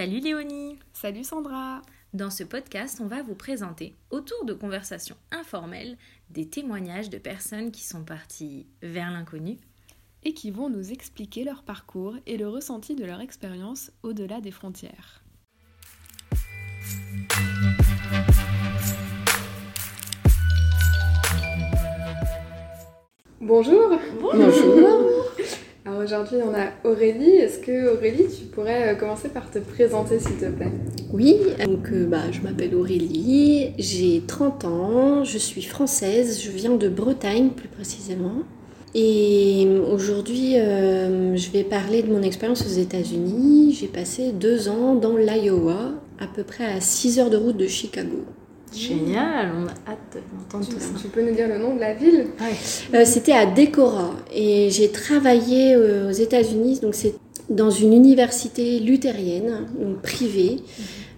Salut 0.00 0.20
Léonie. 0.20 0.78
Salut 0.94 1.24
Sandra. 1.24 1.82
Dans 2.14 2.30
ce 2.30 2.42
podcast, 2.42 3.02
on 3.02 3.06
va 3.06 3.22
vous 3.22 3.34
présenter, 3.34 3.94
autour 4.08 4.46
de 4.46 4.54
conversations 4.54 5.18
informelles, 5.30 5.98
des 6.30 6.48
témoignages 6.48 7.10
de 7.10 7.18
personnes 7.18 7.70
qui 7.70 7.84
sont 7.84 8.02
parties 8.02 8.66
vers 8.80 9.10
l'inconnu 9.10 9.58
et 10.22 10.32
qui 10.32 10.50
vont 10.50 10.70
nous 10.70 10.90
expliquer 10.90 11.44
leur 11.44 11.64
parcours 11.64 12.16
et 12.24 12.38
le 12.38 12.48
ressenti 12.48 12.94
de 12.94 13.04
leur 13.04 13.20
expérience 13.20 13.92
au-delà 14.02 14.40
des 14.40 14.50
frontières. 14.50 15.22
Bonjour. 23.38 23.98
Bonjour 24.18 25.19
Alors 25.86 26.00
aujourd'hui 26.02 26.38
on 26.44 26.54
a 26.54 26.68
Aurélie. 26.84 27.36
Est-ce 27.36 27.58
que 27.58 27.94
Aurélie 27.94 28.26
tu 28.28 28.44
pourrais 28.46 28.92
euh, 28.92 28.94
commencer 28.94 29.30
par 29.30 29.50
te 29.50 29.58
présenter 29.58 30.18
s'il 30.18 30.36
te 30.36 30.46
plaît? 30.46 30.72
Oui, 31.12 31.36
donc 31.64 31.90
euh, 31.92 32.06
bah, 32.06 32.30
je 32.30 32.40
m'appelle 32.42 32.74
Aurélie, 32.74 33.72
j'ai 33.78 34.22
30 34.26 34.64
ans, 34.66 35.24
je 35.24 35.38
suis 35.38 35.62
française, 35.62 36.42
je 36.42 36.50
viens 36.50 36.76
de 36.76 36.88
Bretagne 36.88 37.50
plus 37.50 37.68
précisément. 37.68 38.42
Et 38.94 39.68
aujourd'hui, 39.90 40.58
euh, 40.58 41.36
je 41.36 41.50
vais 41.50 41.62
parler 41.62 42.02
de 42.02 42.12
mon 42.12 42.22
expérience 42.22 42.66
aux 42.66 42.80
États-Unis. 42.80 43.72
J'ai 43.72 43.86
passé 43.86 44.32
deux 44.32 44.68
ans 44.68 44.96
dans 44.96 45.16
l'Iowa, 45.16 45.92
à 46.18 46.26
peu 46.26 46.42
près 46.42 46.64
à 46.64 46.80
6 46.80 47.20
heures 47.20 47.30
de 47.30 47.36
route 47.36 47.56
de 47.56 47.68
Chicago. 47.68 48.24
Génial, 48.72 49.50
on 49.56 49.66
a 49.66 49.92
hâte 49.92 50.18
d'entendre 50.32 50.64
tu, 50.66 50.74
tout 50.74 50.80
ça. 50.80 50.86
tu 51.00 51.08
peux 51.08 51.22
nous 51.28 51.34
dire 51.34 51.48
le 51.48 51.58
nom 51.58 51.74
de 51.74 51.80
la 51.80 51.94
ville 51.94 52.26
Euh, 52.94 53.04
C'était 53.04 53.32
à 53.32 53.46
Decorah 53.46 54.14
et 54.32 54.70
j'ai 54.70 54.90
travaillé 54.90 55.74
euh, 55.74 56.08
aux 56.08 56.12
États-Unis, 56.12 56.80
donc 56.80 56.94
c'est 56.94 57.14
dans 57.48 57.70
une 57.70 57.92
université 57.92 58.78
luthérienne, 58.78 59.66
donc 59.78 60.00
privée, 60.02 60.62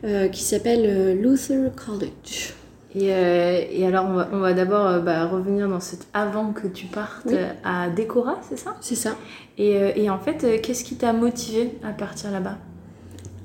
euh, 0.04 0.28
qui 0.28 0.42
s'appelle 0.42 1.20
Luther 1.20 1.70
College. 1.76 2.54
Et, 2.94 3.12
euh, 3.12 3.60
et 3.70 3.86
alors, 3.86 4.06
on 4.06 4.14
va, 4.14 4.28
on 4.32 4.38
va 4.38 4.52
d'abord 4.54 5.00
bah, 5.02 5.26
revenir 5.26 5.68
dans 5.68 5.80
cette 5.80 6.06
avant 6.14 6.52
que 6.52 6.66
tu 6.66 6.86
partes 6.86 7.26
Oui. 7.26 7.36
à 7.64 7.88
Décora, 7.90 8.38
c'est 8.48 8.58
ça? 8.58 8.76
C'est 8.80 8.94
ça. 8.94 9.16
et, 9.58 9.76
et 10.02 10.10
en 10.10 10.18
fait, 10.18 10.60
qu'est-ce 10.62 10.84
qui 10.84 10.94
t'a 10.96 11.12
motivé 11.12 11.78
à 11.82 11.92
partir 11.92 12.30
là-bas? 12.30 12.56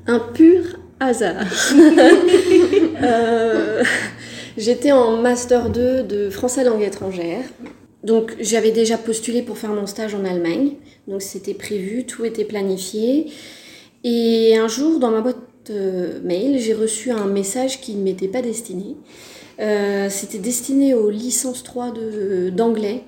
Un 0.06 0.20
pur 0.20 0.64
hasard. 1.00 1.46
Euh, 3.04 3.84
J'étais 4.58 4.92
en 4.92 5.18
master 5.18 5.70
2 5.70 6.02
de 6.02 6.30
français 6.32 6.64
langue 6.64 6.82
étrangère. 6.82 7.42
Donc 8.04 8.36
j'avais 8.40 8.72
déjà 8.72 8.98
postulé 8.98 9.44
pour 9.44 9.60
faire 9.60 9.70
mon 9.70 9.86
stage 9.86 10.16
en 10.16 10.26
Allemagne. 10.26 10.72
Donc 11.08 11.22
c'était 11.22 11.54
prévu, 11.54 12.06
tout 12.08 12.26
était 12.26 12.44
planifié. 12.46 13.28
Et 14.04 14.58
un 14.58 14.68
jour, 14.68 15.00
dans 15.00 15.12
ma 15.12 15.22
boîte 15.22 15.38
euh, 15.70 16.20
mail, 16.24 16.60
j'ai 16.60 16.74
reçu 16.74 17.12
un 17.12 17.26
message 17.28 17.82
qui 17.82 17.94
ne 17.94 18.02
m'était 18.04 18.28
pas 18.28 18.42
destiné. 18.42 18.96
Euh, 19.60 20.08
c'était 20.10 20.40
destiné 20.40 20.96
aux 20.96 21.12
licences 21.12 21.62
3 21.62 21.92
de- 21.92 22.50
d'anglais, 22.50 23.04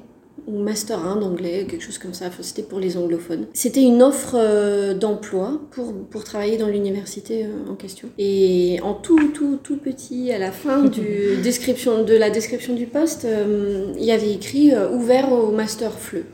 ou 0.49 0.59
master 0.59 1.05
1 1.05 1.17
d'anglais, 1.17 1.65
quelque 1.69 1.83
chose 1.83 1.97
comme 1.97 2.13
ça. 2.13 2.25
Enfin, 2.27 2.41
c'était 2.41 2.63
pour 2.63 2.79
les 2.79 2.97
anglophones. 2.97 3.45
C'était 3.53 3.83
une 3.83 4.01
offre 4.01 4.35
euh, 4.35 4.93
d'emploi 4.93 5.61
pour, 5.71 5.93
pour 5.93 6.23
travailler 6.23 6.57
dans 6.57 6.67
l'université 6.67 7.45
euh, 7.45 7.71
en 7.71 7.75
question. 7.75 8.09
Et 8.17 8.79
en 8.83 8.93
tout, 8.93 9.29
tout, 9.29 9.59
tout 9.61 9.77
petit, 9.77 10.31
à 10.31 10.39
la 10.39 10.51
fin 10.51 10.83
du 10.83 11.37
description, 11.43 12.03
de 12.03 12.15
la 12.15 12.29
description 12.29 12.73
du 12.73 12.87
poste, 12.87 13.25
euh, 13.25 13.93
il 13.97 14.03
y 14.03 14.11
avait 14.11 14.31
écrit 14.33 14.71
ouvert 14.93 15.31
au 15.31 15.51
master 15.51 15.91
FLE. 15.93 16.25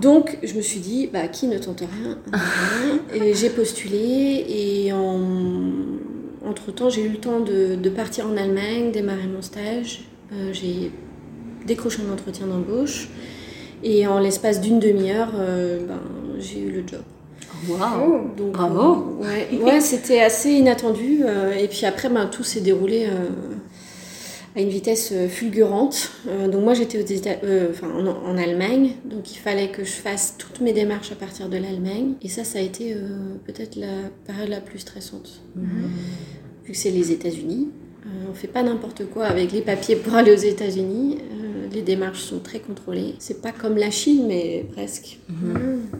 Donc 0.00 0.38
je 0.42 0.54
me 0.54 0.62
suis 0.62 0.80
dit, 0.80 1.08
bah, 1.12 1.28
qui 1.28 1.46
ne 1.46 1.58
tente 1.58 1.80
rien. 1.80 2.18
Et 3.14 3.34
j'ai 3.34 3.50
postulé 3.50 4.44
et 4.48 4.92
en... 4.92 5.20
entre-temps 6.44 6.90
j'ai 6.90 7.02
eu 7.02 7.08
le 7.08 7.18
temps 7.18 7.40
de, 7.40 7.76
de 7.76 7.90
partir 7.90 8.26
en 8.26 8.36
Allemagne, 8.36 8.90
démarrer 8.92 9.26
mon 9.26 9.42
stage. 9.42 10.04
Euh, 10.32 10.52
j'ai 10.52 10.90
décroché 11.66 12.00
un 12.08 12.12
entretien 12.12 12.46
d'embauche 12.46 13.08
et 13.82 14.06
en 14.06 14.18
l'espace 14.18 14.60
d'une 14.60 14.78
demi-heure, 14.80 15.32
euh, 15.36 15.86
ben, 15.86 16.00
j'ai 16.38 16.60
eu 16.60 16.70
le 16.70 16.86
job. 16.86 17.02
Waouh 17.68 18.30
Oh, 18.38 18.42
Bravo. 18.52 19.18
euh, 19.22 19.26
ouais, 19.56 19.62
ouais, 19.62 19.80
c'était 19.80 20.20
assez 20.20 20.50
inattendu. 20.50 21.20
euh, 21.24 21.52
et 21.52 21.68
puis 21.68 21.84
après, 21.86 22.08
ben, 22.08 22.26
tout 22.26 22.42
s'est 22.44 22.60
déroulé 22.60 23.06
euh, 23.06 23.28
à 24.56 24.60
une 24.60 24.68
vitesse 24.68 25.12
fulgurante. 25.28 26.10
Euh, 26.28 26.48
donc 26.48 26.62
moi, 26.62 26.74
j'étais 26.74 27.02
euh, 27.44 27.72
en, 27.82 28.06
en 28.06 28.36
Allemagne, 28.38 28.92
donc 29.04 29.32
il 29.32 29.38
fallait 29.38 29.68
que 29.70 29.82
je 29.84 29.92
fasse 29.92 30.34
toutes 30.38 30.60
mes 30.60 30.72
démarches 30.72 31.12
à 31.12 31.16
partir 31.16 31.48
de 31.48 31.56
l'Allemagne. 31.56 32.14
Et 32.22 32.28
ça, 32.28 32.44
ça 32.44 32.58
a 32.58 32.62
été 32.62 32.92
euh, 32.94 32.98
peut-être 33.46 33.76
la 33.76 34.08
période 34.26 34.48
la 34.48 34.60
plus 34.60 34.78
stressante. 34.80 35.42
Vu 35.56 36.72
que 36.72 36.78
c'est 36.78 36.90
les 36.90 37.12
États-Unis, 37.12 37.68
euh, 38.06 38.08
on 38.30 38.34
fait 38.34 38.48
pas 38.48 38.62
n'importe 38.62 39.04
quoi 39.06 39.24
avec 39.26 39.52
les 39.52 39.60
papiers 39.62 39.96
pour 39.96 40.14
aller 40.14 40.32
aux 40.32 40.36
États-Unis. 40.36 41.18
Euh, 41.20 41.44
les 41.72 41.82
démarches 41.82 42.22
sont 42.22 42.38
très 42.38 42.60
contrôlées. 42.60 43.14
C'est 43.18 43.42
pas 43.42 43.50
comme 43.50 43.76
la 43.76 43.90
Chine, 43.90 44.26
mais 44.28 44.64
presque. 44.74 45.18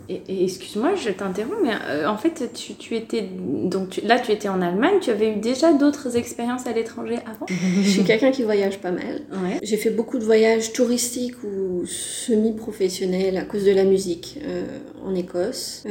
Et, 0.08 0.20
et 0.28 0.44
excuse-moi, 0.44 0.94
je 0.94 1.10
t'interromps, 1.10 1.56
mais 1.64 1.70
euh, 1.88 2.06
en 2.08 2.16
fait, 2.16 2.52
tu, 2.54 2.74
tu 2.74 2.94
étais 2.94 3.22
donc 3.64 3.90
tu- 3.90 4.02
là, 4.02 4.20
tu 4.20 4.30
étais 4.30 4.48
en 4.48 4.62
Allemagne. 4.62 4.96
Tu 5.00 5.10
avais 5.10 5.32
eu 5.32 5.36
déjà 5.36 5.72
d'autres 5.72 6.16
expériences 6.16 6.66
à 6.68 6.72
l'étranger 6.72 7.16
avant? 7.26 7.46
Je 7.48 7.88
suis 7.88 8.04
quelqu'un 8.04 8.30
qui 8.30 8.44
voyage 8.44 8.78
pas 8.78 8.92
mal. 8.92 9.22
Ouais. 9.32 9.58
J'ai 9.64 9.76
fait 9.76 9.90
beaucoup 9.90 10.18
de 10.18 10.24
voyages 10.24 10.72
touristiques 10.72 11.42
ou 11.42 11.84
semi-professionnels 11.86 13.36
à 13.36 13.42
cause 13.44 13.64
de 13.64 13.72
la 13.72 13.84
musique 13.84 14.38
euh, 14.46 14.64
en 15.04 15.14
Écosse. 15.14 15.82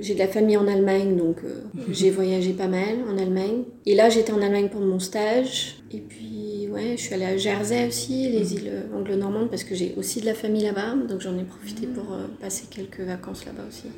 J'ai 0.00 0.14
de 0.14 0.18
la 0.18 0.28
famille 0.28 0.56
en 0.56 0.66
Allemagne, 0.66 1.16
donc 1.16 1.36
j'ai 1.90 2.10
voyagé 2.10 2.52
pas 2.52 2.66
mal 2.68 2.96
en 3.08 3.16
Allemagne. 3.18 3.62
Et 3.84 3.94
là, 3.94 4.08
j'étais 4.08 4.32
en 4.32 4.40
Allemagne 4.42 4.68
pour 4.70 4.80
mon 4.86 4.98
stage. 4.98 5.76
Et 5.92 6.00
puis, 6.00 6.68
ouais, 6.70 6.94
je 6.96 7.02
suis 7.02 7.14
allée 7.14 7.24
à 7.26 7.36
Jersey 7.36 7.86
aussi, 7.88 8.28
les 8.28 8.54
îles 8.54 8.70
euh, 8.72 8.96
anglo-normandes, 8.98 9.50
parce 9.50 9.64
que 9.64 9.74
j'ai 9.74 9.94
aussi 9.96 10.20
de 10.20 10.26
la 10.26 10.34
famille 10.34 10.64
là-bas. 10.64 10.94
Donc 11.08 11.20
j'en 11.20 11.36
ai 11.38 11.44
profité 11.44 11.86
pour 11.86 12.12
euh, 12.14 12.26
passer 12.40 12.64
quelques 12.70 13.00
vacances 13.00 13.44
là-bas 13.44 13.64
aussi. 13.68 13.88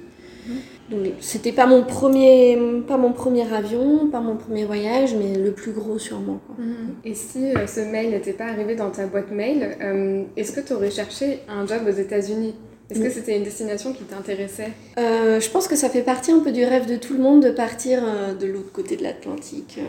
Donc 0.90 1.00
c'était 1.20 1.52
pas 1.52 1.66
mon 1.66 1.82
premier 1.84 2.56
pas 2.86 2.96
mon 2.96 3.12
premier 3.12 3.52
avion, 3.52 4.08
pas 4.08 4.20
mon 4.20 4.36
premier 4.36 4.64
voyage, 4.64 5.14
mais 5.14 5.36
le 5.36 5.52
plus 5.52 5.72
gros 5.72 5.98
sûrement. 5.98 6.40
quoi. 6.46 6.56
Et 7.04 7.14
si 7.14 7.44
euh, 7.54 7.66
ce 7.66 7.80
mail 7.80 8.10
n'était 8.10 8.32
pas 8.32 8.46
arrivé 8.46 8.74
dans 8.74 8.90
ta 8.90 9.06
boîte 9.06 9.30
mail, 9.30 9.76
euh, 9.82 10.22
est-ce 10.36 10.52
que 10.52 10.60
tu 10.66 10.72
aurais 10.72 10.90
cherché 10.90 11.40
un 11.48 11.66
job 11.66 11.82
aux 11.86 11.90
États-Unis? 11.92 12.54
Est-ce 12.90 13.00
que 13.00 13.10
c'était 13.10 13.36
une 13.36 13.44
destination 13.44 13.92
qui 13.92 14.04
t'intéressait 14.04 14.72
Euh, 14.98 15.40
je 15.40 15.50
pense 15.50 15.68
que 15.68 15.76
ça 15.76 15.90
fait 15.90 16.02
partie 16.02 16.32
un 16.32 16.40
peu 16.40 16.52
du 16.52 16.64
rêve 16.64 16.86
de 16.86 16.96
tout 16.96 17.12
le 17.12 17.20
monde 17.20 17.42
de 17.42 17.50
partir 17.50 18.00
euh, 18.02 18.34
de 18.34 18.46
l'autre 18.46 18.72
côté 18.72 18.96
de 18.96 19.02
l'Atlantique. 19.02 19.76
euh. 19.78 19.82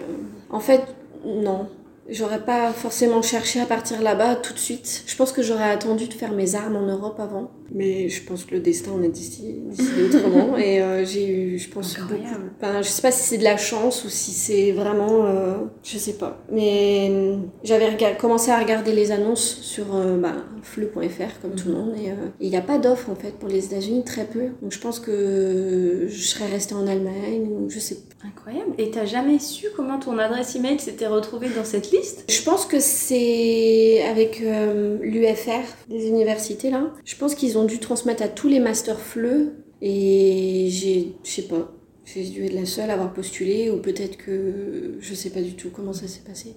En 0.49 0.59
fait, 0.59 0.81
non. 1.25 1.67
J'aurais 2.09 2.43
pas 2.43 2.71
forcément 2.73 3.21
cherché 3.21 3.61
à 3.61 3.65
partir 3.65 4.01
là-bas 4.01 4.35
tout 4.35 4.53
de 4.53 4.57
suite. 4.59 5.03
Je 5.05 5.15
pense 5.15 5.31
que 5.31 5.41
j'aurais 5.43 5.69
attendu 5.69 6.07
de 6.07 6.13
faire 6.13 6.31
mes 6.33 6.55
armes 6.55 6.75
en 6.75 6.81
Europe 6.87 7.19
avant. 7.19 7.51
Mais 7.73 8.09
je 8.09 8.23
pense 8.23 8.45
que 8.45 8.55
le 8.55 8.61
destin 8.61 8.91
en 8.91 9.03
a 9.03 9.07
décidé 9.07 9.59
décidé 9.69 10.03
autrement. 10.03 10.57
Et 10.57 10.81
euh, 10.81 11.05
j'ai 11.05 11.27
eu, 11.29 11.57
je 11.59 11.69
pense, 11.69 11.97
beaucoup. 11.97 12.13
Enfin, 12.61 12.81
je 12.81 12.87
sais 12.87 13.01
pas 13.01 13.11
si 13.11 13.23
c'est 13.23 13.37
de 13.37 13.43
la 13.43 13.57
chance 13.57 14.03
ou 14.05 14.09
si 14.09 14.31
c'est 14.31 14.71
vraiment. 14.71 15.25
euh, 15.25 15.57
je 15.83 15.97
sais 15.97 16.13
pas. 16.13 16.41
Mais 16.51 17.07
euh, 17.11 17.37
j'avais 17.63 17.95
commencé 18.17 18.51
à 18.51 18.59
regarder 18.59 18.91
les 18.93 19.11
annonces 19.11 19.59
sur 19.61 19.95
euh, 19.95 20.17
bah, 20.17 20.35
fleu.fr 20.61 21.39
comme 21.41 21.55
tout 21.55 21.69
le 21.69 21.73
monde. 21.75 21.93
Et 21.97 22.09
il 22.39 22.49
n'y 22.49 22.57
a 22.57 22.61
pas 22.61 22.77
d'offre 22.77 23.09
en 23.09 23.15
fait 23.15 23.31
pour 23.31 23.49
les 23.49 23.65
États-Unis, 23.65 24.03
très 24.03 24.25
peu. 24.25 24.47
Donc 24.61 24.71
je 24.71 24.79
pense 24.79 24.99
que 24.99 26.07
je 26.09 26.23
serais 26.23 26.47
restée 26.47 26.75
en 26.75 26.87
Allemagne 26.87 27.47
ou 27.49 27.69
je 27.69 27.79
sais 27.79 27.95
pas. 27.95 28.01
Incroyable. 28.27 28.71
Et 28.77 28.91
t'as 28.91 29.05
jamais 29.05 29.39
su 29.39 29.67
comment 29.75 29.97
ton 29.97 30.17
adresse 30.17 30.53
email 30.55 30.77
s'était 30.79 31.07
retrouvée 31.07 31.47
dans 31.55 31.63
cette 31.63 31.91
liste? 31.91 32.25
Je 32.29 32.41
pense 32.43 32.65
que 32.65 32.79
c'est 32.81 34.03
avec 34.09 34.41
l'UFR 34.41 35.63
des 35.89 36.07
universités 36.07 36.69
là. 36.69 36.91
Je 37.05 37.15
pense 37.15 37.33
qu'ils 37.33 37.57
ont 37.57 37.58
dû 37.65 37.79
transmettre 37.79 38.23
à 38.23 38.27
tous 38.27 38.47
les 38.47 38.59
masters 38.59 38.99
FLE 38.99 39.53
et 39.81 40.67
j'ai, 40.69 41.15
je 41.23 41.29
sais 41.29 41.47
pas, 41.47 41.71
j'ai 42.05 42.23
dû 42.23 42.45
être 42.45 42.53
la 42.53 42.65
seule 42.65 42.89
à 42.89 42.93
avoir 42.93 43.13
postulé 43.13 43.69
ou 43.69 43.77
peut-être 43.77 44.17
que 44.17 44.97
je 44.99 45.13
sais 45.13 45.29
pas 45.29 45.41
du 45.41 45.55
tout 45.55 45.69
comment 45.69 45.93
ça 45.93 46.07
s'est 46.07 46.23
passé. 46.25 46.55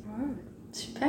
Super. 0.73 1.09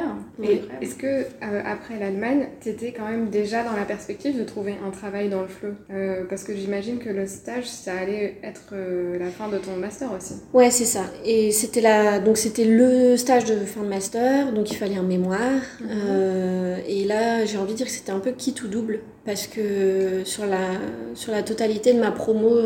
Est-ce 0.82 0.96
que 0.96 1.08
euh, 1.08 1.62
après 1.66 1.98
l'Allemagne, 1.98 2.50
tu 2.62 2.70
étais 2.70 2.92
quand 2.92 3.08
même 3.08 3.30
déjà 3.30 3.64
dans 3.64 3.72
la 3.74 3.86
perspective 3.86 4.38
de 4.38 4.44
trouver 4.44 4.76
un 4.86 4.92
travail 4.92 5.30
dans 5.30 5.42
le 5.42 5.48
fleu 5.48 5.76
Euh, 5.90 6.26
Parce 6.30 6.44
que 6.44 6.54
j'imagine 6.54 7.00
que 7.00 7.10
le 7.10 7.26
stage, 7.28 7.66
ça 7.66 7.94
allait 7.94 8.40
être 8.44 8.74
euh, 8.74 9.18
la 9.18 9.30
fin 9.30 9.48
de 9.48 9.58
ton 9.58 9.78
master 9.78 10.12
aussi. 10.12 10.34
Ouais, 10.54 10.70
c'est 10.70 10.86
ça. 10.86 11.06
Et 11.24 11.52
c'était 11.52 11.80
la... 11.80 12.20
donc 12.20 12.38
c'était 12.38 12.66
le 12.66 13.16
stage 13.16 13.46
de 13.46 13.56
fin 13.60 13.84
de 13.84 13.88
master, 13.88 14.52
donc 14.52 14.70
il 14.72 14.76
fallait 14.76 14.98
un 14.98 15.04
mémoire. 15.04 15.62
Euh, 15.90 16.78
et 16.86 17.06
là, 17.06 17.46
j'ai 17.46 17.58
envie 17.58 17.72
de 17.72 17.78
dire 17.78 17.86
que 17.86 17.92
c'était 17.94 18.12
un 18.12 18.20
peu 18.20 18.32
quitte 18.32 18.64
ou 18.64 18.68
double, 18.68 19.00
parce 19.26 19.48
que 19.48 20.24
sur 20.26 20.46
la, 20.46 20.72
sur 21.14 21.32
la 21.32 21.42
totalité 21.42 21.94
de 21.94 22.00
ma 22.02 22.12
promo, 22.12 22.60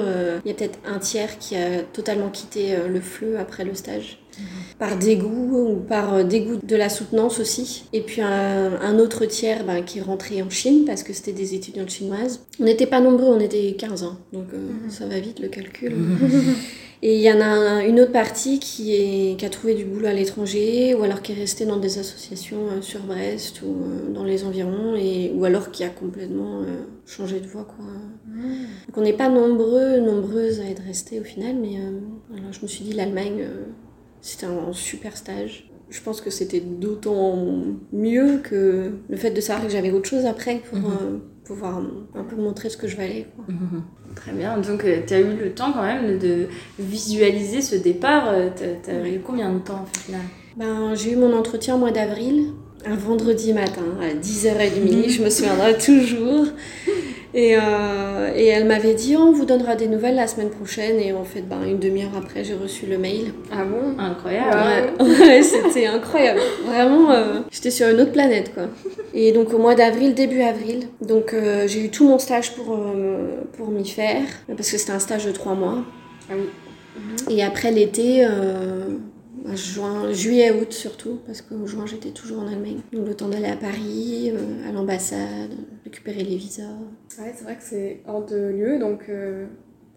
il 0.43 0.49
y 0.49 0.51
a 0.51 0.55
peut-être 0.55 0.79
un 0.85 0.97
tiers 0.97 1.37
qui 1.37 1.55
a 1.55 1.83
totalement 1.93 2.29
quitté 2.29 2.75
le 2.89 2.99
FLE 2.99 3.37
après 3.37 3.63
le 3.63 3.75
stage. 3.75 4.19
Par 4.79 4.97
dégoût 4.97 5.71
ou 5.71 5.75
par 5.75 6.13
euh, 6.13 6.23
dégoût 6.23 6.59
de 6.61 6.75
la 6.75 6.89
soutenance 6.89 7.39
aussi. 7.39 7.85
Et 7.93 8.01
puis 8.01 8.21
un, 8.21 8.79
un 8.79 8.99
autre 8.99 9.25
tiers 9.25 9.65
ben, 9.65 9.81
qui 9.83 9.99
est 9.99 10.01
rentré 10.01 10.41
en 10.43 10.49
Chine 10.49 10.83
parce 10.85 11.03
que 11.03 11.13
c'était 11.13 11.31
des 11.33 11.55
étudiantes 11.55 11.89
chinoises. 11.89 12.41
On 12.59 12.63
n'était 12.63 12.85
pas 12.85 12.99
nombreux, 12.99 13.27
on 13.27 13.39
était 13.39 13.75
15 13.77 14.03
ans. 14.03 14.17
Donc 14.33 14.47
euh, 14.53 14.69
ça 14.89 15.07
va 15.07 15.19
vite 15.19 15.39
le 15.39 15.47
calcul. 15.47 15.93
Et 17.03 17.15
il 17.15 17.21
y 17.21 17.31
en 17.31 17.39
a 17.41 17.83
une 17.85 17.99
autre 17.99 18.11
partie 18.11 18.59
qui, 18.59 18.95
est, 18.95 19.37
qui 19.37 19.45
a 19.45 19.49
trouvé 19.51 19.75
du 19.75 19.85
boulot 19.85 20.07
à 20.07 20.13
l'étranger, 20.13 20.95
ou 20.95 21.03
alors 21.03 21.21
qui 21.21 21.31
est 21.31 21.35
restée 21.35 21.67
dans 21.67 21.77
des 21.77 21.99
associations 21.99 22.69
euh, 22.71 22.81
sur 22.81 23.01
Brest 23.01 23.61
ou 23.61 24.13
dans 24.13 24.23
les 24.23 24.43
environs, 24.43 24.95
et, 24.95 25.31
ou 25.35 25.45
alors 25.45 25.69
qui 25.69 25.83
a 25.83 25.89
complètement 25.89 26.63
changé 27.05 27.39
de 27.39 27.45
voie. 27.45 27.65
Quoi. 27.65 27.85
Donc 28.87 28.97
on 28.97 29.01
n'est 29.01 29.13
pas 29.13 29.29
nombreux, 29.29 29.99
nombreuses 29.99 30.59
à 30.59 30.65
être 30.65 30.81
restées 30.81 31.19
au 31.19 31.23
final, 31.23 31.55
mais 31.61 31.77
alors 32.35 32.51
je 32.51 32.61
me 32.63 32.67
suis 32.67 32.83
dit 32.83 32.93
l'Allemagne, 32.93 33.45
c'était 34.27 34.45
un 34.45 34.73
super 34.73 35.15
stage. 35.15 35.69
Je 35.89 36.01
pense 36.01 36.19
que 36.19 36.29
c'était 36.29 36.59
d'autant 36.59 37.47
mieux 37.93 38.39
que 38.43 38.91
le 39.09 39.17
fait 39.17 39.31
de 39.31 39.39
savoir 39.39 39.65
que 39.65 39.71
j'avais 39.71 39.91
autre 39.91 40.09
chose 40.09 40.25
après 40.25 40.61
pour 40.69 40.79
mhm. 40.79 41.21
pouvoir 41.45 41.81
un 42.13 42.23
peu 42.23 42.35
montrer 42.35 42.69
ce 42.69 42.75
que 42.75 42.89
je 42.89 42.97
valais. 42.97 43.25
Quoi. 43.35 43.45
Mhm. 43.47 43.83
Très 44.15 44.33
bien. 44.33 44.57
Donc, 44.57 44.83
euh, 44.83 44.99
tu 45.07 45.13
as 45.13 45.19
eu 45.21 45.37
le 45.37 45.51
temps 45.51 45.71
quand 45.71 45.83
même 45.83 46.19
de 46.19 46.47
visualiser 46.77 47.61
ce 47.61 47.75
départ. 47.75 48.27
Euh, 48.29 48.49
tu 48.83 48.91
as, 48.91 49.07
eu 49.07 49.21
combien 49.21 49.53
de 49.53 49.59
temps 49.59 49.85
au 49.85 49.97
final? 49.97 50.21
Ben, 50.57 50.93
J'ai 50.93 51.13
eu 51.13 51.15
mon 51.15 51.33
entretien 51.33 51.75
au 51.75 51.77
mois 51.77 51.91
d'avril, 51.91 52.47
un 52.85 52.95
vendredi 52.95 53.53
matin 53.53 53.97
à 54.01 54.13
10h30. 54.13 55.09
je 55.09 55.23
me 55.23 55.29
souviendrai 55.29 55.77
toujours. 55.77 56.47
Et, 57.37 57.55
euh, 57.55 58.31
et 58.35 58.47
elle 58.47 58.65
m'avait 58.65 58.95
dit 58.95 59.15
on 59.15 59.31
vous 59.31 59.45
donnera 59.45 59.75
des 59.75 59.87
nouvelles 59.87 60.15
la 60.15 60.25
semaine 60.25 60.49
prochaine. 60.49 60.99
Et 60.99 61.13
en 61.13 61.23
fait, 61.23 61.41
ben, 61.41 61.63
une 61.67 61.77
demi-heure 61.77 62.17
après, 62.17 62.43
j'ai 62.43 62.55
reçu 62.55 62.87
le 62.87 62.97
mail. 62.97 63.31
Ah 63.51 63.63
bon? 63.63 63.95
Incroyable. 63.99 64.93
Ouais, 64.99 65.43
c'était 65.43 65.85
incroyable. 65.85 66.39
Vraiment, 66.65 67.11
euh, 67.11 67.41
j'étais 67.51 67.69
sur 67.69 67.87
une 67.89 68.01
autre 68.01 68.11
planète 68.11 68.55
quoi. 68.55 68.63
Et 69.13 69.31
donc 69.31 69.53
au 69.53 69.59
mois 69.59 69.75
d'avril, 69.75 70.15
début 70.15 70.41
avril, 70.41 70.87
donc 70.99 71.33
euh, 71.33 71.67
j'ai 71.67 71.85
eu 71.85 71.89
tout 71.89 72.07
mon 72.07 72.17
stage 72.17 72.55
pour, 72.55 72.75
pour 73.53 73.67
m'y 73.69 73.87
faire, 73.87 74.23
parce 74.47 74.71
que 74.71 74.77
c'était 74.77 74.93
un 74.93 74.99
stage 74.99 75.25
de 75.25 75.31
trois 75.31 75.53
mois. 75.53 75.83
Ah 76.31 76.33
oui. 76.35 77.35
Et 77.35 77.43
après 77.43 77.71
l'été, 77.71 78.25
juin, 79.55 80.11
juillet, 80.11 80.51
août 80.51 80.73
surtout, 80.73 81.19
parce 81.25 81.41
qu'en 81.41 81.65
juin 81.65 81.85
j'étais 81.85 82.09
toujours 82.09 82.39
en 82.39 82.47
Allemagne. 82.47 82.79
Donc 82.91 83.07
le 83.07 83.13
temps 83.15 83.27
d'aller 83.27 83.47
à 83.47 83.55
Paris, 83.55 84.31
euh, 84.33 84.69
à 84.69 84.71
l'ambassade, 84.71 85.51
récupérer 85.87 86.23
les 86.23 86.35
visas. 86.35 86.63
Ouais, 87.19 87.33
c'est 87.33 87.43
vrai 87.43 87.55
que 87.55 87.63
c'est 87.63 88.01
hors 88.05 88.25
de 88.25 88.37
lieu, 88.37 88.77
donc 88.77 89.07
euh, 89.09 89.47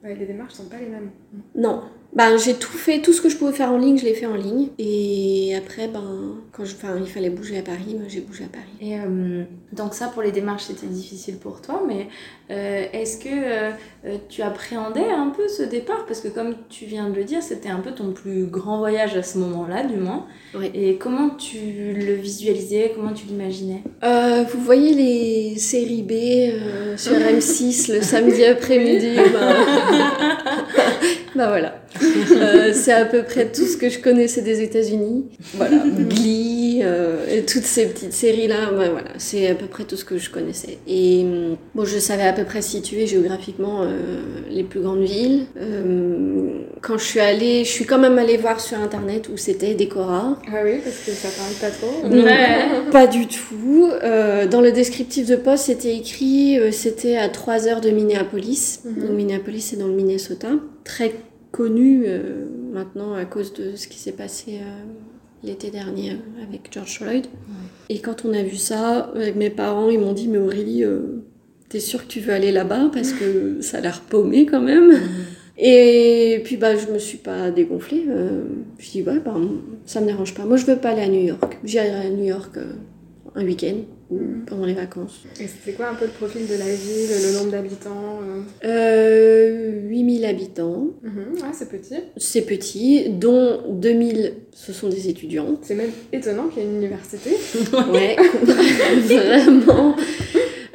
les 0.04 0.26
démarches 0.26 0.54
sont 0.54 0.69
pas 0.69 0.78
les 0.78 0.88
mêmes. 0.88 1.10
Non, 1.54 1.82
ben, 2.12 2.36
j'ai 2.38 2.54
tout 2.54 2.76
fait, 2.76 3.00
tout 3.00 3.12
ce 3.12 3.22
que 3.22 3.28
je 3.28 3.36
pouvais 3.36 3.52
faire 3.52 3.70
en 3.70 3.78
ligne, 3.78 3.96
je 3.96 4.04
l'ai 4.04 4.14
fait 4.14 4.26
en 4.26 4.34
ligne. 4.34 4.68
Et 4.78 5.54
après, 5.56 5.86
ben, 5.86 6.38
quand 6.50 6.64
je, 6.64 6.74
il 6.98 7.06
fallait 7.06 7.30
bouger 7.30 7.58
à 7.58 7.62
Paris, 7.62 7.94
ben, 7.96 8.06
j'ai 8.08 8.20
bougé 8.20 8.44
à 8.44 8.48
Paris. 8.48 8.64
Et 8.80 8.98
euh, 8.98 9.44
donc 9.72 9.94
ça, 9.94 10.08
pour 10.08 10.22
les 10.22 10.32
démarches, 10.32 10.64
c'était 10.64 10.88
difficile 10.88 11.36
pour 11.36 11.62
toi, 11.62 11.82
mais 11.86 12.08
euh, 12.50 12.86
est-ce 12.92 13.18
que 13.18 13.28
euh, 13.30 14.16
tu 14.28 14.42
appréhendais 14.42 15.08
un 15.08 15.28
peu 15.28 15.46
ce 15.46 15.62
départ? 15.62 16.04
Parce 16.06 16.20
que 16.20 16.26
comme 16.26 16.56
tu 16.68 16.84
viens 16.84 17.08
de 17.08 17.14
le 17.14 17.22
dire, 17.22 17.44
c'était 17.44 17.68
un 17.68 17.78
peu 17.78 17.92
ton 17.92 18.10
plus 18.10 18.46
grand 18.46 18.78
voyage 18.78 19.16
à 19.16 19.22
ce 19.22 19.38
moment-là, 19.38 19.84
du 19.84 19.96
moins. 19.96 20.26
Et 20.74 20.96
comment 20.96 21.30
tu 21.30 21.94
le 21.94 22.14
visualisais? 22.14 22.92
Comment 22.96 23.12
tu 23.12 23.26
l'imaginais? 23.26 23.84
Vous 24.02 24.60
voyez 24.60 24.94
les 24.94 25.58
séries 25.58 26.02
B 26.02 26.96
sur 26.96 27.12
M6 27.12 27.94
le 27.94 28.02
samedi 28.02 28.44
après-midi 28.44 29.14
ben... 29.32 29.54
ben 31.36 31.48
voilà. 31.48 31.80
Euh, 32.02 32.72
c'est 32.72 32.92
à 32.92 33.04
peu 33.04 33.22
près 33.22 33.50
tout 33.50 33.66
ce 33.66 33.76
que 33.76 33.88
je 33.88 33.98
connaissais 33.98 34.42
des 34.42 34.62
États-Unis. 34.62 35.26
Voilà, 35.54 35.78
Glee, 35.87 36.81
euh, 36.82 37.26
et 37.31 37.42
toutes 37.42 37.64
ces 37.64 37.87
petites 37.87 38.12
séries-là, 38.12 38.70
voilà, 38.75 39.10
c'est 39.19 39.48
à 39.48 39.54
peu 39.54 39.66
près 39.66 39.84
tout 39.84 39.96
ce 39.96 40.04
que 40.04 40.19
je 40.19 40.31
connaissais. 40.31 40.78
Et 40.87 41.22
hum, 41.22 41.56
bon, 41.75 41.84
je 41.84 41.98
savais 41.98 42.22
à 42.22 42.32
peu 42.32 42.44
près 42.44 42.62
situer 42.62 43.06
géographiquement 43.06 43.82
euh, 43.82 44.20
les 44.48 44.62
plus 44.62 44.81
grandes 44.81 45.02
villes. 45.02 45.46
quand 46.81 46.96
je 46.96 47.04
suis 47.04 47.20
allée, 47.20 47.64
je 47.64 47.70
suis 47.70 47.84
quand 47.84 47.98
même 47.98 48.19
allée 48.19 48.36
voir 48.36 48.60
sur 48.60 48.78
internet 48.78 49.28
où 49.32 49.36
c'était 49.36 49.75
Décora. 49.75 50.38
Ah 50.48 50.60
oui, 50.64 50.81
parce 50.82 50.98
que 50.98 51.10
ça 51.12 51.28
parle 51.28 51.54
pas 51.60 51.70
trop. 51.70 52.08
Non, 52.08 52.90
pas 52.90 53.06
du 53.06 53.26
tout. 53.26 53.90
dans 54.50 54.60
le 54.60 54.72
descriptif 54.72 55.26
de 55.26 55.36
poste, 55.36 55.64
c'était 55.66 55.96
écrit, 55.96 56.58
c'était 56.72 57.16
à 57.16 57.28
3 57.28 57.69
heures 57.69 57.81
de 57.81 57.90
Minneapolis. 57.90 58.81
Mhm. 58.84 59.02
Donc 59.02 59.10
Minneapolis, 59.10 59.60
c'est 59.60 59.76
dans 59.76 59.88
le 59.88 59.94
Minnesota. 59.94 60.48
Très 60.84 61.12
connu 61.60 62.04
euh, 62.06 62.46
maintenant 62.72 63.12
à 63.12 63.26
cause 63.26 63.52
de 63.52 63.76
ce 63.76 63.86
qui 63.86 63.98
s'est 63.98 64.12
passé 64.12 64.60
euh, 64.62 64.82
l'été 65.42 65.70
dernier 65.70 66.16
avec 66.42 66.70
George 66.72 66.96
Floyd. 66.96 67.26
Et 67.90 67.98
quand 67.98 68.24
on 68.24 68.32
a 68.32 68.42
vu 68.42 68.56
ça, 68.56 69.10
avec 69.14 69.36
mes 69.36 69.50
parents, 69.50 69.90
ils 69.90 70.00
m'ont 70.00 70.14
dit 70.14 70.26
Mais 70.26 70.38
Aurélie, 70.38 70.84
euh, 70.84 71.22
t'es 71.68 71.78
sûre 71.78 72.06
que 72.06 72.10
tu 72.10 72.20
veux 72.20 72.32
aller 72.32 72.50
là-bas 72.50 72.90
Parce 72.94 73.12
que 73.12 73.58
ça 73.60 73.76
a 73.76 73.80
l'air 73.82 74.00
paumé 74.00 74.46
quand 74.46 74.62
même. 74.62 74.90
Et 75.58 76.40
puis 76.44 76.56
bah, 76.56 76.76
je 76.76 76.90
me 76.90 76.98
suis 76.98 77.18
pas 77.18 77.50
dégonflée. 77.50 78.06
je 78.78 78.90
dis 78.90 79.02
Ouais, 79.02 79.20
bah, 79.22 79.36
ça 79.84 80.00
me 80.00 80.06
dérange 80.06 80.32
pas. 80.32 80.46
Moi, 80.46 80.56
je 80.56 80.64
veux 80.64 80.78
pas 80.78 80.90
aller 80.90 81.02
à 81.02 81.08
New 81.08 81.26
York. 81.26 81.58
J'irai 81.62 81.90
à 81.90 82.08
New 82.08 82.24
York 82.24 82.56
un 83.34 83.44
week-end. 83.44 83.76
Pendant 84.46 84.66
les 84.66 84.74
vacances. 84.74 85.22
Et 85.40 85.46
c'était 85.46 85.72
quoi 85.72 85.88
un 85.88 85.94
peu 85.94 86.06
le 86.06 86.10
profil 86.10 86.46
de 86.46 86.54
la 86.54 86.64
ville, 86.64 87.10
le 87.10 87.38
nombre 87.38 87.50
d'habitants 87.50 88.20
euh... 88.64 89.88
8000 89.88 90.24
euh, 90.24 90.28
habitants. 90.28 90.86
Mhm. 91.02 91.38
Ah, 91.42 91.50
c'est 91.52 91.68
petit. 91.68 91.94
C'est 92.16 92.42
petit, 92.42 93.08
dont 93.08 93.62
2000 93.68 94.34
ce 94.52 94.72
sont 94.72 94.88
des 94.88 95.08
étudiants. 95.08 95.58
C'est 95.62 95.74
même 95.74 95.90
étonnant 96.12 96.48
qu'il 96.48 96.62
y 96.62 96.66
ait 96.66 96.68
une 96.68 96.76
université. 96.76 97.30
ouais, 97.92 98.16
vraiment. 98.44 99.96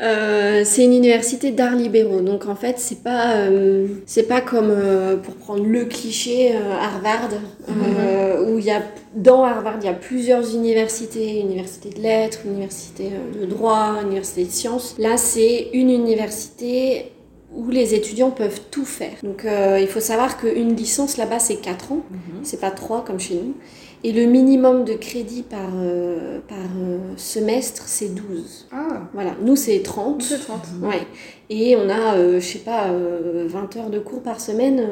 Euh, 0.02 0.64
c'est 0.66 0.84
une 0.84 0.94
université 0.94 1.52
d'arts 1.52 1.76
libéraux, 1.76 2.20
donc 2.20 2.48
en 2.48 2.56
fait 2.56 2.80
c'est 2.80 3.02
pas 3.02 3.38
euh, 3.38 3.88
c'est 4.06 4.28
pas 4.28 4.42
comme 4.42 4.70
euh, 4.70 5.16
pour 5.16 5.36
prendre 5.36 5.66
le 5.66 5.86
cliché 5.86 6.54
Harvard 6.54 7.30
mhm. 7.68 8.50
où 8.50 8.60
il 8.60 8.66
y 8.66 8.72
a 8.72 8.82
dans 9.16 9.44
Harvard 9.46 9.78
il 9.80 9.86
y 9.86 9.90
a 9.90 9.94
plusieurs 9.94 10.54
universités, 10.54 11.40
université 11.40 11.90
de 11.90 12.02
lettres, 12.02 12.40
université 12.46 13.12
de 13.40 13.46
droit, 13.46 14.02
université 14.04 14.44
de 14.44 14.52
sciences. 14.52 14.96
Là 15.00 15.16
c'est 15.16 15.70
une 15.72 15.90
université 15.90 17.12
où 17.54 17.70
les 17.70 17.94
étudiants 17.94 18.32
peuvent 18.32 18.60
tout 18.70 18.84
faire. 18.84 19.14
Donc 19.24 19.46
il 19.46 19.88
faut 19.88 20.02
savoir 20.02 20.38
qu'une 20.38 20.76
licence 20.76 21.16
là-bas 21.16 21.40
c'est 21.40 21.56
4 21.56 21.94
ans, 21.94 22.02
mhm. 22.12 22.44
c'est 22.44 22.60
pas 22.60 22.72
3 22.72 23.06
comme 23.06 23.20
chez 23.20 23.36
nous. 23.36 23.54
Et 24.06 24.12
le 24.12 24.26
minimum 24.26 24.86
de 24.86 24.94
crédit 24.94 25.42
par, 25.42 25.72
euh, 25.74 26.38
par 26.48 26.60
euh, 26.60 27.00
semestre, 27.18 27.86
c'est 27.88 28.14
12. 28.14 28.68
Ah. 28.72 29.10
Voilà, 29.16 29.32
nous 29.42 29.56
c'est 29.56 29.82
30. 29.82 30.22
C'est 30.22 30.38
30. 30.38 30.62
Ouais. 30.84 31.02
Et 31.50 31.76
on 31.76 31.90
a, 31.90 32.16
euh, 32.16 32.40
je 32.40 32.46
sais 32.46 32.60
pas, 32.60 32.92
20 32.92 33.78
heures 33.78 33.90
de 33.90 33.98
cours 33.98 34.22
par 34.22 34.40
semaine. 34.40 34.88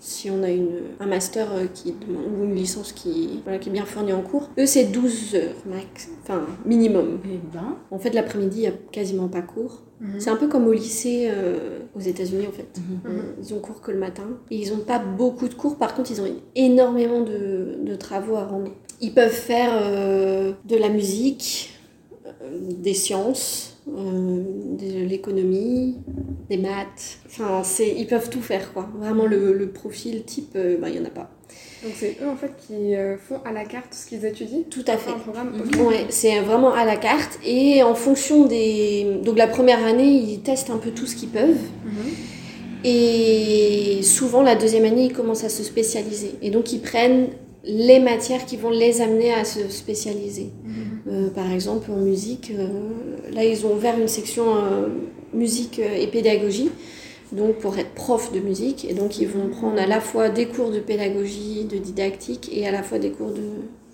Si 0.00 0.30
on 0.30 0.42
a 0.42 0.50
une, 0.50 0.80
un 0.98 1.06
master 1.06 1.48
qui 1.74 1.94
ou 2.08 2.44
une 2.44 2.54
licence 2.54 2.92
qui, 2.92 3.40
voilà, 3.44 3.58
qui 3.58 3.68
est 3.68 3.72
bien 3.72 3.84
fournie 3.84 4.12
en 4.12 4.22
cours, 4.22 4.50
eux 4.58 4.66
c'est 4.66 4.86
12 4.86 5.34
heures 5.34 5.54
max, 5.66 6.08
enfin 6.22 6.46
minimum. 6.64 7.20
Et 7.24 7.34
eh 7.34 7.40
ben. 7.52 7.76
En 7.90 7.98
fait, 7.98 8.14
l'après-midi, 8.14 8.58
il 8.58 8.60
n'y 8.62 8.66
a 8.66 8.72
quasiment 8.90 9.28
pas 9.28 9.42
cours. 9.42 9.82
Mhm. 10.00 10.18
C'est 10.18 10.30
un 10.30 10.36
peu 10.36 10.48
comme 10.48 10.66
au 10.66 10.72
lycée 10.72 11.28
euh, 11.30 11.80
aux 11.94 12.00
États-Unis 12.00 12.46
en 12.46 12.52
fait. 12.52 12.78
Mhm. 12.78 13.00
Euh, 13.06 13.22
ils 13.42 13.54
ont 13.54 13.58
cours 13.58 13.80
que 13.80 13.90
le 13.90 13.98
matin. 13.98 14.24
Et 14.50 14.56
ils 14.56 14.70
n'ont 14.70 14.82
pas 14.82 14.98
beaucoup 14.98 15.48
de 15.48 15.54
cours, 15.54 15.76
par 15.76 15.94
contre, 15.94 16.10
ils 16.10 16.20
ont 16.20 16.26
énormément 16.56 17.20
de, 17.20 17.78
de 17.84 17.94
travaux 17.94 18.36
à 18.36 18.44
rendre. 18.44 18.72
Ils 19.00 19.12
peuvent 19.12 19.30
faire 19.30 19.70
euh, 19.72 20.52
de 20.64 20.76
la 20.76 20.88
musique, 20.88 21.78
des 22.60 22.94
sciences, 22.94 23.69
de 23.96 25.04
l'économie, 25.04 25.98
des 26.48 26.56
maths. 26.56 27.18
Enfin, 27.26 27.62
ils 27.80 28.06
peuvent 28.06 28.30
tout 28.30 28.42
faire 28.42 28.72
quoi. 28.72 28.88
Vraiment, 28.98 29.26
le, 29.26 29.52
le 29.52 29.70
profil 29.70 30.24
type, 30.24 30.56
bah, 30.80 30.88
il 30.88 30.94
n'y 30.94 31.00
en 31.00 31.04
a 31.04 31.10
pas. 31.10 31.30
Donc 31.82 31.92
c'est 31.96 32.18
eux 32.22 32.28
en 32.28 32.36
fait 32.36 32.52
qui 32.66 32.94
euh, 32.94 33.16
font 33.16 33.40
à 33.44 33.52
la 33.52 33.64
carte 33.64 33.94
ce 33.94 34.06
qu'ils 34.06 34.24
étudient 34.26 34.62
Tout 34.68 34.84
à 34.86 34.98
fait. 34.98 35.10
Mhm. 35.10 35.86
Ouais, 35.86 36.06
c'est 36.10 36.40
vraiment 36.40 36.74
à 36.74 36.84
la 36.84 36.96
carte 36.96 37.38
et 37.44 37.82
en 37.82 37.94
fonction 37.94 38.44
des... 38.44 39.20
Donc 39.24 39.38
la 39.38 39.46
première 39.46 39.84
année, 39.84 40.10
ils 40.10 40.40
testent 40.40 40.70
un 40.70 40.76
peu 40.76 40.90
tout 40.90 41.06
ce 41.06 41.16
qu'ils 41.16 41.30
peuvent. 41.30 41.56
Mhm. 41.84 41.92
Et 42.84 44.00
souvent 44.02 44.42
la 44.42 44.56
deuxième 44.56 44.84
année, 44.84 45.06
ils 45.06 45.12
commencent 45.12 45.44
à 45.44 45.48
se 45.48 45.62
spécialiser. 45.62 46.32
Et 46.42 46.50
donc 46.50 46.72
ils 46.72 46.80
prennent 46.80 47.28
les 47.64 48.00
matières 48.00 48.46
qui 48.46 48.56
vont 48.56 48.70
les 48.70 49.00
amener 49.00 49.32
à 49.32 49.44
se 49.44 49.68
spécialiser. 49.68 50.50
Mhm. 50.64 50.74
Euh, 51.08 51.30
par 51.30 51.50
exemple 51.50 51.90
en 51.90 51.96
musique, 51.96 52.52
euh, 52.56 52.66
là 53.32 53.44
ils 53.44 53.66
ont 53.66 53.74
ouvert 53.74 53.98
une 53.98 54.08
section 54.08 54.44
musique 55.32 55.78
et 55.78 56.06
pédagogie 56.06 56.70
donc 57.32 57.56
pour 57.58 57.78
être 57.78 57.94
prof 57.94 58.32
de 58.32 58.40
musique. 58.40 58.84
Et 58.84 58.94
donc 58.94 59.18
ils 59.18 59.28
vont 59.28 59.48
prendre 59.48 59.80
à 59.80 59.86
la 59.86 60.00
fois 60.00 60.28
des 60.28 60.46
cours 60.46 60.70
de 60.70 60.80
pédagogie, 60.80 61.64
de 61.64 61.78
didactique 61.78 62.50
et 62.52 62.66
à 62.66 62.70
la 62.70 62.82
fois 62.82 62.98
des 62.98 63.10
cours 63.10 63.30
de 63.30 63.42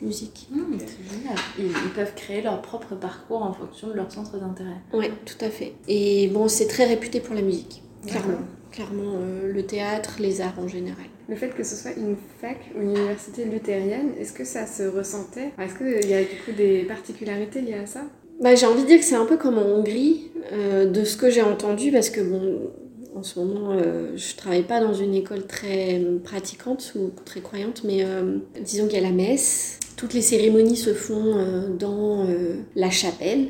musique. 0.02 0.48
Mmh, 0.50 0.78
c'est 0.78 1.16
génial. 1.16 1.36
Ils, 1.58 1.90
peuvent 1.90 2.14
créer 2.14 2.42
leur 2.42 2.60
propre 2.62 2.94
parcours 2.94 3.42
en 3.42 3.52
fonction 3.52 3.88
de 3.88 3.94
leur 3.94 4.10
centre 4.10 4.38
d'intérêt. 4.38 4.76
Oui, 4.92 5.06
tout 5.24 5.42
à 5.44 5.50
fait. 5.50 5.74
Et 5.88 6.28
bon, 6.28 6.48
c'est 6.48 6.66
très 6.66 6.84
réputé 6.84 7.20
pour 7.20 7.34
la 7.34 7.42
musique, 7.42 7.82
clairement. 8.06 8.38
Clairement, 8.70 9.14
euh, 9.14 9.52
le 9.52 9.62
théâtre, 9.64 10.16
les 10.18 10.42
arts 10.42 10.58
en 10.58 10.68
général. 10.68 11.06
Le 11.28 11.34
fait 11.34 11.48
que 11.48 11.64
ce 11.64 11.74
soit 11.74 11.92
une 11.96 12.16
fac 12.40 12.58
ou 12.76 12.82
une 12.82 12.90
université 12.90 13.44
luthérienne, 13.44 14.10
est-ce 14.20 14.32
que 14.32 14.44
ça 14.44 14.66
se 14.66 14.84
ressentait? 14.84 15.50
Est-ce 15.58 15.74
qu'il 15.74 16.08
y 16.08 16.14
a 16.14 16.22
du 16.22 16.36
coup 16.44 16.52
des 16.56 16.84
particularités 16.84 17.60
liées 17.60 17.74
à 17.74 17.86
ça? 17.86 18.02
Bah, 18.40 18.54
J'ai 18.54 18.66
envie 18.66 18.82
de 18.82 18.86
dire 18.86 18.98
que 18.98 19.04
c'est 19.04 19.16
un 19.16 19.26
peu 19.26 19.36
comme 19.36 19.58
en 19.58 19.62
Hongrie, 19.62 20.30
euh, 20.52 20.86
de 20.86 21.04
ce 21.04 21.16
que 21.16 21.28
j'ai 21.28 21.42
entendu, 21.42 21.90
parce 21.90 22.10
que 22.10 22.20
bon, 22.20 22.70
en 23.16 23.24
ce 23.24 23.40
moment, 23.40 23.72
euh, 23.72 24.16
je 24.16 24.36
travaille 24.36 24.62
pas 24.62 24.80
dans 24.80 24.94
une 24.94 25.14
école 25.14 25.46
très 25.46 26.00
pratiquante 26.22 26.92
ou 26.96 27.10
très 27.24 27.40
croyante, 27.40 27.82
mais 27.84 28.04
euh, 28.04 28.36
disons 28.60 28.86
qu'il 28.86 29.00
y 29.00 29.04
a 29.04 29.08
la 29.08 29.14
messe. 29.14 29.80
Toutes 29.96 30.14
les 30.14 30.22
cérémonies 30.22 30.76
se 30.76 30.92
font 30.92 31.68
dans 31.78 32.26
la 32.74 32.90
chapelle. 32.90 33.48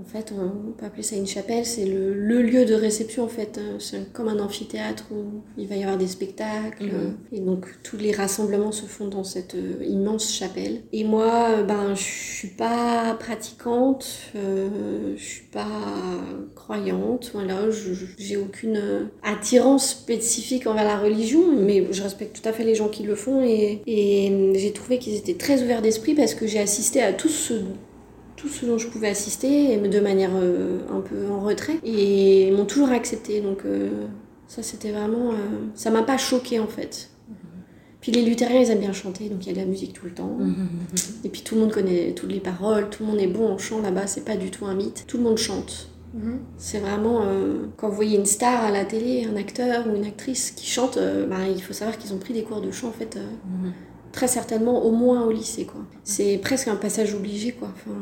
En 0.00 0.04
fait, 0.04 0.32
on 0.36 0.72
peut 0.72 0.86
appeler 0.86 1.02
ça 1.02 1.16
une 1.16 1.26
chapelle, 1.26 1.64
c'est 1.64 1.86
le, 1.86 2.12
le, 2.14 2.42
lieu 2.42 2.64
de 2.64 2.74
réception 2.74 3.24
en 3.24 3.28
fait. 3.28 3.58
Hein. 3.58 3.76
C'est 3.78 4.12
comme 4.12 4.28
un 4.28 4.38
amphithéâtre 4.38 5.06
où 5.10 5.42
il 5.56 5.66
va 5.68 5.76
y 5.76 5.82
avoir 5.82 5.98
des 5.98 6.06
spectacles. 6.06 6.84
Mhm. 6.84 7.16
Et 7.32 7.40
donc 7.40 7.66
tous 7.82 7.96
les 7.96 8.12
rassemblements 8.12 8.72
se 8.72 8.84
font 8.86 9.08
dans 9.08 9.24
cette 9.24 9.54
euh, 9.54 9.82
immense 9.84 10.32
chapelle. 10.32 10.82
Et 10.92 11.04
moi, 11.04 11.48
euh, 11.50 11.62
ben, 11.62 11.94
je 11.94 12.02
suis 12.02 12.48
pas 12.48 13.16
pratiquante, 13.18 14.06
euh, 14.36 15.14
je 15.16 15.24
suis 15.24 15.44
pas 15.44 15.66
croyante, 16.54 17.30
voilà. 17.32 17.70
J'ai 18.18 18.36
aucune 18.36 18.76
euh, 18.76 19.04
attirance 19.22 19.90
spécifique 19.90 20.66
envers 20.66 20.84
la 20.84 20.98
religion, 20.98 21.52
mais 21.56 21.86
je 21.92 22.02
respecte 22.02 22.40
tout 22.40 22.48
à 22.48 22.52
fait 22.52 22.64
les 22.64 22.74
gens 22.74 22.88
qui 22.88 23.04
le 23.04 23.14
font. 23.14 23.42
Et, 23.42 23.82
et 23.86 24.30
euh, 24.30 24.52
j'ai 24.54 24.72
trouvé 24.72 24.98
qu'ils 24.98 25.14
étaient 25.14 25.34
très 25.34 25.62
ouverts 25.62 25.82
d'esprit 25.82 26.14
parce 26.14 26.34
que 26.34 26.46
j'ai 26.46 26.58
assisté 26.58 27.00
à 27.02 27.12
tout 27.12 27.28
ce 27.28 27.54
tout 28.36 28.48
ce 28.48 28.66
dont 28.66 28.78
je 28.78 28.86
pouvais 28.88 29.08
assister, 29.08 29.76
de 29.76 30.00
manière 30.00 30.30
euh, 30.34 30.80
un 30.92 31.00
peu 31.00 31.30
en 31.30 31.40
retrait, 31.40 31.78
et 31.82 32.48
ils 32.48 32.54
m'ont 32.54 32.66
toujours 32.66 32.90
accepté. 32.90 33.40
Donc 33.40 33.64
euh, 33.64 33.88
ça, 34.46 34.62
c'était 34.62 34.92
vraiment... 34.92 35.32
euh, 35.32 35.66
ça 35.74 35.90
m'a 35.90 36.02
pas 36.02 36.18
choqué 36.18 36.60
en 36.60 36.68
fait. 36.68 37.10
Puis 38.00 38.12
les 38.12 38.22
luthériens, 38.22 38.60
ils 38.60 38.70
aiment 38.70 38.80
bien 38.80 38.92
chanter, 38.92 39.28
donc 39.28 39.44
il 39.44 39.48
y 39.48 39.50
a 39.50 39.54
de 39.54 39.58
la 39.58 39.64
musique 39.64 39.92
tout 39.92 40.04
le 40.04 40.12
temps. 40.12 40.38
Et 41.24 41.28
puis 41.28 41.40
tout 41.40 41.56
le 41.56 41.62
monde 41.62 41.72
connaît 41.72 42.12
toutes 42.12 42.30
les 42.30 42.38
paroles, 42.38 42.88
tout 42.88 43.02
le 43.02 43.10
monde 43.10 43.20
est 43.20 43.26
bon 43.26 43.48
en 43.48 43.58
chant 43.58 43.80
là-bas, 43.80 44.06
c'est 44.06 44.24
pas 44.24 44.36
du 44.36 44.50
tout 44.50 44.64
un 44.64 44.74
mythe. 44.74 45.04
Tout 45.08 45.16
le 45.16 45.24
monde 45.24 45.38
chante. 45.38 45.88
Mhm. 46.14 46.38
C'est 46.56 46.78
vraiment... 46.78 47.22
quand 47.76 47.88
vous 47.88 47.96
voyez 47.96 48.16
une 48.16 48.26
star 48.26 48.64
à 48.64 48.70
la 48.70 48.84
télé, 48.84 49.26
un 49.26 49.34
acteur 49.34 49.88
ou 49.88 49.96
une 49.96 50.04
actrice 50.04 50.52
qui 50.52 50.66
chante, 50.66 51.00
bah, 51.28 51.48
il 51.52 51.60
faut 51.60 51.72
savoir 51.72 51.98
qu'ils 51.98 52.12
ont 52.12 52.18
pris 52.18 52.32
des 52.32 52.42
cours 52.42 52.60
de 52.60 52.70
chant 52.70 52.88
en 52.88 52.92
fait. 52.92 53.18
Très 54.16 54.28
certainement, 54.28 54.82
au 54.82 54.92
moins 54.92 55.24
au 55.26 55.30
lycée, 55.30 55.66
quoi. 55.66 55.82
C'est 56.02 56.38
presque 56.38 56.68
un 56.68 56.76
passage 56.76 57.14
obligé, 57.14 57.52
quoi. 57.52 57.68
Enfin, 57.74 57.94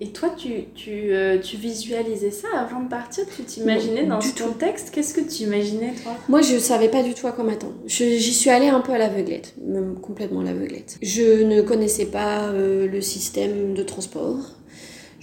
Et, 0.00 0.12
toi, 0.12 0.30
tu, 0.36 0.48
tu, 0.76 1.12
euh, 1.12 1.38
tu 1.40 1.56
visualisais 1.56 2.30
ça 2.30 2.46
avant 2.56 2.84
de 2.84 2.88
partir? 2.88 3.24
Tu 3.36 3.42
t'imaginais 3.42 4.06
dans 4.06 4.20
ce 4.20 4.32
tout. 4.32 4.44
contexte? 4.44 4.92
Qu'est-ce 4.92 5.12
que 5.12 5.20
tu 5.20 5.42
imaginais, 5.42 5.92
toi? 6.00 6.12
Moi, 6.28 6.40
je 6.40 6.56
savais 6.56 6.88
pas 6.88 7.02
du 7.02 7.14
tout 7.14 7.26
à 7.26 7.32
quoi 7.32 7.42
m'attendre. 7.42 7.74
J'y 7.86 8.32
suis 8.32 8.48
allée 8.48 8.68
un 8.68 8.80
peu 8.80 8.92
à 8.92 8.98
l'aveuglette, 8.98 9.54
même 9.60 9.96
complètement 10.00 10.40
à 10.42 10.44
l'aveuglette. 10.44 10.98
Je 11.02 11.42
ne 11.42 11.62
connaissais 11.62 12.06
pas 12.06 12.44
euh, 12.44 12.86
le 12.86 13.00
système 13.00 13.74
de 13.74 13.82
transport. 13.82 14.38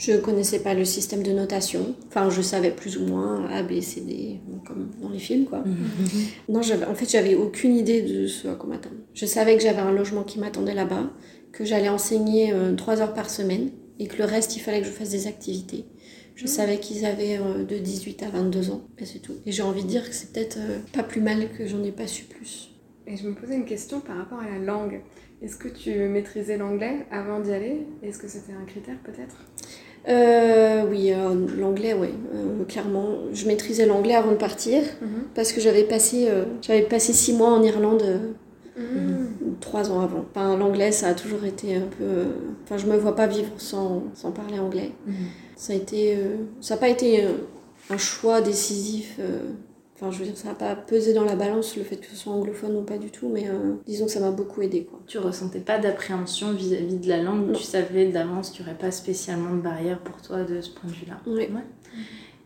Je 0.01 0.13
connaissais 0.13 0.57
pas 0.57 0.73
le 0.73 0.83
système 0.83 1.21
de 1.21 1.31
notation. 1.31 1.95
Enfin, 2.07 2.31
je 2.31 2.41
savais 2.41 2.71
plus 2.71 2.97
ou 2.97 3.05
moins 3.05 3.45
A, 3.51 3.61
B, 3.61 3.81
C, 3.81 4.01
D, 4.01 4.39
comme 4.65 4.89
dans 4.99 5.09
les 5.09 5.19
films, 5.19 5.45
quoi. 5.45 5.63
Non, 6.49 6.63
j'avais, 6.63 6.85
en 6.85 6.95
fait, 6.95 7.07
j'avais 7.07 7.35
aucune 7.35 7.75
idée 7.75 8.01
de 8.01 8.25
ce 8.25 8.47
à 8.47 8.55
quoi 8.55 8.67
m'attendre. 8.67 8.95
Je 9.13 9.27
savais 9.27 9.55
que 9.55 9.61
j'avais 9.61 9.81
un 9.81 9.91
logement 9.91 10.23
qui 10.23 10.39
m'attendait 10.39 10.73
là-bas, 10.73 11.11
que 11.51 11.65
j'allais 11.65 11.87
enseigner 11.87 12.51
euh, 12.51 12.73
trois 12.73 12.99
heures 12.99 13.13
par 13.13 13.29
semaine 13.29 13.69
et 13.99 14.07
que 14.07 14.17
le 14.17 14.25
reste, 14.25 14.55
il 14.55 14.61
fallait 14.61 14.81
que 14.81 14.87
je 14.87 14.91
fasse 14.91 15.11
des 15.11 15.27
activités. 15.27 15.85
Je 16.33 16.47
savais 16.47 16.79
qu'ils 16.79 17.05
avaient 17.05 17.37
euh, 17.37 17.63
de 17.63 17.77
18 17.77 18.23
à 18.23 18.29
22 18.29 18.71
ans, 18.71 18.81
et 18.97 19.05
c'est 19.05 19.19
tout. 19.19 19.35
Et 19.45 19.51
j'ai 19.51 19.61
envie 19.61 19.83
de 19.83 19.87
dire 19.87 20.09
que 20.09 20.15
c'est 20.15 20.33
peut-être 20.33 20.57
euh, 20.57 20.79
pas 20.93 21.03
plus 21.03 21.21
mal 21.21 21.47
que 21.55 21.67
j'en 21.67 21.83
ai 21.83 21.91
pas 21.91 22.07
su 22.07 22.23
plus. 22.23 22.71
Et 23.05 23.17
je 23.17 23.27
me 23.27 23.35
posais 23.35 23.55
une 23.55 23.65
question 23.65 23.99
par 23.99 24.17
rapport 24.17 24.39
à 24.39 24.49
la 24.49 24.57
langue. 24.57 25.01
Est-ce 25.43 25.57
que 25.57 25.67
tu 25.67 25.91
maîtrisais 26.07 26.57
l'anglais 26.57 27.05
avant 27.11 27.39
d'y 27.39 27.51
aller? 27.51 27.85
Est-ce 28.03 28.19
que 28.19 28.27
c'était 28.27 28.53
un 28.53 28.65
critère 28.65 28.97
peut-être? 29.03 29.45
Euh, 30.07 30.83
oui, 30.89 31.11
euh, 31.11 31.47
l'anglais, 31.59 31.93
oui, 31.93 32.09
euh, 32.33 32.63
clairement. 32.65 33.19
Je 33.33 33.47
maîtrisais 33.47 33.85
l'anglais 33.85 34.15
avant 34.15 34.31
de 34.31 34.37
partir 34.37 34.81
parce 35.35 35.51
que 35.51 35.61
j'avais 35.61 35.83
passé, 35.83 36.29
j'avais 36.61 36.81
passé 36.81 37.13
six 37.13 37.33
mois 37.33 37.49
en 37.49 37.63
Irlande. 37.63 38.03
Mhm. 38.77 39.57
trois 39.59 39.91
ans 39.91 39.99
avant. 39.99 40.25
Enfin, 40.31 40.57
l'anglais, 40.57 40.91
ça 40.91 41.09
a 41.09 41.13
toujours 41.13 41.43
été 41.43 41.75
un 41.75 41.87
peu. 41.97 42.05
Enfin, 42.63 42.77
je 42.77 42.87
me 42.87 42.97
vois 42.97 43.15
pas 43.15 43.27
vivre 43.27 43.49
sans, 43.57 44.03
sans 44.15 44.31
parler 44.31 44.59
anglais. 44.59 44.91
Ça 45.55 45.73
a 45.73 45.75
été, 45.75 46.17
ça 46.61 46.75
n'a 46.75 46.79
pas 46.79 46.89
été 46.89 47.25
un 47.89 47.97
choix 47.97 48.41
décisif. 48.41 49.19
Enfin, 50.01 50.09
je 50.11 50.17
veux 50.17 50.25
dire, 50.25 50.37
ça 50.37 50.47
n'a 50.47 50.55
pas 50.55 50.75
pesé 50.75 51.13
dans 51.13 51.23
la 51.23 51.35
balance 51.35 51.77
le 51.77 51.83
fait 51.83 51.97
que 51.97 52.07
ce 52.07 52.15
soit 52.15 52.33
anglophone 52.33 52.75
ou 52.75 52.81
pas 52.81 52.97
du 52.97 53.11
tout, 53.11 53.29
mais 53.29 53.47
euh, 53.47 53.75
disons 53.85 54.05
que 54.05 54.11
ça 54.11 54.19
m'a 54.19 54.31
beaucoup 54.31 54.63
aidé, 54.63 54.85
quoi. 54.85 54.99
Tu 55.05 55.19
ressentais 55.19 55.59
pas 55.59 55.77
d'appréhension 55.77 56.53
vis-à-vis 56.53 56.97
de 56.97 57.07
la 57.07 57.21
langue? 57.21 57.49
Non. 57.49 57.53
Tu 57.53 57.61
savais 57.61 58.07
d'avance 58.07 58.49
qu'il 58.49 58.65
n'y 58.65 58.71
aurait 58.71 58.79
pas 58.79 58.89
spécialement 58.89 59.53
de 59.55 59.61
barrière 59.61 59.99
pour 59.99 60.19
toi 60.23 60.43
de 60.43 60.59
ce 60.59 60.71
point 60.71 60.89
de 60.89 60.95
vue-là? 60.95 61.21
Oui. 61.27 61.47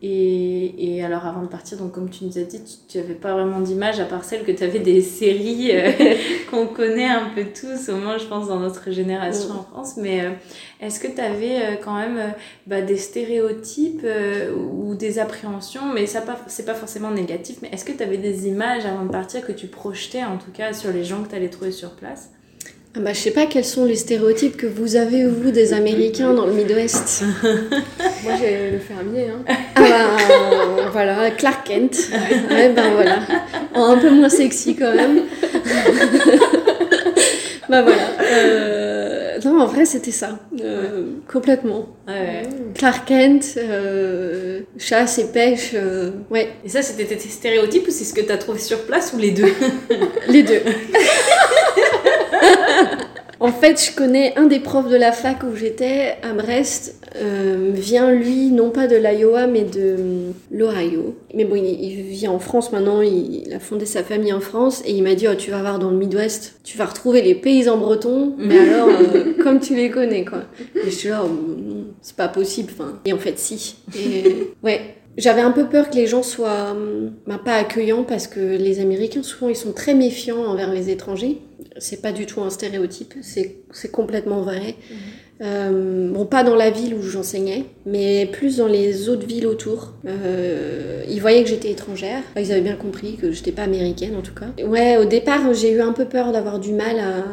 Et, 0.02 0.96
et 0.96 1.02
alors 1.04 1.24
avant 1.24 1.42
de 1.42 1.46
partir, 1.48 1.78
donc 1.78 1.92
comme 1.92 2.10
tu 2.10 2.24
nous 2.26 2.36
as 2.38 2.42
dit, 2.42 2.60
tu 2.86 2.98
n'avais 2.98 3.14
pas 3.14 3.32
vraiment 3.32 3.60
d'image 3.60 3.98
à 3.98 4.04
part 4.04 4.24
celle 4.24 4.44
que 4.44 4.52
tu 4.52 4.62
avais 4.62 4.78
des 4.78 5.00
séries 5.00 5.70
euh, 5.72 5.90
qu'on 6.50 6.66
connaît 6.66 7.08
un 7.08 7.30
peu 7.34 7.44
tous, 7.58 7.88
au 7.88 7.96
moins 7.96 8.18
je 8.18 8.26
pense 8.26 8.48
dans 8.48 8.60
notre 8.60 8.90
génération 8.90 9.54
Mm. 9.54 9.56
en 9.58 9.62
France. 9.62 9.96
Mais 9.96 10.20
euh, 10.24 10.30
est-ce 10.80 11.00
que 11.00 11.08
tu 11.08 11.20
avais 11.20 11.80
quand 11.82 11.98
même 11.98 12.18
euh, 12.18 12.28
bah, 12.66 12.82
des 12.82 12.96
stéréotypes 12.98 14.02
euh, 14.04 14.54
ou 14.54 14.94
des 14.94 15.18
appréhensions? 15.18 15.92
Mais 15.94 16.06
ça 16.06 16.20
pas, 16.20 16.38
c'est 16.46 16.66
pas 16.66 16.74
forcément 16.74 17.10
négatif, 17.10 17.58
mais 17.62 17.70
est-ce 17.72 17.84
que 17.84 17.92
tu 17.92 18.02
avais 18.02 18.18
des 18.18 18.46
images 18.48 18.84
avant 18.84 19.04
de 19.04 19.10
partir 19.10 19.46
que 19.46 19.52
tu 19.52 19.66
projetais 19.66 20.24
en 20.24 20.36
tout 20.38 20.50
cas 20.52 20.72
sur 20.74 20.92
les 20.92 21.04
gens 21.04 21.22
que 21.22 21.30
tu 21.30 21.34
allais 21.36 21.48
trouver 21.50 21.72
sur 21.72 21.92
place? 21.96 22.30
Ah 22.98 23.00
bah, 23.02 23.12
je 23.12 23.18
sais 23.18 23.30
pas 23.30 23.44
quels 23.44 23.66
sont 23.66 23.84
les 23.84 23.94
stéréotypes 23.96 24.56
que 24.56 24.66
vous 24.66 24.96
avez, 24.96 25.26
vous, 25.26 25.50
des 25.50 25.74
Américains 25.74 26.32
dans 26.32 26.46
le 26.46 26.52
Midwest. 26.54 27.24
Moi 27.42 28.32
j'ai 28.40 28.70
le 28.70 28.78
fermier. 28.78 29.26
Hein. 29.28 29.44
Ah 29.74 29.80
bah, 29.82 30.88
voilà, 30.92 31.30
Clark 31.32 31.66
Kent. 31.66 32.08
Ouais, 32.50 32.70
ben 32.70 32.92
voilà. 32.94 33.18
Oh, 33.74 33.80
un 33.80 33.98
peu 33.98 34.08
moins 34.08 34.30
sexy 34.30 34.76
quand 34.76 34.94
même. 34.94 35.24
bah 37.68 37.82
voilà. 37.82 38.02
Euh, 38.22 39.38
Non, 39.44 39.60
en 39.60 39.66
vrai, 39.66 39.84
c'était 39.84 40.10
ça. 40.10 40.38
Euh, 40.64 41.02
Complètement. 41.30 41.88
Ouais. 42.08 42.44
Clark 42.74 43.06
Kent, 43.06 43.58
euh, 43.58 44.60
chasse 44.78 45.18
et 45.18 45.26
pêche, 45.26 45.72
euh, 45.74 46.12
ouais, 46.30 46.48
Et 46.64 46.70
ça, 46.70 46.80
c'était 46.80 47.04
tes 47.04 47.18
stéréotypes 47.18 47.86
ou 47.88 47.90
c'est 47.90 48.04
ce 48.04 48.14
que 48.14 48.22
tu 48.22 48.32
as 48.32 48.38
trouvé 48.38 48.58
sur 48.58 48.86
place 48.86 49.12
ou 49.14 49.18
les 49.18 49.32
deux? 49.32 49.52
Les 50.28 50.42
deux. 50.42 50.62
En 53.38 53.52
fait, 53.52 53.82
je 53.84 53.94
connais 53.94 54.36
un 54.36 54.46
des 54.46 54.60
profs 54.60 54.88
de 54.88 54.96
la 54.96 55.12
fac 55.12 55.42
où 55.42 55.54
j'étais, 55.54 56.16
à 56.22 56.32
Brest, 56.32 57.00
euh, 57.16 57.70
vient 57.74 58.10
lui, 58.10 58.50
non 58.50 58.70
pas 58.70 58.86
de 58.86 58.96
l'Iowa, 58.96 59.46
mais 59.46 59.64
de 59.64 59.96
euh, 59.98 60.30
l'Ohio. 60.50 61.16
Mais 61.34 61.44
bon, 61.44 61.56
il, 61.56 61.66
il 61.66 62.02
vit 62.02 62.28
en 62.28 62.38
France 62.38 62.72
maintenant, 62.72 63.02
il, 63.02 63.46
il 63.46 63.52
a 63.52 63.60
fondé 63.60 63.84
sa 63.84 64.02
famille 64.02 64.32
en 64.32 64.40
France, 64.40 64.82
et 64.86 64.92
il 64.92 65.02
m'a 65.02 65.14
dit, 65.14 65.28
oh, 65.28 65.34
tu 65.34 65.50
vas 65.50 65.60
voir 65.60 65.78
dans 65.78 65.90
le 65.90 65.96
Midwest, 65.96 66.60
tu 66.64 66.78
vas 66.78 66.86
retrouver 66.86 67.20
les 67.20 67.34
paysans 67.34 67.76
bretons, 67.76 68.34
mais 68.38 68.58
alors, 68.58 68.88
euh, 68.88 69.34
comme 69.42 69.60
tu 69.60 69.74
les 69.74 69.90
connais, 69.90 70.24
quoi. 70.24 70.44
Et 70.74 70.86
je 70.86 70.96
suis 70.96 71.08
là, 71.10 71.22
oh, 71.24 71.30
c'est 72.00 72.16
pas 72.16 72.28
possible, 72.28 72.72
enfin. 72.78 73.00
Et 73.04 73.12
en 73.12 73.18
fait, 73.18 73.38
si. 73.38 73.76
Et, 73.94 74.52
ouais. 74.62 74.96
J'avais 75.16 75.40
un 75.40 75.50
peu 75.50 75.66
peur 75.66 75.90
que 75.90 75.96
les 75.96 76.06
gens 76.06 76.22
soient 76.22 76.72
hum, 76.72 77.12
ben, 77.26 77.38
pas 77.38 77.54
accueillants 77.54 78.04
parce 78.04 78.26
que 78.26 78.40
les 78.40 78.80
Américains, 78.80 79.22
souvent, 79.22 79.48
ils 79.48 79.56
sont 79.56 79.72
très 79.72 79.94
méfiants 79.94 80.44
envers 80.44 80.72
les 80.72 80.90
étrangers. 80.90 81.38
C'est 81.78 82.02
pas 82.02 82.12
du 82.12 82.26
tout 82.26 82.40
un 82.40 82.50
stéréotype, 82.50 83.14
c'est 83.22 83.90
complètement 83.90 84.42
vrai. 84.42 84.76
Euh, 85.42 86.10
bon, 86.12 86.24
pas 86.24 86.42
dans 86.42 86.54
la 86.54 86.70
ville 86.70 86.94
où 86.94 87.02
j'enseignais, 87.02 87.66
mais 87.84 88.26
plus 88.26 88.56
dans 88.56 88.66
les 88.66 89.08
autres 89.10 89.26
villes 89.26 89.46
autour. 89.46 89.92
Euh, 90.06 91.04
ils 91.08 91.20
voyaient 91.20 91.42
que 91.42 91.50
j'étais 91.50 91.70
étrangère. 91.70 92.22
Enfin, 92.30 92.40
ils 92.40 92.52
avaient 92.52 92.62
bien 92.62 92.76
compris 92.76 93.16
que 93.16 93.32
j'étais 93.32 93.52
pas 93.52 93.62
américaine 93.62 94.16
en 94.16 94.22
tout 94.22 94.34
cas. 94.34 94.46
Ouais, 94.64 94.96
au 94.96 95.04
départ, 95.04 95.52
j'ai 95.52 95.72
eu 95.72 95.80
un 95.80 95.92
peu 95.92 96.06
peur 96.06 96.32
d'avoir 96.32 96.58
du 96.58 96.72
mal 96.72 96.98
à, 96.98 97.24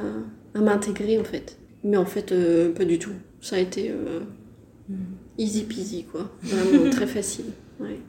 à 0.58 0.62
m'intégrer 0.62 1.18
en 1.18 1.24
fait. 1.24 1.58
Mais 1.84 1.98
en 1.98 2.06
fait, 2.06 2.32
euh, 2.32 2.74
pas 2.74 2.86
du 2.86 3.00
tout. 3.00 3.14
Ça 3.42 3.58
a 3.58 3.60
été 3.60 3.92
euh, 3.92 4.20
easy 5.38 5.64
peasy 5.64 6.04
quoi. 6.04 6.30
Vraiment 6.42 6.90
très 6.90 7.08
facile. 7.08 7.46
Ouais. 7.80 8.00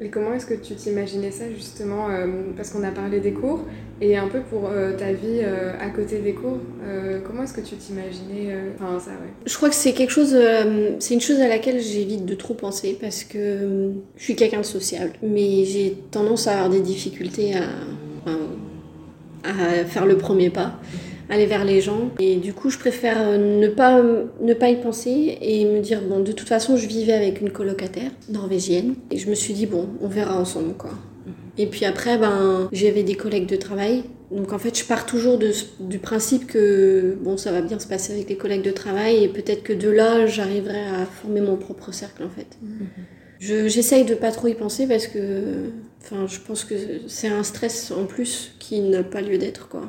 Et 0.00 0.08
comment 0.08 0.32
est-ce 0.34 0.46
que 0.46 0.54
tu 0.54 0.74
t'imaginais 0.74 1.30
ça 1.30 1.44
justement 1.54 2.10
euh, 2.10 2.26
Parce 2.56 2.70
qu'on 2.70 2.82
a 2.82 2.90
parlé 2.90 3.20
des 3.20 3.32
cours 3.32 3.60
et 4.00 4.16
un 4.16 4.26
peu 4.26 4.40
pour 4.40 4.68
euh, 4.68 4.96
ta 4.96 5.12
vie 5.12 5.40
euh, 5.42 5.74
à 5.80 5.90
côté 5.90 6.18
des 6.18 6.32
cours. 6.32 6.58
euh, 6.84 7.20
comment 7.24 7.44
est-ce 7.44 7.52
que 7.52 7.60
tu 7.60 7.76
t'imaginais 7.76 8.48
euh, 8.50 8.70
Enfin, 8.74 8.98
ça, 8.98 9.10
ouais. 9.12 9.30
Je 9.46 9.54
crois 9.56 9.68
que 9.68 9.76
c'est 9.76 9.92
quelque 9.92 10.10
chose, 10.10 10.34
euh, 10.34 10.96
c'est 10.98 11.14
une 11.14 11.20
chose 11.20 11.38
à 11.40 11.46
laquelle 11.46 11.80
j'évite 11.80 12.24
de 12.26 12.34
trop 12.34 12.54
penser 12.54 12.98
parce 13.00 13.22
que 13.22 13.38
euh, 13.38 13.90
je 14.16 14.24
suis 14.24 14.34
quelqu'un 14.34 14.58
de 14.60 14.64
sociable, 14.64 15.12
mais 15.22 15.64
j'ai 15.66 15.96
tendance 16.10 16.48
à 16.48 16.54
avoir 16.54 16.70
des 16.70 16.80
difficultés 16.80 17.54
à, 17.54 17.68
à 19.44 19.84
faire 19.84 20.06
le 20.06 20.16
premier 20.16 20.50
pas, 20.50 20.80
aller 21.32 21.46
vers 21.46 21.64
les 21.64 21.80
gens. 21.80 22.10
Et 22.20 22.36
du 22.36 22.52
coup, 22.52 22.70
je 22.70 22.78
préfère 22.78 23.16
euh, 23.20 23.58
ne 23.60 23.68
pas, 23.68 24.02
ne 24.40 24.54
pas 24.54 24.68
y 24.70 24.76
penser 24.80 25.38
et 25.40 25.64
me 25.64 25.80
dire, 25.80 26.00
bon, 26.02 26.20
de 26.20 26.32
toute 26.32 26.48
façon, 26.48 26.76
je 26.76 26.86
vivais 26.86 27.12
avec 27.14 27.40
une 27.40 27.50
colocataire 27.50 28.10
norvégienne 28.28 28.94
et 29.10 29.16
je 29.18 29.28
me 29.30 29.34
suis 29.34 29.54
dit, 29.54 29.66
bon, 29.66 29.88
on 30.00 30.08
verra 30.08 30.38
ensemble, 30.38 30.74
quoi. 30.74 30.90
Et 31.58 31.66
puis 31.66 31.84
après, 31.84 32.16
ben, 32.18 32.68
j'avais 32.72 33.02
des 33.02 33.14
collègues 33.14 33.46
de 33.46 33.56
travail. 33.56 34.04
Donc 34.30 34.54
en 34.54 34.58
fait, 34.58 34.78
je 34.78 34.84
pars 34.86 35.04
toujours 35.04 35.36
de, 35.36 35.50
du 35.80 35.98
principe 35.98 36.46
que 36.46 37.18
bon, 37.20 37.36
ça 37.36 37.52
va 37.52 37.60
bien 37.60 37.78
se 37.78 37.86
passer 37.86 38.14
avec 38.14 38.30
les 38.30 38.36
collègues 38.36 38.62
de 38.62 38.70
travail 38.70 39.22
et 39.22 39.28
peut-être 39.28 39.62
que 39.62 39.74
de 39.74 39.90
là, 39.90 40.24
j'arriverai 40.26 40.80
à 40.80 41.04
former 41.04 41.42
mon 41.42 41.56
propre 41.56 41.92
cercle 41.92 42.22
en 42.24 42.30
fait. 42.30 42.46
Je- 43.38 43.68
J'essaye 43.68 44.04
de 44.06 44.14
pas 44.14 44.30
trop 44.30 44.48
y 44.48 44.54
penser 44.54 44.86
parce 44.86 45.06
que 45.06 45.18
enfin, 46.00 46.26
je 46.26 46.38
pense 46.46 46.64
que 46.64 46.74
c'est 47.08 47.28
un 47.28 47.42
stress 47.42 47.90
en 47.90 48.06
plus 48.06 48.54
qui 48.58 48.80
n'a 48.80 49.02
pas 49.02 49.20
lieu 49.20 49.36
d'être. 49.36 49.68
quoi. 49.68 49.82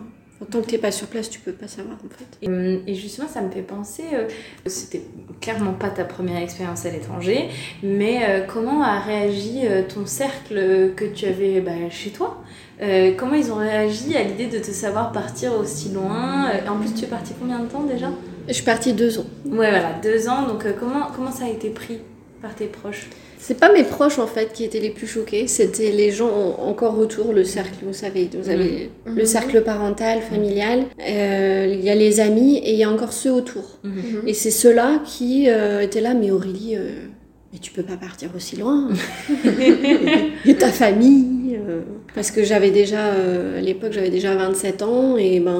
Tant 0.51 0.61
que 0.61 0.67
t'es 0.67 0.77
pas 0.77 0.91
sur 0.91 1.07
place, 1.07 1.29
tu 1.29 1.39
peux 1.39 1.51
pas 1.51 1.67
savoir 1.67 1.97
en 2.05 2.09
fait. 2.09 2.25
Et, 2.41 2.49
euh, 2.49 2.79
et 2.85 2.95
justement, 2.95 3.27
ça 3.27 3.41
me 3.41 3.49
fait 3.51 3.61
penser, 3.61 4.03
euh, 4.13 4.27
c'était 4.65 5.03
clairement 5.41 5.73
pas 5.73 5.89
ta 5.89 6.03
première 6.03 6.41
expérience 6.41 6.85
à 6.85 6.91
l'étranger, 6.91 7.49
mais 7.81 8.21
euh, 8.23 8.41
comment 8.41 8.83
a 8.83 8.99
réagi 8.99 9.61
euh, 9.63 9.83
ton 9.83 10.05
cercle 10.05 10.91
que 10.95 11.05
tu 11.05 11.25
avais 11.25 11.61
bah, 11.61 11.71
chez 11.89 12.09
toi? 12.09 12.43
Comment 13.17 13.35
ils 13.35 13.49
ont 13.49 13.57
réagi 13.57 14.17
à 14.17 14.23
l'idée 14.23 14.47
de 14.47 14.59
te 14.59 14.71
savoir 14.71 15.13
partir 15.13 15.53
aussi 15.53 15.89
loin? 15.89 16.49
En 16.67 16.77
plus, 16.77 16.93
tu 16.93 17.05
es 17.05 17.07
parti 17.07 17.33
combien 17.39 17.59
de 17.59 17.67
temps 17.67 17.83
déjà? 17.83 18.09
Je 18.47 18.53
suis 18.53 18.63
partie 18.63 18.91
deux 18.91 19.19
ans. 19.19 19.25
Ouais, 19.45 19.69
voilà, 19.69 19.93
deux 20.03 20.27
ans. 20.27 20.47
Donc, 20.47 20.65
comment, 20.77 21.07
comment 21.15 21.31
ça 21.31 21.45
a 21.45 21.49
été 21.49 21.69
pris 21.69 21.99
par 22.41 22.53
tes 22.55 22.65
proches? 22.65 23.07
C'est 23.45 23.59
pas 23.59 23.73
mes 23.73 23.83
proches 23.83 24.19
en 24.19 24.25
fait 24.27 24.53
qui 24.53 24.63
étaient 24.63 24.79
les 24.79 24.89
plus 24.89 25.05
choqués, 25.05 25.47
c'était 25.47 25.91
les 25.91 26.11
gens 26.11 26.29
en- 26.29 26.69
encore 26.69 26.97
autour, 26.97 27.33
le 27.33 27.43
cercle, 27.43 27.75
vous 27.85 27.91
savez, 27.91 28.29
vous 28.41 28.47
avez 28.49 28.89
Mhm. 29.05 29.17
le 29.17 29.25
cercle 29.25 29.61
parental, 29.63 30.21
familial, 30.21 30.85
euh, 31.05 31.67
il 31.69 31.81
y 31.83 31.89
a 31.89 31.95
les 31.95 32.21
amis 32.21 32.55
et 32.59 32.71
il 32.71 32.77
y 32.79 32.85
a 32.85 32.89
encore 32.89 33.11
ceux 33.11 33.31
autour. 33.33 33.79
Mhm. 33.83 34.21
Et 34.27 34.33
c'est 34.33 34.49
ceux-là 34.49 35.01
qui 35.05 35.49
euh, 35.49 35.81
étaient 35.81 35.99
là, 35.99 36.13
mais 36.13 36.31
Aurélie, 36.31 36.75
euh, 36.77 36.91
mais 37.53 37.59
tu 37.59 37.71
peux 37.71 37.83
pas 37.83 37.97
partir 37.97 38.29
aussi 38.35 38.55
loin. 38.55 38.89
et 40.45 40.55
ta 40.55 40.71
famille. 40.71 41.55
euh, 41.55 41.81
parce 42.15 42.31
que 42.31 42.43
j'avais 42.43 42.71
déjà, 42.71 43.07
euh, 43.07 43.59
à 43.59 43.61
l'époque, 43.61 43.91
j'avais 43.91 44.09
déjà 44.09 44.35
27 44.35 44.81
ans 44.81 45.17
et 45.17 45.39
ben, 45.39 45.59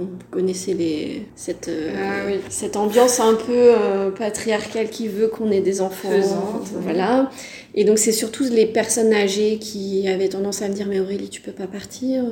vous 0.00 0.08
connaissez 0.32 0.74
les, 0.74 1.26
cette, 1.36 1.68
euh, 1.68 1.90
Ah 1.96 2.26
oui. 2.26 2.34
cette 2.48 2.76
ambiance 2.76 3.20
un 3.20 3.34
peu 3.34 3.52
euh, 3.52 4.10
patriarcale 4.10 4.90
qui 4.90 5.06
veut 5.08 5.28
qu'on 5.28 5.50
ait 5.52 5.60
des 5.60 5.80
enfants. 5.80 6.10
Faisante. 6.10 6.68
Voilà. 6.80 7.30
Et 7.74 7.84
donc, 7.84 7.98
c'est 7.98 8.12
surtout 8.12 8.44
les 8.44 8.66
personnes 8.66 9.12
âgées 9.12 9.58
qui 9.58 10.08
avaient 10.08 10.28
tendance 10.28 10.62
à 10.62 10.68
me 10.68 10.74
dire 10.74 10.86
Mais 10.88 10.98
Aurélie, 11.00 11.28
tu 11.28 11.40
peux 11.40 11.52
pas 11.52 11.68
partir, 11.68 12.24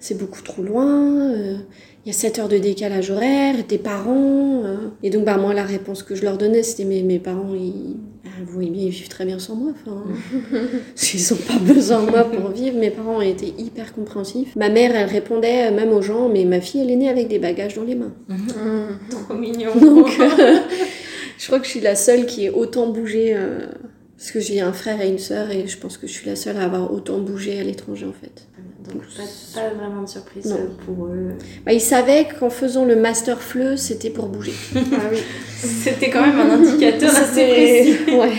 c'est 0.00 0.18
beaucoup 0.18 0.42
trop 0.42 0.62
loin. 0.62 1.32
Il 2.04 2.08
y 2.08 2.10
a 2.10 2.18
7 2.18 2.38
heures 2.38 2.48
de 2.48 2.58
décalage 2.58 3.10
horaire, 3.10 3.54
tes 3.66 3.78
parents. 3.78 4.62
euh. 4.64 4.76
Et 5.02 5.10
donc, 5.10 5.24
bah, 5.24 5.36
moi, 5.36 5.52
la 5.52 5.64
réponse 5.64 6.02
que 6.02 6.14
je 6.14 6.22
leur 6.22 6.38
donnais, 6.38 6.62
c'était 6.62 6.84
Mais 6.84 7.02
mes 7.02 7.18
parents, 7.18 7.54
ils, 7.54 7.96
ah, 8.24 8.28
vous 8.46 8.52
voyez 8.52 8.70
bien, 8.70 8.84
ils 8.84 8.90
vivent 8.90 9.08
très 9.08 9.24
bien 9.26 9.38
sans 9.38 9.56
moi. 9.56 9.72
Enfin, 9.72 10.04
ils 11.14 11.20
n'ont 11.30 11.36
pas 11.46 11.58
besoin 11.74 12.02
de 12.04 12.10
moi 12.10 12.24
pour 12.24 12.50
vivre. 12.50 12.78
Mes 12.78 12.90
parents 12.90 13.20
étaient 13.20 13.52
hyper 13.58 13.92
compréhensifs. 13.92 14.54
Ma 14.56 14.68
mère, 14.70 14.94
elle 14.94 15.08
répondait 15.08 15.68
euh, 15.68 15.74
même 15.74 15.92
aux 15.92 16.02
gens 16.02 16.28
Mais 16.28 16.44
ma 16.44 16.60
fille, 16.60 16.80
elle 16.80 16.90
est 16.90 16.96
née 16.96 17.08
avec 17.10 17.28
des 17.28 17.38
bagages 17.38 17.74
dans 17.74 17.84
les 17.84 17.94
mains. 17.96 18.12
Mhm. 18.28 18.98
Trop 19.10 19.34
mignon. 19.34 19.74
Donc, 19.78 20.08
euh, 20.20 20.58
je 21.38 21.46
crois 21.46 21.58
que 21.58 21.66
je 21.66 21.70
suis 21.70 21.80
la 21.80 21.96
seule 21.96 22.24
qui 22.26 22.46
ait 22.46 22.50
autant 22.50 22.86
bougé. 22.88 23.34
euh, 23.36 23.66
parce 24.16 24.32
que 24.32 24.40
j'ai 24.40 24.60
un 24.60 24.72
frère 24.72 25.00
et 25.00 25.08
une 25.08 25.18
sœur, 25.20 25.48
et 25.52 25.68
je 25.68 25.78
pense 25.78 25.96
que 25.96 26.08
je 26.08 26.12
suis 26.12 26.28
la 26.28 26.34
seule 26.34 26.56
à 26.56 26.64
avoir 26.64 26.92
autant 26.92 27.18
bougé 27.20 27.60
à 27.60 27.62
l'étranger, 27.62 28.04
en 28.04 28.12
fait. 28.12 28.47
Donc, 28.92 29.02
pas, 29.02 29.60
pas 29.60 29.68
vraiment 29.74 30.02
de 30.02 30.08
surprise 30.08 30.46
Non. 30.46 30.56
euh, 30.56 30.84
pour 30.86 31.06
eux. 31.06 31.32
Bah, 31.66 31.72
ils 31.72 31.80
savaient 31.80 32.26
qu'en 32.38 32.50
faisant 32.50 32.84
le 32.84 32.96
Master 32.96 33.40
FLE, 33.40 33.76
c'était 33.78 34.10
pour 34.10 34.26
bouger. 34.28 34.52
Ah 34.74 34.78
oui. 35.12 35.18
C'était 35.56 36.10
quand 36.10 36.20
même 36.26 36.38
un 36.38 36.50
indicateur 36.60 37.10
assez 37.10 37.34
C'était- 37.34 37.94
précis. 38.04 38.16
Ouais. 38.16 38.32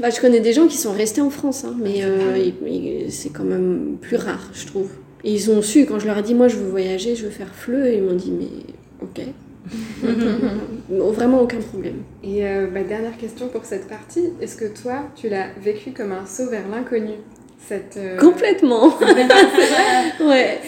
Bah, 0.00 0.10
je 0.10 0.20
connais 0.20 0.40
des 0.40 0.52
gens 0.52 0.66
qui 0.66 0.76
sont 0.76 0.92
restés 0.92 1.20
en 1.20 1.30
France, 1.30 1.64
hein, 1.64 1.74
mais 1.80 2.02
euh, 2.02 2.36
ils- 2.36 2.68
ils- 2.68 3.12
c'est 3.12 3.30
quand 3.30 3.44
même 3.44 3.96
plus 4.00 4.16
rare, 4.16 4.50
je 4.52 4.66
trouve. 4.66 4.90
Et 5.22 5.32
ils 5.32 5.50
ont 5.50 5.62
su, 5.62 5.86
quand 5.86 5.98
je 6.00 6.06
leur 6.06 6.18
ai 6.18 6.22
dit, 6.22 6.34
moi 6.34 6.48
je 6.48 6.56
veux 6.56 6.68
voyager, 6.68 7.14
je 7.14 7.24
veux 7.24 7.30
faire 7.30 7.54
FLE, 7.54 7.86
et 7.86 7.96
ils 7.98 8.02
m'ont 8.02 8.14
dit, 8.14 8.32
mais 8.32 8.48
ok. 9.02 9.20
Vraiment 10.90 11.40
aucun 11.40 11.58
problème. 11.60 12.02
Et 12.22 12.46
euh, 12.46 12.66
bah, 12.66 12.82
dernière 12.82 13.16
question 13.16 13.48
pour 13.48 13.64
cette 13.64 13.88
partie. 13.88 14.30
Est-ce 14.40 14.56
que 14.56 14.66
toi, 14.66 15.04
tu 15.16 15.28
l'as 15.28 15.46
vécu 15.62 15.92
comme 15.92 16.12
un 16.12 16.26
saut 16.26 16.50
vers 16.50 16.68
l'inconnu? 16.68 17.14
Cette, 17.68 17.96
euh, 17.96 18.18
Complètement. 18.18 18.86
ouais, 20.20 20.58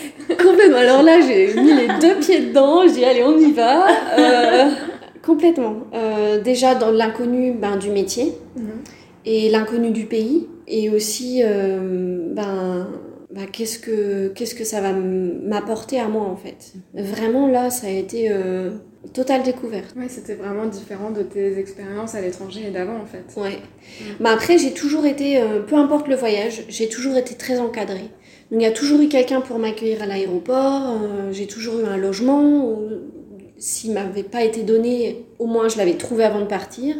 complètement. 0.42 0.78
Alors 0.78 1.02
là, 1.02 1.20
j'ai 1.20 1.54
mis 1.54 1.72
les 1.74 1.88
deux 2.00 2.16
pieds 2.20 2.40
dedans. 2.40 2.82
J'ai 2.86 2.92
dit, 2.94 3.04
allez, 3.04 3.22
on 3.24 3.38
y 3.38 3.52
va. 3.52 3.86
Euh, 4.18 4.70
complètement. 5.24 5.76
Euh, 5.94 6.40
déjà 6.40 6.74
dans 6.74 6.90
l'inconnu 6.90 7.52
ben, 7.52 7.76
du 7.76 7.90
métier 7.90 8.32
Mhm. 8.56 8.64
et 9.24 9.48
l'inconnu 9.50 9.90
du 9.90 10.06
pays. 10.06 10.46
Et 10.68 10.90
aussi, 10.90 11.42
ben, 11.42 12.88
ben, 13.30 13.46
qu'est-ce 13.52 13.78
que 13.78 14.28
qu'est-ce 14.28 14.54
que 14.54 14.64
ça 14.64 14.80
va 14.80 14.92
m'apporter 14.92 16.00
à 16.00 16.08
moi 16.08 16.22
en 16.22 16.34
fait. 16.36 16.72
Vraiment 16.94 17.46
là, 17.46 17.70
ça 17.70 17.86
a 17.86 17.90
été 17.90 18.30
totale 19.12 19.42
découverte. 19.42 19.94
Ouais, 19.96 20.08
c'était 20.08 20.34
vraiment 20.34 20.66
différent 20.66 21.10
de 21.10 21.22
tes 21.22 21.58
expériences 21.58 22.14
à 22.14 22.20
l'étranger 22.20 22.64
et 22.68 22.70
d'avant 22.70 22.96
en 22.96 23.06
fait. 23.06 23.40
Ouais. 23.40 23.58
Mais 24.20 24.30
après, 24.30 24.58
j'ai 24.58 24.72
toujours 24.72 25.06
été, 25.06 25.38
euh, 25.38 25.60
peu 25.60 25.76
importe 25.76 26.08
le 26.08 26.16
voyage, 26.16 26.64
j'ai 26.68 26.88
toujours 26.88 27.16
été 27.16 27.34
très 27.34 27.58
encadrée. 27.58 28.10
Donc 28.50 28.60
il 28.60 28.62
y 28.62 28.66
a 28.66 28.72
toujours 28.72 29.00
eu 29.00 29.08
quelqu'un 29.08 29.40
pour 29.40 29.58
m'accueillir 29.58 30.02
à 30.02 30.06
l'aéroport, 30.06 30.82
euh, 31.02 31.32
j'ai 31.32 31.46
toujours 31.46 31.80
eu 31.80 31.84
un 31.84 31.96
logement. 31.96 32.64
ou 32.64 32.88
S'il 33.58 33.92
m'avait 33.92 34.22
pas 34.22 34.44
été 34.44 34.62
donné, 34.62 35.24
au 35.38 35.46
moins 35.46 35.68
je 35.68 35.78
l'avais 35.78 35.94
trouvé 35.94 36.24
avant 36.24 36.40
de 36.40 36.46
partir. 36.46 36.96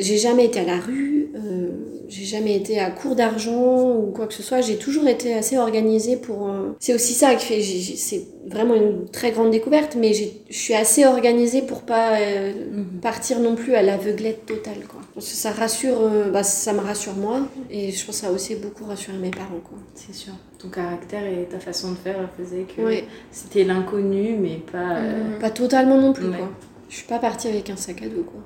J'ai 0.00 0.16
jamais 0.16 0.44
été 0.44 0.60
à 0.60 0.64
la 0.64 0.78
rue, 0.78 1.28
euh, 1.34 1.70
j'ai 2.08 2.24
jamais 2.24 2.54
été 2.54 2.78
à 2.78 2.88
court 2.88 3.16
d'argent 3.16 3.96
ou 3.96 4.12
quoi 4.12 4.28
que 4.28 4.34
ce 4.34 4.44
soit. 4.44 4.60
J'ai 4.60 4.76
toujours 4.76 5.08
été 5.08 5.34
assez 5.34 5.58
organisée 5.58 6.16
pour. 6.16 6.48
euh, 6.48 6.70
C'est 6.78 6.94
aussi 6.94 7.14
ça 7.14 7.34
qui 7.34 7.46
fait. 7.46 7.60
C'est 7.96 8.22
vraiment 8.46 8.74
une 8.76 9.06
très 9.10 9.32
grande 9.32 9.50
découverte, 9.50 9.96
mais 9.98 10.12
je 10.14 10.26
suis 10.50 10.74
assez 10.74 11.04
organisée 11.04 11.62
pour 11.62 11.82
pas 11.82 12.16
euh, 12.20 12.52
Mhm. 12.74 13.00
partir 13.02 13.40
non 13.40 13.56
plus 13.56 13.74
à 13.74 13.82
l'aveuglette 13.82 14.46
totale, 14.46 14.84
quoi. 14.88 15.00
Parce 15.14 15.30
que 15.30 15.34
ça 15.36 15.50
rassure, 15.50 15.98
euh, 16.00 16.30
bah, 16.30 16.44
ça 16.44 16.72
me 16.72 16.78
rassure 16.80 17.14
moi, 17.16 17.40
et 17.68 17.90
je 17.90 18.06
pense 18.06 18.16
que 18.16 18.20
ça 18.22 18.28
a 18.28 18.30
aussi 18.30 18.54
beaucoup 18.54 18.84
rassuré 18.84 19.18
mes 19.18 19.32
parents, 19.32 19.60
quoi. 19.68 19.78
C'est 19.96 20.14
sûr. 20.14 20.32
Ton 20.60 20.68
caractère 20.68 21.24
et 21.26 21.44
ta 21.50 21.58
façon 21.58 21.90
de 21.90 21.96
faire 21.96 22.28
faisait 22.38 22.66
que 22.76 22.82
Ouais. 22.82 23.04
c'était 23.32 23.64
l'inconnu, 23.64 24.36
mais 24.40 24.60
pas. 24.70 24.98
Pas 25.40 25.50
totalement 25.50 26.00
non 26.00 26.12
plus, 26.12 26.28
Ouais. 26.28 26.36
quoi. 26.38 26.50
Je 26.88 26.94
suis 26.98 27.06
pas 27.06 27.18
partie 27.18 27.48
avec 27.48 27.68
un 27.68 27.76
sac 27.76 28.00
à 28.02 28.06
dos, 28.08 28.22
quoi. 28.22 28.40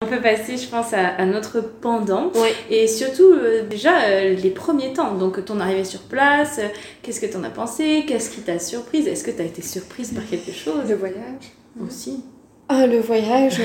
On 0.00 0.06
peut 0.06 0.22
passer, 0.22 0.56
je 0.56 0.66
pense, 0.68 0.94
à, 0.94 1.08
à 1.08 1.26
notre 1.26 1.60
pendant. 1.60 2.32
Et 2.70 2.86
surtout, 2.86 3.30
euh, 3.30 3.68
déjà, 3.68 4.04
euh, 4.04 4.34
les 4.34 4.50
premiers 4.50 4.94
temps. 4.94 5.14
Donc, 5.14 5.44
ton 5.44 5.60
arrivée 5.60 5.84
sur 5.84 6.00
place, 6.00 6.60
euh, 6.60 6.68
qu'est-ce 7.02 7.20
que 7.20 7.26
t'en 7.26 7.44
as 7.44 7.50
pensé? 7.50 8.04
Qu'est-ce 8.06 8.30
qui 8.30 8.40
t'a 8.40 8.58
surprise? 8.58 9.06
Est-ce 9.06 9.22
que 9.22 9.30
t'as 9.30 9.44
été 9.44 9.60
surprise 9.60 10.12
par 10.12 10.24
quelque 10.26 10.52
chose? 10.52 10.88
Le 10.88 10.94
voyage. 10.94 11.52
aussi 11.84 12.24
Ah, 12.70 12.86
le 12.86 13.00
voyage, 13.00 13.60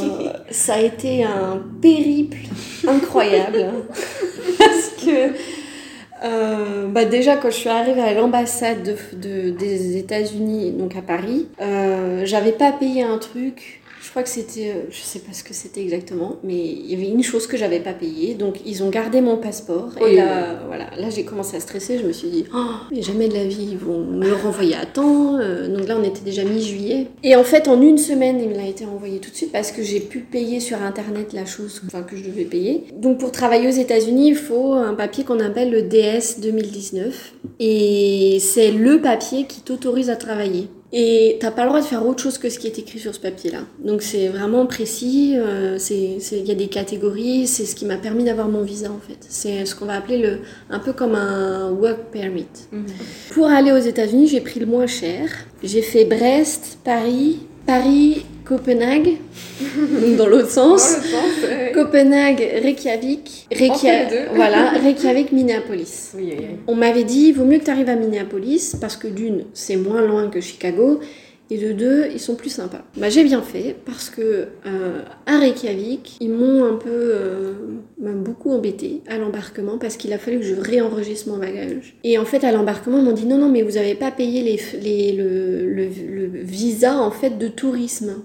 ça 0.50 0.74
a 0.74 0.80
été 0.80 1.24
un 1.24 1.60
périple 1.82 2.38
incroyable. 2.86 3.66
Parce 4.58 4.90
que, 5.04 5.32
euh, 6.24 6.86
bah 6.88 7.04
déjà, 7.04 7.36
quand 7.36 7.50
je 7.50 7.56
suis 7.56 7.68
arrivée 7.68 8.00
à 8.00 8.14
l'ambassade 8.14 8.82
de, 8.82 8.96
de- 9.16 9.50
des 9.50 9.96
États-Unis, 9.96 10.72
donc 10.72 10.96
à 10.96 11.02
Paris, 11.02 11.48
euh, 11.60 12.22
j'avais 12.24 12.52
pas 12.52 12.72
payé 12.72 13.02
un 13.02 13.18
truc. 13.18 13.80
Je 14.08 14.12
crois 14.14 14.22
que 14.22 14.30
c'était, 14.30 14.70
euh, 14.70 14.86
je 14.88 15.02
sais 15.02 15.18
pas 15.18 15.34
ce 15.34 15.44
que 15.44 15.52
c'était 15.52 15.82
exactement, 15.82 16.36
mais 16.42 16.56
il 16.56 16.90
y 16.90 16.94
avait 16.94 17.12
une 17.12 17.22
chose 17.22 17.46
que 17.46 17.58
j'avais 17.58 17.78
pas 17.78 17.92
payée. 17.92 18.32
Donc 18.32 18.56
ils 18.64 18.82
ont 18.82 18.88
gardé 18.88 19.20
mon 19.20 19.36
passeport. 19.36 19.90
Oui, 20.00 20.12
et 20.12 20.16
là, 20.16 20.62
voilà, 20.66 20.88
là 20.96 21.10
j'ai 21.10 21.24
commencé 21.24 21.58
à 21.58 21.60
stresser. 21.60 21.98
Je 21.98 22.06
me 22.06 22.12
suis 22.12 22.28
dit, 22.28 22.46
oh, 22.54 22.70
mais 22.90 23.02
jamais 23.02 23.28
de 23.28 23.34
la 23.34 23.44
vie, 23.44 23.68
ils 23.72 23.76
vont 23.76 23.98
me 23.98 24.26
le 24.26 24.32
renvoyer 24.32 24.76
à 24.76 24.86
temps. 24.86 25.36
Euh, 25.36 25.68
donc 25.68 25.86
là, 25.86 25.98
on 26.00 26.02
était 26.02 26.22
déjà 26.22 26.42
mi-juillet. 26.42 27.08
Et 27.22 27.36
en 27.36 27.44
fait, 27.44 27.68
en 27.68 27.82
une 27.82 27.98
semaine, 27.98 28.40
il 28.40 28.48
me 28.48 28.54
l'a 28.54 28.66
été 28.66 28.86
envoyé 28.86 29.18
tout 29.18 29.30
de 29.30 29.36
suite 29.36 29.52
parce 29.52 29.72
que 29.72 29.82
j'ai 29.82 30.00
pu 30.00 30.20
payer 30.20 30.60
sur 30.60 30.80
internet 30.80 31.34
la 31.34 31.44
chose 31.44 31.82
enfin, 31.86 32.00
que 32.00 32.16
je 32.16 32.24
devais 32.24 32.46
payer. 32.46 32.84
Donc 32.94 33.18
pour 33.18 33.30
travailler 33.30 33.68
aux 33.68 33.78
États-Unis, 33.78 34.28
il 34.28 34.36
faut 34.36 34.72
un 34.72 34.94
papier 34.94 35.24
qu'on 35.24 35.40
appelle 35.40 35.70
le 35.70 35.82
DS 35.82 36.40
2019. 36.40 37.34
Et 37.60 38.38
c'est 38.40 38.70
le 38.70 39.02
papier 39.02 39.44
qui 39.44 39.60
t'autorise 39.60 40.08
à 40.08 40.16
travailler. 40.16 40.68
Et 40.92 41.36
t'as 41.40 41.50
pas 41.50 41.64
le 41.64 41.68
droit 41.68 41.80
de 41.80 41.86
faire 41.86 42.06
autre 42.06 42.22
chose 42.22 42.38
que 42.38 42.48
ce 42.48 42.58
qui 42.58 42.66
est 42.66 42.78
écrit 42.78 42.98
sur 42.98 43.14
ce 43.14 43.20
papier-là. 43.20 43.60
Donc 43.84 44.00
c'est 44.00 44.28
vraiment 44.28 44.64
précis, 44.64 45.34
euh, 45.36 45.78
il 45.90 46.46
y 46.46 46.50
a 46.50 46.54
des 46.54 46.68
catégories, 46.68 47.46
c'est 47.46 47.66
ce 47.66 47.74
qui 47.74 47.84
m'a 47.84 47.98
permis 47.98 48.24
d'avoir 48.24 48.48
mon 48.48 48.62
visa 48.62 48.90
en 48.90 48.98
fait. 48.98 49.18
C'est 49.20 49.66
ce 49.66 49.74
qu'on 49.74 49.84
va 49.84 49.96
appeler 49.96 50.18
le, 50.18 50.38
un 50.70 50.78
peu 50.78 50.94
comme 50.94 51.14
un 51.14 51.70
work 51.72 52.10
permit. 52.10 52.46
Mhm. 52.72 52.86
Pour 53.32 53.48
aller 53.48 53.70
aux 53.70 53.76
États-Unis, 53.76 54.28
j'ai 54.28 54.40
pris 54.40 54.60
le 54.60 54.66
moins 54.66 54.86
cher. 54.86 55.28
J'ai 55.62 55.82
fait 55.82 56.06
Brest, 56.06 56.78
Paris, 56.84 57.40
Paris, 57.68 58.24
Copenhague, 58.46 59.18
dans 60.16 60.26
l'autre 60.26 60.44
Dans 60.54 60.78
sens. 60.78 60.96
ouais. 61.42 61.70
Copenhague, 61.74 62.38
Reykjavik, 62.62 63.46
Reykja- 63.52 64.04
les 64.10 64.10
deux. 64.10 64.24
voilà, 64.34 64.70
Reykjavik, 64.70 65.32
Minneapolis. 65.32 66.12
Oui, 66.16 66.28
oui, 66.30 66.36
oui. 66.38 66.46
On 66.66 66.74
m'avait 66.74 67.04
dit, 67.04 67.26
il 67.28 67.32
vaut 67.32 67.44
mieux 67.44 67.58
que 67.58 67.64
tu 67.66 67.70
arrives 67.70 67.90
à 67.90 67.94
Minneapolis, 67.96 68.74
parce 68.80 68.96
que 68.96 69.06
d'une, 69.06 69.44
c'est 69.52 69.76
moins 69.76 70.00
loin 70.00 70.28
que 70.28 70.40
Chicago, 70.40 71.00
Et 71.50 71.56
de 71.56 71.72
deux, 71.72 72.06
ils 72.12 72.20
sont 72.20 72.34
plus 72.34 72.50
sympas. 72.50 72.82
Bah, 72.98 73.08
j'ai 73.08 73.24
bien 73.24 73.40
fait 73.40 73.74
parce 73.86 74.10
que 74.10 74.48
euh, 74.66 75.00
à 75.24 75.38
Reykjavik, 75.38 76.18
ils 76.20 76.30
m'ont 76.30 76.64
un 76.66 76.74
peu, 76.76 76.90
euh, 76.90 77.52
même 77.98 78.22
beaucoup 78.22 78.50
embêté 78.52 79.00
à 79.08 79.16
l'embarquement 79.16 79.78
parce 79.78 79.96
qu'il 79.96 80.12
a 80.12 80.18
fallu 80.18 80.40
que 80.40 80.44
je 80.44 80.54
réenregistre 80.54 81.30
mon 81.30 81.38
bagage. 81.38 81.96
Et 82.04 82.18
en 82.18 82.26
fait, 82.26 82.44
à 82.44 82.52
l'embarquement, 82.52 82.98
ils 82.98 83.04
m'ont 83.04 83.12
dit 83.12 83.24
non, 83.24 83.38
non, 83.38 83.48
mais 83.48 83.62
vous 83.62 83.72
n'avez 83.72 83.94
pas 83.94 84.10
payé 84.10 84.42
les, 84.42 84.60
les, 84.82 85.12
le, 85.12 85.66
le, 85.72 85.84
le 85.86 86.40
visa 86.42 86.98
en 86.98 87.10
fait 87.10 87.38
de 87.38 87.48
tourisme. 87.48 88.16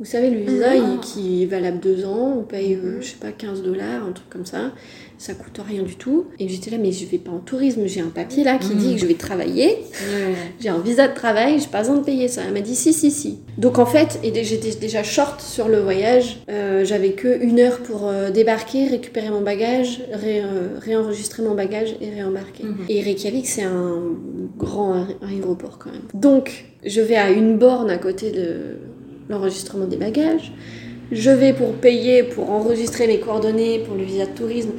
Vous 0.00 0.04
savez, 0.06 0.30
le 0.30 0.38
visa 0.40 0.70
Ah. 0.70 0.74
il- 0.76 0.98
qui 0.98 1.44
est 1.44 1.46
valable 1.46 1.78
deux 1.78 2.04
ans, 2.04 2.36
on 2.40 2.42
paye, 2.42 2.74
euh, 2.74 2.96
Mhm. 2.96 3.02
je 3.02 3.06
sais 3.06 3.16
pas, 3.20 3.30
15 3.30 3.62
dollars, 3.62 4.04
un 4.04 4.10
truc 4.10 4.28
comme 4.28 4.46
ça. 4.46 4.72
Ça 5.22 5.34
coûte 5.34 5.60
rien 5.64 5.84
du 5.84 5.94
tout. 5.94 6.24
Et 6.40 6.48
j'étais 6.48 6.72
là, 6.72 6.78
mais 6.78 6.90
je 6.90 7.06
vais 7.06 7.18
pas 7.18 7.30
en 7.30 7.38
tourisme, 7.38 7.82
j'ai 7.86 8.00
un 8.00 8.08
papier 8.08 8.42
là 8.42 8.58
qui 8.58 8.70
Mhm. 8.72 8.76
dit 8.78 8.94
que 8.96 9.00
je 9.02 9.06
vais 9.06 9.14
travailler. 9.14 9.76
J'ai 10.60 10.68
un 10.68 10.80
visa 10.80 11.06
de 11.06 11.14
travail, 11.14 11.60
j'ai 11.60 11.68
pas 11.68 11.78
besoin 11.82 11.98
de 11.98 12.04
payer 12.04 12.26
ça. 12.26 12.42
Elle 12.44 12.52
m'a 12.54 12.60
dit 12.60 12.74
si, 12.74 12.92
si, 12.92 13.12
si. 13.12 13.38
Donc 13.56 13.78
en 13.78 13.86
fait, 13.86 14.18
j'étais 14.42 14.74
déjà 14.80 15.04
short 15.04 15.40
sur 15.40 15.68
le 15.68 15.78
voyage. 15.78 16.40
Euh, 16.50 16.84
J'avais 16.84 17.12
que 17.12 17.40
une 17.40 17.60
heure 17.60 17.78
pour 17.78 18.08
euh, 18.08 18.30
débarquer, 18.30 18.88
récupérer 18.88 19.30
mon 19.30 19.42
bagage, 19.42 20.00
ré- 20.12 20.40
euh, 20.42 20.76
réenregistrer 20.80 21.44
mon 21.44 21.54
bagage 21.54 21.94
et 22.00 22.10
réembarquer. 22.10 22.64
Mhm. 22.64 22.76
Et 22.88 23.00
Reykjavik, 23.02 23.46
c'est 23.46 23.62
un 23.62 24.02
grand 24.58 25.04
aé- 25.04 25.34
aéroport 25.36 25.78
quand 25.78 25.90
même. 25.92 26.02
Donc 26.14 26.64
je 26.84 27.00
vais 27.00 27.14
à 27.16 27.30
une 27.30 27.58
borne 27.58 27.90
à 27.90 27.98
côté 27.98 28.32
de 28.32 28.76
l'enregistrement 29.28 29.86
des 29.86 29.96
bagages. 29.96 30.52
Je 31.12 31.30
vais 31.30 31.52
pour 31.52 31.74
payer, 31.74 32.24
pour 32.24 32.50
enregistrer 32.50 33.06
mes 33.06 33.20
coordonnées 33.20 33.78
pour 33.86 33.94
le 33.94 34.02
visa 34.02 34.26
de 34.26 34.30
tourisme. 34.36 34.70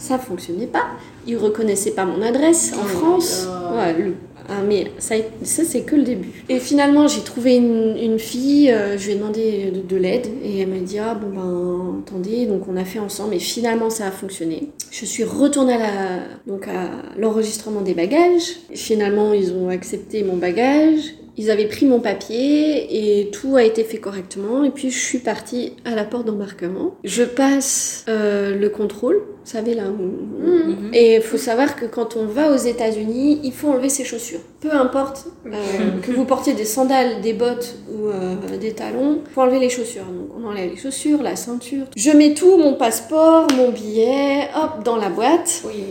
Ça 0.00 0.18
fonctionnait 0.18 0.66
pas. 0.66 0.86
Ils 1.26 1.36
reconnaissaient 1.36 1.90
pas 1.90 2.06
mon 2.06 2.22
adresse 2.22 2.72
en 2.74 2.80
Oh 2.82 2.86
France. 2.88 3.46
God. 3.46 3.76
Ouais, 3.78 3.92
le- 3.92 4.14
ah, 4.48 4.62
mais 4.66 4.86
ça, 4.98 5.14
ça 5.44 5.62
c'est 5.64 5.82
que 5.82 5.94
le 5.94 6.02
début. 6.02 6.42
Et 6.48 6.58
finalement, 6.58 7.06
j'ai 7.06 7.20
trouvé 7.20 7.56
une, 7.56 7.96
une 8.02 8.18
fille, 8.18 8.70
euh, 8.72 8.96
je 8.98 9.06
lui 9.06 9.12
ai 9.12 9.16
demandé 9.16 9.70
de, 9.72 9.80
de 9.80 9.96
l'aide 10.00 10.26
et 10.42 10.60
elle 10.60 10.68
m'a 10.68 10.78
dit 10.78 10.98
Ah 10.98 11.14
bon 11.14 11.28
ben 11.28 12.02
attendez, 12.04 12.46
donc 12.46 12.62
on 12.68 12.76
a 12.76 12.84
fait 12.84 12.98
ensemble 12.98 13.34
et 13.34 13.38
finalement 13.38 13.90
ça 13.90 14.06
a 14.06 14.10
fonctionné. 14.10 14.70
Je 14.90 15.04
suis 15.04 15.22
retournée 15.22 15.74
à 15.74 15.78
la- 15.78 16.22
donc 16.48 16.66
à 16.66 16.88
l'enregistrement 17.20 17.82
des 17.82 17.94
bagages. 17.94 18.56
Finalement, 18.74 19.32
ils 19.34 19.52
ont 19.52 19.68
accepté 19.68 20.24
mon 20.24 20.36
bagage. 20.36 21.14
Ils 21.36 21.50
avaient 21.50 21.66
pris 21.68 21.86
mon 21.86 22.00
papier 22.00 23.20
et 23.20 23.30
tout 23.30 23.56
a 23.56 23.62
été 23.62 23.84
fait 23.84 23.98
correctement. 23.98 24.64
Et 24.64 24.70
puis 24.70 24.90
je 24.90 24.98
suis 24.98 25.18
partie 25.18 25.74
à 25.84 25.94
la 25.94 26.04
porte 26.04 26.26
d'embarquement. 26.26 26.94
Je 27.04 27.22
passe 27.24 28.04
euh, 28.08 28.56
le 28.58 28.68
contrôle, 28.68 29.16
vous 29.16 29.50
savez 29.50 29.74
là. 29.74 29.84
où- 29.88 30.40
Mhm. 30.40 30.90
Et 30.92 31.16
il 31.16 31.22
faut 31.22 31.36
savoir 31.38 31.76
que 31.76 31.84
quand 31.86 32.16
on 32.16 32.26
va 32.26 32.50
aux 32.52 32.56
États-Unis, 32.56 33.40
il 33.44 33.52
faut 33.52 33.68
enlever 33.68 33.88
ses 33.88 34.04
chaussures. 34.04 34.40
Peu 34.60 34.72
importe 34.72 35.26
euh, 35.46 35.50
que 36.02 36.10
vous 36.12 36.24
portiez 36.24 36.54
des 36.54 36.64
sandales, 36.64 37.20
des 37.20 37.32
bottes 37.32 37.74
ou 37.92 38.08
euh, 38.08 38.34
des 38.60 38.72
talons, 38.72 39.20
il 39.26 39.32
faut 39.32 39.40
enlever 39.42 39.58
les 39.60 39.68
chaussures. 39.70 40.04
Donc 40.04 40.30
on 40.38 40.46
enlève 40.48 40.70
les 40.70 40.76
chaussures, 40.76 41.22
la 41.22 41.36
ceinture. 41.36 41.86
Je 41.96 42.10
mets 42.10 42.34
tout, 42.34 42.56
mon 42.56 42.74
passeport, 42.74 43.46
mon 43.56 43.70
billet, 43.70 44.48
hop, 44.56 44.84
dans 44.84 44.96
la 44.96 45.08
boîte. 45.08 45.62
Oui, 45.64 45.84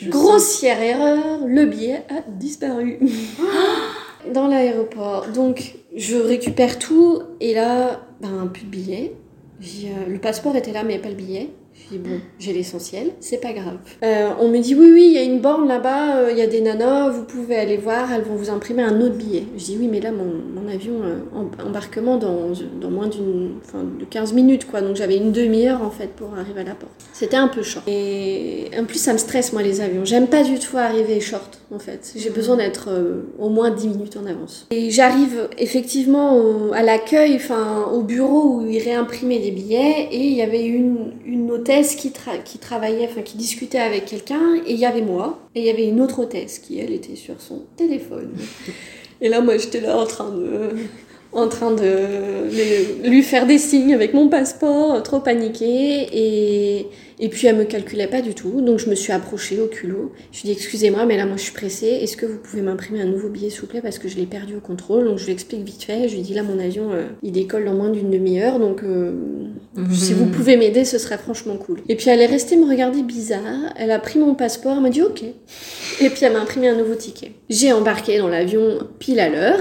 je 0.00 0.10
Grossière 0.10 0.80
erreur, 0.82 1.18
le 1.46 1.64
billet 1.66 2.02
a 2.10 2.22
disparu. 2.28 2.98
Dans 4.30 4.46
l'aéroport. 4.46 5.26
Donc, 5.28 5.74
je 5.94 6.16
récupère 6.16 6.78
tout 6.78 7.22
et 7.40 7.54
là, 7.54 8.00
ben, 8.20 8.46
plus 8.52 8.64
de 8.64 8.70
billet. 8.70 9.12
J'ai, 9.60 9.88
euh, 9.88 10.08
le 10.08 10.18
passeport 10.18 10.56
était 10.56 10.72
là, 10.72 10.84
mais 10.84 10.98
pas 10.98 11.08
le 11.08 11.14
billet. 11.14 11.48
Je 11.74 11.96
dis, 11.96 11.98
bon, 11.98 12.20
j'ai 12.38 12.52
l'essentiel, 12.52 13.12
c'est 13.20 13.40
pas 13.40 13.52
grave. 13.52 13.78
Euh, 14.04 14.30
on 14.40 14.48
me 14.48 14.58
dit, 14.58 14.74
oui, 14.74 14.90
oui, 14.92 15.04
il 15.06 15.12
y 15.14 15.18
a 15.18 15.22
une 15.22 15.40
borne 15.40 15.66
là-bas, 15.66 16.16
euh, 16.18 16.28
il 16.30 16.36
y 16.38 16.42
a 16.42 16.46
des 16.46 16.60
nanas, 16.60 17.08
vous 17.10 17.24
pouvez 17.24 17.56
aller 17.56 17.76
voir, 17.78 18.12
elles 18.12 18.22
vont 18.22 18.34
vous 18.36 18.50
imprimer 18.50 18.82
un 18.82 19.00
autre 19.00 19.14
billet. 19.16 19.44
Je 19.56 19.64
dis, 19.64 19.76
oui, 19.80 19.88
mais 19.90 20.00
là, 20.00 20.10
mon, 20.12 20.24
mon 20.60 20.68
avion, 20.68 20.94
euh, 21.02 21.16
em- 21.34 21.66
embarquement 21.66 22.18
dans, 22.18 22.48
dans 22.80 22.90
moins 22.90 23.06
d'une, 23.08 23.52
enfin, 23.64 23.78
de 23.98 24.04
15 24.04 24.32
minutes, 24.34 24.66
quoi. 24.70 24.82
Donc, 24.82 24.96
j'avais 24.96 25.16
une 25.16 25.32
demi-heure, 25.32 25.82
en 25.82 25.90
fait, 25.90 26.08
pour 26.08 26.34
arriver 26.34 26.60
à 26.60 26.64
la 26.64 26.74
porte. 26.74 26.92
C'était 27.14 27.36
un 27.36 27.48
peu 27.48 27.62
short. 27.62 27.86
Et 27.88 28.66
en 28.78 28.84
plus, 28.84 28.98
ça 28.98 29.12
me 29.14 29.18
stresse, 29.18 29.52
moi, 29.54 29.62
les 29.62 29.80
avions. 29.80 30.04
J'aime 30.04 30.26
pas 30.28 30.42
du 30.44 30.58
tout 30.58 30.76
arriver 30.76 31.20
short, 31.20 31.58
en 31.74 31.78
fait. 31.78 32.12
J'ai 32.16 32.30
besoin 32.30 32.56
d'être 32.56 32.90
au 33.38 33.48
moins 33.48 33.70
10 33.70 33.88
minutes 33.88 34.16
en 34.22 34.26
avance. 34.26 34.66
Et 34.70 34.90
j'arrive 34.90 35.48
effectivement 35.58 36.36
au- 36.36 36.72
à 36.74 36.82
l'accueil, 36.82 37.34
enfin, 37.36 37.86
au 37.92 38.02
bureau 38.02 38.56
où 38.58 38.66
ils 38.68 38.78
réimprimaient 38.82 39.38
des 39.40 39.50
billets, 39.50 40.08
et 40.12 40.18
il 40.26 40.34
y 40.34 40.42
avait 40.42 40.64
une, 40.64 41.12
une 41.24 41.46
hôtesse 41.62 41.94
qui, 41.94 42.08
tra- 42.08 42.42
qui 42.44 42.58
travaillait, 42.58 43.08
qui 43.24 43.36
discutait 43.36 43.78
avec 43.78 44.04
quelqu'un, 44.06 44.56
et 44.66 44.72
il 44.72 44.78
y 44.78 44.84
avait 44.84 45.00
moi, 45.00 45.38
et 45.54 45.60
il 45.60 45.66
y 45.66 45.70
avait 45.70 45.86
une 45.86 46.00
autre 46.00 46.18
hôtesse 46.18 46.58
qui, 46.58 46.78
elle, 46.78 46.92
était 46.92 47.16
sur 47.16 47.40
son 47.40 47.62
téléphone. 47.76 48.32
Et 49.20 49.28
là, 49.28 49.40
moi, 49.40 49.56
j'étais 49.56 49.80
là 49.80 49.96
en 49.96 50.06
train 50.06 50.30
de 50.30 50.76
en 51.34 51.48
train 51.48 51.70
de 51.70 53.08
lui 53.08 53.22
faire 53.22 53.46
des 53.46 53.56
signes 53.56 53.94
avec 53.94 54.12
mon 54.12 54.28
passeport, 54.28 55.02
trop 55.02 55.20
paniquée. 55.20 56.08
Et, 56.12 56.86
et 57.22 57.28
puis 57.28 57.46
elle 57.46 57.54
me 57.54 57.64
calculait 57.64 58.08
pas 58.08 58.20
du 58.20 58.34
tout. 58.34 58.60
Donc 58.60 58.80
je 58.80 58.90
me 58.90 58.96
suis 58.96 59.12
approchée 59.12 59.60
au 59.60 59.68
culot. 59.68 60.10
Je 60.32 60.42
lui 60.42 60.50
ai 60.50 60.52
dit 60.54 60.58
excusez-moi, 60.58 61.06
mais 61.06 61.16
là 61.16 61.24
moi 61.24 61.36
je 61.36 61.42
suis 61.42 61.52
pressée. 61.52 61.86
Est-ce 61.86 62.16
que 62.16 62.26
vous 62.26 62.36
pouvez 62.36 62.62
m'imprimer 62.62 63.00
un 63.00 63.06
nouveau 63.06 63.28
billet 63.28 63.48
s'il 63.48 63.60
vous 63.60 63.68
plaît? 63.68 63.80
Parce 63.80 64.00
que 64.00 64.08
je 64.08 64.16
l'ai 64.16 64.26
perdu 64.26 64.56
au 64.56 64.60
contrôle. 64.60 65.04
Donc 65.04 65.18
je 65.18 65.26
lui 65.26 65.32
explique 65.32 65.62
vite 65.62 65.84
fait. 65.84 66.08
Je 66.08 66.16
lui 66.16 66.22
dis 66.22 66.34
là 66.34 66.42
mon 66.42 66.58
avion 66.58 66.90
euh, 66.92 67.06
il 67.22 67.30
décolle 67.30 67.64
dans 67.64 67.74
moins 67.74 67.90
d'une 67.90 68.10
demi-heure. 68.10 68.58
Donc 68.58 68.82
euh, 68.82 69.12
si 69.92 70.14
vous 70.14 70.26
pouvez 70.26 70.56
m'aider, 70.56 70.84
ce 70.84 70.98
serait 70.98 71.16
franchement 71.16 71.56
cool. 71.56 71.78
Et 71.88 71.94
puis 71.94 72.10
elle 72.10 72.20
est 72.20 72.26
restée 72.26 72.56
me 72.56 72.68
regarder 72.68 73.04
bizarre. 73.04 73.72
Elle 73.76 73.92
a 73.92 74.00
pris 74.00 74.18
mon 74.18 74.34
passeport, 74.34 74.74
elle 74.74 74.82
m'a 74.82 74.90
dit 74.90 75.02
ok. 75.02 75.22
Et 75.22 76.10
puis 76.10 76.24
elle 76.24 76.32
m'a 76.32 76.40
imprimé 76.40 76.70
un 76.70 76.76
nouveau 76.76 76.96
ticket. 76.96 77.34
J'ai 77.48 77.72
embarqué 77.72 78.18
dans 78.18 78.28
l'avion 78.28 78.78
pile 78.98 79.20
à 79.20 79.28
l'heure. 79.28 79.60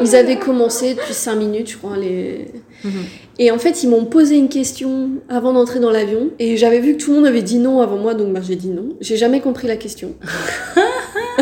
Ils 0.00 0.16
avaient 0.16 0.38
commencé 0.38 0.94
depuis 0.94 1.12
5 1.12 1.34
minutes, 1.34 1.70
je 1.70 1.76
crois. 1.76 1.98
Les... 1.98 2.46
Mhm. 2.84 2.92
Et 3.38 3.50
en 3.50 3.58
fait, 3.58 3.82
ils 3.82 3.88
m'ont 3.88 4.04
posé 4.04 4.36
une 4.36 4.48
question 4.48 5.10
avant 5.28 5.52
d'entrer 5.52 5.80
dans 5.80 5.90
l'avion. 5.90 6.30
Et 6.38 6.56
j'avais 6.56 6.80
vu 6.80 6.96
que 6.96 7.02
tout 7.02 7.10
le 7.10 7.16
monde 7.18 7.26
avait 7.26 7.42
dit 7.42 7.58
non 7.58 7.80
avant 7.80 7.96
moi, 7.96 8.14
donc 8.14 8.32
bah, 8.32 8.40
j'ai 8.46 8.56
dit 8.56 8.68
non. 8.68 8.90
J'ai 9.00 9.16
jamais 9.16 9.40
compris 9.40 9.66
la 9.68 9.76
question. 9.76 10.14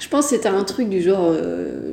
je 0.00 0.08
pense 0.08 0.26
que 0.26 0.30
c'était 0.36 0.48
un 0.48 0.64
truc 0.64 0.88
du 0.88 1.02
genre. 1.02 1.32
euh, 1.34 1.92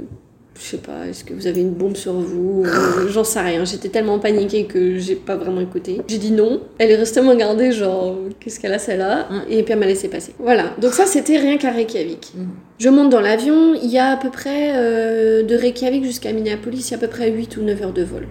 je 0.58 0.64
sais 0.64 0.78
pas, 0.78 1.06
est-ce 1.10 1.26
que 1.26 1.34
vous 1.34 1.48
avez 1.48 1.60
une 1.60 1.72
bombe 1.74 1.98
sur 1.98 2.14
vous 2.14 2.64
Euh, 2.66 3.10
J'en 3.10 3.26
sais 3.26 3.42
rien. 3.42 3.66
J'étais 3.66 3.90
tellement 3.90 4.20
paniquée 4.20 4.64
que 4.64 4.98
j'ai 4.98 5.16
pas 5.16 5.36
vraiment 5.36 5.60
écouté. 5.60 6.00
J'ai 6.08 6.18
dit 6.18 6.32
non. 6.32 6.62
Elle 6.78 6.92
est 6.92 6.96
restée 6.96 7.22
me 7.22 7.28
regarder, 7.28 7.74
genre, 7.74 8.16
qu'est-ce 8.40 8.62
qu'elle 8.62 8.74
a 8.74 8.80
celle-là? 8.80 9.28
Mm. 9.30 9.42
Et 9.50 9.64
puis 9.64 9.74
elle 9.74 9.80
m'a 9.80 9.86
laissé 9.86 10.08
passer. 10.08 10.34
Voilà. 10.40 10.72
Donc 10.80 10.94
ça, 10.94 11.06
c'était 11.06 11.38
rien 11.38 11.58
qu'à 11.58 11.72
Reykjavik. 11.72 12.32
Mm. 12.36 12.44
Je 12.80 12.90
monte 12.90 13.10
dans 13.10 13.20
l'avion. 13.20 13.74
Il 13.76 13.90
y 13.92 13.98
a 13.98 14.12
à 14.12 14.16
peu 14.18 14.30
près, 14.30 14.72
euh, 14.76 15.44
de 15.44 15.56
Reykjavik 15.58 16.06
jusqu'à 16.06 16.32
Minneapolis, 16.32 16.88
il 16.88 16.92
y 16.92 16.94
a 16.94 16.98
à 16.98 17.02
peu 17.02 17.08
près 17.08 17.30
8 17.32 17.58
ou 17.58 17.62
9 17.64 17.82
heures 17.82 17.94
de 17.94 18.04
vol. 18.04 18.26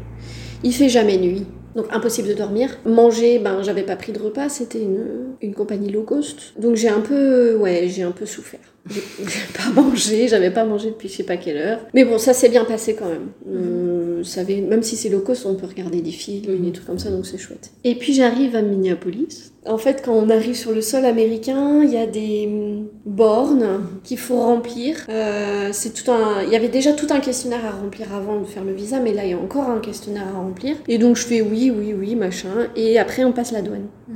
Il 0.64 0.72
fait 0.74 0.88
jamais 0.88 1.16
nuit. 1.18 1.44
Donc 1.76 1.86
impossible 1.90 2.28
de 2.28 2.34
dormir. 2.34 2.70
Manger, 2.86 3.40
ben 3.40 3.60
j'avais 3.62 3.82
pas 3.82 3.96
pris 3.96 4.12
de 4.12 4.18
repas, 4.20 4.48
c'était 4.48 4.80
une, 4.80 5.34
une 5.42 5.54
compagnie 5.54 5.90
low 5.90 6.02
cost. 6.04 6.52
Donc 6.56 6.76
j'ai 6.76 6.88
un 6.88 7.00
peu, 7.00 7.56
ouais, 7.56 7.88
j'ai 7.88 8.02
un 8.04 8.12
peu 8.12 8.26
souffert. 8.26 8.60
J'ai 8.88 9.00
pas 9.56 9.80
mangé, 9.80 10.28
j'avais 10.28 10.50
pas 10.52 10.64
mangé 10.64 10.90
depuis 10.90 11.08
je 11.08 11.14
sais 11.16 11.22
pas 11.24 11.36
quelle 11.36 11.56
heure. 11.56 11.80
Mais 11.92 12.04
bon, 12.04 12.16
ça 12.18 12.32
s'est 12.32 12.48
bien 12.48 12.64
passé 12.64 12.94
quand 12.94 13.08
même. 13.08 13.28
Euh, 13.48 14.22
ça 14.22 14.42
avait- 14.42 14.60
même 14.60 14.84
si 14.84 14.94
c'est 14.96 15.08
low 15.08 15.20
cost, 15.20 15.46
on 15.46 15.54
peut 15.56 15.66
regarder 15.66 16.00
des 16.00 16.12
films, 16.12 16.60
des 16.64 16.70
trucs 16.70 16.86
comme 16.86 16.98
ça, 17.00 17.10
donc 17.10 17.26
c'est 17.26 17.38
chouette. 17.38 17.72
Et 17.82 17.96
puis 17.96 18.12
j'arrive 18.14 18.54
à 18.54 18.62
Minneapolis. 18.62 19.52
En 19.66 19.78
fait, 19.78 20.02
quand 20.04 20.12
on 20.12 20.28
arrive 20.28 20.54
sur 20.54 20.72
le 20.72 20.82
sol 20.82 21.06
américain, 21.06 21.82
il 21.82 21.90
y 21.90 21.96
a 21.96 22.06
des 22.06 22.46
hum, 22.46 22.86
bornes 23.06 23.80
qu'il 24.02 24.18
faut 24.18 24.38
remplir. 24.38 24.96
Euh, 25.08 25.70
c'est 25.72 25.94
tout 25.94 26.10
un, 26.10 26.42
il 26.42 26.50
y 26.50 26.56
avait 26.56 26.68
déjà 26.68 26.92
tout 26.92 27.06
un 27.10 27.20
questionnaire 27.20 27.64
à 27.64 27.70
remplir 27.70 28.14
avant 28.14 28.40
de 28.40 28.44
faire 28.44 28.62
le 28.62 28.72
visa, 28.72 29.00
mais 29.00 29.14
là 29.14 29.24
il 29.24 29.30
y 29.30 29.32
a 29.32 29.38
encore 29.38 29.70
un 29.70 29.80
questionnaire 29.80 30.28
à 30.28 30.38
remplir. 30.38 30.76
Et 30.86 30.98
donc 30.98 31.16
je 31.16 31.24
fais 31.24 31.40
oui, 31.40 31.72
oui, 31.74 31.94
oui, 31.98 32.14
machin. 32.14 32.68
Et 32.76 32.98
après 32.98 33.24
on 33.24 33.32
passe 33.32 33.52
la 33.52 33.62
douane. 33.62 33.86
Oui, 34.08 34.14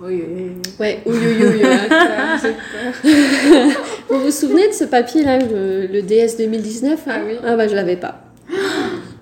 oui, 0.00 0.22
oui. 0.36 0.52
Ouais, 0.78 1.00
oui, 1.06 1.16
oui, 1.20 1.44
oui. 1.54 1.62
Vous 4.08 4.20
vous 4.20 4.30
souvenez 4.30 4.68
de 4.68 4.74
ce 4.74 4.84
papier 4.84 5.24
là, 5.24 5.38
le, 5.38 5.86
le 5.86 6.02
DS 6.02 6.36
2019 6.38 7.00
hein? 7.06 7.10
Ah 7.12 7.20
oui. 7.26 7.34
Ah 7.44 7.56
bah 7.56 7.66
je 7.66 7.74
l'avais 7.74 7.96
pas. 7.96 8.23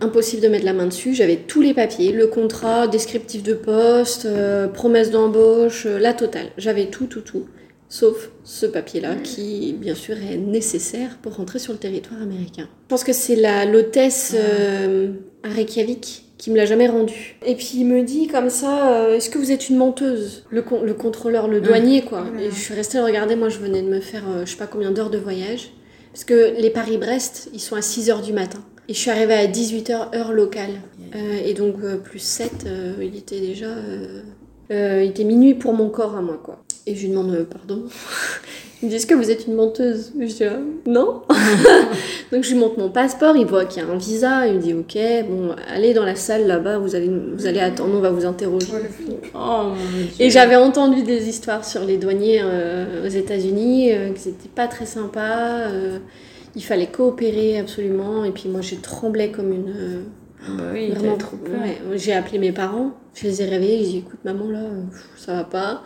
Impossible 0.02 0.42
de 0.42 0.48
mettre 0.48 0.64
la 0.64 0.72
main 0.72 0.86
dessus, 0.86 1.14
j'avais 1.14 1.36
tous 1.36 1.62
les 1.62 1.74
papiers, 1.74 2.12
le 2.12 2.26
contrat, 2.26 2.88
descriptif 2.88 3.42
de 3.42 3.54
poste, 3.54 4.26
euh, 4.26 4.66
promesse 4.68 5.10
d'embauche, 5.10 5.86
euh, 5.86 5.98
la 5.98 6.12
totale. 6.12 6.48
J'avais 6.58 6.86
tout, 6.86 7.06
tout, 7.06 7.20
tout. 7.20 7.46
Sauf 7.88 8.30
ce 8.42 8.66
papier-là 8.66 9.14
qui, 9.22 9.74
bien 9.78 9.94
sûr, 9.94 10.16
est 10.16 10.36
nécessaire 10.38 11.18
pour 11.22 11.36
rentrer 11.36 11.58
sur 11.58 11.72
le 11.72 11.78
territoire 11.78 12.20
américain. 12.20 12.68
Je 12.84 12.88
pense 12.88 13.04
que 13.04 13.12
c'est 13.12 13.36
la 13.36 13.64
l'hôtesse 13.66 14.34
euh, 14.34 15.12
à 15.44 15.48
Reykjavik 15.50 16.24
qui 16.38 16.50
me 16.50 16.56
l'a 16.56 16.64
jamais 16.66 16.88
rendu. 16.88 17.36
Et 17.46 17.54
puis 17.54 17.70
il 17.76 17.84
me 17.84 18.02
dit 18.02 18.26
comme 18.26 18.50
ça, 18.50 18.94
euh, 19.04 19.16
est-ce 19.16 19.30
que 19.30 19.38
vous 19.38 19.52
êtes 19.52 19.68
une 19.68 19.76
menteuse? 19.76 20.44
Le, 20.50 20.62
con- 20.62 20.82
le 20.82 20.94
contrôleur, 20.94 21.46
le 21.46 21.60
douanier, 21.60 22.02
quoi. 22.02 22.24
Et 22.40 22.50
je 22.50 22.58
suis 22.58 22.74
restée 22.74 22.98
à 22.98 23.02
le 23.02 23.06
regarder, 23.06 23.36
moi 23.36 23.48
je 23.50 23.58
venais 23.58 23.82
de 23.82 23.88
me 23.88 24.00
faire 24.00 24.24
euh, 24.28 24.44
je 24.46 24.50
sais 24.50 24.56
pas 24.56 24.66
combien 24.66 24.90
d'heures 24.90 25.10
de 25.10 25.18
voyage. 25.18 25.70
Parce 26.12 26.24
que 26.24 26.58
les 26.60 26.70
Paris-Brest, 26.70 27.50
ils 27.54 27.60
sont 27.60 27.76
à 27.76 27.80
6h 27.80 28.22
du 28.22 28.32
matin. 28.32 28.58
Et 28.88 28.94
je 28.94 28.98
suis 28.98 29.10
arrivée 29.10 29.34
à 29.34 29.46
18h 29.46 30.14
heure 30.16 30.32
locale. 30.32 30.80
Euh, 31.14 31.40
et 31.44 31.54
donc 31.54 31.76
euh, 31.82 31.96
plus 31.98 32.18
7, 32.18 32.64
euh, 32.66 32.94
il 33.00 33.16
était 33.16 33.40
déjà... 33.40 33.66
euh, 33.66 34.22
euh, 34.70 35.02
il 35.04 35.10
était 35.10 35.24
minuit 35.24 35.54
pour 35.54 35.74
mon 35.74 35.88
corps 35.90 36.16
à 36.16 36.22
moi, 36.22 36.40
quoi. 36.42 36.62
Et 36.86 36.94
je 36.94 37.02
lui 37.02 37.10
demande 37.10 37.32
euh, 37.32 37.44
pardon. 37.44 37.84
Ils 38.82 38.86
me 38.86 38.90
disent 38.90 39.06
que 39.06 39.14
vous 39.14 39.30
êtes 39.30 39.46
une 39.46 39.54
menteuse? 39.54 40.12
Je 40.18 40.24
dis 40.24 40.44
ah, 40.44 40.58
non. 40.86 41.22
Donc 42.32 42.42
je 42.42 42.50
lui 42.50 42.58
montre 42.58 42.80
mon 42.80 42.88
passeport, 42.88 43.36
il 43.36 43.46
voit 43.46 43.64
qu'il 43.64 43.80
y 43.80 43.86
a 43.86 43.88
un 43.88 43.96
visa, 43.96 44.48
il 44.48 44.54
me 44.54 44.60
dit 44.60 44.74
ok, 44.74 44.98
bon, 45.28 45.54
allez 45.72 45.94
dans 45.94 46.04
la 46.04 46.16
salle 46.16 46.48
là-bas, 46.48 46.78
vous 46.78 46.96
allez, 46.96 47.08
vous 47.08 47.46
allez 47.46 47.60
attendre, 47.60 47.94
on 47.94 48.00
va 48.00 48.10
vous 48.10 48.26
interroger. 48.26 48.66
Oh. 48.72 49.38
Oh 49.38 49.62
mon 49.68 49.74
dieu. 49.74 50.10
Et 50.18 50.30
j'avais 50.30 50.56
entendu 50.56 51.04
des 51.04 51.28
histoires 51.28 51.64
sur 51.64 51.84
les 51.84 51.96
douaniers 51.96 52.40
euh, 52.42 53.06
aux 53.06 53.10
États-Unis, 53.10 53.92
euh, 53.92 54.10
que 54.12 54.18
c'était 54.18 54.48
pas 54.52 54.66
très 54.66 54.86
sympa. 54.86 55.68
Il 56.56 56.62
fallait 56.64 56.86
coopérer 56.88 57.58
absolument. 57.58 58.24
Et 58.24 58.30
puis 58.30 58.48
moi, 58.48 58.60
je 58.60 58.74
tremblais 58.76 59.30
comme 59.30 59.52
une. 59.52 59.68
euh, 59.76 60.02
Bah 60.58 60.64
oui, 60.72 60.90
vraiment 60.90 61.16
trop 61.16 61.36
ouais. 61.36 61.78
J'ai 61.96 62.12
appelé 62.12 62.38
mes 62.38 62.52
parents, 62.52 62.92
je 63.14 63.24
les 63.28 63.42
ai 63.42 63.44
réveillés, 63.46 63.78
j'ai 63.84 63.90
dit 63.90 63.98
écoute, 63.98 64.18
maman, 64.24 64.48
là, 64.50 64.64
ça 65.16 65.34
va 65.34 65.44
pas. 65.44 65.82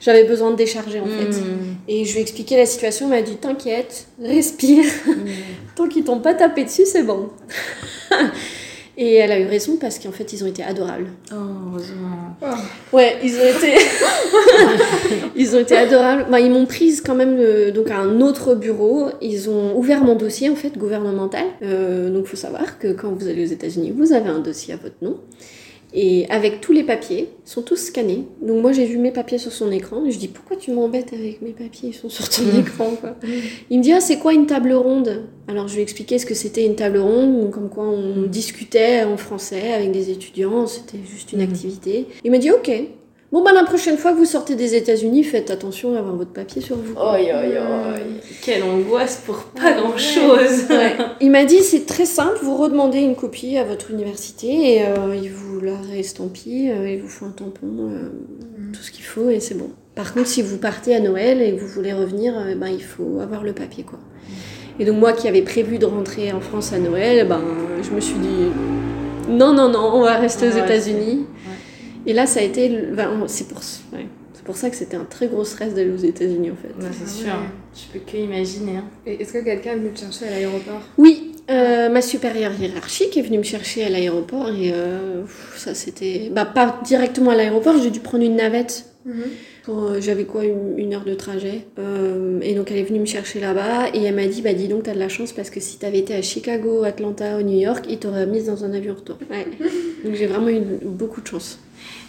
J'avais 0.00 0.24
besoin 0.24 0.50
de 0.50 0.56
décharger 0.56 1.00
en 1.00 1.06
fait. 1.06 1.28
Mm. 1.40 1.76
Et 1.88 2.04
je 2.04 2.12
lui 2.12 2.18
ai 2.18 2.22
expliqué 2.22 2.56
la 2.56 2.64
situation, 2.66 3.06
elle 3.12 3.20
m'a 3.20 3.22
dit 3.22 3.36
t'inquiète, 3.36 4.06
respire, 4.22 4.84
Mm. 5.06 5.12
tant 5.76 5.88
qu'ils 5.88 6.04
t'ont 6.04 6.20
pas 6.20 6.34
tapé 6.34 6.64
dessus, 6.64 6.86
c'est 6.86 7.02
bon. 7.04 7.28
Et 9.00 9.14
elle 9.14 9.30
a 9.30 9.38
eu 9.38 9.46
raison 9.46 9.76
parce 9.76 10.00
qu'en 10.00 10.10
fait, 10.10 10.32
ils 10.32 10.42
ont 10.42 10.48
été 10.48 10.64
adorables. 10.64 11.06
Oh, 11.30 11.36
heureusement. 11.70 12.36
Oh, 12.42 12.46
Ouais, 12.96 13.16
ils 13.22 13.36
ont 13.36 13.44
été, 13.44 13.74
ils 15.36 15.54
ont 15.54 15.60
été 15.60 15.76
adorables. 15.76 16.26
Bah, 16.28 16.40
ils 16.40 16.50
m'ont 16.50 16.66
prise 16.66 17.00
quand 17.00 17.14
même 17.14 17.36
euh, 17.38 17.70
donc 17.70 17.92
à 17.92 17.98
un 17.98 18.20
autre 18.20 18.56
bureau. 18.56 19.10
Ils 19.22 19.48
ont 19.50 19.76
ouvert 19.78 20.02
mon 20.02 20.16
dossier 20.16 20.50
en 20.50 20.56
fait 20.56 20.76
gouvernemental. 20.76 21.44
Euh, 21.62 22.10
donc, 22.10 22.26
faut 22.26 22.36
savoir 22.36 22.80
que 22.80 22.92
quand 22.92 23.12
vous 23.12 23.28
allez 23.28 23.44
aux 23.44 23.52
États-Unis, 23.52 23.94
vous 23.96 24.12
avez 24.12 24.30
un 24.30 24.40
dossier 24.40 24.74
à 24.74 24.76
votre 24.76 24.96
nom. 25.00 25.20
Et 25.94 26.26
avec 26.28 26.60
tous 26.60 26.72
les 26.72 26.82
papiers, 26.84 27.28
ils 27.46 27.50
sont 27.50 27.62
tous 27.62 27.76
scannés. 27.76 28.24
Donc 28.42 28.60
moi 28.60 28.72
j'ai 28.72 28.84
vu 28.84 28.98
mes 28.98 29.10
papiers 29.10 29.38
sur 29.38 29.52
son 29.52 29.72
écran 29.72 30.04
et 30.04 30.10
je 30.10 30.18
dis 30.18 30.28
pourquoi 30.28 30.56
tu 30.56 30.70
m'embêtes 30.70 31.14
avec 31.14 31.40
mes 31.40 31.52
papiers, 31.52 31.88
ils 31.90 31.94
sont 31.94 32.10
sur 32.10 32.28
ton 32.28 32.42
Mm. 32.42 32.60
écran 32.60 32.90
quoi. 33.00 33.16
Il 33.70 33.78
me 33.78 33.82
dit 33.82 33.92
ah 33.92 34.00
c'est 34.00 34.18
quoi 34.18 34.34
une 34.34 34.46
table 34.46 34.72
ronde? 34.74 35.24
Alors 35.48 35.66
je 35.66 35.72
lui 35.74 35.80
ai 35.80 35.82
expliqué 35.82 36.18
ce 36.18 36.26
que 36.26 36.34
c'était 36.34 36.66
une 36.66 36.76
table 36.76 36.98
ronde, 36.98 37.50
comme 37.50 37.70
quoi 37.70 37.84
on 37.88 38.22
discutait 38.26 39.02
en 39.04 39.16
français 39.16 39.72
avec 39.72 39.90
des 39.92 40.10
étudiants, 40.10 40.66
c'était 40.66 40.98
juste 41.10 41.32
une 41.32 41.38
Mm. 41.38 41.42
activité. 41.50 42.06
Il 42.22 42.30
m'a 42.32 42.38
dit 42.38 42.50
ok. 42.50 42.70
Bon 43.30 43.44
bah 43.44 43.52
la 43.52 43.64
prochaine 43.64 43.98
fois 43.98 44.12
que 44.12 44.16
vous 44.16 44.24
sortez 44.24 44.54
des 44.54 44.74
États-Unis, 44.74 45.22
faites 45.22 45.50
attention 45.50 45.94
à 45.94 45.98
avoir 45.98 46.16
votre 46.16 46.30
papier 46.32 46.62
sur 46.62 46.76
vous. 46.76 46.94
Oi, 46.94 47.02
oi, 47.02 47.60
oi. 47.60 47.94
Quelle 48.42 48.62
angoisse 48.62 49.22
pour 49.26 49.36
pas 49.54 49.64
Ouais. 49.66 49.74
grand 49.76 49.98
chose. 49.98 50.64
Ouais. 50.70 50.96
Il 51.20 51.30
m'a 51.30 51.44
dit 51.44 51.58
c'est 51.62 51.84
très 51.84 52.06
simple, 52.06 52.38
vous 52.42 52.56
redemandez 52.56 53.00
une 53.00 53.16
copie 53.16 53.58
à 53.58 53.64
votre 53.64 53.90
université 53.90 54.76
et 54.76 54.86
euh, 54.86 55.14
ils 55.14 55.30
vous 55.30 55.60
la 55.60 55.76
réestampillent, 55.92 56.70
euh, 56.70 56.88
ils 56.90 57.02
vous 57.02 57.08
font 57.08 57.26
un 57.26 57.30
tampon, 57.32 57.66
euh, 57.90 58.08
tout 58.72 58.80
ce 58.82 58.90
qu'il 58.90 59.04
faut 59.04 59.28
et 59.28 59.40
c'est 59.40 59.56
bon. 59.58 59.68
Par 59.94 60.14
contre, 60.14 60.28
si 60.28 60.40
vous 60.40 60.56
partez 60.56 60.94
à 60.96 61.00
Noël 61.00 61.42
et 61.42 61.54
que 61.54 61.60
vous 61.60 61.66
voulez 61.68 61.92
revenir, 61.92 62.32
euh, 62.34 62.54
ben, 62.54 62.68
il 62.68 62.82
faut 62.82 63.18
avoir 63.20 63.42
le 63.44 63.52
papier 63.52 63.84
quoi. 63.84 63.98
Et 64.80 64.86
donc 64.86 64.96
moi 64.96 65.12
qui 65.12 65.28
avais 65.28 65.42
prévu 65.42 65.76
de 65.76 65.84
rentrer 65.84 66.32
en 66.32 66.40
France 66.40 66.72
à 66.72 66.78
Noël, 66.78 67.28
ben, 67.28 67.42
je 67.82 67.90
me 67.94 68.00
suis 68.00 68.14
dit 68.18 68.46
non, 69.28 69.52
non, 69.52 69.68
non, 69.68 69.90
on 69.92 70.00
va 70.00 70.14
rester 70.16 70.48
aux 70.48 70.52
Ouais, 70.52 70.60
États-Unis. 70.64 71.26
Et 72.08 72.12
là, 72.14 72.26
ça 72.26 72.40
a 72.40 72.42
été. 72.42 72.70
c'est 73.28 73.46
pour, 73.48 73.58
ouais. 73.92 74.06
C'est 74.32 74.44
pour 74.44 74.56
ça 74.56 74.70
que 74.70 74.76
c'était 74.76 74.96
un 74.96 75.04
très 75.04 75.26
gros 75.28 75.44
stress 75.44 75.74
d'aller 75.74 75.90
aux 75.92 75.96
États-Unis 75.96 76.50
en 76.50 76.56
fait. 76.56 76.68
Ouais, 76.82 76.90
c'est 76.92 77.04
Ah 77.04 77.08
sûr. 77.10 77.26
ouais. 77.26 77.48
Je 77.92 77.98
peux 77.98 78.04
que 78.10 78.16
imaginer. 78.16 78.78
hein. 78.78 78.84
Est-ce 79.06 79.34
que 79.34 79.44
quelqu'un 79.44 79.72
est 79.72 79.76
venu 79.76 79.90
te 79.90 80.00
chercher 80.00 80.26
à 80.26 80.30
l'aéroport? 80.30 80.80
Oui, 80.96 81.32
euh, 81.50 81.88
ma 81.90 82.00
supérieure 82.00 82.52
hiérarchique 82.58 83.16
est 83.18 83.22
venue 83.22 83.38
me 83.38 83.42
chercher 83.42 83.84
à 83.84 83.90
l'aéroport 83.90 84.48
et 84.48 84.70
euh, 84.72 85.22
ça 85.56 85.74
c'était. 85.74 86.30
Bah, 86.32 86.46
pas 86.46 86.80
directement 86.84 87.30
à 87.32 87.36
l'aéroport, 87.36 87.74
j'ai 87.82 87.90
dû 87.90 88.00
prendre 88.00 88.24
une 88.24 88.36
navette. 88.36 88.86
Pour, 89.64 89.84
euh, 89.84 90.00
J'avais 90.00 90.24
quoi, 90.24 90.44
une, 90.44 90.78
une 90.78 90.92
heure 90.94 91.04
de 91.04 91.14
trajet. 91.14 91.62
Euh, 91.78 92.40
et 92.42 92.54
donc 92.54 92.70
elle 92.70 92.78
est 92.78 92.82
venue 92.84 93.00
me 93.00 93.06
chercher 93.06 93.40
là-bas 93.40 93.88
et 93.94 94.02
elle 94.02 94.14
m'a 94.14 94.26
dit 94.26 94.40
Bah 94.42 94.52
dis 94.54 94.68
donc, 94.68 94.84
t'as 94.84 94.94
de 94.94 94.98
la 94.98 95.08
chance 95.10 95.32
parce 95.32 95.50
que 95.50 95.60
si 95.60 95.78
t'avais 95.78 95.98
été 95.98 96.14
à 96.14 96.22
Chicago, 96.22 96.84
Atlanta 96.84 97.36
ou 97.38 97.42
New 97.42 97.58
York, 97.58 97.84
ils 97.88 97.98
t'auraient 97.98 98.26
mise 98.26 98.46
dans 98.46 98.64
un 98.64 98.72
avion 98.72 98.94
retour. 98.94 99.18
Ouais. 99.30 99.46
donc 100.04 100.14
j'ai 100.14 100.26
vraiment 100.26 100.48
eu 100.48 100.60
beaucoup 100.84 101.20
de 101.20 101.26
chance. 101.26 101.58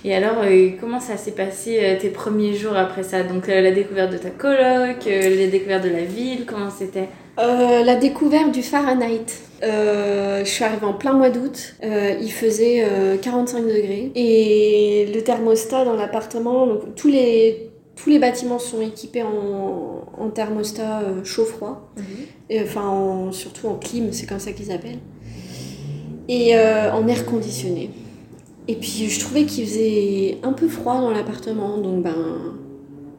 Et 0.06 0.16
alors, 0.16 0.38
euh, 0.44 0.70
comment 0.80 1.00
ça 1.00 1.18
s'est 1.18 1.32
passé 1.34 1.80
euh, 1.82 1.98
tes 2.00 2.10
premiers 2.10 2.54
jours 2.54 2.76
après 2.76 3.04
ça? 3.04 3.24
Donc, 3.24 3.50
euh, 3.50 3.62
la 3.62 3.72
découverte 3.72 4.12
de 4.12 4.18
ta 4.18 4.30
coloc, 4.30 5.06
la 5.06 5.48
découverte 5.48 5.84
de 5.84 5.90
la 5.90 6.04
ville, 6.06 6.46
comment 6.46 6.70
c'était? 6.70 7.10
La 7.38 7.96
découverte 7.96 8.52
du 8.52 8.62
Fahrenheit. 8.64 9.26
Je 9.62 10.42
suis 10.46 10.64
arrivée 10.64 10.86
en 10.86 10.94
plein 10.94 11.14
mois 11.14 11.30
d'août, 11.30 11.76
il 11.84 12.32
faisait 12.32 12.84
euh, 12.84 13.18
45 13.18 13.62
degrés. 13.66 14.12
Et 14.16 15.10
le 15.14 15.22
thermostat 15.22 15.86
dans 15.86 15.96
l'appartement, 15.96 16.66
donc 16.68 16.96
tous 16.96 17.08
les, 17.10 17.70
tous 17.96 18.10
les 18.10 18.20
bâtiments 18.20 18.60
sont 18.60 18.82
équipés 18.82 19.24
en, 19.24 20.06
en 20.18 20.30
thermostat 20.30 21.02
euh, 21.02 21.24
chaud-froid, 21.26 21.92
Et, 22.50 22.62
enfin 22.62 22.88
en- 22.88 23.32
surtout 23.32 23.68
en 23.68 23.76
clim, 23.76 24.12
c'est 24.12 24.26
comme 24.28 24.40
ça 24.40 24.52
qu'ils 24.54 24.72
appellent, 24.72 25.00
et 26.28 26.56
euh, 26.56 26.92
en 26.94 27.08
air 27.08 27.26
conditionné. 27.26 27.90
Et 28.70 28.76
puis 28.76 29.10
je 29.10 29.20
trouvais 29.20 29.46
qu'il 29.46 29.66
faisait 29.66 30.38
un 30.44 30.54
peu 30.54 30.68
froid 30.68 31.02
dans 31.02 31.10
l'appartement, 31.10 31.80
donc 31.80 32.04
ben 32.04 32.54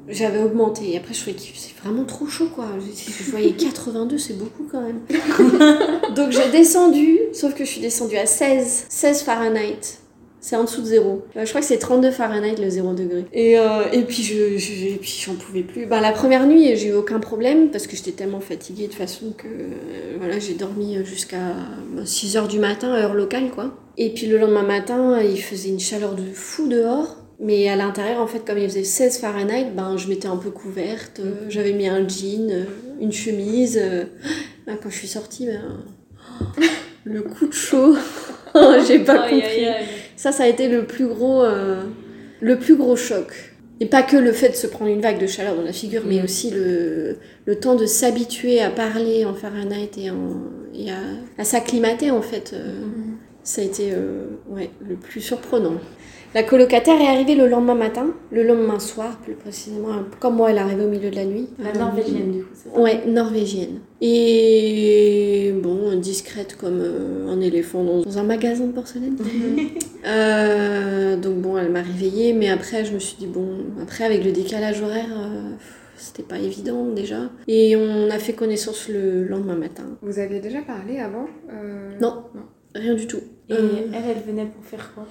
j'avais 0.08 0.40
augmenté. 0.40 0.92
Et 0.92 0.96
après, 0.96 1.12
je 1.12 1.20
trouvais 1.22 1.36
qu'il 1.36 1.52
faisait 1.52 1.74
vraiment 1.82 2.04
trop 2.04 2.26
chaud, 2.28 2.48
quoi. 2.54 2.66
Je, 2.78 3.24
je 3.24 3.30
voyais 3.32 3.50
82, 3.58 4.16
c'est 4.16 4.38
beaucoup 4.38 4.68
quand 4.70 4.80
même. 4.80 5.00
Donc 6.14 6.30
j'ai 6.30 6.48
descendu, 6.50 7.18
sauf 7.32 7.54
que 7.54 7.64
je 7.64 7.70
suis 7.70 7.80
descendue 7.80 8.16
à 8.16 8.26
16, 8.26 8.86
16 8.88 9.22
Fahrenheit. 9.22 9.99
C'est 10.40 10.56
en 10.56 10.64
dessous 10.64 10.80
de 10.80 10.86
zéro. 10.86 11.22
Euh, 11.36 11.44
je 11.44 11.48
crois 11.50 11.60
que 11.60 11.66
c'est 11.66 11.78
32 11.78 12.10
Fahrenheit 12.10 12.56
le 12.56 12.70
0 12.70 12.94
degré. 12.94 13.24
Et, 13.32 13.58
euh, 13.58 13.82
et 13.92 14.02
puis 14.02 14.22
je, 14.22 14.56
je- 14.56 14.86
et 14.94 14.98
puis 15.00 15.22
j'en 15.26 15.34
pouvais 15.34 15.62
plus. 15.62 15.84
Ben, 15.86 16.00
la 16.00 16.12
première 16.12 16.46
nuit, 16.46 16.74
j'ai 16.76 16.88
eu 16.88 16.92
aucun 16.94 17.20
problème 17.20 17.70
parce 17.70 17.86
que 17.86 17.94
j'étais 17.94 18.12
tellement 18.12 18.40
fatiguée 18.40 18.88
de 18.88 18.94
façon 18.94 19.32
que 19.36 19.46
euh, 19.46 20.16
voilà, 20.18 20.38
j'ai 20.38 20.54
dormi 20.54 20.96
jusqu'à 21.04 21.56
6 22.04 22.36
heures 22.38 22.48
du 22.48 22.58
matin, 22.58 22.88
heure 22.94 23.12
locale 23.14 23.50
quoi. 23.54 23.76
Et 23.98 24.14
puis 24.14 24.26
le 24.26 24.38
lendemain 24.38 24.62
matin, 24.62 25.20
il 25.20 25.40
faisait 25.42 25.68
une 25.68 25.80
chaleur 25.80 26.14
de 26.14 26.22
fou 26.32 26.68
dehors. 26.68 27.16
Mais 27.42 27.68
à 27.70 27.76
l'intérieur, 27.76 28.20
en 28.20 28.26
fait, 28.26 28.44
comme 28.46 28.58
il 28.58 28.68
faisait 28.68 28.84
16 28.84 29.18
Fahrenheit, 29.18 29.68
ben, 29.74 29.96
je 29.96 30.08
m'étais 30.08 30.28
un 30.28 30.36
peu 30.36 30.50
couverte. 30.50 31.20
euh, 31.20 31.32
J'avais 31.48 31.72
mis 31.72 31.88
un 31.88 32.06
jean, 32.06 32.66
une 33.00 33.12
chemise. 33.12 33.80
Ah, 34.66 34.72
Quand 34.82 34.90
je 34.90 34.96
suis 34.96 35.08
sortie, 35.08 35.46
ben, 35.46 35.82
le 37.04 37.22
coup 37.22 37.46
de 37.46 37.52
chaud, 37.52 37.94
j'ai 38.86 38.98
pas 39.00 39.18
compris. 39.18 39.42
aïe, 39.42 39.64
aïe. 39.66 39.84
Ça, 40.16 40.32
ça 40.32 40.44
a 40.44 40.46
été 40.48 40.68
le 40.68 40.84
plus 40.84 41.06
gros, 41.06 41.42
euh, 41.42 41.82
le 42.40 42.58
plus 42.58 42.76
gros 42.76 42.96
choc. 42.96 43.32
Et 43.82 43.86
pas 43.86 44.02
que 44.02 44.16
le 44.18 44.32
fait 44.32 44.50
de 44.50 44.54
se 44.54 44.66
prendre 44.66 44.90
une 44.90 45.00
vague 45.00 45.18
de 45.18 45.26
chaleur 45.26 45.54
dans 45.56 45.62
la 45.62 45.72
figure, 45.72 46.02
mais 46.06 46.20
Mm. 46.20 46.24
aussi 46.24 46.50
le, 46.50 47.16
le 47.46 47.54
temps 47.58 47.76
de 47.76 47.86
s'habituer 47.86 48.60
à 48.60 48.68
parler 48.70 49.24
en 49.24 49.32
Fahrenheit 49.34 49.90
et, 49.96 50.10
en, 50.10 50.36
et 50.74 50.90
à, 50.90 50.96
à 51.38 51.44
s'acclimater 51.44 52.10
en 52.10 52.20
fait. 52.20 52.52
euh, 52.54 52.82
Ça 53.42 53.62
a 53.62 53.64
été 53.64 53.92
euh, 53.92 54.26
ouais, 54.50 54.68
le 54.86 54.96
plus 54.96 55.22
surprenant. 55.22 55.74
La 56.34 56.42
colocataire 56.42 57.00
est 57.00 57.06
arrivée 57.08 57.34
le 57.34 57.48
lendemain 57.48 57.74
matin, 57.74 58.08
le 58.30 58.42
lendemain 58.42 58.78
soir 58.78 59.16
plus 59.24 59.32
précisément, 59.34 59.88
comme 60.20 60.36
moi 60.36 60.50
elle 60.50 60.58
est 60.58 60.60
arrivée 60.60 60.84
au 60.84 60.88
milieu 60.88 61.08
de 61.10 61.16
la 61.16 61.24
nuit. 61.24 61.48
La 61.58 61.70
Euh, 61.70 61.78
norvégienne, 61.78 62.32
du 62.32 62.42
coup. 62.44 62.80
Ouais, 62.82 63.00
norvégienne. 63.06 63.80
Et 64.02 65.52
bon, 65.62 65.94
discrète 65.96 66.56
comme 66.56 66.80
euh, 66.80 67.28
un 67.28 67.40
éléphant 67.40 67.84
dans, 67.84 68.00
dans 68.02 68.18
un 68.18 68.22
magasin 68.22 68.66
de 68.66 68.72
porcelaine. 68.72 69.16
Euh, 70.06 71.16
donc 71.18 71.42
bon, 71.42 71.58
elle 71.58 71.70
m'a 71.70 71.82
réveillée, 71.82 72.32
mais 72.32 72.48
après 72.48 72.86
je 72.86 72.94
me 72.94 72.98
suis 72.98 73.16
dit, 73.18 73.26
bon, 73.26 73.58
après 73.82 74.04
avec 74.04 74.24
le 74.24 74.32
décalage 74.32 74.80
horaire, 74.80 75.10
euh, 75.12 75.50
c'était 75.94 76.22
pas 76.22 76.38
évident 76.38 76.86
déjà. 76.86 77.30
Et 77.48 77.76
on 77.76 78.08
a 78.08 78.18
fait 78.18 78.32
connaissance 78.32 78.88
le 78.88 79.24
lendemain 79.24 79.56
matin. 79.56 79.84
Vous 80.00 80.18
aviez 80.18 80.40
déjà 80.40 80.62
parlé 80.62 80.98
avant 81.00 81.26
euh, 81.52 81.90
Non. 82.00 82.24
Rien 82.74 82.94
du 82.94 83.06
tout. 83.06 83.20
Et 83.50 83.52
Euh, 83.52 83.68
elle, 83.92 84.16
elle 84.16 84.22
venait 84.26 84.46
pour 84.46 84.64
faire 84.64 84.90
quoi? 84.94 85.06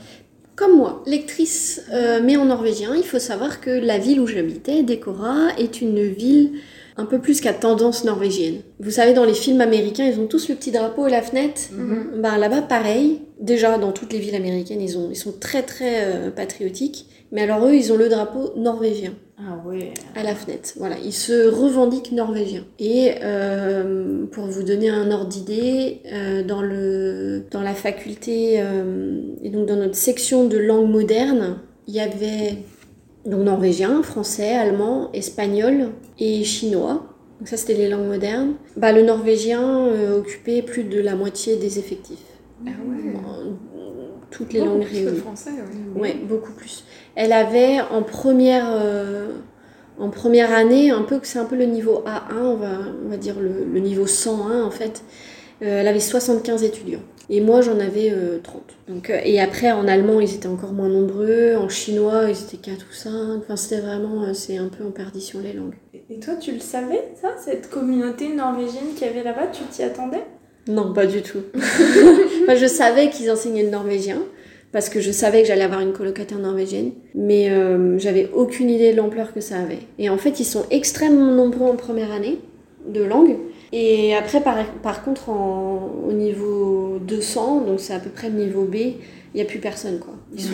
Comme 0.56 0.76
moi, 0.76 1.04
lectrice, 1.06 1.84
euh, 1.94 2.20
mais 2.24 2.36
en 2.36 2.46
norvégien, 2.46 2.96
il 2.96 3.04
faut 3.06 3.20
savoir 3.20 3.62
que 3.62 3.70
la 3.70 4.00
ville 4.00 4.20
où 4.20 4.26
j'habitais, 4.26 4.82
Dekora, 4.82 5.50
est 5.60 5.82
une 5.82 6.02
ville 6.02 6.54
un 7.00 7.06
peu 7.06 7.20
plus 7.20 7.40
qu'à 7.40 7.54
tendance 7.54 8.04
norvégienne. 8.04 8.58
Vous 8.80 8.92
savez, 8.92 9.14
dans 9.14 9.24
les 9.24 9.34
films 9.34 9.62
américains, 9.62 10.06
ils 10.06 10.20
ont 10.20 10.28
tous 10.28 10.50
le 10.50 10.56
petit 10.56 10.72
drapeau 10.72 11.08
et 11.08 11.12
la 11.12 11.22
fenêtre. 11.22 11.62
Mhm. 11.72 12.22
Ben, 12.22 12.38
là-bas, 12.38 12.62
pareil. 12.62 13.22
Déjà, 13.40 13.78
dans 13.78 13.94
toutes 13.94 14.12
les 14.12 14.20
villes 14.20 14.36
américaines, 14.36 14.82
ils, 14.82 14.98
ont, 14.98 15.08
ils 15.10 15.16
sont 15.16 15.32
très 15.32 15.64
très 15.64 16.04
euh, 16.04 16.30
patriotiques. 16.30 17.06
Mais 17.32 17.42
alors 17.44 17.66
eux, 17.66 17.74
ils 17.74 17.94
ont 17.94 17.96
le 17.96 18.10
drapeau 18.10 18.52
norvégien 18.58 19.14
Ah 19.38 19.62
ouais. 19.66 19.94
à 20.16 20.24
la 20.24 20.36
fenêtre. 20.36 20.72
Voilà, 20.78 20.96
ils 21.04 21.14
se 21.14 21.48
revendiquent 21.48 22.12
norvégiens. 22.12 22.66
Et 22.80 23.12
euh, 23.24 24.26
pour 24.26 24.46
vous 24.46 24.64
donner 24.64 24.90
un 24.90 25.10
ordre 25.12 25.28
d'idée, 25.28 26.02
euh, 26.12 26.44
dans, 26.44 26.62
le, 26.62 27.44
dans 27.50 27.62
la 27.62 27.76
faculté, 27.76 28.62
et 29.44 29.50
donc 29.52 29.68
dans 29.68 29.78
notre 29.78 29.96
section 29.96 30.48
de 30.48 30.58
langue 30.58 30.90
moderne, 30.90 31.60
il 31.88 31.94
y 31.94 32.00
avait 32.00 32.58
donc 33.26 33.42
norvégien, 33.42 34.02
français, 34.04 34.56
allemand, 34.56 35.12
espagnol 35.14 35.92
et 36.20 36.44
chinois. 36.44 37.06
Donc 37.40 37.48
ça, 37.48 37.58
c'était 37.58 37.74
les 37.76 37.88
langues 37.90 38.08
modernes. 38.08 38.54
Bah, 38.76 38.92
le 38.92 39.02
norvégien 39.02 39.88
euh, 39.88 40.20
occupait 40.20 40.62
plus 40.62 40.84
de 40.84 41.00
la 41.00 41.16
moitié 41.16 41.56
des 41.56 41.80
effectifs. 41.80 42.18
Ah 42.66 42.70
ouais. 42.70 43.14
Toutes 44.32 44.54
les 44.54 44.60
Beaucoup 44.60 44.72
langues 44.74 44.88
le 44.92 45.06
réunies. 45.06 45.18
français, 45.20 45.52
ouais. 45.96 46.02
Ouais, 46.02 46.16
beaucoup 46.28 46.52
plus. 46.52 46.84
Elle 47.16 47.32
avait 47.34 47.80
en 47.82 48.04
première, 48.04 48.66
euh, 48.70 49.30
en 49.98 50.10
première 50.10 50.52
année, 50.54 50.92
un 50.92 51.02
peu, 51.02 51.20
c'est 51.24 51.40
un 51.40 51.46
peu 51.46 51.56
le 51.56 51.66
niveau 51.66 52.04
A1, 52.06 52.36
on 52.44 52.56
va, 52.56 52.78
on 53.06 53.10
va 53.10 53.18
dire 53.18 53.40
le, 53.40 53.66
le 53.72 53.80
niveau 53.80 54.06
101 54.06 54.64
en 54.64 54.72
fait. 54.72 55.04
Euh, 55.62 55.82
elle 55.82 55.88
avait 55.88 56.00
75 56.00 56.64
étudiants. 56.64 57.02
Et 57.32 57.42
moi, 57.42 57.62
j'en 57.62 57.80
avais 57.80 58.12
euh, 58.12 58.40
30. 58.42 58.62
Donc, 58.88 59.10
euh, 59.10 59.20
et 59.24 59.40
après, 59.42 59.72
en 59.72 59.88
allemand, 59.88 60.20
ils 60.20 60.34
étaient 60.36 60.48
encore 60.48 60.72
moins 60.74 60.90
nombreux. 60.90 61.56
En 61.56 61.68
chinois, 61.70 62.24
ils 62.30 62.40
étaient 62.42 62.58
4 62.58 62.86
ou 62.90 62.94
5. 62.94 63.12
Enfin, 63.40 63.56
c'était 63.56 63.82
vraiment, 63.82 64.34
c'est 64.34 64.58
un 64.58 64.68
peu 64.70 64.84
en 64.86 64.92
perdition 64.92 65.40
les 65.44 65.54
langues. 65.54 65.76
Et 66.12 66.20
toi, 66.20 66.34
tu 66.36 66.52
le 66.52 66.60
savais, 66.60 67.04
ça 67.22 67.36
Cette 67.38 67.70
communauté 67.70 68.34
norvégienne 68.34 68.96
qu'il 68.96 69.06
y 69.06 69.10
avait 69.10 69.24
là-bas, 69.24 69.48
tu 69.54 69.64
t'y 69.66 69.84
attendais? 69.84 70.24
Non, 70.68 70.92
pas 70.92 71.06
du 71.06 71.22
tout. 71.22 71.44
enfin, 71.56 72.56
je 72.56 72.66
savais 72.66 73.12
qu'ils 73.12 73.30
enseignaient 73.30 73.64
le 73.64 73.70
norvégien. 73.70 74.18
Parce 74.72 74.90
que 74.90 75.02
je 75.02 75.12
savais 75.12 75.42
que 75.42 75.48
j'allais 75.48 75.64
avoir 75.64 75.82
une 75.82 75.94
colocataire 75.94 76.38
norvégienne, 76.38 76.92
mais 77.16 77.50
euh, 77.50 77.98
j'avais 77.98 78.30
aucune 78.36 78.70
idée 78.70 78.92
de 78.92 78.98
l'ampleur 78.98 79.34
que 79.34 79.42
ça 79.42 79.58
avait. 79.58 79.80
Et 79.98 80.12
en 80.12 80.18
fait, 80.20 80.40
ils 80.40 80.46
sont 80.46 80.64
extrêmement 80.70 81.32
nombreux 81.32 81.68
en 81.68 81.76
première 81.76 82.12
année 82.12 82.40
de 82.88 83.04
langue. 83.04 83.38
Et 83.72 84.16
après, 84.16 84.42
par, 84.42 84.64
par 84.84 85.04
contre, 85.04 85.30
en, 85.30 85.92
au 86.08 86.12
niveau 86.12 87.00
200, 87.02 87.62
donc 87.62 87.80
c'est 87.80 87.94
à 87.94 88.00
peu 88.00 88.12
près 88.12 88.30
le 88.30 88.36
niveau 88.36 88.64
B, 88.64 88.76
il 88.76 88.96
n'y 89.36 89.42
a 89.42 89.46
plus 89.46 89.60
personne, 89.60 89.98
quoi. 89.98 90.14
Ils 90.34 90.42
sont 90.42 90.52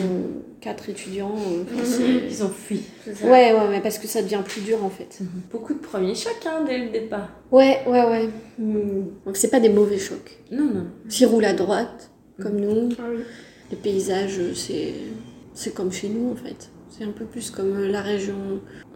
quatre 0.65 0.89
étudiants. 0.89 1.35
euh, 1.35 1.63
enfin, 1.63 1.85
c'est- 1.85 2.27
Ils 2.27 2.43
ont 2.43 2.49
fui. 2.49 2.81
Ouais, 3.23 3.53
ouais, 3.53 3.67
ouais, 3.69 3.81
parce 3.81 3.99
que 3.99 4.07
ça 4.07 4.21
devient 4.23 4.41
plus 4.43 4.61
dur, 4.61 4.83
en 4.83 4.89
fait. 4.89 5.19
Beaucoup 5.51 5.75
de 5.75 5.79
premiers 5.79 6.15
chocs 6.15 6.43
hein, 6.47 6.63
dès 6.67 6.79
le 6.79 6.89
départ. 6.89 7.29
Ouais, 7.51 7.81
ouais, 7.87 8.03
ouais. 8.03 8.29
Hmm. 8.57 9.03
Donc 9.25 9.37
c'est 9.37 9.49
pas 9.51 9.59
des 9.59 9.69
mauvais 9.69 9.99
chocs. 9.99 10.39
Non, 10.51 10.65
non. 10.65 10.87
S'ils 11.07 11.27
roulent 11.27 11.45
à 11.45 11.53
droite, 11.53 12.09
comme 12.41 12.59
nous, 12.59 12.89
Ah 12.97 13.03
oui. 13.09 13.21
les 13.69 13.77
paysages, 13.77 14.39
euh, 14.39 14.53
c'est 14.55 14.93
c'est 15.53 15.73
comme 15.73 15.91
chez 15.91 16.09
nous, 16.09 16.31
en 16.31 16.35
fait. 16.35 16.69
C'est 16.89 17.03
un 17.05 17.11
peu 17.11 17.25
plus 17.25 17.51
comme 17.51 17.77
euh, 17.77 17.87
la 17.87 18.01
région, 18.01 18.35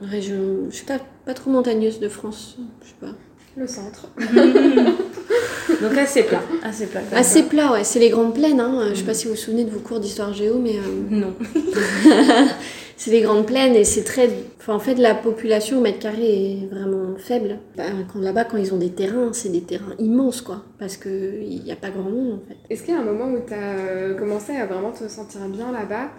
région, 0.01 0.65
je 0.71 0.75
sais 0.75 0.85
pas, 0.85 0.99
pas 1.25 1.33
trop 1.35 1.51
montagneuse 1.51 1.99
de 1.99 2.09
France, 2.09 2.57
je 2.81 2.87
sais 2.89 2.95
pas. 2.99 3.15
Le 3.59 3.67
centre. 3.67 4.07
Donc 5.81 5.97
assez 5.97 6.23
plat. 6.23 6.41
Assez 6.63 6.85
plat. 6.85 7.01
Assez 7.13 7.43
plat, 7.43 7.73
ouais. 7.73 7.83
C'est 7.83 7.99
les 7.99 8.09
grandes 8.09 8.33
plaines. 8.33 8.61
Hein. 8.61 8.87
Je 8.91 8.95
sais 8.95 9.03
pas 9.03 9.13
si 9.13 9.25
vous 9.25 9.31
vous 9.31 9.37
souvenez 9.37 9.65
de 9.65 9.69
vos 9.69 9.81
cours 9.81 9.99
d'histoire 9.99 10.33
géo, 10.33 10.57
mais 10.59 10.77
euh, 10.77 11.09
Non. 11.09 11.33
c'est 12.95 13.11
les 13.11 13.19
grandes 13.19 13.45
plaines 13.45 13.75
et 13.75 13.83
c'est 13.83 14.05
très. 14.05 14.29
Enfin, 14.59 14.75
en 14.75 14.79
fait, 14.79 14.95
la 14.95 15.13
population 15.13 15.79
au 15.79 15.81
mètre 15.81 15.99
carré 15.99 16.53
est 16.53 16.73
vraiment 16.73 17.17
faible. 17.17 17.59
Quand 17.75 18.19
là-bas, 18.19 18.45
quand 18.45 18.55
ils 18.55 18.73
ont 18.73 18.77
des 18.77 18.91
terrains, 18.91 19.33
c'est 19.33 19.49
des 19.49 19.61
terrains 19.61 19.93
immenses, 19.99 20.39
quoi. 20.39 20.63
Parce 20.79 20.95
que 20.95 21.41
il 21.41 21.61
n'y 21.61 21.73
a 21.73 21.75
pas 21.75 21.89
grand 21.89 22.09
monde, 22.09 22.39
en 22.41 22.47
fait. 22.47 22.55
Est-ce 22.69 22.83
qu'il 22.83 22.93
y 22.93 22.97
a 22.97 23.01
un 23.01 23.03
moment 23.03 23.25
où 23.25 23.39
tu 23.45 23.53
as 23.53 24.13
commencé 24.17 24.55
à 24.55 24.67
vraiment 24.67 24.91
te 24.91 25.05
sentir 25.09 25.41
bien 25.49 25.73
là-bas 25.73 26.11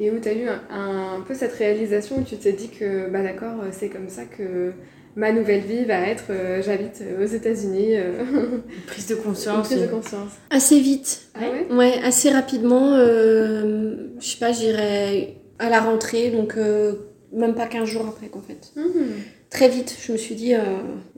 et 0.00 0.10
où 0.10 0.18
tu 0.18 0.28
as 0.28 0.34
eu 0.34 0.48
un, 0.48 1.16
un 1.16 1.20
peu 1.20 1.34
cette 1.34 1.52
réalisation 1.52 2.16
où 2.20 2.22
tu 2.22 2.38
t'es 2.38 2.52
dit 2.52 2.70
que, 2.70 3.10
bah 3.10 3.22
d'accord, 3.22 3.64
c'est 3.70 3.90
comme 3.90 4.08
ça 4.08 4.24
que 4.24 4.72
ma 5.16 5.32
nouvelle 5.32 5.62
vie 5.62 5.84
va 5.84 6.00
être, 6.08 6.24
euh, 6.30 6.62
j'habite 6.62 7.02
aux 7.20 7.24
États-Unis, 7.26 7.96
euh, 7.96 8.22
Prise 8.86 9.06
de 9.08 9.14
une 9.16 9.22
conscience. 9.22 9.66
prise 9.68 9.80
de 9.82 9.86
conscience. 9.86 10.30
Assez 10.50 10.78
vite. 10.78 11.22
Ah 11.34 11.40
ouais? 11.50 11.74
Ouais, 11.74 11.94
assez 12.04 12.30
rapidement. 12.30 12.92
euh, 12.94 14.08
je 14.20 14.26
sais 14.26 14.38
pas, 14.38 14.52
je 14.52 14.58
dirais 14.60 15.36
à 15.58 15.70
la 15.70 15.80
rentrée, 15.80 16.30
donc 16.30 16.54
euh, 16.56 16.92
même 17.32 17.54
pas 17.54 17.66
15 17.66 17.88
jours 17.88 18.06
après, 18.06 18.28
qu'en 18.28 18.42
fait. 18.42 18.72
Mhm. 18.76 19.06
Très 19.48 19.68
vite, 19.68 19.96
je 20.04 20.12
me 20.12 20.16
suis 20.18 20.34
dit, 20.34 20.54
euh, 20.54 20.60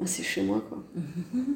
c'est 0.04 0.22
chez 0.22 0.42
moi, 0.42 0.62
quoi. 0.68 0.84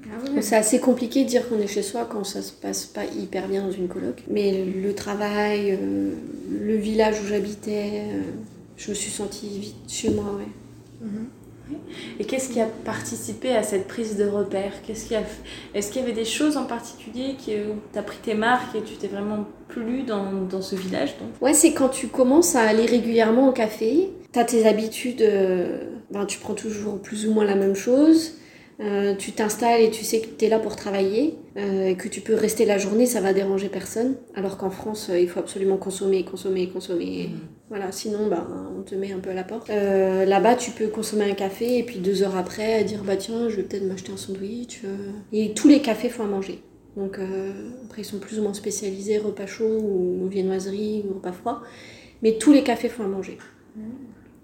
Ah 0.06 0.32
ouais. 0.34 0.42
C'est 0.42 0.56
assez 0.56 0.80
compliqué 0.80 1.22
de 1.24 1.28
dire 1.28 1.48
qu'on 1.48 1.60
est 1.60 1.66
chez 1.66 1.82
soi 1.82 2.08
quand 2.10 2.24
ça 2.24 2.42
se 2.42 2.52
passe 2.52 2.86
pas 2.86 3.04
hyper 3.04 3.46
bien 3.48 3.62
dans 3.62 3.70
une 3.70 3.88
coloc. 3.88 4.22
Mais 4.28 4.64
le 4.64 4.94
travail, 4.94 5.72
euh, 5.80 6.10
le 6.50 6.74
village 6.76 7.16
où 7.22 7.26
j'habitais, 7.26 8.02
euh, 8.06 8.20
je 8.76 8.90
me 8.90 8.94
suis 8.94 9.10
sentie 9.10 9.48
vite 9.58 9.76
chez 9.88 10.10
moi, 10.10 10.24
ouais. 10.38 11.06
Mhm. 11.06 11.26
Et 12.20 12.24
qu'est-ce 12.24 12.50
qui 12.50 12.60
a 12.60 12.66
participé 12.84 13.54
à 13.54 13.62
cette 13.62 13.86
prise 13.86 14.16
de 14.16 14.24
repère 14.26 14.72
Qu'est-ce 14.86 15.06
qui 15.06 15.14
a... 15.14 15.22
Est-ce 15.74 15.90
qu'il 15.92 16.00
y 16.02 16.04
avait 16.04 16.14
des 16.14 16.24
choses 16.24 16.56
en 16.56 16.64
particulier 16.64 17.34
qui, 17.38 17.54
où 17.56 17.74
tu 17.92 17.98
as 17.98 18.02
pris 18.02 18.18
tes 18.22 18.34
marques 18.34 18.74
et 18.74 18.82
tu 18.82 18.94
t'es 18.94 19.08
vraiment 19.08 19.44
plu 19.68 20.02
dans, 20.02 20.32
dans 20.48 20.62
ce 20.62 20.76
village 20.76 21.14
Ouais, 21.40 21.54
c'est 21.54 21.72
quand 21.72 21.88
tu 21.88 22.08
commences 22.08 22.56
à 22.56 22.62
aller 22.62 22.86
régulièrement 22.86 23.48
au 23.48 23.52
café, 23.52 24.10
t'as 24.32 24.44
tes 24.44 24.66
habitudes, 24.66 25.22
euh, 25.22 25.80
ben, 26.10 26.26
tu 26.26 26.38
prends 26.38 26.54
toujours 26.54 27.00
plus 27.00 27.26
ou 27.26 27.32
moins 27.32 27.44
la 27.44 27.54
même 27.56 27.74
chose. 27.74 28.34
euh, 28.80 29.14
tu 29.16 29.32
t'installes 29.32 29.80
et 29.82 29.90
tu 29.90 30.04
sais 30.04 30.20
que 30.20 30.26
tu 30.26 30.44
es 30.46 30.48
là 30.48 30.58
pour 30.58 30.74
travailler, 30.76 31.38
euh, 31.56 31.88
et 31.88 31.96
que 31.96 32.08
tu 32.08 32.20
peux 32.20 32.34
rester 32.34 32.64
la 32.64 32.78
journée, 32.78 33.06
ça 33.06 33.20
va 33.20 33.32
déranger 33.32 33.68
personne. 33.68 34.16
Alors 34.34 34.56
qu'en 34.56 34.70
France, 34.70 35.08
euh, 35.10 35.18
il 35.18 35.28
faut 35.28 35.40
absolument 35.40 35.76
consommer, 35.76 36.24
consommer, 36.24 36.68
consommer. 36.68 37.30
Voilà, 37.68 37.92
sinon, 37.92 38.28
bah, 38.28 38.46
on 38.78 38.82
te 38.82 38.94
met 38.94 39.12
un 39.12 39.18
peu 39.18 39.30
à 39.30 39.34
la 39.34 39.44
porte. 39.44 39.68
Euh, 39.70 40.24
Là-bas, 40.24 40.56
tu 40.56 40.70
peux 40.70 40.88
consommer 40.88 41.30
un 41.30 41.34
café 41.34 41.78
et 41.78 41.82
puis 41.82 41.98
deux 41.98 42.22
heures 42.22 42.36
après, 42.36 42.84
dire 42.84 43.02
bah 43.04 43.16
tiens, 43.16 43.48
je 43.48 43.56
vais 43.56 43.62
peut-être 43.62 43.84
m'acheter 43.84 44.12
un 44.12 44.16
sandwich. 44.16 44.82
Et 45.32 45.52
tous 45.52 45.68
les 45.68 45.80
cafés 45.80 46.08
font 46.08 46.24
à 46.24 46.28
manger. 46.28 46.62
Donc 46.96 47.18
après, 47.84 48.02
ils 48.02 48.04
sont 48.04 48.18
plus 48.18 48.38
ou 48.38 48.42
moins 48.42 48.52
spécialisés, 48.52 49.18
repas 49.18 49.46
chauds 49.46 49.80
ou 49.80 50.28
viennoiserie 50.28 51.04
ou 51.08 51.14
repas 51.14 51.32
froid. 51.32 51.62
Mais 52.22 52.36
tous 52.38 52.52
les 52.52 52.62
cafés 52.62 52.88
font 52.88 53.04
à 53.04 53.08
manger. 53.08 53.38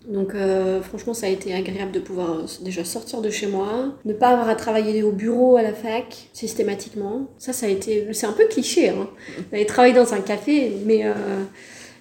Donc 0.08 0.34
euh, 0.34 0.80
franchement, 0.80 1.12
ça 1.12 1.26
a 1.26 1.28
été 1.28 1.54
agréable 1.54 1.92
de 1.92 2.00
pouvoir 2.00 2.30
euh, 2.30 2.42
déjà 2.62 2.82
sortir 2.82 3.20
de 3.20 3.28
chez 3.28 3.46
moi, 3.46 3.94
ne 4.06 4.14
pas 4.14 4.28
avoir 4.28 4.48
à 4.48 4.54
travailler 4.54 5.02
au 5.02 5.12
bureau 5.12 5.56
à 5.58 5.62
la 5.62 5.74
fac 5.74 6.30
systématiquement. 6.32 7.28
Ça, 7.36 7.52
ça 7.52 7.66
a 7.66 7.68
été, 7.68 8.08
c'est 8.14 8.26
un 8.26 8.32
peu 8.32 8.46
cliché, 8.46 8.88
hein, 8.88 9.06
d'aller 9.52 9.66
travailler 9.66 9.92
dans 9.94 10.14
un 10.14 10.20
café, 10.20 10.72
mais 10.86 11.04
euh, 11.04 11.12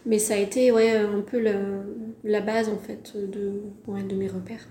mais 0.06 0.20
ça 0.20 0.36
a 0.36 0.38
été 0.38 0.72
ouais 0.72 0.92
un 0.96 1.20
peu 1.20 1.38
le, 1.38 1.52
la 2.24 2.40
base 2.40 2.70
en 2.70 2.78
fait 2.78 3.12
de 3.18 3.52
ouais, 3.88 4.04
de 4.04 4.16
mes 4.16 4.28
repères. 4.28 4.66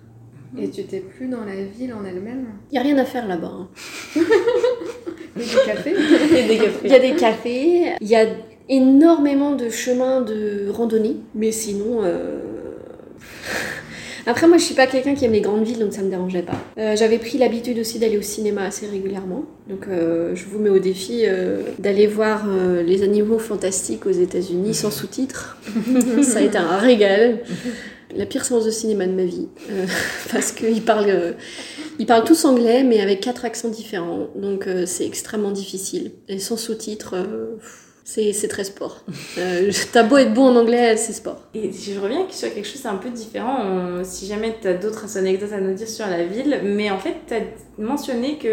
Et 0.58 0.70
tu 0.70 0.84
t'es 0.84 1.00
plus 1.00 1.26
dans 1.28 1.44
la 1.44 1.56
ville 1.56 1.92
en 1.92 2.04
elle-même? 2.06 2.46
Il 2.70 2.76
y 2.76 2.78
a 2.78 2.82
rien 2.82 2.96
à 2.96 3.04
faire 3.04 3.28
là-bas. 3.28 3.52
hein. 3.52 3.68
Du 5.36 5.42
café 5.66 5.90
Et 5.90 6.46
des 6.48 6.60
Il 6.84 6.90
y 6.90 6.94
a 6.94 6.98
des 6.98 7.14
cafés, 7.16 7.92
il 8.00 8.08
y 8.08 8.16
a 8.16 8.24
énormément 8.70 9.54
de 9.54 9.68
chemins 9.68 10.22
de 10.22 10.68
randonnée, 10.70 11.16
mais 11.34 11.52
sinon. 11.52 12.02
euh, 12.02 12.40
Après, 14.28 14.48
moi, 14.48 14.58
je 14.58 14.64
suis 14.64 14.74
pas 14.74 14.88
quelqu'un 14.88 15.14
qui 15.14 15.24
aime 15.24 15.32
les 15.32 15.40
grandes 15.40 15.62
villes, 15.62 15.78
donc 15.78 15.92
ça 15.92 16.02
me 16.02 16.10
dérangeait 16.10 16.42
pas. 16.42 16.60
Euh, 16.78 16.96
J'avais 16.96 17.18
pris 17.18 17.38
l'habitude 17.38 17.78
aussi 17.78 18.00
d'aller 18.00 18.18
au 18.18 18.22
cinéma 18.22 18.64
assez 18.64 18.86
régulièrement, 18.86 19.44
donc 19.68 19.86
euh, 19.86 20.34
je 20.34 20.46
vous 20.46 20.58
mets 20.58 20.68
au 20.68 20.80
défi 20.80 21.22
euh, 21.24 21.62
d'aller 21.78 22.08
voir 22.08 22.44
les 22.84 23.04
animaux 23.04 23.38
fantastiques 23.38 24.04
aux 24.04 24.10
États-Unis 24.10 24.74
sans 24.74 24.90
sous-titres. 24.90 25.58
ça 26.22 26.40
a 26.40 26.42
été 26.42 26.58
un 26.58 26.76
régal. 26.76 27.40
La 28.16 28.24
pire 28.26 28.44
séance 28.44 28.64
de 28.64 28.70
cinéma 28.70 29.06
de 29.06 29.12
ma 29.12 29.24
vie, 29.24 29.48
parce 30.32 30.50
qu'ils 30.50 30.82
parlent. 30.82 31.34
ils 31.98 32.06
parlent 32.06 32.24
tous 32.24 32.44
anglais, 32.46 32.82
mais 32.82 33.00
avec 33.00 33.20
quatre 33.20 33.44
accents 33.44 33.68
différents, 33.68 34.28
donc 34.34 34.68
c'est 34.86 35.06
extrêmement 35.06 35.50
difficile. 35.50 36.12
Et 36.28 36.38
sans 36.38 36.56
sous-titres, 36.56 37.14
c'est 38.08 38.48
très 38.48 38.62
sport. 38.64 39.02
Euh, 39.38 39.70
T'as 39.92 40.04
beau 40.04 40.16
être 40.16 40.32
bon 40.32 40.46
en 40.48 40.56
anglais, 40.56 40.96
c'est 40.96 41.12
sport. 41.12 41.40
Et 41.54 41.70
je 41.72 41.98
reviens 41.98 42.24
sur 42.30 42.52
quelque 42.54 42.66
chose 42.66 42.86
un 42.86 42.94
peu 42.96 43.10
différent, 43.10 43.58
on- 43.64 44.04
si 44.04 44.26
jamais 44.26 44.54
tu 44.62 44.68
as 44.68 44.74
d'autres 44.74 45.18
anecdotes 45.18 45.52
à 45.52 45.60
nous 45.60 45.74
dire 45.74 45.88
sur 45.88 46.06
la 46.06 46.22
ville, 46.24 46.60
mais 46.62 46.90
en 46.90 46.98
fait, 46.98 47.16
tu 47.26 47.34
as 47.34 47.40
mentionné 47.78 48.38
que 48.38 48.48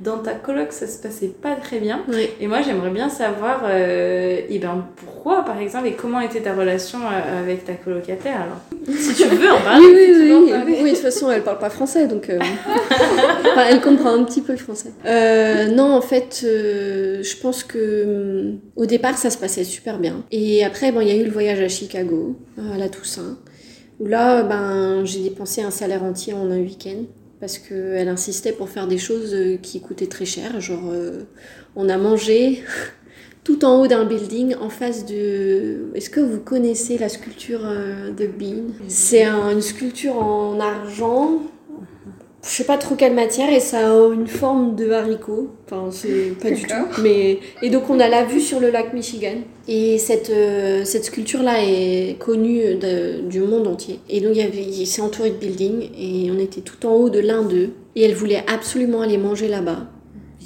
dans 0.00 0.18
ta 0.18 0.34
coloc, 0.34 0.72
ça 0.72 0.86
se 0.86 0.98
passait 1.00 1.28
pas 1.28 1.56
très 1.56 1.78
bien. 1.80 2.04
Oui. 2.08 2.28
Et 2.38 2.46
moi, 2.46 2.60
j'aimerais 2.62 2.90
bien 2.90 3.08
savoir, 3.08 3.62
euh, 3.64 4.40
eh 4.48 4.58
ben, 4.58 4.86
pourquoi, 4.96 5.17
par 5.24 5.58
exemple, 5.58 5.88
et 5.88 5.92
comment 5.92 6.20
était 6.20 6.40
ta 6.40 6.54
relation 6.54 6.98
euh, 7.00 7.42
avec 7.42 7.64
ta 7.64 7.74
colocataire, 7.74 8.42
alors 8.42 8.60
Si 8.98 9.14
tu 9.14 9.28
veux 9.28 9.50
en 9.50 9.60
parler, 9.60 9.86
oui, 9.86 10.14
oui, 10.18 10.32
oui, 10.44 10.50
parler. 10.50 10.78
oui, 10.82 10.90
de 10.90 10.94
toute 10.94 11.04
façon, 11.04 11.30
elle 11.30 11.42
parle 11.42 11.58
pas 11.58 11.70
français, 11.70 12.06
donc 12.06 12.30
euh, 12.30 12.38
enfin, 13.52 13.64
elle 13.68 13.80
comprend 13.80 14.14
un 14.14 14.24
petit 14.24 14.40
peu 14.40 14.52
le 14.52 14.58
français. 14.58 14.92
Euh, 15.04 15.68
non, 15.68 15.92
en 15.94 16.00
fait, 16.00 16.42
euh, 16.44 17.22
je 17.22 17.36
pense 17.36 17.62
que 17.64 18.04
hum, 18.04 18.58
au 18.76 18.86
départ, 18.86 19.18
ça 19.18 19.30
se 19.30 19.38
passait 19.38 19.64
super 19.64 19.98
bien. 19.98 20.24
Et 20.30 20.64
après, 20.64 20.92
bon, 20.92 21.00
il 21.00 21.08
y 21.08 21.12
a 21.12 21.16
eu 21.16 21.24
le 21.24 21.30
voyage 21.30 21.60
à 21.60 21.68
Chicago, 21.68 22.36
à 22.74 22.78
la 22.78 22.88
Toussaint, 22.88 23.38
où 24.00 24.06
là, 24.06 24.42
ben, 24.42 25.04
j'ai 25.04 25.20
dépensé 25.20 25.62
un 25.62 25.70
salaire 25.70 26.02
entier 26.04 26.32
en 26.32 26.50
un 26.50 26.58
week-end. 26.58 27.04
Parce 27.40 27.58
qu'elle 27.58 28.08
insistait 28.08 28.50
pour 28.50 28.68
faire 28.68 28.88
des 28.88 28.98
choses 28.98 29.36
qui 29.62 29.80
coûtaient 29.80 30.08
très 30.08 30.24
cher. 30.24 30.60
Genre, 30.60 30.90
euh, 30.92 31.22
on 31.76 31.88
a 31.88 31.96
mangé 31.96 32.64
tout 33.48 33.64
en 33.64 33.80
haut 33.80 33.86
d'un 33.86 34.04
building 34.04 34.54
en 34.60 34.68
face 34.68 35.06
de. 35.06 35.86
Est-ce 35.94 36.10
que 36.10 36.20
vous 36.20 36.38
connaissez 36.38 36.98
la 36.98 37.08
sculpture 37.08 37.60
euh, 37.64 38.10
de 38.10 38.26
Bean? 38.26 38.64
C'est 38.88 39.22
un- 39.24 39.52
une 39.52 39.62
sculpture 39.62 40.16
en 40.18 40.60
argent. 40.60 41.40
Je 42.44 42.48
sais 42.50 42.64
pas 42.64 42.76
trop 42.76 42.94
quelle 42.94 43.14
matière 43.14 43.50
et 43.50 43.58
ça 43.60 43.90
a 43.90 44.12
une 44.12 44.26
forme 44.26 44.76
de 44.76 44.90
haricot. 44.90 45.48
Enfin, 45.64 45.88
c'est 45.90 46.34
pas 46.40 46.50
du 46.50 46.62
tout. 46.62 47.02
Mais 47.02 47.40
et 47.62 47.70
donc 47.70 47.88
on 47.88 47.98
a 48.00 48.08
la 48.08 48.24
vue 48.24 48.40
sur 48.40 48.60
le 48.60 48.68
lac 48.70 48.92
Michigan. 48.92 49.38
Et 49.66 49.96
cette 49.96 50.28
euh, 50.30 50.84
cette 50.84 51.06
sculpture 51.06 51.42
là 51.42 51.54
est 51.64 52.16
connue 52.18 52.74
de- 52.74 53.22
du 53.22 53.40
monde 53.40 53.66
entier. 53.66 53.98
Et 54.10 54.20
donc 54.20 54.32
il 54.34 54.38
y 54.38 54.42
avait 54.42 54.84
c'est 54.84 55.00
entouré 55.00 55.30
de 55.30 55.36
buildings 55.36 55.88
et 55.98 56.30
on 56.30 56.38
était 56.38 56.60
tout 56.60 56.86
en 56.86 56.92
haut 56.92 57.08
de 57.08 57.18
l'un 57.18 57.42
d'eux 57.44 57.70
et 57.96 58.02
elle 58.04 58.14
voulait 58.14 58.44
absolument 58.46 59.00
aller 59.00 59.16
manger 59.18 59.48
là-bas. 59.48 59.86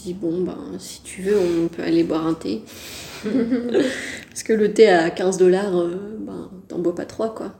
Dis 0.05 0.15
bon 0.15 0.43
ben 0.43 0.59
si 0.79 1.01
tu 1.03 1.23
veux 1.23 1.37
on 1.39 1.69
peut 1.69 1.83
aller 1.83 2.03
boire 2.03 2.27
un 2.27 2.35
thé. 2.35 2.63
Parce 3.23 4.43
que 4.43 4.53
le 4.53 4.73
thé 4.73 4.89
à 4.89 5.11
15 5.11 5.39
dollars, 5.39 5.73
ben 6.19 6.51
t'en 6.67 6.79
bois 6.79 6.95
pas 6.95 7.05
trois 7.05 7.33
quoi. 7.35 7.55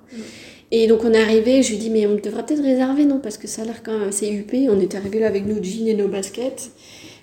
Et 0.73 0.87
donc 0.89 1.05
on 1.05 1.13
est 1.13 1.23
arrivé, 1.23 1.63
je 1.63 1.71
lui 1.71 1.79
dis 1.79 1.91
mais 1.91 2.07
on 2.07 2.17
devrait 2.17 2.45
peut-être 2.45 2.63
réserver, 2.63 3.05
non? 3.05 3.21
Parce 3.21 3.39
que 3.39 3.47
ça 3.47 3.63
a 3.63 3.65
l'air 3.65 3.83
quand 3.85 3.97
même 3.97 4.09
assez 4.09 4.29
huppé. 4.29 4.69
On 4.71 4.81
est 4.81 4.95
arrivé 4.95 5.21
là 5.21 5.29
avec 5.29 5.47
nos 5.47 5.63
jeans 5.63 5.87
et 5.87 5.95
nos 5.95 6.09
baskets. 6.09 6.73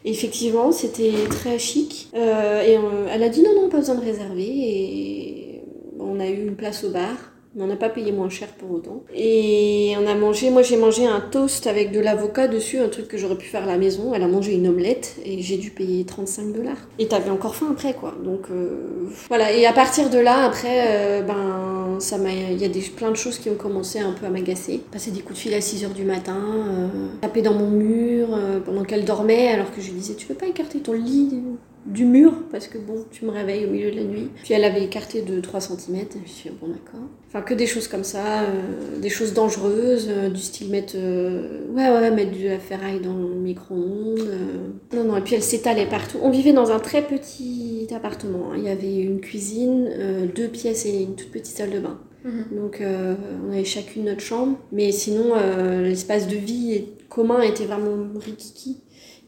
Et 0.05 0.11
effectivement, 0.11 0.71
c'était 0.71 1.11
très 1.29 1.59
chic. 1.59 2.09
Euh, 2.15 2.63
et 2.63 2.77
elle 3.11 3.23
a 3.23 3.29
dit 3.29 3.41
non, 3.41 3.55
non, 3.55 3.69
pas 3.69 3.79
besoin 3.79 3.95
de 3.95 4.05
réserver. 4.05 4.47
Et 4.47 5.61
on 5.99 6.19
a 6.19 6.27
eu 6.27 6.47
une 6.47 6.55
place 6.55 6.83
au 6.85 6.91
bar. 6.91 7.17
Mais 7.55 7.63
on 7.63 7.67
n'a 7.67 7.75
pas 7.75 7.89
payé 7.89 8.11
moins 8.11 8.29
cher 8.29 8.49
pour 8.49 8.71
autant. 8.71 9.03
Et 9.13 9.95
on 9.99 10.05
a 10.05 10.13
mangé, 10.13 10.51
moi 10.51 10.61
j'ai 10.61 10.77
mangé 10.77 11.07
un 11.07 11.19
toast 11.19 11.65
avec 11.65 11.91
de 11.91 11.99
l'avocat 11.99 12.47
dessus, 12.47 12.77
un 12.77 12.89
truc 12.89 13.07
que 13.07 13.17
j'aurais 13.17 13.37
pu 13.37 13.47
faire 13.47 13.63
à 13.63 13.65
la 13.65 13.77
maison. 13.77 14.13
Elle 14.13 14.21
a 14.21 14.27
mangé 14.27 14.53
une 14.53 14.67
omelette 14.67 15.17
et 15.25 15.41
j'ai 15.41 15.57
dû 15.57 15.71
payer 15.71 16.05
35 16.05 16.53
dollars. 16.53 16.77
Et 16.99 17.07
t'avais 17.07 17.31
encore 17.31 17.55
faim 17.55 17.69
après 17.71 17.93
quoi. 17.93 18.13
Donc 18.23 18.51
euh, 18.51 19.09
voilà. 19.29 19.51
Et 19.51 19.65
à 19.65 19.73
partir 19.73 20.09
de 20.09 20.19
là, 20.19 20.45
après, 20.45 20.85
euh, 20.87 21.21
ben 21.23 21.99
ça 21.99 22.17
m'a, 22.17 22.31
il 22.31 22.61
y 22.61 22.65
a 22.65 22.69
des, 22.69 22.81
plein 22.81 23.09
de 23.09 23.15
choses 23.15 23.39
qui 23.39 23.49
ont 23.49 23.55
commencé 23.55 23.99
un 23.99 24.11
peu 24.11 24.27
à 24.27 24.29
m'agacer. 24.29 24.81
Passer 24.91 25.09
des 25.09 25.21
coups 25.21 25.35
de 25.35 25.39
fil 25.39 25.53
à 25.55 25.61
6 25.61 25.85
h 25.85 25.93
du 25.93 26.03
matin, 26.03 26.37
euh, 26.37 26.87
taper 27.21 27.41
dans 27.41 27.53
mon 27.53 27.69
mur 27.69 28.27
pendant 28.63 28.83
qu'elle 28.83 29.05
dormait 29.05 29.49
alors 29.49 29.73
que 29.73 29.81
je 29.81 29.87
lui 29.87 29.99
disais 29.99 30.13
tu 30.13 30.27
peux 30.27 30.35
pas 30.35 30.47
écarter 30.47 30.79
ton 30.79 30.93
lit? 30.93 31.41
Du 31.85 32.05
mur 32.05 32.33
parce 32.51 32.67
que 32.67 32.77
bon, 32.77 33.05
tu 33.09 33.25
me 33.25 33.31
réveilles 33.31 33.65
au 33.65 33.69
milieu 33.69 33.91
de 33.91 33.95
la 33.95 34.03
nuit. 34.03 34.29
Puis 34.43 34.53
elle 34.53 34.63
avait 34.63 34.83
écarté 34.83 35.21
de 35.21 35.39
3 35.39 35.61
cm, 35.61 36.05
je 36.25 36.31
suis 36.31 36.49
bon 36.49 36.67
d'accord. 36.67 37.07
Enfin 37.27 37.41
que 37.41 37.53
des 37.53 37.67
choses 37.67 37.87
comme 37.87 38.03
ça, 38.03 38.41
euh, 38.41 38.99
des 38.99 39.09
choses 39.09 39.33
dangereuses, 39.33 40.07
euh, 40.09 40.29
du 40.29 40.41
style 40.41 40.69
mettre 40.69 40.93
euh, 40.95 41.61
ouais 41.73 41.89
ouais 41.89 42.11
mettre 42.11 42.37
de 42.37 42.47
la 42.47 42.59
ferraille 42.59 42.99
dans 42.99 43.15
le 43.15 43.35
micro-ondes. 43.35 44.27
Non 44.93 45.03
non, 45.03 45.17
et 45.17 45.21
puis 45.21 45.35
elle 45.35 45.43
s'étalait 45.43 45.85
partout. 45.85 46.17
On 46.21 46.31
vivait 46.31 46.53
dans 46.53 46.71
un 46.71 46.79
très 46.79 47.01
petit 47.01 47.87
appartement. 47.95 48.51
Hein. 48.51 48.55
Il 48.57 48.63
y 48.63 48.69
avait 48.69 48.97
une 48.97 49.21
cuisine, 49.21 49.89
deux 50.35 50.47
pièces 50.47 50.85
et 50.85 51.03
une 51.03 51.15
toute 51.15 51.31
petite 51.31 51.55
salle 51.55 51.71
de 51.71 51.79
bain. 51.79 51.99
Mhm. 52.25 52.57
Donc 52.57 52.81
on 52.81 53.51
avait 53.51 53.63
chacune 53.63 54.05
notre 54.05 54.21
chambre, 54.21 54.57
mais 54.71 54.91
sinon 54.91 55.33
l'espace 55.83 56.27
de 56.27 56.35
vie 56.35 56.85
commun 57.09 57.41
était 57.41 57.65
vraiment 57.65 58.07
rikiki. 58.19 58.77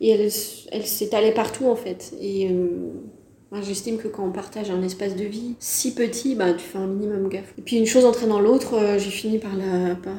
Et 0.01 0.09
elle, 0.09 0.29
elle 0.71 0.85
s'étalait 0.85 1.31
partout 1.33 1.67
en 1.67 1.77
fait. 1.77 2.13
Et 2.19 2.49
euh, 2.51 2.91
j'estime 3.61 3.97
que 3.97 4.09
quand 4.09 4.25
on 4.25 4.31
partage 4.31 4.69
un 4.69 4.81
espace 4.83 5.15
de 5.15 5.23
vie 5.23 5.55
si 5.59 5.93
petit, 5.93 6.35
bah, 6.35 6.51
tu 6.53 6.65
fais 6.65 6.79
un 6.79 6.87
minimum 6.87 7.29
gaffe. 7.29 7.53
Et 7.57 7.61
puis 7.61 7.77
une 7.77 7.85
chose 7.85 8.03
entraînant 8.03 8.41
l'autre, 8.41 8.73
euh, 8.73 8.99
j'ai 8.99 9.11
fini 9.11 9.37
par, 9.37 9.55
la, 9.55 9.95
par, 9.95 10.17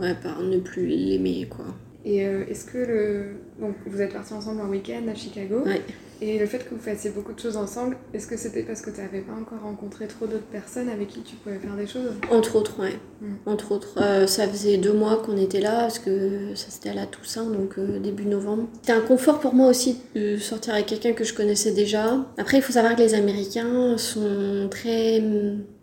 ouais, 0.00 0.14
par 0.22 0.40
ne 0.42 0.58
plus 0.58 0.86
l'aimer 0.86 1.46
quoi. 1.50 1.66
Et 2.04 2.24
euh, 2.24 2.44
est-ce 2.48 2.64
que 2.64 2.78
le... 2.78 3.24
Donc, 3.60 3.74
vous 3.84 4.00
êtes 4.00 4.12
partis 4.12 4.32
ensemble 4.32 4.60
un 4.60 4.68
week-end 4.68 5.02
à 5.10 5.14
Chicago? 5.14 5.62
Ouais. 5.66 5.82
Et 6.20 6.38
le 6.38 6.46
fait 6.46 6.58
que 6.58 6.74
vous 6.74 6.80
fassiez 6.80 7.10
beaucoup 7.10 7.32
de 7.32 7.38
choses 7.38 7.56
ensemble, 7.56 7.96
est-ce 8.14 8.26
que 8.26 8.36
c'était 8.36 8.62
parce 8.62 8.80
que 8.80 8.90
tu 8.90 9.00
n'avais 9.00 9.20
pas 9.20 9.32
encore 9.32 9.60
rencontré 9.62 10.06
trop 10.06 10.26
d'autres 10.26 10.46
personnes 10.46 10.88
avec 10.88 11.08
qui 11.08 11.20
tu 11.20 11.36
pouvais 11.36 11.58
faire 11.58 11.76
des 11.76 11.86
choses? 11.86 12.12
Entre 12.30 12.56
autres, 12.56 12.80
ouais. 12.80 12.98
Hmm. 13.20 13.34
Entre 13.46 13.72
autres. 13.72 13.98
Euh, 14.00 14.26
ça 14.26 14.48
faisait 14.48 14.78
deux 14.78 14.92
mois 14.92 15.16
qu'on 15.16 15.36
était 15.36 15.60
là, 15.60 15.80
parce 15.80 15.98
que 15.98 16.54
ça 16.54 16.66
c'était 16.70 16.90
à 16.90 16.94
la 16.94 17.06
Toussaint, 17.06 17.44
donc 17.44 17.78
euh, 17.78 17.98
début 17.98 18.24
novembre. 18.24 18.68
C'était 18.80 18.92
un 18.92 19.00
confort 19.00 19.40
pour 19.40 19.54
moi 19.54 19.68
aussi 19.68 19.98
de 20.14 20.36
sortir 20.38 20.74
avec 20.74 20.86
quelqu'un 20.86 21.12
que 21.12 21.24
je 21.24 21.34
connaissais 21.34 21.72
déjà. 21.72 22.26
Après, 22.38 22.58
il 22.58 22.62
faut 22.62 22.72
savoir 22.72 22.96
que 22.96 23.02
les 23.02 23.14
Américains 23.14 23.98
sont 23.98 24.68
très 24.70 25.22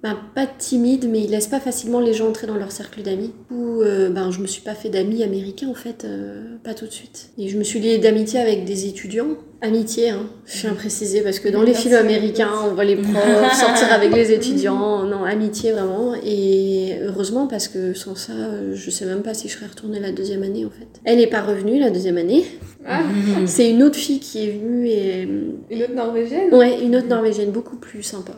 ben, 0.04 0.18
pas 0.36 0.46
timide, 0.46 1.08
mais 1.10 1.22
ils 1.22 1.32
laissent 1.32 1.48
pas 1.48 1.62
facilement 1.62 2.02
les 2.02 2.14
gens 2.14 2.28
entrer 2.28 2.46
dans 2.46 2.58
leur 2.58 2.74
cercle 2.74 3.02
d'amis. 3.02 3.32
Ou 3.52 3.82
euh, 3.82 4.10
ben, 4.10 4.32
je 4.32 4.42
me 4.42 4.48
suis 4.48 4.62
pas 4.62 4.76
fait 4.76 4.90
d'amis 4.90 5.24
américains 5.24 5.70
en 5.70 5.74
fait, 5.74 6.04
euh, 6.04 6.58
pas 6.62 6.74
tout 6.74 6.86
de 6.86 6.92
suite. 6.92 7.30
Et 7.38 7.48
je 7.48 7.58
me 7.58 7.64
suis 7.64 7.80
liée 7.80 8.00
d'amitié 8.00 8.42
avec 8.42 8.66
des 8.66 8.86
étudiants. 8.86 9.38
Amitié, 9.62 10.10
hein, 10.10 10.28
je 10.46 10.60
tiens 10.60 10.72
à 10.72 10.76
préciser, 10.76 11.22
parce 11.22 11.40
que 11.40 11.48
dans 11.48 11.62
les 11.62 11.74
films 11.74 11.96
américains, 11.96 12.50
on 12.66 12.74
voit 12.74 12.84
les 12.84 12.98
profs 12.98 13.54
sortir 13.54 13.94
avec 13.94 14.14
les 14.14 14.34
étudiants. 14.34 15.04
Non, 15.04 15.24
amitié 15.24 15.72
vraiment. 15.72 16.16
Et 16.16 16.98
heureusement, 17.02 17.48
parce 17.48 17.70
que 17.70 17.94
sans 17.94 18.16
ça, 18.16 18.34
je 18.74 18.90
sais 18.90 19.06
même 19.06 19.22
pas 19.22 19.34
si 19.34 19.48
je 19.48 19.54
serais 19.54 19.68
retournée 19.68 20.02
la 20.02 20.12
deuxième 20.12 20.44
année 20.44 20.66
en 20.66 20.70
fait. 20.70 21.00
Elle 21.06 21.22
est 21.22 21.28
pas 21.28 21.42
revenue 21.42 21.80
la 21.80 21.92
deuxième 21.92 22.18
année. 22.18 22.44
Ah. 22.86 23.04
C'est 23.46 23.72
une 23.72 23.82
autre 23.84 23.96
fille 23.96 24.20
qui 24.20 24.50
est 24.50 24.52
venue 24.52 24.86
et. 24.86 25.22
Une 25.22 25.84
autre 25.84 25.96
norvégienne? 25.96 26.54
Ouais, 26.54 26.84
une 26.84 26.98
autre 26.98 27.08
norvégienne, 27.08 27.52
beaucoup 27.52 27.78
plus 27.78 28.04
sympa. 28.04 28.34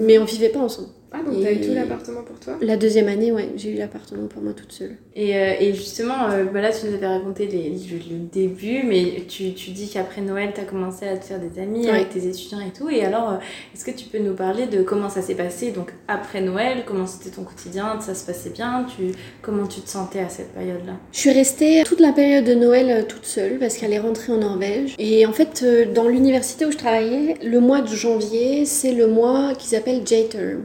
Mais 0.00 0.18
on 0.18 0.24
vivait 0.24 0.48
pas 0.48 0.60
ensemble. 0.60 0.88
Ah, 1.10 1.22
donc 1.22 1.42
t'as 1.42 1.52
eu 1.52 1.60
tout 1.60 1.72
l'appartement 1.72 2.22
pour 2.22 2.38
toi? 2.38 2.58
La 2.60 2.76
deuxième 2.76 3.08
année, 3.08 3.32
ouais, 3.32 3.48
j'ai 3.56 3.70
eu 3.70 3.76
l'appartement 3.76 4.26
pour 4.26 4.42
moi 4.42 4.52
toute 4.52 4.72
seule. 4.72 4.96
Et, 5.16 5.34
euh, 5.36 5.54
et 5.58 5.72
justement, 5.72 6.28
euh, 6.30 6.44
bah 6.44 6.60
là, 6.60 6.70
tu 6.70 6.86
nous 6.86 6.94
avais 6.94 7.06
raconté 7.06 7.46
les, 7.46 7.70
le, 7.70 8.18
début, 8.30 8.82
mais 8.84 9.24
tu, 9.26 9.54
tu 9.54 9.70
dis 9.70 9.88
qu'après 9.88 10.20
Noël, 10.20 10.50
t'as 10.54 10.64
commencé 10.64 11.08
à 11.08 11.16
te 11.16 11.24
faire 11.24 11.40
des 11.40 11.60
amis 11.60 11.88
avec 11.88 12.10
tes 12.10 12.26
étudiants 12.26 12.60
et 12.60 12.76
tout. 12.76 12.90
Et 12.90 13.04
alors, 13.04 13.30
euh, 13.30 13.36
est-ce 13.74 13.86
que 13.86 13.90
tu 13.90 14.04
peux 14.04 14.18
nous 14.18 14.34
parler 14.34 14.66
de 14.66 14.82
comment 14.82 15.08
ça 15.08 15.22
s'est 15.22 15.34
passé 15.34 15.70
Donc, 15.70 15.94
après 16.08 16.42
Noël, 16.42 16.84
comment 16.86 17.06
c'était 17.06 17.34
ton 17.34 17.42
quotidien 17.42 17.98
Ça 18.00 18.14
se 18.14 18.26
passait 18.26 18.50
bien 18.50 18.86
tu, 18.96 19.12
Comment 19.40 19.66
tu 19.66 19.80
te 19.80 19.88
sentais 19.88 20.20
à 20.20 20.28
cette 20.28 20.52
période-là? 20.52 20.94
Je 21.12 21.18
suis 21.18 21.32
restée 21.32 21.84
toute 21.86 22.00
la 22.00 22.12
période 22.12 22.44
de 22.44 22.54
Noël 22.54 23.06
toute 23.08 23.24
seule 23.24 23.58
parce 23.58 23.78
qu'elle 23.78 23.94
est 23.94 23.98
rentrée 23.98 24.32
en 24.32 24.38
Norvège. 24.38 24.94
Et 24.98 25.24
en 25.24 25.32
fait, 25.32 25.64
dans 25.94 26.06
l'université 26.06 26.66
où 26.66 26.70
je 26.70 26.76
travaillais, 26.76 27.36
le 27.42 27.60
mois 27.60 27.80
de 27.80 27.88
janvier, 27.88 28.66
c'est 28.66 28.92
le 28.92 29.06
mois 29.06 29.54
qu'ils 29.54 29.74
appellent 29.74 30.06
J-Term. 30.06 30.64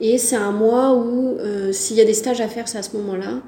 Et 0.00 0.18
c'est 0.18 0.36
un 0.36 0.52
mois 0.52 0.94
où, 0.94 1.36
euh, 1.38 1.72
s'il 1.72 1.96
y 1.96 2.00
a 2.00 2.04
des 2.04 2.14
stages 2.14 2.40
à 2.40 2.48
faire, 2.48 2.68
c'est 2.68 2.78
à 2.78 2.82
ce 2.82 2.96
moment-là. 2.96 3.32
Mhm. 3.32 3.42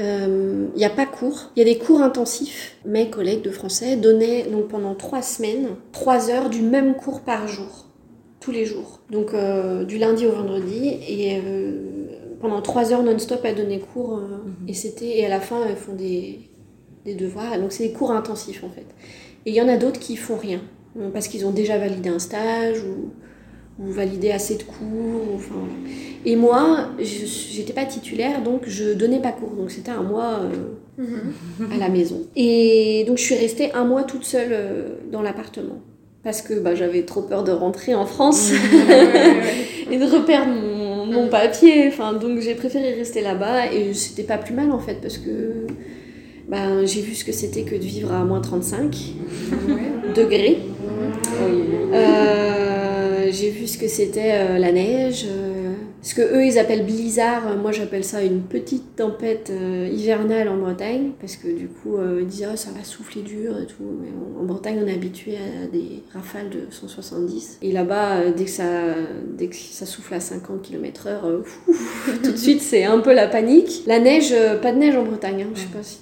Euh, 0.00 0.66
il 0.74 0.78
n'y 0.78 0.84
a 0.84 0.90
pas 0.90 1.06
cours, 1.06 1.52
il 1.54 1.60
y 1.60 1.62
a 1.62 1.64
des 1.72 1.78
cours 1.78 2.02
intensifs. 2.02 2.76
Mes 2.84 3.10
collègues 3.10 3.42
de 3.42 3.50
français 3.50 3.96
donnaient 3.96 4.42
donc 4.44 4.68
pendant 4.68 4.94
trois 4.94 5.22
semaines, 5.22 5.68
trois 5.92 6.30
heures 6.30 6.50
du 6.50 6.62
même 6.62 6.96
cours 6.96 7.20
par 7.20 7.46
jour, 7.46 7.86
tous 8.40 8.50
les 8.50 8.64
jours. 8.64 9.00
Donc 9.10 9.34
euh, 9.34 9.84
du 9.84 9.98
lundi 9.98 10.26
au 10.26 10.32
vendredi 10.32 10.88
et 11.08 11.40
pendant 12.40 12.60
trois 12.60 12.92
heures 12.92 13.04
non-stop 13.04 13.40
elles 13.44 13.54
donnaient 13.54 13.78
cours 13.78 14.16
mhm. 14.16 14.68
et 14.68 14.74
c'était 14.74 15.18
et 15.18 15.26
à 15.26 15.28
la 15.28 15.40
fin 15.40 15.64
elles 15.64 15.76
font 15.76 15.94
des, 15.94 16.40
des 17.04 17.14
devoirs. 17.14 17.56
Donc 17.60 17.70
c'est 17.70 17.86
des 17.86 17.92
cours 17.92 18.10
intensifs 18.10 18.64
en 18.64 18.70
fait. 18.70 18.86
Et 19.46 19.50
il 19.50 19.54
y 19.54 19.62
en 19.62 19.68
a 19.68 19.76
d'autres 19.76 20.00
qui 20.00 20.16
font 20.16 20.36
rien 20.36 20.60
parce 21.12 21.28
qu'ils 21.28 21.46
ont 21.46 21.50
déjà 21.52 21.78
validé 21.78 22.08
un 22.08 22.18
stage 22.18 22.82
ou 22.82 23.12
ou 23.78 23.90
valider 23.90 24.30
assez 24.30 24.56
de 24.56 24.62
cours. 24.62 25.34
Enfin, 25.34 25.66
et 26.24 26.36
moi, 26.36 26.88
je 26.98 27.58
n'étais 27.58 27.72
pas 27.72 27.84
titulaire, 27.84 28.42
donc 28.42 28.62
je 28.66 28.92
donnais 28.92 29.20
pas 29.20 29.32
cours. 29.32 29.50
Donc 29.50 29.70
c'était 29.70 29.90
un 29.90 30.02
mois 30.02 30.40
euh, 30.40 31.02
mhm. 31.02 31.72
à 31.72 31.76
la 31.76 31.88
maison. 31.88 32.22
Et 32.36 33.04
donc 33.06 33.18
je 33.18 33.22
suis 33.22 33.34
restée 33.34 33.72
un 33.72 33.84
mois 33.84 34.04
toute 34.04 34.24
seule 34.24 34.52
euh, 34.52 34.88
dans 35.10 35.22
l'appartement. 35.22 35.80
Parce 36.22 36.40
que 36.40 36.54
bah, 36.54 36.74
j'avais 36.74 37.02
trop 37.02 37.22
peur 37.22 37.44
de 37.44 37.52
rentrer 37.52 37.94
en 37.94 38.06
France 38.06 38.52
mhm. 38.52 39.90
et 39.92 39.98
de 39.98 40.04
reperdre 40.04 40.52
mon, 40.52 41.06
mon 41.06 41.28
papier. 41.28 41.88
Enfin, 41.88 42.14
donc 42.14 42.40
j'ai 42.40 42.54
préféré 42.54 42.94
rester 42.94 43.20
là-bas 43.20 43.72
et 43.72 43.92
c'était 43.92 44.22
pas 44.22 44.38
plus 44.38 44.54
mal 44.54 44.70
en 44.70 44.78
fait 44.78 45.00
parce 45.02 45.18
que 45.18 45.66
bah, 46.48 46.84
j'ai 46.84 47.00
vu 47.00 47.14
ce 47.14 47.24
que 47.24 47.32
c'était 47.32 47.62
que 47.62 47.74
de 47.74 47.80
vivre 47.80 48.12
à 48.12 48.24
moins 48.24 48.40
35 48.40 48.96
degrés. 50.14 50.58
Euh, 51.92 52.53
j'ai 53.34 53.50
vu 53.50 53.66
ce 53.66 53.76
que 53.76 53.88
c'était 53.88 54.32
euh, 54.34 54.58
la 54.58 54.72
neige. 54.72 55.26
Euh, 55.28 55.74
ce 56.02 56.14
que 56.14 56.22
eux 56.22 56.44
ils 56.44 56.58
appellent 56.58 56.84
blizzard, 56.84 57.48
euh, 57.48 57.56
moi 57.56 57.72
j'appelle 57.72 58.04
ça 58.04 58.22
une 58.22 58.42
petite 58.42 58.96
tempête 58.96 59.50
hivernale 59.90 60.48
en 60.48 60.56
Bretagne, 60.56 61.12
parce 61.20 61.36
que 61.36 61.48
du 61.48 61.68
coup 61.68 61.96
ils 62.20 62.26
disaient 62.26 62.46
oh, 62.52 62.56
ça 62.56 62.70
va 62.76 62.84
souffler 62.84 63.22
dur 63.22 63.58
et 63.58 63.66
tout. 63.66 63.84
Mais 64.00 64.08
en, 64.40 64.44
Bretagne 64.44 64.80
on 64.84 64.86
est 64.86 64.94
habitué 64.94 65.36
à 65.36 65.66
des 65.66 66.02
rafales 66.12 66.50
de 66.50 66.66
170. 66.70 67.58
Et 67.62 67.72
là-bas, 67.72 68.30
dès, 68.36 68.44
que 68.44 68.50
ça, 68.50 68.64
dès 69.36 69.48
que 69.48 69.56
ça 69.56 69.86
souffle 69.86 70.14
à 70.14 70.20
50 70.20 70.62
km/h, 70.62 71.42
tout 72.22 72.32
de 72.32 72.36
suite 72.36 72.60
c'est 72.60 72.84
un 72.84 73.00
peu 73.00 73.14
la 73.14 73.26
panique. 73.26 73.84
La 73.86 73.98
neige, 73.98 74.34
pas 74.60 74.72
de 74.72 74.78
neige 74.78 74.96
en 74.96 75.04
Bretagne, 75.04 75.42
hein. 75.42 75.52
je 75.54 75.60
sais 75.60 75.66
pas 75.68 75.82
si. 75.82 76.00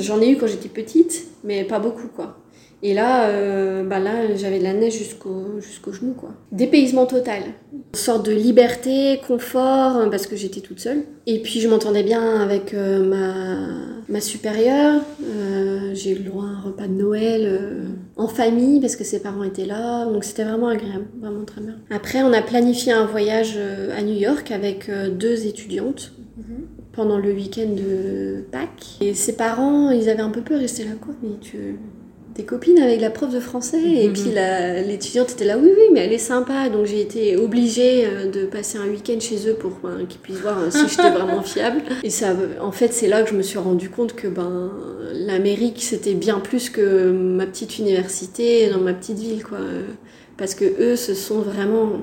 J'en 0.00 0.20
ai 0.20 0.30
eu 0.30 0.36
quand 0.36 0.46
j'étais 0.46 0.68
petite, 0.68 1.26
mais 1.44 1.64
pas 1.64 1.78
beaucoup 1.78 2.08
quoi. 2.08 2.41
Et 2.84 2.94
là, 2.94 3.28
euh, 3.28 3.84
bah 3.84 4.00
là 4.00 4.34
j'avais 4.34 4.58
de 4.58 4.64
la 4.64 4.72
neige 4.72 4.98
jusqu'au 4.98 5.60
jusqu'au 5.60 5.92
genou. 5.92 6.16
Dépaysement 6.50 7.06
total. 7.06 7.42
Une 7.72 7.80
sorte 7.94 8.26
de 8.26 8.32
liberté, 8.32 9.20
confort, 9.26 9.96
hein, 9.96 10.08
parce 10.10 10.26
que 10.26 10.34
j'étais 10.34 10.60
toute 10.60 10.80
seule. 10.80 11.04
Et 11.26 11.40
puis 11.40 11.60
je 11.60 11.68
m'entendais 11.68 12.02
bien 12.02 12.40
avec 12.40 12.74
euh, 12.74 13.04
ma, 13.04 13.68
ma 14.08 14.20
supérieure. 14.20 15.00
Euh, 15.22 15.92
j'ai 15.94 16.10
eu 16.10 16.14
le 16.16 16.24
droit 16.24 16.44
à 16.44 16.48
un 16.48 16.60
repas 16.60 16.88
de 16.88 16.94
Noël 16.94 17.60
en 18.16 18.26
famille, 18.26 18.80
parce 18.80 18.96
que 18.96 19.04
ses 19.04 19.20
parents 19.20 19.44
étaient 19.44 19.66
là. 19.66 20.04
Donc 20.06 20.24
c'était 20.24 20.44
vraiment 20.44 20.68
agréable, 20.68 21.06
vraiment 21.20 21.44
très 21.44 21.60
bien. 21.60 21.76
Après, 21.90 22.22
on 22.22 22.32
a 22.32 22.42
planifié 22.42 22.92
un 22.92 23.06
voyage 23.06 23.56
à 23.96 24.02
New 24.02 24.16
York 24.16 24.50
avec 24.50 24.90
deux 25.16 25.46
étudiantes. 25.46 26.12
Pendant 26.92 27.16
le 27.16 27.32
week-end 27.32 27.68
de 27.74 28.44
Pâques. 28.52 28.98
Et 29.00 29.14
ses 29.14 29.34
parents, 29.34 29.90
ils 29.90 30.10
avaient 30.10 30.20
un 30.20 30.28
peu 30.28 30.42
peur 30.42 30.58
de 30.58 30.64
rester 30.64 30.84
là, 30.84 30.90
quoi. 31.00 31.14
Mais 31.22 31.38
tu, 31.40 31.78
des 32.34 32.44
copines 32.44 32.78
avec 32.78 33.00
la 33.00 33.10
prof 33.10 33.32
de 33.32 33.40
français 33.40 33.82
et 33.82 34.08
mhm. 34.08 34.12
puis 34.14 34.30
l'étudiante 34.86 35.32
était 35.32 35.44
là 35.44 35.58
oui 35.58 35.70
oui 35.76 35.84
mais 35.92 36.00
elle 36.00 36.12
est 36.12 36.18
sympa 36.18 36.68
donc 36.68 36.86
j'ai 36.86 37.00
été 37.00 37.36
obligée 37.36 38.06
euh, 38.06 38.30
de 38.30 38.46
passer 38.46 38.78
un 38.78 38.86
week-end 38.86 39.20
chez 39.20 39.48
eux 39.48 39.54
pour 39.54 39.72
ben, 39.82 40.06
qu'ils 40.08 40.20
puissent 40.20 40.40
voir 40.40 40.58
euh, 40.58 40.70
si 40.70 40.88
j'étais 40.88 41.10
vraiment 41.10 41.42
fiable 41.42 41.82
et 42.02 42.10
ça 42.10 42.34
en 42.60 42.72
fait 42.72 42.92
c'est 42.92 43.08
là 43.08 43.22
que 43.22 43.30
je 43.30 43.34
me 43.34 43.42
suis 43.42 43.58
rendu 43.58 43.90
compte 43.90 44.14
que 44.14 44.28
ben 44.28 44.70
l'Amérique 45.12 45.82
c'était 45.82 46.14
bien 46.14 46.40
plus 46.40 46.70
que 46.70 47.10
ma 47.10 47.46
petite 47.46 47.78
université 47.78 48.70
dans 48.70 48.80
ma 48.80 48.94
petite 48.94 49.18
ville 49.18 49.44
quoi 49.44 49.58
parce 50.38 50.54
que 50.54 50.64
eux 50.64 50.96
ce 50.96 51.14
sont 51.14 51.40
vraiment 51.40 51.98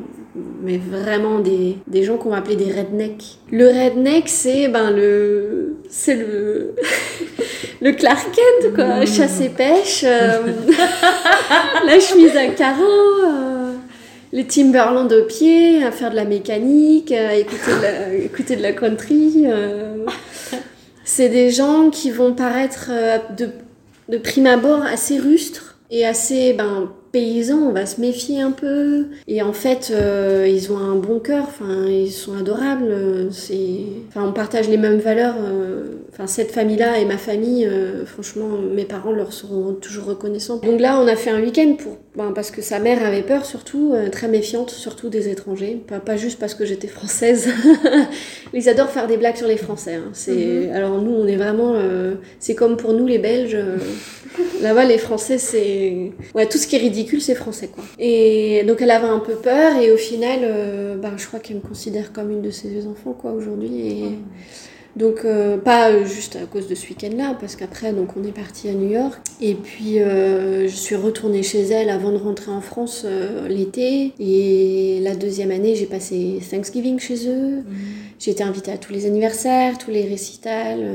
mais 0.61 0.77
vraiment 0.77 1.39
des, 1.39 1.77
des 1.87 2.03
gens 2.03 2.17
qu'on 2.17 2.29
va 2.29 2.37
appeler 2.37 2.55
des 2.55 2.71
rednecks. 2.71 3.39
Le 3.51 3.67
redneck, 3.67 4.29
c'est 4.29 4.67
ben 4.67 4.91
le, 4.91 5.75
c'est 5.89 6.15
le, 6.15 6.75
le 7.81 7.91
Clark 7.91 8.27
Kent 8.31 8.73
quoi, 8.75 9.05
chasse 9.05 9.41
et 9.41 9.49
pêche, 9.49 10.03
euh, 10.05 10.41
la 11.85 11.99
chemise 11.99 12.35
à 12.35 12.47
carreaux. 12.47 12.83
euh, 13.25 13.73
les 14.31 14.45
Timberland 14.45 15.11
au 15.11 15.23
pied, 15.25 15.83
à 15.83 15.91
faire 15.91 16.11
de 16.11 16.15
la 16.15 16.25
mécanique, 16.25 17.11
à 17.11 17.33
écouter 17.35 17.71
de 17.77 17.81
la, 17.81 18.13
écouter 18.13 18.55
de 18.55 18.61
la 18.61 18.73
country. 18.73 19.45
euh. 19.47 20.05
C'est 21.03 21.29
des 21.29 21.49
gens 21.49 21.89
qui 21.89 22.11
vont 22.11 22.33
paraître 22.33 22.89
euh, 22.91 23.17
de, 23.35 23.49
de 24.09 24.17
prime 24.19 24.45
abord 24.45 24.83
assez 24.83 25.17
rustres 25.17 25.77
et 25.89 26.05
assez 26.05 26.53
ben, 26.53 26.91
paysans, 27.11 27.57
on 27.69 27.71
va 27.71 27.85
se 27.85 27.99
méfier 28.01 28.41
un 28.41 28.51
peu. 28.51 29.05
Et 29.27 29.41
en 29.41 29.53
fait, 29.53 29.91
euh, 29.93 30.47
ils 30.49 30.71
ont 30.71 30.77
un 30.77 30.95
bon 30.95 31.19
cœur, 31.19 31.43
enfin, 31.47 31.85
ils 31.87 32.11
sont 32.11 32.37
adorables. 32.37 32.87
euh, 32.89 33.29
C'est... 33.31 33.79
Enfin, 34.09 34.25
on 34.27 34.31
partage 34.33 34.69
les 34.69 34.77
mêmes 34.77 34.99
valeurs. 34.99 35.35
euh, 35.39 35.85
Enfin, 36.11 36.27
cette 36.27 36.51
famille-là 36.51 36.99
et 36.99 37.05
ma 37.05 37.17
famille, 37.17 37.65
euh, 37.65 38.05
franchement, 38.05 38.49
mes 38.75 38.83
parents 38.83 39.13
leur 39.13 39.31
seront 39.31 39.71
toujours 39.73 40.05
reconnaissants. 40.05 40.57
Donc 40.57 40.81
là, 40.81 40.99
on 40.99 41.07
a 41.07 41.15
fait 41.15 41.29
un 41.29 41.39
week-end 41.39 41.75
pour, 41.81 41.97
ben, 42.17 42.33
parce 42.33 42.51
que 42.51 42.61
sa 42.61 42.79
mère 42.79 43.05
avait 43.05 43.21
peur, 43.21 43.45
surtout, 43.45 43.93
euh, 43.95 44.09
très 44.09 44.27
méfiante, 44.27 44.69
surtout 44.69 45.07
des 45.07 45.29
étrangers. 45.29 45.81
Pas, 45.87 45.99
pas 45.99 46.17
juste 46.17 46.37
parce 46.37 46.55
que 46.55 46.65
j'étais 46.65 46.87
française. 46.89 47.47
ils 48.53 48.67
adorent 48.67 48.89
faire 48.89 49.07
des 49.07 49.15
blagues 49.17 49.37
sur 49.37 49.47
les 49.47 49.55
Français. 49.55 49.95
hein. 49.95 50.09
C'est, 50.13 50.69
alors 50.71 51.01
nous, 51.01 51.11
on 51.13 51.25
est 51.27 51.37
vraiment, 51.37 51.75
c'est 52.39 52.55
comme 52.55 52.75
pour 52.75 52.93
nous 52.93 53.07
les 53.07 53.19
Belges. 53.19 53.57
Là-bas, 54.61 54.85
les 54.85 54.97
Français, 54.97 55.37
c'est, 55.37 56.11
ouais, 56.35 56.45
tout 56.47 56.57
ce 56.57 56.67
qui 56.67 56.75
est 56.75 56.79
ridicule, 56.79 57.21
c'est 57.21 57.35
français, 57.35 57.67
quoi. 57.67 57.83
Et 57.97 58.63
donc, 58.67 58.81
elle 58.81 58.91
avait 58.91 59.07
un 59.07 59.19
peu 59.19 59.35
peur, 59.35 59.77
et 59.81 59.91
au 59.91 59.97
final, 59.97 60.39
euh, 60.43 60.95
ben, 60.97 61.13
je 61.17 61.25
crois 61.27 61.39
qu'elle 61.39 61.57
me 61.57 61.61
considère 61.61 62.11
comme 62.11 62.31
une 62.31 62.41
de 62.41 62.51
ses 62.51 62.85
enfants, 62.87 63.13
quoi, 63.13 63.31
aujourd'hui. 63.31 63.87
Et 63.87 64.03
donc, 64.95 65.23
euh, 65.23 65.57
pas 65.57 65.91
euh, 65.91 66.05
juste 66.05 66.35
à 66.35 66.45
cause 66.45 66.67
de 66.67 66.75
ce 66.75 66.87
week-end-là, 66.89 67.37
parce 67.39 67.55
qu'après, 67.55 67.93
donc, 67.93 68.09
on 68.17 68.23
est 68.27 68.33
parti 68.33 68.67
à 68.69 68.73
New 68.73 68.89
York. 68.89 69.19
Et 69.39 69.53
puis, 69.53 69.99
euh, 69.99 70.67
je 70.67 70.75
suis 70.75 70.95
retournée 70.95 71.43
chez 71.43 71.61
elle 71.61 71.89
avant 71.89 72.11
de 72.11 72.17
rentrer 72.17 72.51
en 72.51 72.61
France 72.61 73.03
euh, 73.05 73.47
l'été. 73.47 74.13
Et 74.19 74.99
la 75.01 75.15
deuxième 75.15 75.51
année, 75.51 75.75
j'ai 75.75 75.85
passé 75.85 76.39
Thanksgiving 76.49 76.99
chez 76.99 77.29
eux. 77.29 77.63
J'ai 78.19 78.31
été 78.31 78.43
invitée 78.43 78.71
à 78.71 78.77
tous 78.77 78.91
les 78.91 79.05
anniversaires, 79.05 79.77
tous 79.77 79.91
les 79.91 80.03
récitals. 80.03 80.85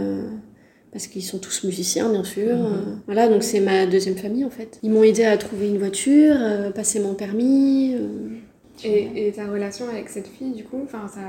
Parce 0.95 1.09
qu'ils 1.09 1.25
sont 1.25 1.39
tous 1.39 1.65
musiciens, 1.65 2.09
bien 2.09 2.25
sûr. 2.25 2.53
Euh, 2.53 2.95
Voilà, 3.07 3.29
donc 3.29 3.43
c'est 3.43 3.61
ma 3.61 3.85
deuxième 3.85 4.17
famille, 4.17 4.45
en 4.45 4.51
fait. 4.51 4.79
Ils 4.85 4.91
m'ont 4.91 5.03
aidé 5.03 5.25
à 5.25 5.37
trouver 5.37 5.69
une 5.69 5.79
voiture, 5.79 6.37
euh, 6.39 6.71
passer 6.71 7.01
mon 7.01 7.15
permis. 7.15 7.95
euh, 7.97 8.29
Et, 8.85 9.27
et 9.29 9.33
ta 9.33 9.47
relation 9.51 9.89
avec 9.89 10.09
cette 10.09 10.29
fille, 10.29 10.53
du 10.53 10.63
coup, 10.65 10.81
enfin, 10.85 11.07
ça. 11.13 11.21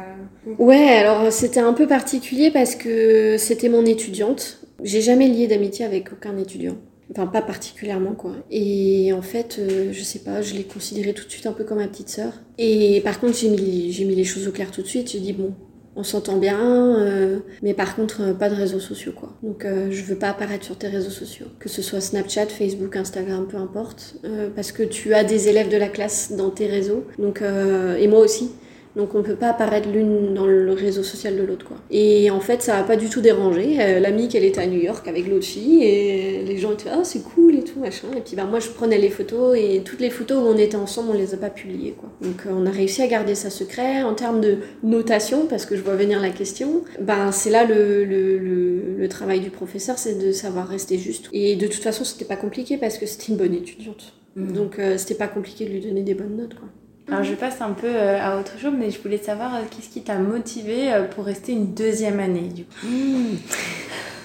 Ouais, 0.60 0.90
alors 1.00 1.32
c'était 1.32 1.60
un 1.60 1.74
peu 1.74 1.88
particulier 1.88 2.52
parce 2.52 2.76
que 2.76 3.38
c'était 3.38 3.70
mon 3.70 3.86
étudiante. 3.86 4.60
J'ai 4.84 5.02
jamais 5.02 5.28
lié 5.28 5.48
d'amitié 5.48 5.84
avec 5.84 6.12
aucun 6.14 6.38
étudiant. 6.38 6.76
Enfin, 7.12 7.28
pas 7.28 7.42
particulièrement, 7.44 8.14
quoi. 8.14 8.34
Et 8.52 9.14
en 9.14 9.22
fait, 9.22 9.58
euh, 9.60 9.90
je 9.94 10.02
sais 10.04 10.20
pas, 10.20 10.42
je 10.42 10.54
l'ai 10.56 10.64
considérée 10.64 11.14
tout 11.14 11.26
de 11.26 11.30
suite 11.32 11.46
un 11.46 11.54
peu 11.54 11.64
comme 11.64 11.78
ma 11.78 11.88
petite 11.88 12.10
sœur. 12.10 12.34
Et 12.58 13.00
par 13.04 13.20
contre, 13.20 13.38
j'ai 13.38 13.50
mis, 13.50 13.96
mis 14.06 14.16
les 14.16 14.24
choses 14.24 14.48
au 14.48 14.52
clair 14.52 14.72
tout 14.72 14.82
de 14.82 14.88
suite. 14.88 15.12
J'ai 15.12 15.20
dit, 15.20 15.34
bon, 15.34 15.54
on 15.96 16.04
s'entend 16.04 16.38
bien, 16.38 16.60
euh, 17.00 17.40
mais 17.64 17.74
par 17.74 17.96
contre, 17.96 18.22
euh, 18.22 18.34
pas 18.34 18.50
de 18.50 18.56
réseaux 18.56 18.80
sociaux, 18.80 19.14
quoi. 19.16 19.30
Donc, 19.44 19.64
euh, 19.64 19.88
je 19.92 20.04
veux 20.04 20.18
pas 20.18 20.30
apparaître 20.30 20.66
sur 20.66 20.78
tes 20.78 20.88
réseaux 20.88 21.10
sociaux. 21.10 21.46
Que 21.60 21.70
ce 21.70 21.82
soit 21.82 22.02
Snapchat, 22.02 22.48
Facebook, 22.48 22.96
Instagram, 22.96 23.48
peu 23.50 23.58
importe. 23.58 24.16
parce 24.56 24.72
que 24.72 24.84
tu 24.84 25.14
as 25.14 25.24
des 25.24 25.48
élèves 25.50 25.70
de 25.70 25.78
la 25.78 25.88
classe 25.88 26.34
dans 26.34 26.50
tes 26.50 26.68
réseaux. 26.68 27.06
Donc, 27.20 27.42
et 27.42 28.08
moi 28.08 28.20
aussi. 28.20 28.52
Donc 28.96 29.14
on 29.14 29.24
peut 29.24 29.36
pas 29.36 29.50
apparaître 29.50 29.90
l'une 29.90 30.34
dans 30.34 30.46
le 30.46 30.72
réseau 30.72 31.04
social 31.04 31.36
de 31.36 31.44
l'autre 31.44 31.66
quoi. 31.66 31.78
Et 31.92 32.32
en 32.32 32.40
fait 32.40 32.62
ça 32.62 32.78
a 32.78 32.84
pas 32.84 32.96
du 32.96 33.10
tout 33.10 33.20
dérangé. 33.20 34.00
L'amie 34.00 34.30
qu'elle 34.30 34.46
était 34.46 34.62
à 34.62 34.68
New 34.68 34.80
York 34.80 35.06
avec 35.08 35.28
l'autre 35.28 35.46
fille 35.46 35.84
et 35.84 36.44
les 36.44 36.58
gens 36.58 36.72
étaient 36.72 36.90
ah 36.90 37.04
c'est 37.04 37.22
cool 37.22 37.56
machin. 37.86 38.08
Et 38.18 38.22
puis 38.22 38.36
bah 38.36 38.46
moi 38.46 38.60
je 38.60 38.70
prenais 38.70 38.98
les 38.98 39.10
photos 39.10 39.58
et 39.58 39.82
toutes 39.86 40.02
les 40.02 40.10
photos 40.10 40.38
où 40.44 40.48
on 40.48 40.58
était 40.58 40.76
ensemble 40.76 41.12
on 41.12 41.18
les 41.18 41.34
a 41.34 41.38
pas 41.38 41.50
publiées 41.50 41.94
quoi. 41.94 42.10
Donc 42.22 42.46
euh, 42.46 42.50
on 42.54 42.66
a 42.66 42.72
réussi 42.72 43.02
à 43.02 43.08
garder 43.08 43.36
ça 43.36 43.50
secret 43.50 44.04
en 44.04 44.14
termes 44.16 44.42
de 44.42 44.58
notation 44.84 45.46
parce 45.48 45.66
que 45.66 45.76
je 45.76 45.82
vois 45.82 45.96
venir 45.96 46.20
la 46.20 46.32
question. 46.32 46.84
Ben 47.00 47.32
c'est 47.32 47.50
là 47.50 47.64
le, 47.66 48.04
le, 48.04 48.38
le, 48.38 48.98
le 48.98 49.10
travail 49.10 49.40
du 49.40 49.50
professeur 49.50 49.98
c'est 49.98 50.18
de 50.18 50.32
savoir 50.32 50.68
rester 50.68 50.98
juste. 50.98 51.30
Et 51.32 51.56
de 51.56 51.68
toute 51.68 51.84
façon 51.84 52.04
c'était 52.04 52.26
pas 52.26 52.38
compliqué 52.38 52.78
parce 52.78 52.98
que 52.98 53.06
c'était 53.06 53.32
une 53.32 53.38
bonne 53.38 53.54
étudiante. 53.54 54.14
Donc 54.36 54.80
euh, 54.80 54.98
c'était 54.98 55.16
pas 55.16 55.28
compliqué 55.28 55.66
de 55.66 55.72
lui 55.72 55.80
donner 55.80 56.02
des 56.04 56.14
bonnes 56.14 56.36
notes 56.36 56.56
quoi. 56.56 56.68
Alors 57.08 57.24
je 57.24 57.36
passe 57.36 57.62
un 57.62 57.72
peu 57.72 57.88
euh, 57.88 58.20
à 58.20 58.40
autre 58.40 58.58
chose, 58.60 58.74
mais 58.78 58.90
je 58.90 59.00
voulais 59.00 59.18
savoir 59.18 59.56
euh, 59.56 59.60
qu'est-ce 59.70 59.90
qui 59.90 60.02
t'a 60.02 60.18
motivé 60.18 60.92
euh, 60.92 61.04
pour 61.04 61.26
rester 61.26 61.52
une 61.52 61.74
deuxième 61.74 62.20
année 62.20 62.50
du 62.50 62.64
coup? 62.64 63.38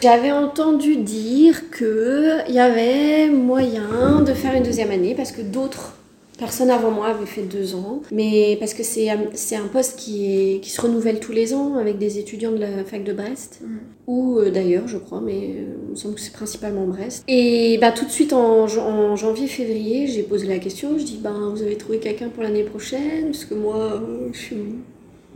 J'avais 0.02 0.32
entendu 0.32 0.96
dire 0.96 1.70
qu'il 1.70 2.44
y 2.48 2.58
avait 2.58 3.28
moyen 3.28 4.22
de 4.22 4.32
faire 4.32 4.54
une 4.54 4.62
deuxième 4.62 4.90
année 4.90 5.14
parce 5.14 5.30
que 5.30 5.42
d'autres 5.42 5.94
personnes 6.40 6.70
avant 6.70 6.90
moi 6.90 7.06
avaient 7.08 7.26
fait 7.26 7.42
deux 7.42 7.76
ans. 7.76 8.00
Mais 8.10 8.56
parce 8.58 8.74
que 8.74 8.82
c'est 8.82 9.08
un- 9.10 9.68
poste 9.72 9.96
qui, 9.96 10.14
est, 10.56 10.60
qui 10.60 10.70
se 10.70 10.80
renouvelle 10.80 11.20
tous 11.20 11.30
les 11.32 11.54
ans 11.54 11.76
avec 11.76 11.98
des 11.98 12.18
étudiants 12.18 12.50
de 12.50 12.56
la 12.58 12.82
fac 12.84 13.04
de 13.04 13.12
Brest. 13.12 13.60
Ou 14.08 14.38
euh, 14.38 14.50
d'ailleurs, 14.50 14.88
je 14.88 14.98
crois, 14.98 15.20
mais 15.20 15.34
euh, 15.58 15.74
il 15.86 15.90
me 15.92 15.96
semble 15.96 16.14
que 16.16 16.20
c'est 16.20 16.32
principalement 16.32 16.86
Brest. 16.86 17.22
Et 17.28 17.78
bah, 17.80 17.92
tout 17.92 18.04
de 18.06 18.10
suite 18.10 18.32
en, 18.32 18.66
jan- 18.66 18.82
en 18.88 19.14
janvier-février, 19.14 20.08
j'ai 20.08 20.22
posé 20.24 20.48
la 20.48 20.58
question. 20.58 20.98
Je 20.98 21.04
dis 21.04 21.20
ben, 21.22 21.52
Vous 21.54 21.62
avez 21.62 21.76
trouvé 21.76 21.98
quelqu'un 21.98 22.28
pour 22.30 22.42
l'année 22.42 22.64
prochaine? 22.64 23.26
Parce 23.30 23.44
que 23.44 23.54
moi, 23.54 23.76
euh, 23.76 24.28
je 24.32 24.38
suis 24.38 24.56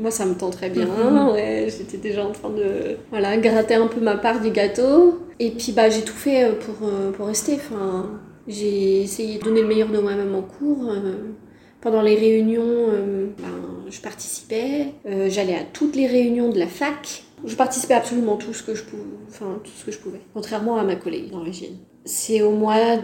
moi, 0.00 0.10
ça 0.10 0.26
me 0.26 0.34
tend 0.34 0.50
très 0.50 0.70
bien. 0.70 0.88
Ouais, 1.32 1.68
j'étais 1.68 1.98
déjà 1.98 2.24
en 2.26 2.32
train 2.32 2.50
de 2.50 2.96
voilà, 3.10 3.36
gratter 3.36 3.74
un 3.74 3.86
peu 3.86 4.00
ma 4.00 4.16
part 4.16 4.40
du 4.40 4.50
gâteau. 4.50 5.20
Et 5.38 5.50
puis, 5.50 5.70
bah, 5.72 5.88
j'ai 5.90 6.02
tout 6.02 6.14
fait 6.26 6.50
pour, 6.58 6.88
pour 7.12 7.26
rester. 7.26 7.54
Enfin, 7.54 8.10
j'ai 8.48 9.02
essayé 9.02 9.38
de 9.38 9.44
donner 9.44 9.62
le 9.62 9.68
meilleur 9.68 9.88
de 9.88 9.98
moi-même 9.98 10.34
en 10.34 10.42
cours. 10.42 10.90
euh. 10.90 11.32
Pendant 11.80 12.00
les 12.00 12.14
réunions, 12.14 12.62
euh, 12.64 13.26
ben, 13.38 13.84
je 13.90 14.00
participais. 14.00 14.86
Euh, 15.06 15.28
J'allais 15.28 15.54
à 15.56 15.64
toutes 15.70 15.96
les 15.96 16.06
réunions 16.06 16.48
de 16.50 16.58
la 16.58 16.66
fac. 16.66 17.24
Je 17.44 17.54
participais 17.56 17.92
à 17.94 17.98
absolument 17.98 18.36
tout 18.36 18.54
ce 18.54 18.62
que 18.62 18.74
je 18.74 18.82
pouvais. 18.84 19.02
Enfin, 19.28 19.60
tout 19.62 19.70
ce 19.76 19.84
que 19.84 19.92
je 19.92 19.98
pouvais. 19.98 20.20
Contrairement 20.32 20.76
à 20.78 20.84
ma 20.84 20.96
collègue 20.96 21.30
d'origine. 21.30 21.76
C'est 22.06 22.40
au 22.40 22.52
mois 22.52 22.96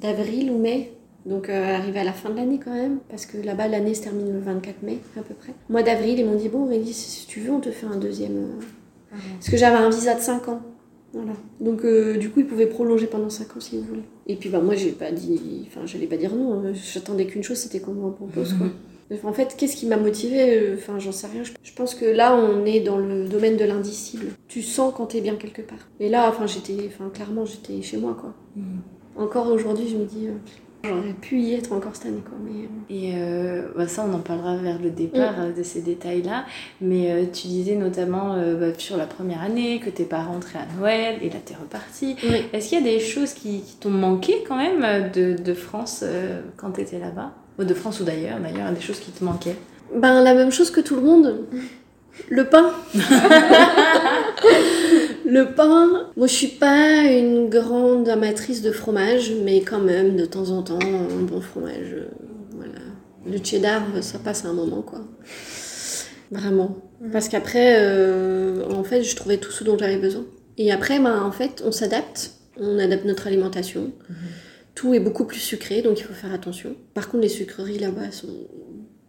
d'avril 0.00 0.50
ou 0.50 0.58
mai 0.58 0.90
donc 1.26 1.48
euh, 1.48 1.74
arrivé 1.74 2.00
à 2.00 2.04
la 2.04 2.12
fin 2.12 2.28
de 2.28 2.36
l'année 2.36 2.60
quand 2.62 2.74
même, 2.74 2.98
parce 3.08 3.24
que 3.24 3.38
là-bas 3.38 3.66
l'année 3.66 3.94
se 3.94 4.02
termine 4.02 4.30
le 4.30 4.40
24 4.40 4.82
mai 4.82 4.98
à 5.18 5.22
peu 5.22 5.32
près. 5.32 5.54
Au 5.70 5.72
mois 5.72 5.82
d'avril, 5.82 6.18
ils 6.18 6.26
m'ont 6.26 6.34
dit 6.34 6.50
bon 6.50 6.64
Aurélie, 6.64 6.92
si 6.92 7.26
tu 7.26 7.40
veux, 7.40 7.50
on 7.50 7.60
te 7.60 7.70
fait 7.70 7.86
un 7.86 7.96
deuxième. 7.96 8.36
euh, 8.36 9.16
Parce 9.38 9.48
que 9.48 9.56
j'avais 9.56 9.76
un 9.78 9.88
visa 9.88 10.14
de 10.14 10.20
5 10.20 10.48
ans. 10.48 10.60
Voilà. 11.14 11.32
Donc 11.60 11.84
euh, 11.84 12.16
du 12.18 12.28
coup, 12.30 12.40
ils 12.40 12.46
pouvaient 12.46 12.66
prolonger 12.66 13.06
pendant 13.06 13.30
5 13.30 13.56
ans 13.56 13.60
si 13.60 13.78
vous 13.78 13.84
voulez. 13.84 14.02
Et 14.26 14.36
puis 14.36 14.48
bah 14.50 14.60
moi 14.60 14.74
j'ai 14.74 14.90
pas 14.90 15.12
dit, 15.12 15.64
enfin 15.68 15.86
j'allais 15.86 16.06
pas 16.06 16.16
dire 16.16 16.34
non. 16.34 16.54
hein. 16.54 16.72
J'attendais 16.74 17.26
qu'une 17.26 17.42
chose, 17.42 17.56
c'était 17.58 17.80
qu'on 17.80 17.92
me 17.94 18.10
propose 18.10 18.52
quoi. 18.54 18.66
En 19.22 19.32
fait, 19.32 19.54
qu'est-ce 19.56 19.76
qui 19.76 19.86
m'a 19.86 19.96
motivée 19.98 20.72
Enfin, 20.74 20.98
j'en 20.98 21.12
sais 21.12 21.26
rien. 21.28 21.42
Je- 21.44 21.72
pense 21.76 21.94
que 21.94 22.04
là, 22.06 22.34
on 22.36 22.64
est 22.64 22.80
dans 22.80 22.96
le 22.98 23.26
domaine 23.28 23.56
de 23.56 23.64
l'indicible. 23.64 24.26
Tu 24.48 24.62
sens 24.62 24.92
quand 24.96 25.06
t'es 25.06 25.20
bien 25.20 25.36
quelque 25.36 25.60
part. 25.62 25.78
Et 26.00 26.08
là, 26.08 26.26
enfin, 26.28 26.46
j'étais, 26.46 26.76
enfin, 26.88 27.10
clairement, 27.12 27.44
j'étais 27.44 27.80
chez 27.82 27.96
moi, 27.98 28.16
quoi. 28.18 28.32
Encore 29.16 29.48
aujourd'hui, 29.52 29.86
je 29.88 29.96
me 29.96 30.04
dis, 30.04 30.26
euh, 30.28 30.32
j'aurais 30.84 31.14
pu 31.20 31.38
y 31.40 31.54
être 31.54 31.72
encore 31.72 31.94
cette 31.94 32.06
année, 32.06 32.22
quoi. 32.24 32.36
Mais 32.44 32.62
euh, 32.62 32.66
Et 32.90 33.12
euh, 33.16 33.62
bah, 33.76 33.88
ça, 33.88 34.04
on 34.08 34.14
en 34.14 34.18
parlera 34.20 34.56
vers 34.56 34.78
le 34.80 34.90
départ 34.90 35.34
euh, 35.38 35.52
de 35.52 35.62
ces 35.62 35.80
détails-là. 35.80 36.44
Mais 36.80 37.10
euh, 37.10 37.24
tu 37.32 37.48
disais 37.48 37.74
notamment 37.76 38.34
euh, 38.34 38.54
bah, 38.54 38.78
sur 38.78 38.96
la 38.96 39.06
première 39.06 39.42
année 39.42 39.80
que 39.80 39.90
t'es 39.90 40.04
pas 40.04 40.22
rentrée 40.22 40.58
à 40.58 40.66
Noël 40.78 41.16
et 41.22 41.30
là 41.30 41.36
t'es 41.44 41.54
repartie. 41.54 42.16
Oui. 42.24 42.42
Est-ce 42.52 42.68
qu'il 42.68 42.78
y 42.78 42.80
a 42.80 42.84
des 42.84 43.00
choses 43.00 43.32
qui, 43.32 43.62
qui 43.62 43.76
t'ont 43.76 43.90
manqué 43.90 44.44
quand 44.46 44.56
même 44.56 45.10
de, 45.12 45.34
de 45.40 45.54
France 45.54 46.04
quand 46.56 46.70
t'étais 46.72 46.98
là-bas? 46.98 47.32
Ou 47.58 47.64
de 47.64 47.74
France 47.74 48.00
ou 48.00 48.04
d'ailleurs, 48.04 48.38
d'ailleurs, 48.40 48.72
des 48.72 48.80
choses 48.80 48.98
qui 49.00 49.10
te 49.12 49.22
manquaient? 49.24 49.56
Ben, 49.94 50.22
la 50.22 50.34
même 50.34 50.50
chose 50.50 50.70
que 50.70 50.80
tout 50.80 50.96
le 50.96 51.02
monde. 51.02 51.46
Le 52.28 52.44
pain. 52.44 52.72
le 55.34 55.52
pain. 55.52 56.10
Moi, 56.16 56.28
je 56.28 56.32
suis 56.32 56.46
pas 56.46 57.02
une 57.10 57.48
grande 57.48 58.08
amatrice 58.08 58.62
de 58.62 58.70
fromage, 58.70 59.32
mais 59.44 59.62
quand 59.62 59.80
même, 59.80 60.16
de 60.16 60.24
temps 60.24 60.50
en 60.50 60.62
temps, 60.62 60.78
un 60.80 61.22
bon 61.22 61.40
fromage. 61.40 61.92
euh, 61.92 62.08
voilà. 62.52 62.72
Le 63.26 63.38
cheddar, 63.42 63.82
ça 64.00 64.18
passe 64.18 64.44
à 64.44 64.48
un 64.48 64.52
moment, 64.52 64.82
quoi. 64.82 65.00
Vraiment. 66.30 66.76
Parce 67.12 67.28
qu'après, 67.28 67.76
euh, 67.78 68.64
en 68.70 68.84
fait, 68.84 69.02
je 69.02 69.16
trouvais 69.16 69.38
tout 69.38 69.50
ce 69.50 69.64
dont 69.64 69.76
j'avais 69.76 69.98
besoin. 69.98 70.24
Et 70.56 70.70
après, 70.70 71.00
ben, 71.00 71.22
en 71.22 71.32
fait, 71.32 71.62
on 71.66 71.72
s'adapte. 71.72 72.32
On 72.56 72.78
adapte 72.78 73.04
notre 73.04 73.26
alimentation. 73.26 73.90
Tout 74.76 74.94
est 74.94 75.00
beaucoup 75.00 75.24
plus 75.24 75.40
sucré, 75.40 75.82
donc 75.82 75.98
il 75.98 76.04
faut 76.04 76.14
faire 76.14 76.32
attention. 76.32 76.76
Par 76.94 77.08
contre, 77.08 77.22
les 77.22 77.28
sucreries 77.28 77.78
là-bas 77.78 78.02
elles 78.06 78.12
sont 78.12 78.28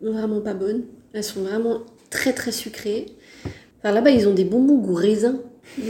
vraiment 0.02 0.42
pas 0.42 0.56
bonnes. 0.56 0.84
Elles 1.14 1.24
sont 1.24 1.42
vraiment 1.42 1.82
très 2.10 2.34
très 2.34 2.52
sucrées. 2.52 3.06
Enfin, 3.80 3.94
là-bas, 3.94 4.10
ils 4.10 4.28
ont 4.28 4.34
des 4.34 4.46
bonbons 4.46 4.78
goût 4.78 4.96
raisin. 4.96 5.40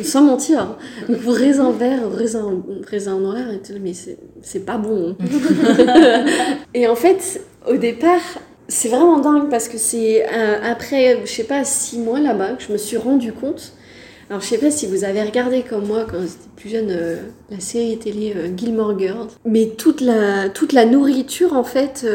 Sans 0.03 0.23
mentir. 0.23 0.77
Donc, 1.07 1.17
raisin 1.27 1.71
vert, 1.71 2.11
raisin, 2.11 2.63
raisin 2.89 3.19
noir, 3.19 3.51
et 3.53 3.59
tout, 3.61 3.73
mais 3.81 3.93
c'est 3.93 4.17
c'est 4.41 4.65
pas 4.65 4.77
bon. 4.77 5.15
hein. 5.19 6.25
et 6.73 6.87
en 6.87 6.95
fait, 6.95 7.41
au 7.69 7.77
départ, 7.77 8.21
c'est 8.67 8.87
vraiment 8.89 9.19
dingue 9.19 9.49
parce 9.49 9.67
que 9.67 9.77
c'est 9.77 10.25
euh, 10.25 10.57
après, 10.63 11.21
je 11.25 11.31
sais 11.31 11.43
pas, 11.43 11.63
six 11.63 11.99
mois 11.99 12.19
là-bas 12.19 12.53
que 12.53 12.63
je 12.63 12.71
me 12.71 12.77
suis 12.77 12.97
rendu 12.97 13.31
compte. 13.31 13.73
Alors, 14.27 14.41
je 14.41 14.47
sais 14.47 14.57
pas 14.57 14.71
si 14.71 14.87
vous 14.87 15.03
avez 15.03 15.21
regardé 15.21 15.61
comme 15.61 15.85
moi 15.85 16.07
quand 16.09 16.19
j'étais 16.19 16.49
plus 16.55 16.69
jeune 16.69 16.89
euh, 16.89 17.17
la 17.51 17.59
série 17.59 17.99
télé 17.99 18.33
euh, 18.35 18.47
Gilmore 18.57 18.97
Girls, 18.97 19.27
mais 19.45 19.67
toute 19.77 20.01
la, 20.01 20.49
toute 20.49 20.73
la 20.73 20.85
nourriture 20.85 21.53
en 21.53 21.63
fait, 21.63 22.07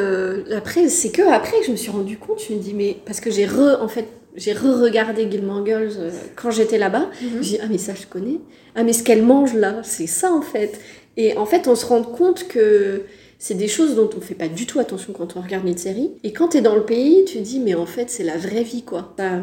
après, 0.57 0.89
c'est 0.89 1.11
que 1.13 1.23
après 1.33 1.61
que 1.61 1.67
je 1.67 1.71
me 1.71 1.77
suis 1.77 1.93
rendu 1.93 2.17
compte, 2.19 2.41
je 2.49 2.53
me 2.55 2.59
dis, 2.59 2.75
mais 2.75 2.97
parce 3.07 3.21
que 3.21 3.31
j'ai 3.31 3.47
re, 3.47 3.79
en 3.81 3.87
fait, 3.87 4.09
j'ai 4.37 4.53
re-regardé 4.53 5.31
Gilmore 5.31 5.65
Girls 5.67 5.93
quand 6.37 6.51
j'étais 6.51 6.79
là-bas, 6.79 7.11
j'ai 7.21 7.39
dit, 7.41 7.59
ah, 7.63 7.67
mais 7.71 7.79
ça 7.79 7.95
je 7.95 8.07
connais, 8.07 8.39
ah, 8.75 8.83
mais 8.83 8.93
ce 8.93 9.03
qu'elle 9.03 9.23
mange 9.23 9.55
là, 9.55 9.81
c'est 9.83 10.07
ça 10.07 10.33
en 10.33 10.43
fait. 10.43 10.81
Et 11.17 11.37
en 11.37 11.47
fait, 11.47 11.69
on 11.69 11.75
se 11.75 11.85
rend 11.87 12.03
compte 12.03 12.47
que 12.49 13.03
c'est 13.39 13.55
des 13.55 13.69
choses 13.69 13.95
dont 13.97 14.09
on 14.17 14.21
fait 14.21 14.35
pas 14.35 14.49
du 14.49 14.67
tout 14.67 14.79
attention 14.79 15.13
quand 15.13 15.37
on 15.37 15.41
regarde 15.41 15.67
une 15.67 15.79
série. 15.79 16.13
Et 16.25 16.33
quand 16.33 16.49
tu 16.49 16.59
es 16.59 16.61
dans 16.61 16.75
le 16.75 16.85
pays, 16.85 17.25
tu 17.25 17.39
te 17.39 17.43
dis, 17.43 17.59
mais 17.59 17.75
en 17.75 17.87
fait, 17.87 18.11
c'est 18.11 18.23
la 18.23 18.37
vraie 18.37 18.63
vie, 18.63 18.83
quoi. 18.83 19.15
Ça, 19.19 19.43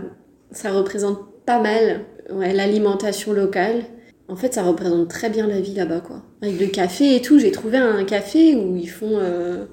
ça 0.51 0.71
représente 0.71 1.19
pas 1.45 1.59
mal 1.59 2.05
ouais, 2.31 2.53
l'alimentation 2.53 3.33
locale. 3.33 3.83
En 4.27 4.35
fait, 4.35 4.53
ça 4.53 4.63
représente 4.63 5.09
très 5.09 5.29
bien 5.29 5.47
la 5.47 5.59
vie 5.59 5.73
là-bas, 5.73 6.01
quoi. 6.01 6.21
Avec 6.41 6.59
le 6.59 6.67
café 6.67 7.15
et 7.15 7.21
tout, 7.21 7.39
j'ai 7.39 7.51
trouvé 7.51 7.77
un 7.77 8.03
café 8.03 8.55
où 8.55 8.75
ils 8.75 8.89
font 8.89 9.17
euh, 9.17 9.65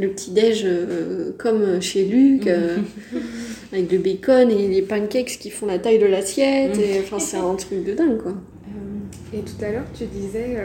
le 0.00 0.08
petit-déj 0.08 0.62
euh, 0.64 1.32
comme 1.38 1.80
chez 1.80 2.04
Luc, 2.04 2.46
euh, 2.46 2.78
avec 3.72 3.90
le 3.92 3.98
bacon 3.98 4.50
et 4.50 4.68
les 4.68 4.82
pancakes 4.82 5.38
qui 5.38 5.50
font 5.50 5.66
la 5.66 5.78
taille 5.78 5.98
de 5.98 6.06
l'assiette. 6.06 6.78
Et 6.78 7.00
enfin, 7.00 7.18
c'est 7.18 7.36
un 7.36 7.54
truc 7.54 7.84
de 7.84 7.92
dingue, 7.92 8.18
quoi. 8.18 8.34
Et 9.32 9.40
tout 9.40 9.64
à 9.64 9.70
l'heure, 9.70 9.84
tu 9.96 10.04
disais 10.06 10.56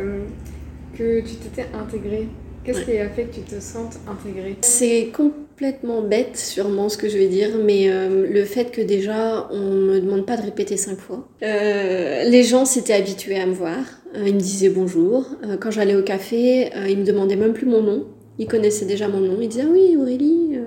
que 0.98 1.20
tu 1.20 1.36
t'étais 1.36 1.68
intégrée 1.74 2.28
Qu'est-ce 2.66 2.82
qui 2.82 2.98
a 2.98 3.08
fait 3.10 3.26
que 3.26 3.36
tu 3.36 3.42
te 3.42 3.60
sentes 3.60 4.00
intégrée? 4.08 4.56
C'est 4.62 5.12
complètement 5.14 6.02
bête, 6.02 6.36
sûrement, 6.36 6.90
ce 6.90 6.98
que 6.98 7.08
je 7.08 7.18
vais 7.18 7.28
dire, 7.28 7.50
mais 7.64 7.90
euh, 7.90 8.28
le 8.28 8.44
fait 8.44 8.72
que 8.72 8.82
déjà, 8.82 9.48
on 9.52 9.70
me 9.70 10.00
demande 10.00 10.26
pas 10.26 10.36
de 10.36 10.42
répéter 10.42 10.76
cinq 10.76 10.98
fois. 10.98 11.28
Euh, 11.44 12.24
les 12.24 12.42
gens 12.42 12.66
s'étaient 12.66 12.94
habitués 12.94 13.38
à 13.38 13.46
me 13.46 13.54
voir. 13.54 13.78
Euh, 14.16 14.24
ils 14.26 14.34
me 14.34 14.40
disaient 14.40 14.70
bonjour. 14.70 15.28
quand 15.62 15.70
j'allais 15.70 15.96
au 15.96 16.02
café, 16.02 16.72
ils 16.90 16.98
me 16.98 17.06
demandaient 17.06 17.36
même 17.36 17.54
plus 17.54 17.68
mon 17.68 17.84
nom. 17.84 18.08
Ils 18.40 18.48
connaissaient 18.48 18.86
déjà 18.86 19.08
mon 19.08 19.20
nom. 19.20 19.38
Ils 19.42 19.50
disaient 19.50 19.64
ah 19.66 19.72
oui, 19.72 19.96
Aurélie. 19.98 20.58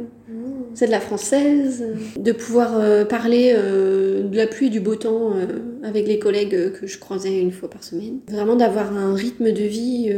C'est 0.74 0.86
de 0.86 0.92
la 0.92 1.00
française, 1.00 1.84
de 2.16 2.32
pouvoir 2.32 3.06
parler 3.08 3.52
de 3.52 4.36
la 4.36 4.46
pluie 4.46 4.66
et 4.66 4.70
du 4.70 4.80
beau 4.80 4.94
temps 4.94 5.32
avec 5.82 6.06
les 6.06 6.20
collègues 6.20 6.72
que 6.72 6.86
je 6.86 6.98
croisais 6.98 7.40
une 7.40 7.50
fois 7.50 7.68
par 7.68 7.82
semaine. 7.82 8.20
Vraiment 8.30 8.54
d'avoir 8.54 8.96
un 8.96 9.14
rythme 9.14 9.50
de 9.50 9.62
vie 9.62 10.12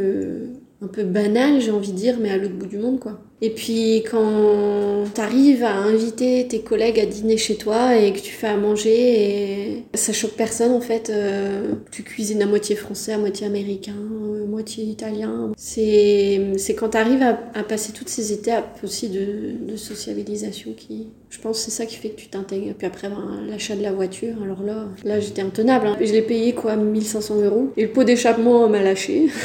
un 0.83 0.87
peu 0.87 1.05
banal, 1.05 1.61
j'ai 1.61 1.71
envie 1.71 1.93
de 1.93 1.97
dire, 1.97 2.17
mais 2.21 2.31
à 2.31 2.37
l'autre 2.37 2.55
bout 2.55 2.67
du 2.67 2.79
monde, 2.79 3.01
quoi. 3.01 3.21
Et 3.43 3.51
puis 3.51 4.05
quand 4.11 5.05
t'arrives 5.15 5.65
à 5.65 5.75
inviter 5.75 6.47
tes 6.47 6.61
collègues 6.61 7.01
à 7.01 7.07
dîner 7.07 7.39
chez 7.39 7.57
toi 7.57 7.97
et 7.97 8.13
que 8.13 8.19
tu 8.19 8.33
fais 8.33 8.49
à 8.49 8.57
manger, 8.57 9.85
et 9.93 9.97
ça 9.97 10.13
choque 10.13 10.33
personne 10.33 10.73
en 10.73 10.81
fait. 10.81 11.11
Euh, 11.11 11.73
tu 11.91 12.03
cuisines 12.03 12.43
à 12.43 12.47
moitié 12.47 12.77
français, 12.77 13.13
à 13.13 13.19
moitié 13.19 13.47
américain, 13.47 13.95
à 13.95 14.47
moitié 14.47 14.85
italien. 14.85 15.53
C'est, 15.57 16.55
quand 16.79 16.91
t'arrives 16.91 17.23
à, 17.23 17.63
passer 17.63 17.93
toutes 17.93 18.09
ces 18.09 18.33
étapes 18.33 18.79
aussi 18.83 19.09
de, 19.09 19.53
de 19.71 19.77
sociabilisation 19.77 20.73
qui, 20.77 21.09
je 21.31 21.39
pense, 21.39 21.61
c'est 21.61 21.71
ça 21.71 21.87
qui 21.87 21.97
fait 21.97 22.11
que 22.11 22.21
tu 22.21 22.29
t'intègres. 22.29 22.75
Puis 22.77 22.87
après, 22.87 23.09
ben, 23.09 23.41
l'achat 23.49 23.77
de 23.77 23.83
la 23.83 23.93
voiture, 23.93 24.35
alors 24.43 24.63
là, 24.63 24.87
là 25.05 25.21
j'étais 25.21 25.43
intenable. 25.43 25.87
Hein. 25.87 25.97
Je 26.01 26.13
l'ai 26.13 26.23
payé 26.23 26.53
quoi, 26.53 26.77
1500 26.77 27.43
euros. 27.43 27.73
Et 27.77 27.83
le 27.83 27.91
pot 27.91 28.05
d'échappement 28.05 28.69
m'a 28.69 28.83
lâché. 28.83 29.29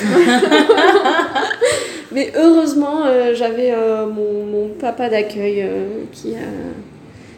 Mais 2.15 2.31
heureusement, 2.37 3.05
euh, 3.05 3.35
j'avais 3.35 3.71
euh, 3.71 4.07
mon, 4.07 4.69
papa 4.79 5.09
d'accueil 5.09 5.61
euh, 5.61 6.05
qui 6.13 6.33
a 6.33 6.47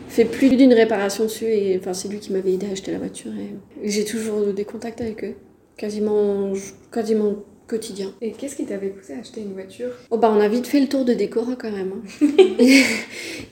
fait 0.08 0.26
plus 0.26 0.56
d'une 0.56 0.74
réparation 0.74 1.26
dessus 1.26 1.46
et 1.46 1.78
enfin 1.80 1.94
c'est 1.94 2.08
lui 2.08 2.20
qui 2.20 2.32
m'avait 2.32 2.54
aidé 2.54 2.68
à 2.68 2.72
acheter 2.72 2.92
la 2.92 2.98
voiture 2.98 3.32
et 3.34 3.88
j'ai 3.88 4.06
toujours 4.06 4.42
des 4.54 4.66
contacts 4.66 5.02
avec 5.02 5.24
eux 5.24 5.36
quasiment 5.76 6.54
quasiment 6.92 7.36
quotidien. 7.68 8.14
Et 8.22 8.32
qu'est-ce 8.32 8.56
qui 8.56 8.66
t'avait 8.66 8.90
poussé 8.90 9.14
à 9.14 9.20
acheter 9.20 9.42
une 9.42 9.54
voiture? 9.54 9.90
Oh 10.10 10.18
bah 10.18 10.34
on 10.34 10.40
a 10.40 10.48
vite 10.48 10.66
fait 10.66 10.80
le 10.80 10.88
tour 10.88 11.06
de 11.06 11.14
Décora 11.14 11.56
quand 11.56 11.72
même. 11.72 11.94
Hein. 11.94 12.28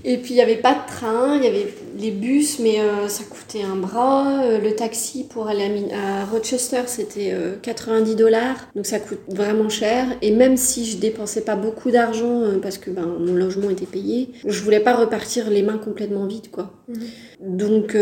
et 0.03 0.17
puis 0.17 0.31
il 0.31 0.35
n'y 0.35 0.41
avait 0.41 0.55
pas 0.55 0.73
de 0.73 0.87
train, 0.87 1.37
il 1.37 1.43
y 1.43 1.47
avait 1.47 1.67
les 1.97 2.11
bus 2.11 2.59
mais 2.59 2.79
euh, 2.79 3.07
ça 3.07 3.23
coûtait 3.23 3.63
un 3.63 3.75
bras. 3.75 4.43
Euh, 4.43 4.59
le 4.59 4.75
taxi 4.75 5.25
pour 5.27 5.47
aller 5.47 5.85
à, 5.93 6.25
Rochester 6.25 6.81
c'était 6.87 7.33
90 7.61 8.11
euh, 8.11 8.15
dollars, 8.15 8.57
donc 8.75 8.85
ça 8.85 8.99
coûte 8.99 9.19
vraiment 9.27 9.69
cher. 9.69 10.07
Et 10.21 10.31
même 10.31 10.57
si 10.57 10.85
je 10.85 10.97
dépensais 10.97 11.41
pas 11.41 11.55
beaucoup 11.55 11.91
d'argent 11.91 12.43
parce 12.61 12.77
que 12.77 12.89
ben, 12.89 13.05
mon 13.19 13.33
logement 13.33 13.69
était 13.69 13.85
payé, 13.85 14.29
je 14.45 14.61
voulais 14.61 14.79
pas 14.79 14.95
repartir 14.95 15.49
les 15.49 15.63
mains 15.63 15.77
complètement 15.77 16.25
vides 16.25 16.51
quoi. 16.51 16.71
Mhm. 16.87 17.57
Donc 17.57 17.97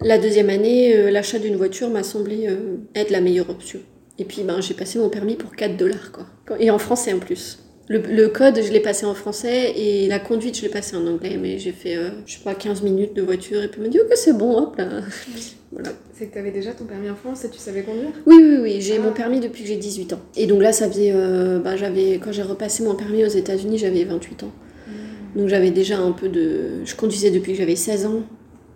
la 0.00 0.18
deuxième 0.18 0.50
année, 0.50 1.10
l'achat 1.10 1.38
d'une 1.38 1.56
voiture 1.56 1.90
m'a 1.90 2.02
semblé 2.02 2.48
être 2.94 3.10
la 3.10 3.20
meilleure 3.20 3.50
option. 3.50 3.80
Et 4.18 4.24
puis 4.24 4.42
ben, 4.42 4.60
j'ai 4.60 4.74
passé 4.74 4.98
mon 4.98 5.08
permis 5.08 5.34
pour 5.34 5.56
4 5.56 5.76
dollars. 5.76 6.12
Quoi. 6.12 6.26
Et 6.60 6.70
en 6.70 6.78
français 6.78 7.12
en 7.12 7.18
plus. 7.18 7.63
Le, 7.88 7.98
le 7.98 8.28
code, 8.28 8.60
je 8.62 8.72
l'ai 8.72 8.80
passé 8.80 9.04
en 9.04 9.14
français 9.14 9.72
et 9.76 10.08
la 10.08 10.18
conduite, 10.18 10.56
je 10.56 10.62
l'ai 10.62 10.70
passé 10.70 10.96
en 10.96 11.06
anglais. 11.06 11.38
Mais 11.40 11.58
j'ai 11.58 11.72
fait, 11.72 11.96
euh, 11.96 12.10
je 12.26 12.34
sais 12.34 12.42
pas, 12.42 12.54
15 12.54 12.82
minutes 12.82 13.14
de 13.14 13.22
voiture 13.22 13.62
et 13.62 13.68
puis 13.68 13.80
il 13.80 13.84
m'a 13.84 13.90
dit, 13.90 14.00
ok, 14.00 14.10
c'est 14.14 14.36
bon, 14.36 14.56
hop 14.56 14.76
là. 14.76 14.88
voilà. 15.72 15.90
C'est 16.14 16.26
que 16.26 16.32
tu 16.32 16.38
avais 16.38 16.50
déjà 16.50 16.72
ton 16.72 16.84
permis 16.84 17.10
en 17.10 17.16
France 17.16 17.44
et 17.44 17.50
tu 17.50 17.58
savais 17.58 17.82
conduire? 17.82 18.12
Oui, 18.26 18.36
oui, 18.38 18.56
oui. 18.62 18.80
J'ai 18.80 18.98
mon 18.98 19.10
ah. 19.10 19.14
permis 19.14 19.40
depuis 19.40 19.62
que 19.62 19.68
j'ai 19.68 19.76
18 19.76 20.14
ans. 20.14 20.20
Et 20.36 20.46
donc 20.46 20.62
là, 20.62 20.72
ça 20.72 20.88
faisait. 20.88 21.12
Euh, 21.12 21.58
ben, 21.58 21.76
j'avais, 21.76 22.18
quand 22.22 22.32
j'ai 22.32 22.42
repassé 22.42 22.84
mon 22.84 22.94
permis 22.94 23.24
aux 23.24 23.28
États-Unis, 23.28 23.76
j'avais 23.78 24.04
28 24.04 24.44
ans. 24.44 24.52
Hmm. 24.86 25.40
Donc 25.40 25.48
j'avais 25.48 25.70
déjà 25.70 25.98
un 25.98 26.12
peu 26.12 26.28
de. 26.28 26.84
Je 26.84 26.94
conduisais 26.94 27.30
depuis 27.30 27.52
que 27.52 27.58
j'avais 27.58 27.76
16 27.76 28.06
ans. 28.06 28.22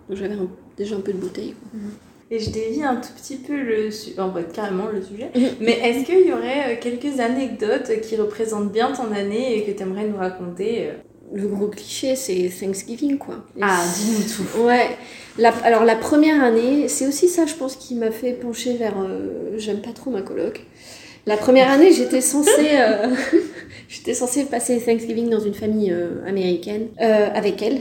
Donc 0.09 0.19
j'avais 0.19 0.37
déjà 0.77 0.97
un 0.97 1.01
peu 1.01 1.13
de 1.13 1.19
bouteille. 1.19 1.55
Quoi. 1.55 1.81
Hmm. 1.81 2.08
Et 2.31 2.39
je 2.39 2.51
dévie 2.51 2.83
un 2.83 2.97
tout 2.97 3.09
petit 3.17 3.37
peu 3.37 3.57
le 3.57 3.89
en 4.21 4.33
fait, 4.33 4.53
carrément 4.53 4.87
le 4.93 5.01
sujet. 5.03 5.31
Mais 5.61 5.79
est-ce 5.83 6.05
qu'il 6.05 6.27
y 6.27 6.33
aurait 6.33 6.75
euh, 6.75 6.77
quelques 6.79 7.21
anecdotes 7.21 8.01
qui 8.03 8.17
représentent 8.17 8.71
bien 8.71 8.93
ton 8.93 9.13
année 9.13 9.57
et 9.57 9.65
que 9.65 9.71
tu 9.71 9.83
aimerais 9.83 10.07
nous 10.07 10.19
raconter 10.19 10.89
euh 10.89 10.93
Le 11.33 11.49
gros 11.49 11.69
cliché, 11.69 12.17
c'est 12.17 12.51
Thanksgiving, 12.61 13.17
quoi. 13.17 13.37
Ah, 13.63 13.83
dis-nous 13.97 14.25
tout. 14.25 14.59
Ouais. 14.67 14.89
La, 15.39 15.51
alors, 15.65 15.85
la 15.85 15.97
première 15.97 16.43
année, 16.43 16.89
c'est 16.89 17.07
aussi 17.07 17.29
ça, 17.29 17.47
je 17.47 17.55
pense, 17.55 17.77
qui 17.77 17.95
m'a 17.95 18.11
fait 18.11 18.33
pencher 18.33 18.75
vers. 18.75 19.01
Euh, 19.01 19.55
j'aime 19.57 19.81
pas 19.81 19.93
trop 19.93 20.11
ma 20.11 20.21
coloc. 20.21 20.67
La 21.25 21.39
première 21.39 21.71
année, 21.71 21.93
j'étais 21.93 22.21
censée, 22.21 22.77
j'étais 23.89 24.15
censée 24.15 24.45
passer 24.45 24.81
Thanksgiving 24.81 25.31
dans 25.31 25.41
une 25.41 25.55
famille 25.55 25.95
américaine 26.27 26.89
avec 26.99 27.61
elle. 27.63 27.81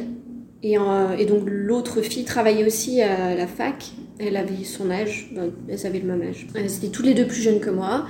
Et, 0.63 0.73
et 0.73 1.25
donc 1.25 1.43
l'autre 1.45 2.01
fille 2.01 2.25
travaillait 2.25 2.65
aussi 2.65 3.01
à 3.01 3.35
la 3.35 3.47
fac 3.47 3.93
elle 4.19 4.37
avait 4.37 4.63
son 4.63 4.89
âge, 4.89 5.29
ben, 5.33 5.51
elles 5.69 5.85
avaient 5.85 5.99
le 5.99 6.07
même 6.07 6.29
âge. 6.29 6.47
Elles 6.55 6.75
étaient 6.75 6.87
toutes 6.87 7.05
les 7.05 7.13
deux 7.13 7.27
plus 7.27 7.41
jeunes 7.41 7.59
que 7.59 7.69
moi. 7.69 8.05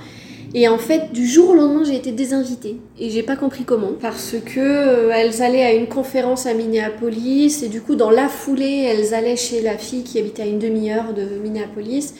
Et 0.54 0.66
en 0.66 0.78
fait, 0.78 1.12
du 1.12 1.26
jour 1.26 1.50
au 1.50 1.54
lendemain, 1.54 1.84
j'ai 1.84 1.96
été 1.96 2.10
désinvitée. 2.10 2.76
Et 2.98 3.10
j'ai 3.10 3.22
pas 3.22 3.36
compris 3.36 3.64
comment. 3.64 3.92
Parce 4.00 4.34
que 4.44 4.60
euh, 4.60 5.10
elles 5.10 5.42
allaient 5.42 5.64
à 5.64 5.74
une 5.74 5.88
conférence 5.88 6.46
à 6.46 6.54
Minneapolis. 6.54 7.62
Et 7.62 7.68
du 7.68 7.82
coup, 7.82 7.96
dans 7.96 8.10
la 8.10 8.28
foulée, 8.28 8.86
elles 8.88 9.12
allaient 9.12 9.36
chez 9.36 9.60
la 9.60 9.76
fille 9.76 10.04
qui 10.04 10.18
habitait 10.18 10.42
à 10.42 10.46
une 10.46 10.58
demi-heure 10.58 11.12
de 11.12 11.24
Minneapolis. 11.42 12.14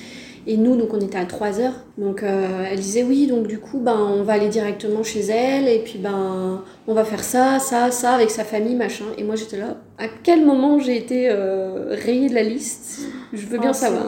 Et 0.50 0.56
nous, 0.56 0.76
donc 0.76 0.94
on 0.94 0.98
était 0.98 1.18
à 1.18 1.26
3 1.26 1.60
heures. 1.60 1.84
Donc 1.98 2.22
euh, 2.22 2.64
elle 2.70 2.80
disait 2.80 3.02
oui, 3.02 3.26
donc 3.26 3.46
du 3.46 3.58
coup, 3.58 3.80
ben, 3.80 3.98
on 3.98 4.22
va 4.22 4.32
aller 4.32 4.48
directement 4.48 5.02
chez 5.02 5.20
elle 5.20 5.68
et 5.68 5.80
puis 5.80 5.98
ben, 5.98 6.64
on 6.86 6.94
va 6.94 7.04
faire 7.04 7.22
ça, 7.22 7.58
ça, 7.58 7.90
ça 7.90 8.12
avec 8.12 8.30
sa 8.30 8.44
famille, 8.44 8.74
machin. 8.74 9.04
Et 9.18 9.24
moi 9.24 9.36
j'étais 9.36 9.58
là. 9.58 9.76
À 9.98 10.06
quel 10.22 10.46
moment 10.46 10.78
j'ai 10.78 10.96
été 10.96 11.28
euh, 11.28 11.94
rayée 12.02 12.30
de 12.30 12.34
la 12.34 12.42
liste? 12.42 13.10
Je 13.34 13.44
veux 13.44 13.58
bien 13.58 13.72
oh, 13.72 13.74
savoir. 13.74 14.06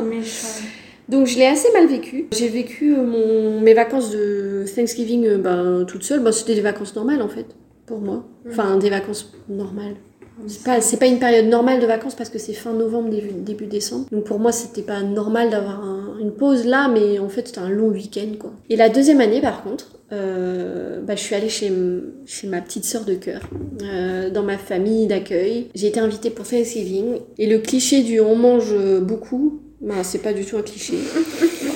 Donc 1.10 1.26
je 1.26 1.36
l'ai 1.36 1.46
assez 1.46 1.70
mal 1.74 1.86
vécu. 1.86 2.28
J'ai 2.32 2.48
vécu 2.48 2.96
euh, 2.96 3.04
mon, 3.04 3.60
mes 3.60 3.74
vacances 3.74 4.10
de 4.10 4.64
Thanksgiving 4.74 5.36
ben, 5.36 5.84
toute 5.86 6.04
seule. 6.04 6.20
Ben, 6.20 6.32
C'était 6.32 6.54
des 6.54 6.62
vacances 6.62 6.96
normales 6.96 7.20
en 7.20 7.28
fait, 7.28 7.54
pour 7.84 7.98
moi. 7.98 8.24
Enfin, 8.48 8.78
des 8.78 8.88
vacances 8.88 9.30
normales. 9.50 9.96
C'est 10.46 10.64
pas, 10.64 10.78
pas 10.98 11.06
une 11.06 11.18
période 11.18 11.46
normale 11.46 11.80
de 11.80 11.86
vacances 11.86 12.14
parce 12.14 12.30
que 12.30 12.38
c'est 12.38 12.52
fin 12.52 12.72
novembre, 12.72 13.10
début, 13.10 13.32
début 13.32 13.66
décembre. 13.66 14.06
Donc 14.10 14.24
pour 14.24 14.38
moi, 14.38 14.52
c'était 14.52 14.82
pas 14.82 15.02
normal 15.02 15.50
d'avoir 15.50 15.82
une 16.20 16.32
pause 16.32 16.66
là, 16.66 16.88
mais 16.88 17.18
en 17.18 17.28
fait, 17.28 17.48
c'était 17.48 17.60
un 17.60 17.70
long 17.70 17.88
week-end 17.88 18.32
quoi. 18.38 18.52
Et 18.68 18.76
la 18.76 18.88
deuxième 18.88 19.20
année, 19.20 19.40
par 19.40 19.62
contre, 19.62 20.00
euh, 20.12 21.00
bah, 21.00 21.14
je 21.14 21.20
suis 21.20 21.34
allée 21.34 21.48
chez, 21.48 21.72
chez 22.26 22.46
ma 22.46 22.60
petite 22.60 22.84
sœur 22.84 23.04
de 23.04 23.14
cœur, 23.14 23.42
euh, 23.82 24.30
dans 24.30 24.42
ma 24.42 24.58
famille 24.58 25.06
d'accueil. 25.06 25.68
J'ai 25.74 25.86
été 25.86 26.00
invitée 26.00 26.30
pour 26.30 26.46
Thanksgiving. 26.46 27.20
Et 27.38 27.46
le 27.46 27.58
cliché 27.58 28.02
du 28.02 28.20
on 28.20 28.36
mange 28.36 28.74
beaucoup, 29.00 29.60
bah, 29.80 30.02
c'est 30.02 30.22
pas 30.22 30.32
du 30.32 30.44
tout 30.44 30.56
un 30.56 30.62
cliché. 30.62 30.94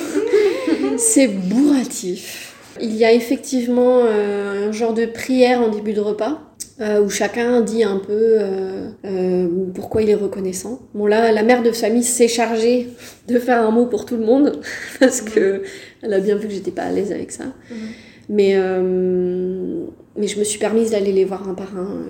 c'est 0.97 1.29
bourratif. 1.29 2.55
Il 2.81 2.97
y 2.97 3.05
a 3.05 3.13
effectivement 3.13 4.01
euh, 4.05 4.69
un 4.69 4.73
genre 4.73 4.95
de 4.95 5.07
prière 5.07 5.63
en 5.63 5.69
début 5.69 5.93
de 5.93 6.01
repas 6.01 6.41
euh, 6.81 7.01
où 7.01 7.09
chacun 7.09 7.61
dit 7.61 7.85
un 7.85 7.99
peu 7.99 8.11
euh, 8.11 8.89
euh, 9.05 9.49
pourquoi 9.75 10.03
il 10.03 10.11
est 10.11 10.17
reconnaissant. 10.17 10.81
Bon 10.93 11.07
là, 11.07 11.31
la 11.31 11.45
mère 11.45 11.63
de 11.63 11.71
famille 11.71 12.03
s'est 12.03 12.27
chargée 12.27 12.89
de 13.29 13.39
faire 13.39 13.65
un 13.65 13.71
mot 13.71 13.87
pour 13.87 14.05
tout 14.07 14.17
le 14.17 14.25
monde 14.25 14.61
parce 14.99 15.21
que 15.21 15.63
elle 16.03 16.13
a 16.13 16.19
bien 16.19 16.35
vu 16.35 16.49
que 16.49 16.53
j'étais 16.53 16.73
pas 16.73 16.83
à 16.83 16.91
l'aise 16.91 17.13
avec 17.13 17.31
ça. 17.31 17.45
Mais 18.29 18.57
mais 20.17 20.27
je 20.27 20.39
me 20.39 20.45
suis 20.45 20.59
permise 20.59 20.91
d'aller 20.91 21.13
les 21.13 21.25
voir 21.25 21.49
un 21.49 21.55
par 21.55 21.77
un. 21.77 22.03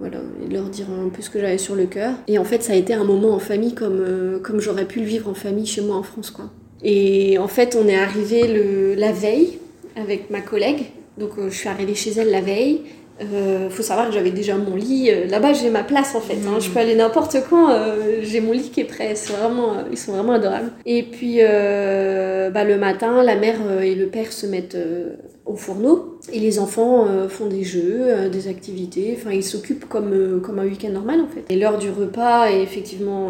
voilà, 0.00 0.18
et 0.44 0.52
leur 0.52 0.68
dire 0.68 0.86
un 0.90 1.08
peu 1.08 1.22
ce 1.22 1.30
que 1.30 1.40
j'avais 1.40 1.56
sur 1.56 1.74
le 1.74 1.86
cœur. 1.86 2.12
Et 2.28 2.36
en 2.36 2.44
fait, 2.44 2.62
ça 2.62 2.74
a 2.74 2.76
été 2.76 2.92
un 2.92 3.04
moment 3.04 3.30
en 3.30 3.38
famille 3.38 3.74
comme, 3.74 4.40
comme 4.42 4.60
j'aurais 4.60 4.86
pu 4.86 5.00
le 5.00 5.06
vivre 5.06 5.30
en 5.30 5.34
famille 5.34 5.66
chez 5.66 5.80
moi 5.80 5.96
en 5.96 6.02
France, 6.02 6.30
quoi. 6.30 6.50
Et 6.82 7.38
en 7.38 7.48
fait, 7.48 7.74
on 7.80 7.88
est 7.88 7.96
arrivé 7.96 8.46
le, 8.48 8.94
la 8.94 9.12
veille 9.12 9.58
avec 9.96 10.28
ma 10.28 10.42
collègue. 10.42 10.90
Donc, 11.16 11.30
je 11.38 11.54
suis 11.54 11.68
arrivée 11.68 11.94
chez 11.94 12.10
elle 12.10 12.30
la 12.30 12.42
veille. 12.42 12.82
Euh, 13.22 13.70
faut 13.70 13.82
savoir 13.84 14.08
que 14.08 14.12
j'avais 14.14 14.32
déjà 14.32 14.56
mon 14.56 14.74
lit. 14.74 15.08
euh, 15.10 15.26
Là-bas, 15.28 15.52
j'ai 15.52 15.70
ma 15.70 15.84
place 15.84 16.14
en 16.16 16.20
fait. 16.20 16.34
hein. 16.34 16.58
Je 16.58 16.68
peux 16.70 16.80
aller 16.80 16.96
n'importe 16.96 17.36
quand. 17.48 17.70
euh, 17.70 18.18
j'ai 18.22 18.40
mon 18.40 18.50
lit 18.52 18.70
qui 18.70 18.80
est 18.80 18.84
prêt. 18.84 19.14
C'est 19.14 19.32
vraiment, 19.34 19.74
euh, 19.74 19.82
ils 19.92 19.98
sont 19.98 20.12
vraiment 20.12 20.32
adorables. 20.32 20.72
Et 20.84 21.04
puis, 21.04 21.36
bah, 21.38 22.64
le 22.64 22.76
matin, 22.76 23.22
la 23.22 23.36
mère 23.36 23.56
et 23.82 23.94
le 23.94 24.06
père 24.06 24.32
se 24.32 24.46
mettent 24.46 24.76
au 25.46 25.54
fourneau. 25.56 26.18
Et 26.32 26.40
les 26.40 26.58
enfants 26.58 27.06
font 27.28 27.46
des 27.46 27.62
jeux, 27.64 28.28
des 28.32 28.48
activités. 28.48 29.16
Enfin, 29.16 29.30
ils 29.32 29.44
s'occupent 29.44 29.86
comme, 29.88 30.40
comme 30.42 30.58
un 30.58 30.64
week-end 30.64 30.88
normal 30.90 31.20
en 31.20 31.28
fait. 31.28 31.44
Et 31.50 31.56
l'heure 31.56 31.78
du 31.78 31.90
repas 31.90 32.46
est 32.50 32.62
effectivement, 32.62 33.28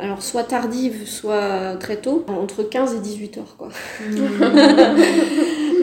alors 0.00 0.22
soit 0.22 0.44
tardive, 0.44 1.06
soit 1.06 1.76
très 1.80 1.96
tôt, 1.96 2.24
entre 2.28 2.62
15 2.62 2.94
et 2.94 2.98
18 3.00 3.38
heures 3.38 3.56
quoi. 3.58 3.68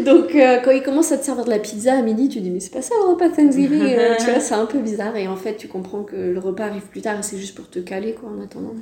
Donc 0.08 0.34
euh, 0.36 0.60
quand 0.64 0.72
ils 0.72 0.82
commencent 0.82 1.12
à 1.12 1.18
te 1.18 1.26
servir 1.26 1.43
de 1.43 1.49
la 1.49 1.60
pizza 1.60 1.93
à 1.93 2.01
midi, 2.01 2.30
tu 2.30 2.39
dis 2.39 2.49
mais 2.49 2.62
c'est 2.62 2.72
pas 2.72 2.82
ça 2.82 2.95
le 3.03 3.12
repas 3.12 3.28
Thanksgiving, 3.28 3.82
euh, 3.82 4.16
tu 4.20 4.26
vois, 4.26 4.39
c'est 4.39 4.53
un 4.53 4.66
peu 4.66 4.80
bizarre 4.80 5.18
et 5.18 5.28
en 5.28 5.36
fait 5.36 5.58
tu 5.58 5.68
comprends 5.68 6.03
que 6.03 6.16
le 6.16 6.39
repas 6.39 6.64
arrive 6.64 6.84
plus 6.84 7.01
tard 7.01 7.20
et 7.20 7.24
c'est 7.24 7.38
juste 7.38 7.55
pour 7.55 7.70
te 7.70 7.80
caler 7.80 8.14
quoi 8.14 8.30
en 8.30 8.41
attendant. 8.41 8.74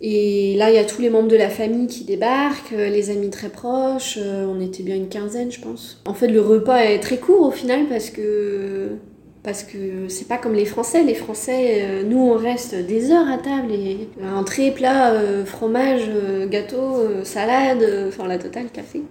Et 0.00 0.56
là 0.56 0.70
il 0.70 0.76
y 0.76 0.78
a 0.78 0.84
tous 0.84 1.02
les 1.02 1.10
membres 1.10 1.28
de 1.28 1.36
la 1.36 1.50
famille 1.50 1.86
qui 1.86 2.04
débarquent, 2.04 2.72
euh, 2.72 2.88
les 2.88 3.10
amis 3.10 3.28
très 3.28 3.50
proches, 3.50 4.18
euh, 4.18 4.46
on 4.46 4.58
était 4.58 4.82
bien 4.82 4.96
une 4.96 5.10
quinzaine 5.10 5.52
je 5.52 5.60
pense. 5.60 6.00
En 6.06 6.14
fait 6.14 6.28
le 6.28 6.40
repas 6.40 6.78
est 6.78 7.00
très 7.00 7.18
court 7.18 7.46
au 7.46 7.50
final 7.50 7.84
parce 7.90 8.08
que 8.08 8.96
parce 9.42 9.62
que 9.62 10.08
c'est 10.08 10.28
pas 10.28 10.36
comme 10.36 10.52
les 10.52 10.66
Français. 10.66 11.02
Les 11.02 11.14
Français, 11.14 11.82
euh, 11.82 12.02
nous, 12.02 12.18
on 12.18 12.36
reste 12.36 12.74
des 12.74 13.10
heures 13.10 13.28
à 13.28 13.38
table 13.38 13.72
et 13.72 14.08
entrée, 14.34 14.70
plat, 14.70 15.12
euh, 15.12 15.44
fromage, 15.46 16.02
euh, 16.08 16.46
gâteau, 16.46 17.24
salade, 17.24 17.84
enfin 18.08 18.26
la 18.26 18.38
totale, 18.38 18.66
café. 18.72 19.02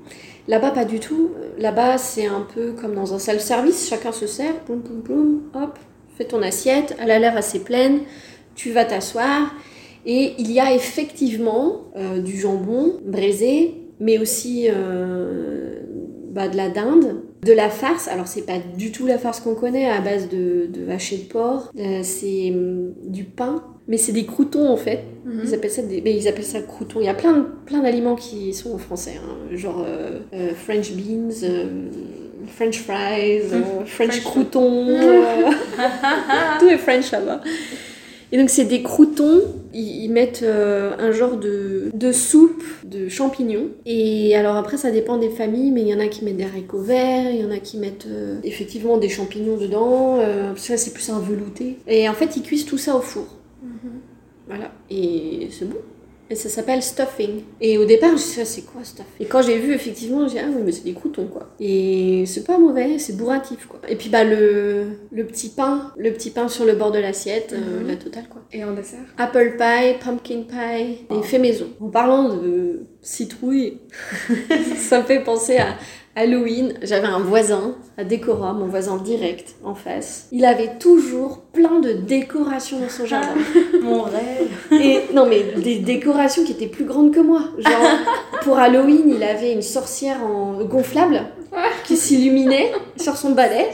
Là-bas, 0.50 0.72
pas 0.72 0.84
du 0.84 1.00
tout. 1.00 1.30
Là-bas, 1.60 2.00
c'est 2.00 2.26
un 2.26 2.42
peu 2.42 2.72
comme 2.72 2.96
dans 2.96 3.14
un 3.14 3.20
self-service. 3.20 3.88
Chacun 3.88 4.12
se 4.12 4.26
sert, 4.26 4.56
poum, 4.62 4.82
poum, 4.82 5.04
poum, 5.04 5.42
hop, 5.54 5.78
fais 6.18 6.26
ton 6.26 6.42
assiette. 6.42 6.98
Elle 7.00 7.12
a 7.12 7.20
l'air 7.20 7.38
assez 7.38 7.60
pleine. 7.60 8.00
Tu 8.56 8.72
vas 8.72 8.84
t'asseoir. 8.84 9.54
Et 10.08 10.34
il 10.40 10.52
y 10.52 10.60
a 10.60 10.74
effectivement 10.74 11.92
euh, 11.96 12.20
du 12.20 12.36
jambon 12.36 13.00
braisé, 13.06 13.76
mais 14.00 14.18
aussi 14.18 14.68
euh, 14.72 15.82
bah, 16.32 16.48
de 16.48 16.58
la 16.58 16.70
dinde, 16.70 17.22
de 17.44 17.54
la 17.54 17.70
farce. 17.70 18.08
Alors, 18.08 18.28
c'est 18.28 18.48
pas 18.48 18.58
du 18.76 18.92
tout 18.92 19.06
la 19.06 19.20
farce 19.20 19.42
qu'on 19.42 19.54
connaît 19.54 19.88
à 19.88 20.02
base 20.02 20.30
de, 20.30 20.68
de 20.68 20.82
de 20.84 21.24
porc. 21.32 21.72
Euh, 21.78 22.00
c'est 22.02 22.50
hum, 22.50 22.96
du 23.06 23.24
pain, 23.24 23.64
mais 23.90 23.98
c'est 23.98 24.14
des 24.14 24.26
croutons 24.26 24.70
en 24.70 24.78
fait. 24.78 25.04
Mhm. 25.26 25.42
Ils 25.44 25.54
appellent 25.54 25.72
ça 25.72 25.82
des, 25.82 26.02
mais 26.02 26.16
ils 26.16 26.28
appellent 26.28 26.46
ça 26.46 26.62
croutons. 26.62 27.02
Il 27.02 27.08
y 27.08 27.10
a 27.10 27.14
plein, 27.16 27.46
plein 27.66 27.80
d'aliments 27.80 28.16
qui 28.16 28.54
sont 28.54 28.74
en 28.74 28.78
français, 28.78 29.16
hein. 29.18 29.56
genre 29.58 29.84
euh, 29.86 30.20
euh, 30.34 30.52
French 30.54 30.92
beans, 30.94 31.44
euh, 31.44 31.66
French 32.56 32.80
fries, 32.80 33.42
French, 33.86 33.88
French 33.88 34.24
croutons. 34.24 34.86
tout 36.60 36.68
est 36.68 36.78
French 36.78 37.12
là-bas. 37.12 37.42
Et 38.32 38.38
donc 38.38 38.52
c'est 38.52 38.66
des 38.66 38.84
croutons, 38.84 39.42
ils, 39.74 40.04
ils 40.04 40.12
mettent 40.12 40.46
un 40.46 41.12
genre 41.12 41.38
de, 41.38 41.90
de 41.92 42.12
soupe 42.12 42.64
de 42.84 43.10
champignons. 43.10 43.70
Et 43.88 44.36
alors 44.36 44.56
après 44.56 44.78
ça 44.78 44.92
dépend 44.92 45.18
des 45.18 45.32
familles, 45.32 45.72
mais 45.72 45.82
il 45.82 45.88
y 45.88 45.96
en 45.96 46.00
a 46.00 46.06
qui 46.06 46.24
mettent 46.24 46.38
des 46.38 46.44
haricots 46.44 46.84
verts, 46.84 47.32
il 47.32 47.42
y 47.42 47.44
en 47.44 47.50
a 47.50 47.58
qui 47.58 47.78
mettent 47.78 48.06
effectivement 48.44 49.00
des 49.00 49.10
champignons 49.10 49.58
dedans, 49.58 50.20
parce 50.50 50.68
que 50.68 50.74
là 50.74 50.78
c'est 50.78 50.94
plus 50.94 51.10
un 51.10 51.18
velouté. 51.18 51.78
Et 51.88 52.08
en 52.08 52.14
fait 52.14 52.38
ils 52.38 52.44
cuisent 52.44 52.66
tout 52.66 52.78
ça 52.78 52.96
au 52.96 53.02
four. 53.02 53.39
Voilà, 54.48 54.72
et 54.90 55.48
c'est 55.52 55.66
bon. 55.70 55.78
Et 56.32 56.36
ça 56.36 56.48
s'appelle 56.48 56.84
stuffing. 56.84 57.42
Et 57.60 57.80
au 57.80 57.86
départ, 57.86 58.10
je 58.10 58.14
me 58.14 58.20
suis 58.20 58.36
dit, 58.36 58.42
Ah, 58.42 58.46
c'est 58.46 58.62
quoi 58.62 58.84
stuffing? 58.84 59.14
Et 59.20 59.26
quand 59.26 59.42
j'ai 59.42 59.58
vu, 59.58 59.74
effectivement, 59.74 60.28
j'ai 60.28 60.36
dit, 60.36 60.40
ah 60.46 60.50
oui, 60.56 60.62
mais 60.64 60.72
c'est 60.72 60.84
des 60.84 60.94
croutons, 60.94 61.26
quoi. 61.26 61.50
Et 61.60 62.24
c'est 62.28 62.44
pas 62.44 62.60
mauvais, 62.60 63.00
c'est 63.00 63.18
bourratif, 63.18 63.66
quoi. 63.66 63.80
Et 63.90 63.96
puis, 63.96 64.10
bah, 64.10 64.24
le, 64.24 64.90
le 65.12 65.26
petit 65.26 65.50
pain, 65.50 65.92
le 65.98 66.12
petit 66.14 66.30
pain 66.30 66.48
sur 66.48 66.66
le 66.66 66.74
bord 66.74 66.92
de 66.92 67.00
l'assiette, 67.00 67.54
euh, 67.54 67.82
Mhm. 67.82 67.88
la 67.88 67.96
totale, 67.96 68.26
quoi. 68.30 68.42
Et 68.52 68.64
en 68.64 68.74
dessert? 68.76 69.00
Apple 69.18 69.56
pie, 69.58 69.98
pumpkin 70.04 70.44
pie, 70.44 71.00
et 71.18 71.24
fait 71.24 71.40
maison. 71.40 71.66
En 71.80 71.90
parlant 71.90 72.36
de 72.36 72.82
citrouille, 73.02 73.80
ça 74.78 75.00
me 75.00 75.06
fait 75.06 75.22
penser 75.22 75.58
à 75.58 75.76
Halloween. 76.16 76.74
J'avais 76.82 77.08
un 77.08 77.20
voisin 77.20 77.76
à 77.98 78.04
Décora, 78.04 78.54
mon 78.54 78.66
voisin 78.66 78.98
direct 78.98 79.56
en 79.64 79.76
face. 79.76 80.28
Il 80.32 80.46
avait 80.46 80.78
toujours 80.80 81.40
plein 81.54 81.80
de 81.80 81.94
décorations 81.94 82.80
dans 82.80 82.90
son 82.90 83.06
jardin. 83.06 83.36
Mon 83.82 84.04
rêve. 84.04 84.50
Et 84.72 85.14
non, 85.14 85.26
mais 85.28 85.44
des 85.58 85.80
décorations 85.80 86.44
qui 86.44 86.52
étaient 86.52 86.68
plus 86.68 86.86
grandes 86.86 87.14
que 87.14 87.20
moi. 87.20 87.44
Genre, 87.58 88.42
pour 88.42 88.58
Halloween, 88.60 89.14
il 89.16 89.24
avait 89.24 89.54
une 89.54 89.62
sorcière 89.62 90.24
en 90.24 90.64
gonflable 90.64 91.24
qui 91.86 91.98
s'illuminait 91.98 92.72
sur 92.98 93.16
son 93.16 93.32
balai. 93.32 93.68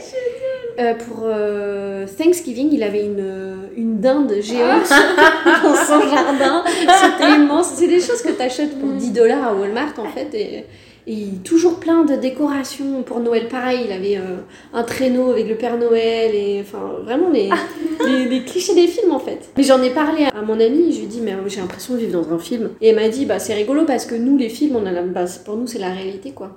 Euh, 0.78 0.94
pour 0.94 1.22
euh, 1.24 2.06
Thanksgiving, 2.06 2.68
il 2.72 2.82
avait 2.82 3.04
une, 3.04 3.68
une 3.76 4.00
dinde 4.00 4.34
géante 4.40 4.88
dans 5.62 5.74
son 5.74 6.00
jardin. 6.02 6.62
C'était 6.66 7.34
immense. 7.34 7.72
C'est 7.74 7.88
des 7.88 8.00
choses 8.00 8.22
que 8.22 8.32
tu 8.32 8.42
achètes 8.42 8.78
pour 8.78 8.90
10 8.90 9.12
dollars 9.12 9.48
à 9.48 9.54
Walmart 9.54 9.94
en 9.98 10.08
fait. 10.08 10.34
Et, 10.34 10.64
et 11.08 11.28
toujours 11.44 11.78
plein 11.78 12.04
de 12.04 12.16
décorations 12.16 13.02
pour 13.04 13.20
Noël. 13.20 13.48
Pareil, 13.48 13.82
il 13.86 13.92
avait 13.92 14.16
euh, 14.16 14.38
un 14.74 14.82
traîneau 14.82 15.30
avec 15.30 15.48
le 15.48 15.54
Père 15.54 15.78
Noël 15.78 16.34
et 16.34 16.60
enfin 16.60 16.96
vraiment 17.04 17.30
les, 17.30 17.48
les, 18.06 18.24
les 18.26 18.44
clichés 18.44 18.74
des 18.74 18.86
films 18.88 19.12
en 19.12 19.20
fait. 19.20 19.48
Mais 19.56 19.62
j'en 19.62 19.80
ai 19.82 19.90
parlé 19.90 20.24
à 20.24 20.42
mon 20.42 20.60
amie, 20.60 20.92
je 20.92 20.98
lui 20.98 21.04
ai 21.04 21.08
dit 21.08 21.20
mais 21.22 21.34
j'ai 21.46 21.60
l'impression 21.60 21.94
de 21.94 22.00
vivre 22.00 22.20
dans 22.20 22.34
un 22.34 22.38
film. 22.38 22.70
Et 22.80 22.88
elle 22.88 22.96
m'a 22.96 23.08
dit 23.08 23.24
bah 23.24 23.38
c'est 23.38 23.54
rigolo 23.54 23.84
parce 23.86 24.04
que 24.04 24.14
nous 24.14 24.36
les 24.36 24.48
films, 24.48 24.76
on 24.76 24.84
a 24.84 24.92
la, 24.92 25.02
bah, 25.02 25.24
pour 25.44 25.56
nous 25.56 25.66
c'est 25.66 25.78
la 25.78 25.90
réalité 25.90 26.32
quoi. 26.32 26.56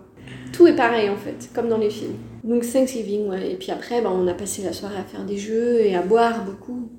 Tout 0.52 0.68
est 0.68 0.76
pareil 0.76 1.10
en 1.10 1.16
fait, 1.16 1.50
comme 1.54 1.70
dans 1.70 1.78
les 1.78 1.90
films. 1.90 2.16
Donc 2.44 2.66
Thanksgiving, 2.72 3.28
ouais. 3.28 3.52
Et 3.52 3.56
puis 3.56 3.72
après, 3.72 4.02
bah, 4.02 4.12
on 4.14 4.28
a 4.28 4.34
passé 4.34 4.62
la 4.64 4.74
soirée 4.74 4.98
à 4.98 5.04
faire 5.04 5.26
des 5.26 5.38
jeux 5.38 5.82
et 5.82 5.96
à 5.96 6.02
boire 6.02 6.46
beaucoup. 6.46 6.90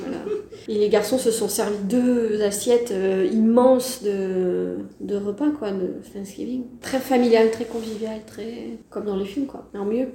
Voilà. 0.00 0.18
Et 0.68 0.78
les 0.78 0.88
garçons 0.88 1.18
se 1.18 1.30
sont 1.30 1.48
servis 1.48 1.78
deux 1.84 2.42
assiettes 2.42 2.90
euh, 2.90 3.28
immenses 3.30 4.02
de, 4.02 4.78
de 5.00 5.16
repas, 5.16 5.50
quoi, 5.50 5.72
de 5.72 5.94
Thanksgiving. 6.12 6.64
Très 6.80 6.98
familial, 6.98 7.50
très 7.50 7.66
convivial, 7.66 8.20
très... 8.26 8.78
comme 8.88 9.04
dans 9.04 9.16
les 9.16 9.26
films, 9.26 9.46
quoi. 9.46 9.68
Mais 9.74 9.80
en 9.80 9.84
mieux. 9.84 10.08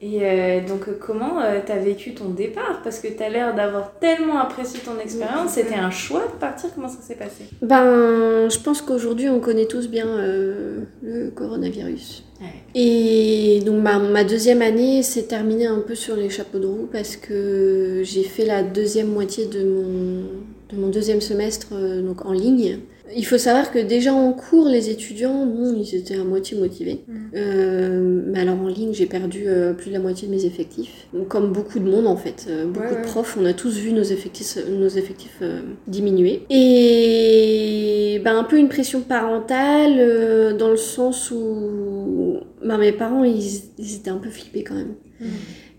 Et 0.00 0.20
euh, 0.22 0.60
donc, 0.64 0.96
comment 1.00 1.42
euh, 1.42 1.58
t'as 1.66 1.78
vécu 1.78 2.14
ton 2.14 2.28
départ? 2.28 2.82
Parce 2.84 3.00
que 3.00 3.08
t'as 3.08 3.28
l'air 3.28 3.52
d'avoir 3.56 3.98
tellement 3.98 4.38
apprécié 4.38 4.78
ton 4.78 4.96
expérience. 5.00 5.54
C'était 5.54 5.74
un 5.74 5.90
choix 5.90 6.24
de 6.32 6.38
partir? 6.38 6.70
Comment 6.72 6.86
ça 6.86 7.02
s'est 7.02 7.16
passé? 7.16 7.46
Ben, 7.62 8.48
je 8.48 8.58
pense 8.60 8.80
qu'aujourd'hui, 8.80 9.28
on 9.28 9.40
connaît 9.40 9.66
tous 9.66 9.88
bien 9.88 10.06
euh, 10.06 10.84
le 11.02 11.30
coronavirus. 11.30 12.22
Ouais. 12.40 12.46
Et 12.80 13.60
donc 13.66 13.82
ma, 13.82 13.98
ma 13.98 14.22
deuxième 14.22 14.62
année 14.62 15.02
s'est 15.02 15.24
terminée 15.24 15.66
un 15.66 15.80
peu 15.80 15.96
sur 15.96 16.14
les 16.14 16.30
chapeaux 16.30 16.60
de 16.60 16.66
roue 16.66 16.88
parce 16.92 17.16
que 17.16 18.02
j'ai 18.04 18.22
fait 18.22 18.44
la 18.44 18.62
deuxième 18.62 19.08
moitié 19.08 19.46
de 19.46 19.64
mon, 19.64 20.22
de 20.70 20.80
mon 20.80 20.86
deuxième 20.90 21.20
semestre 21.20 21.74
donc 22.04 22.24
en 22.24 22.30
ligne. 22.30 22.78
Il 23.16 23.24
faut 23.24 23.38
savoir 23.38 23.72
que 23.72 23.78
déjà 23.78 24.12
en 24.12 24.32
cours, 24.32 24.68
les 24.68 24.90
étudiants, 24.90 25.46
bon, 25.46 25.74
ils 25.74 25.94
étaient 25.94 26.16
à 26.16 26.24
moitié 26.24 26.58
motivés. 26.58 27.00
Mhm. 27.08 27.16
Euh, 27.34 28.22
mais 28.26 28.40
alors 28.40 28.60
en 28.60 28.68
ligne, 28.68 28.92
j'ai 28.92 29.06
perdu 29.06 29.44
euh, 29.46 29.72
plus 29.72 29.88
de 29.88 29.94
la 29.94 30.00
moitié 30.00 30.28
de 30.28 30.34
mes 30.34 30.44
effectifs. 30.44 31.06
Donc, 31.14 31.28
comme 31.28 31.52
beaucoup 31.52 31.78
de 31.78 31.88
monde 31.88 32.06
en 32.06 32.16
fait, 32.16 32.46
Euh, 32.48 32.66
beaucoup 32.66 32.94
Ouais, 32.94 33.00
de 33.00 33.06
profs, 33.06 33.36
on 33.40 33.44
a 33.46 33.52
tous 33.54 33.76
vu 33.78 33.92
nos 33.92 34.02
effectifs, 34.02 34.58
nos 34.70 34.88
effectifs 34.88 35.38
euh, 35.42 35.60
diminuer. 35.86 36.42
Et 36.50 38.20
ben, 38.24 38.36
un 38.36 38.44
peu 38.44 38.58
une 38.58 38.68
pression 38.68 39.00
parentale 39.00 40.56
dans 40.58 40.70
le 40.70 40.76
sens 40.76 41.30
où 41.30 42.38
ben, 42.64 42.78
mes 42.78 42.92
parents, 42.92 43.24
ils, 43.24 43.62
ils 43.78 43.94
étaient 43.96 44.10
un 44.10 44.18
peu 44.18 44.30
flippés 44.30 44.64
quand 44.64 44.74
même. 44.74 44.94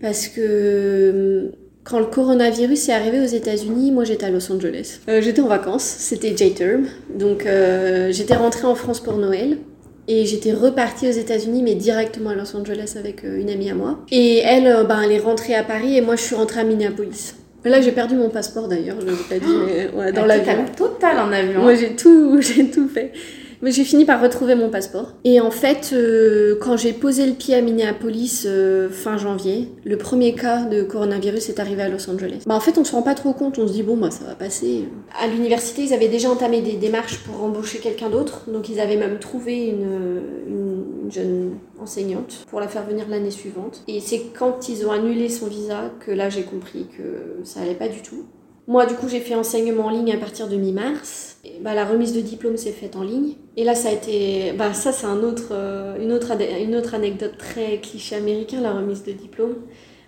Parce 0.00 0.28
que 0.28 1.52
quand 1.84 1.98
le 1.98 2.06
coronavirus 2.06 2.88
est 2.88 2.92
arrivé 2.92 3.20
aux 3.20 3.26
États-Unis, 3.26 3.90
moi 3.90 4.04
j'étais 4.04 4.26
à 4.26 4.30
Los 4.30 4.50
Angeles. 4.52 5.00
Euh, 5.08 5.20
j'étais 5.22 5.40
en 5.40 5.48
vacances, 5.48 5.84
c'était 5.84 6.36
J-Term. 6.36 6.86
Donc 7.14 7.46
euh, 7.46 8.12
j'étais 8.12 8.36
rentrée 8.36 8.66
en 8.66 8.74
France 8.74 9.00
pour 9.00 9.16
Noël. 9.16 9.58
Et 10.08 10.26
j'étais 10.26 10.52
repartie 10.52 11.06
aux 11.08 11.12
États-Unis, 11.12 11.62
mais 11.62 11.74
directement 11.74 12.30
à 12.30 12.34
Los 12.34 12.56
Angeles 12.56 12.94
avec 12.98 13.24
euh, 13.24 13.40
une 13.40 13.48
amie 13.48 13.70
à 13.70 13.74
moi. 13.74 14.00
Et 14.10 14.38
elle, 14.38 14.84
ben, 14.88 15.02
elle 15.02 15.12
est 15.12 15.20
rentrée 15.20 15.54
à 15.54 15.62
Paris 15.62 15.96
et 15.96 16.00
moi 16.00 16.16
je 16.16 16.22
suis 16.22 16.34
rentrée 16.34 16.60
à 16.60 16.64
Minneapolis. 16.64 17.34
Là 17.64 17.80
j'ai 17.80 17.92
perdu 17.92 18.16
mon 18.16 18.30
passeport 18.30 18.68
d'ailleurs, 18.68 18.96
je 19.00 19.06
vous 19.06 19.16
l'ai 19.16 19.38
pas 19.38 19.44
dit, 19.44 19.54
mais 19.66 19.90
ouais, 19.94 20.12
dans 20.12 20.24
l'avion. 20.26 20.64
Total 20.76 21.18
en 21.18 21.30
avion. 21.30 21.60
Moi 21.60 21.74
j'ai 21.74 21.94
tout, 21.94 22.40
j'ai 22.40 22.66
tout 22.70 22.88
fait. 22.88 23.12
Mais 23.62 23.72
j'ai 23.72 23.84
fini 23.84 24.04
par 24.06 24.22
retrouver 24.22 24.54
mon 24.54 24.70
passeport. 24.70 25.12
Et 25.24 25.40
en 25.40 25.50
fait, 25.50 25.90
euh, 25.92 26.56
quand 26.60 26.76
j'ai 26.78 26.92
posé 26.92 27.26
le 27.26 27.34
pied 27.34 27.54
à 27.54 27.60
Minneapolis 27.60 28.44
euh, 28.46 28.88
fin 28.88 29.18
janvier, 29.18 29.68
le 29.84 29.98
premier 29.98 30.34
cas 30.34 30.64
de 30.64 30.82
coronavirus 30.82 31.50
est 31.50 31.60
arrivé 31.60 31.82
à 31.82 31.88
Los 31.88 32.08
Angeles. 32.08 32.44
Bah, 32.46 32.54
en 32.54 32.60
fait, 32.60 32.78
on 32.78 32.84
se 32.84 32.92
rend 32.92 33.02
pas 33.02 33.14
trop 33.14 33.32
compte. 33.32 33.58
On 33.58 33.68
se 33.68 33.72
dit, 33.72 33.82
bon, 33.82 33.96
bah, 33.96 34.10
ça 34.10 34.24
va 34.24 34.34
passer. 34.34 34.88
À 35.20 35.26
l'université, 35.26 35.82
ils 35.82 35.92
avaient 35.92 36.08
déjà 36.08 36.30
entamé 36.30 36.62
des 36.62 36.74
démarches 36.74 37.18
pour 37.18 37.42
embaucher 37.42 37.78
quelqu'un 37.78 38.08
d'autre. 38.08 38.50
Donc, 38.50 38.68
ils 38.70 38.80
avaient 38.80 38.96
même 38.96 39.18
trouvé 39.18 39.66
une, 39.66 40.22
une, 40.48 40.84
une 41.04 41.12
jeune 41.12 41.50
enseignante 41.78 42.46
pour 42.48 42.60
la 42.60 42.68
faire 42.68 42.86
venir 42.86 43.06
l'année 43.10 43.30
suivante. 43.30 43.82
Et 43.88 44.00
c'est 44.00 44.22
quand 44.38 44.70
ils 44.70 44.86
ont 44.86 44.90
annulé 44.90 45.28
son 45.28 45.48
visa 45.48 45.92
que 46.00 46.10
là, 46.10 46.30
j'ai 46.30 46.42
compris 46.42 46.86
que 46.96 47.44
ça 47.44 47.60
allait 47.60 47.74
pas 47.74 47.88
du 47.88 48.00
tout. 48.00 48.24
Moi, 48.66 48.86
du 48.86 48.94
coup, 48.94 49.08
j'ai 49.08 49.20
fait 49.20 49.34
enseignement 49.34 49.86
en 49.86 49.90
ligne 49.90 50.12
à 50.12 50.16
partir 50.16 50.48
de 50.48 50.56
mi-mars. 50.56 51.29
Bah, 51.62 51.74
la 51.74 51.84
remise 51.84 52.12
de 52.12 52.20
diplôme 52.20 52.56
s'est 52.56 52.72
faite 52.72 52.96
en 52.96 53.02
ligne. 53.02 53.34
Et 53.56 53.64
là, 53.64 53.74
ça 53.74 53.88
a 53.88 53.92
été. 53.92 54.52
Bah, 54.52 54.74
ça, 54.74 54.92
c'est 54.92 55.06
un 55.06 55.22
autre, 55.22 55.48
euh, 55.52 55.96
une, 56.00 56.12
autre, 56.12 56.32
une 56.60 56.74
autre 56.74 56.94
anecdote 56.94 57.36
très 57.38 57.78
cliché 57.78 58.16
américain, 58.16 58.60
la 58.60 58.72
remise 58.72 59.02
de 59.04 59.12
diplôme. 59.12 59.56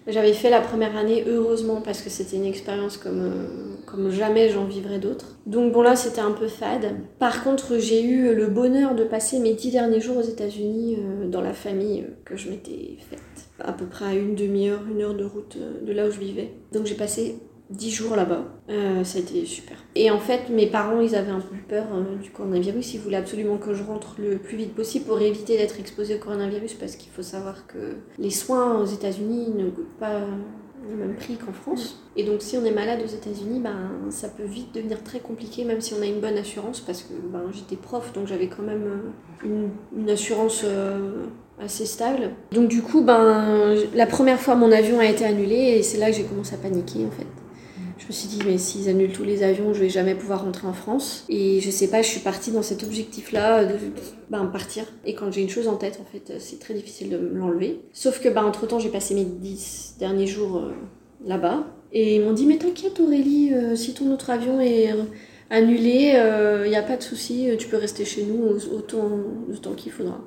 J'avais 0.08 0.32
fait 0.32 0.50
la 0.50 0.60
première 0.60 0.96
année, 0.96 1.24
heureusement, 1.28 1.80
parce 1.80 2.02
que 2.02 2.10
c'était 2.10 2.36
une 2.36 2.44
expérience 2.44 2.96
comme, 2.96 3.20
euh, 3.20 3.76
comme 3.86 4.10
jamais 4.10 4.48
j'en 4.48 4.64
vivrais 4.64 4.98
d'autres. 4.98 5.36
Donc, 5.46 5.72
bon, 5.72 5.80
là, 5.80 5.94
c'était 5.94 6.20
un 6.20 6.32
peu 6.32 6.48
fade. 6.48 6.96
Par 7.18 7.44
contre, 7.44 7.78
j'ai 7.78 8.02
eu 8.02 8.34
le 8.34 8.48
bonheur 8.48 8.94
de 8.94 9.04
passer 9.04 9.38
mes 9.38 9.54
dix 9.54 9.70
derniers 9.70 10.00
jours 10.00 10.16
aux 10.16 10.28
États-Unis 10.28 10.96
euh, 10.98 11.28
dans 11.28 11.40
la 11.40 11.52
famille 11.52 12.04
que 12.24 12.36
je 12.36 12.50
m'étais 12.50 12.96
faite. 13.08 13.20
À 13.60 13.72
peu 13.72 13.86
près 13.86 14.06
à 14.06 14.14
une 14.14 14.34
demi-heure, 14.34 14.80
une 14.90 15.02
heure 15.02 15.14
de 15.14 15.24
route 15.24 15.56
de 15.82 15.92
là 15.92 16.08
où 16.08 16.10
je 16.10 16.18
vivais. 16.18 16.50
Donc, 16.72 16.86
j'ai 16.86 16.96
passé 16.96 17.36
10 17.72 17.90
jours 17.90 18.16
là-bas. 18.16 18.44
Euh, 18.68 19.04
ça 19.04 19.18
a 19.18 19.20
été 19.20 19.44
super. 19.44 19.76
Et 19.94 20.10
en 20.10 20.18
fait, 20.18 20.48
mes 20.48 20.66
parents, 20.66 21.00
ils 21.00 21.14
avaient 21.14 21.30
un 21.30 21.40
peu 21.40 21.56
peur 21.68 21.86
euh, 21.92 22.16
du 22.16 22.30
coronavirus. 22.30 22.94
Ils 22.94 23.00
voulaient 23.00 23.16
absolument 23.16 23.56
que 23.56 23.74
je 23.74 23.82
rentre 23.82 24.14
le 24.18 24.38
plus 24.38 24.56
vite 24.56 24.74
possible 24.74 25.06
pour 25.06 25.20
éviter 25.20 25.56
d'être 25.56 25.80
exposée 25.80 26.16
au 26.16 26.18
coronavirus 26.18 26.74
parce 26.74 26.96
qu'il 26.96 27.10
faut 27.10 27.22
savoir 27.22 27.66
que 27.66 27.96
les 28.18 28.30
soins 28.30 28.78
aux 28.78 28.86
États-Unis 28.86 29.50
ne 29.56 29.70
coûtent 29.70 29.98
pas 29.98 30.20
le 30.90 30.96
même 30.96 31.14
prix 31.14 31.36
qu'en 31.36 31.52
France. 31.52 32.02
Et 32.16 32.24
donc, 32.24 32.42
si 32.42 32.56
on 32.56 32.64
est 32.64 32.72
malade 32.72 33.00
aux 33.04 33.08
États-Unis, 33.08 33.60
ben, 33.60 33.90
ça 34.10 34.28
peut 34.28 34.44
vite 34.44 34.74
devenir 34.74 35.02
très 35.02 35.20
compliqué, 35.20 35.64
même 35.64 35.80
si 35.80 35.94
on 35.94 36.02
a 36.02 36.06
une 36.06 36.20
bonne 36.20 36.36
assurance, 36.36 36.80
parce 36.80 37.02
que 37.02 37.14
ben, 37.32 37.44
j'étais 37.52 37.76
prof, 37.76 38.12
donc 38.12 38.26
j'avais 38.26 38.48
quand 38.48 38.62
même 38.62 38.84
euh, 38.84 39.46
une, 39.46 39.70
une 39.96 40.10
assurance 40.10 40.64
assez 41.60 41.86
stable. 41.86 42.30
Donc, 42.50 42.68
du 42.68 42.82
coup, 42.82 43.02
ben, 43.02 43.76
la 43.94 44.06
première 44.06 44.40
fois, 44.40 44.56
mon 44.56 44.72
avion 44.72 44.98
a 44.98 45.06
été 45.06 45.24
annulé, 45.24 45.54
et 45.54 45.82
c'est 45.82 45.98
là 45.98 46.10
que 46.10 46.16
j'ai 46.16 46.24
commencé 46.24 46.54
à 46.54 46.58
paniquer, 46.58 47.06
en 47.06 47.10
fait. 47.10 47.26
Je 48.02 48.08
me 48.08 48.12
suis 48.12 48.26
dit, 48.28 48.40
mais 48.44 48.58
s'ils 48.58 48.88
annulent 48.88 49.12
tous 49.12 49.22
les 49.22 49.44
avions, 49.44 49.72
je 49.72 49.78
vais 49.80 49.88
jamais 49.88 50.16
pouvoir 50.16 50.44
rentrer 50.44 50.66
en 50.66 50.72
France. 50.72 51.24
Et 51.28 51.60
je 51.60 51.70
sais 51.70 51.86
pas, 51.88 52.02
je 52.02 52.08
suis 52.08 52.18
partie 52.20 52.50
dans 52.50 52.62
cet 52.62 52.82
objectif-là 52.82 53.64
de 53.64 53.74
ben, 54.28 54.44
partir. 54.46 54.84
Et 55.06 55.14
quand 55.14 55.30
j'ai 55.30 55.40
une 55.40 55.48
chose 55.48 55.68
en 55.68 55.76
tête, 55.76 56.00
en 56.02 56.04
fait, 56.10 56.34
c'est 56.40 56.58
très 56.58 56.74
difficile 56.74 57.10
de 57.10 57.16
me 57.18 57.38
l'enlever. 57.38 57.80
Sauf 57.92 58.20
que, 58.20 58.28
ben, 58.28 58.42
entre-temps, 58.44 58.80
j'ai 58.80 58.88
passé 58.88 59.14
mes 59.14 59.24
dix 59.24 59.94
derniers 60.00 60.26
jours 60.26 60.56
euh, 60.56 60.72
là-bas. 61.24 61.64
Et 61.92 62.16
ils 62.16 62.22
m'ont 62.22 62.32
dit, 62.32 62.44
mais 62.46 62.56
t'inquiète 62.58 62.98
Aurélie, 62.98 63.54
euh, 63.54 63.76
si 63.76 63.94
ton 63.94 64.10
autre 64.12 64.30
avion 64.30 64.60
est 64.60 64.90
euh, 64.92 65.04
annulé, 65.50 66.14
il 66.64 66.70
n'y 66.70 66.76
a 66.76 66.82
pas 66.82 66.96
de 66.96 67.02
souci, 67.02 67.50
tu 67.58 67.68
peux 67.68 67.76
rester 67.76 68.04
chez 68.04 68.24
nous 68.24 68.42
au- 68.42 68.74
autant, 68.76 69.10
autant 69.52 69.74
qu'il 69.74 69.92
faudra. 69.92 70.18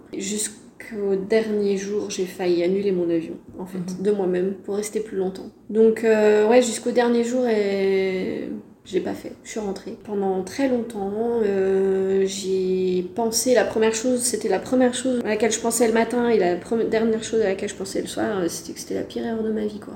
Jusqu'au 0.80 1.16
dernier 1.16 1.78
jour, 1.78 2.10
j'ai 2.10 2.26
failli 2.26 2.64
annuler 2.64 2.92
mon 2.92 3.10
avion, 3.10 3.36
en 3.58 3.66
fait, 3.66 3.78
Mhm. 3.80 4.04
de 4.04 4.12
moi-même, 4.12 4.54
pour 4.64 4.76
rester 4.76 5.00
plus 5.00 5.18
longtemps. 5.18 5.50
Donc, 5.70 6.04
euh, 6.04 6.48
ouais, 6.48 6.62
jusqu'au 6.62 6.92
dernier 6.92 7.24
jour, 7.24 7.46
et... 7.48 8.50
je 8.84 8.94
l'ai 8.94 9.00
pas 9.02 9.14
fait. 9.16 9.32
Je 9.44 9.50
suis 9.52 9.60
rentrée. 9.60 9.98
Pendant 10.04 10.44
très 10.44 10.68
longtemps, 10.70 11.12
euh, 11.44 12.24
j'ai 12.28 13.04
pensé, 13.16 13.56
la 13.56 13.64
première 13.66 13.96
chose, 13.96 14.20
c'était 14.22 14.50
la 14.50 14.60
première 14.60 14.94
chose 14.94 15.22
à 15.26 15.30
laquelle 15.30 15.52
je 15.52 15.60
pensais 15.60 15.88
le 15.88 15.94
matin, 15.94 16.30
et 16.30 16.38
la 16.38 16.56
première, 16.58 16.88
dernière 16.88 17.24
chose 17.24 17.42
à 17.42 17.46
laquelle 17.46 17.70
je 17.70 17.76
pensais 17.76 18.02
le 18.02 18.08
soir, 18.08 18.40
euh, 18.40 18.48
c'était 18.48 18.74
que 18.74 18.80
c'était 18.80 18.96
la 18.96 19.02
pire 19.04 19.26
erreur 19.26 19.44
de 19.44 19.52
ma 19.52 19.66
vie, 19.66 19.80
quoi. 19.80 19.96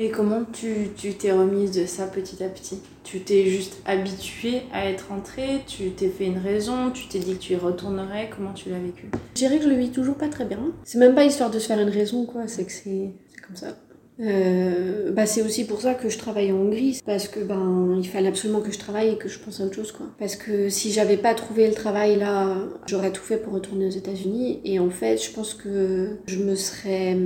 Et 0.00 0.10
comment 0.10 0.42
tu 0.52 0.88
tu 0.96 1.12
t'es 1.14 1.30
remise 1.30 1.72
de 1.72 1.84
ça 1.86 2.06
petit 2.06 2.42
à 2.42 2.48
petit? 2.48 2.78
Tu 3.04 3.20
t'es 3.20 3.44
juste 3.44 3.76
habituée 3.84 4.62
à 4.72 4.88
être 4.88 5.08
rentrée 5.10 5.60
Tu 5.66 5.90
t'es 5.90 6.08
fait 6.08 6.26
une 6.26 6.38
raison 6.38 6.90
Tu 6.90 7.06
t'es 7.06 7.18
dit 7.18 7.34
que 7.34 7.38
tu 7.38 7.52
y 7.52 7.56
retournerais 7.56 8.30
Comment 8.34 8.52
tu 8.52 8.70
l'as 8.70 8.78
vécu? 8.78 9.10
Je 9.34 9.38
dirais 9.38 9.58
que 9.58 9.64
je 9.64 9.68
le 9.68 9.76
vis 9.76 9.90
toujours 9.90 10.16
pas 10.16 10.28
très 10.28 10.46
bien. 10.46 10.58
C'est 10.84 10.98
même 10.98 11.14
pas 11.14 11.24
histoire 11.24 11.50
de 11.50 11.58
se 11.58 11.66
faire 11.66 11.78
une 11.78 11.90
raison, 11.90 12.24
quoi. 12.24 12.48
C'est 12.48 12.64
que 12.64 12.72
c'est 12.72 13.12
comme 13.46 13.56
ça. 13.56 13.76
Euh, 14.20 15.10
bah 15.10 15.26
c'est 15.26 15.42
aussi 15.42 15.66
pour 15.66 15.80
ça 15.80 15.94
que 15.94 16.08
je 16.08 16.18
travaille 16.18 16.52
en 16.52 16.56
Hongrie, 16.56 17.00
parce 17.04 17.26
que 17.26 17.40
ben 17.40 17.96
il 17.98 18.06
fallait 18.08 18.28
absolument 18.28 18.60
que 18.60 18.70
je 18.70 18.78
travaille 18.78 19.08
et 19.08 19.18
que 19.18 19.28
je 19.28 19.40
pense 19.40 19.60
à 19.60 19.64
autre 19.64 19.74
chose 19.74 19.90
quoi. 19.90 20.06
Parce 20.20 20.36
que 20.36 20.68
si 20.68 20.92
j'avais 20.92 21.16
pas 21.16 21.34
trouvé 21.34 21.66
le 21.66 21.74
travail 21.74 22.16
là, 22.16 22.54
j'aurais 22.86 23.10
tout 23.10 23.22
fait 23.22 23.38
pour 23.38 23.52
retourner 23.54 23.86
aux 23.86 23.90
États-Unis 23.90 24.60
et 24.64 24.78
en 24.78 24.90
fait 24.90 25.20
je 25.20 25.32
pense 25.32 25.54
que 25.54 26.10
je 26.26 26.38
me 26.38 26.54
serais 26.54 27.18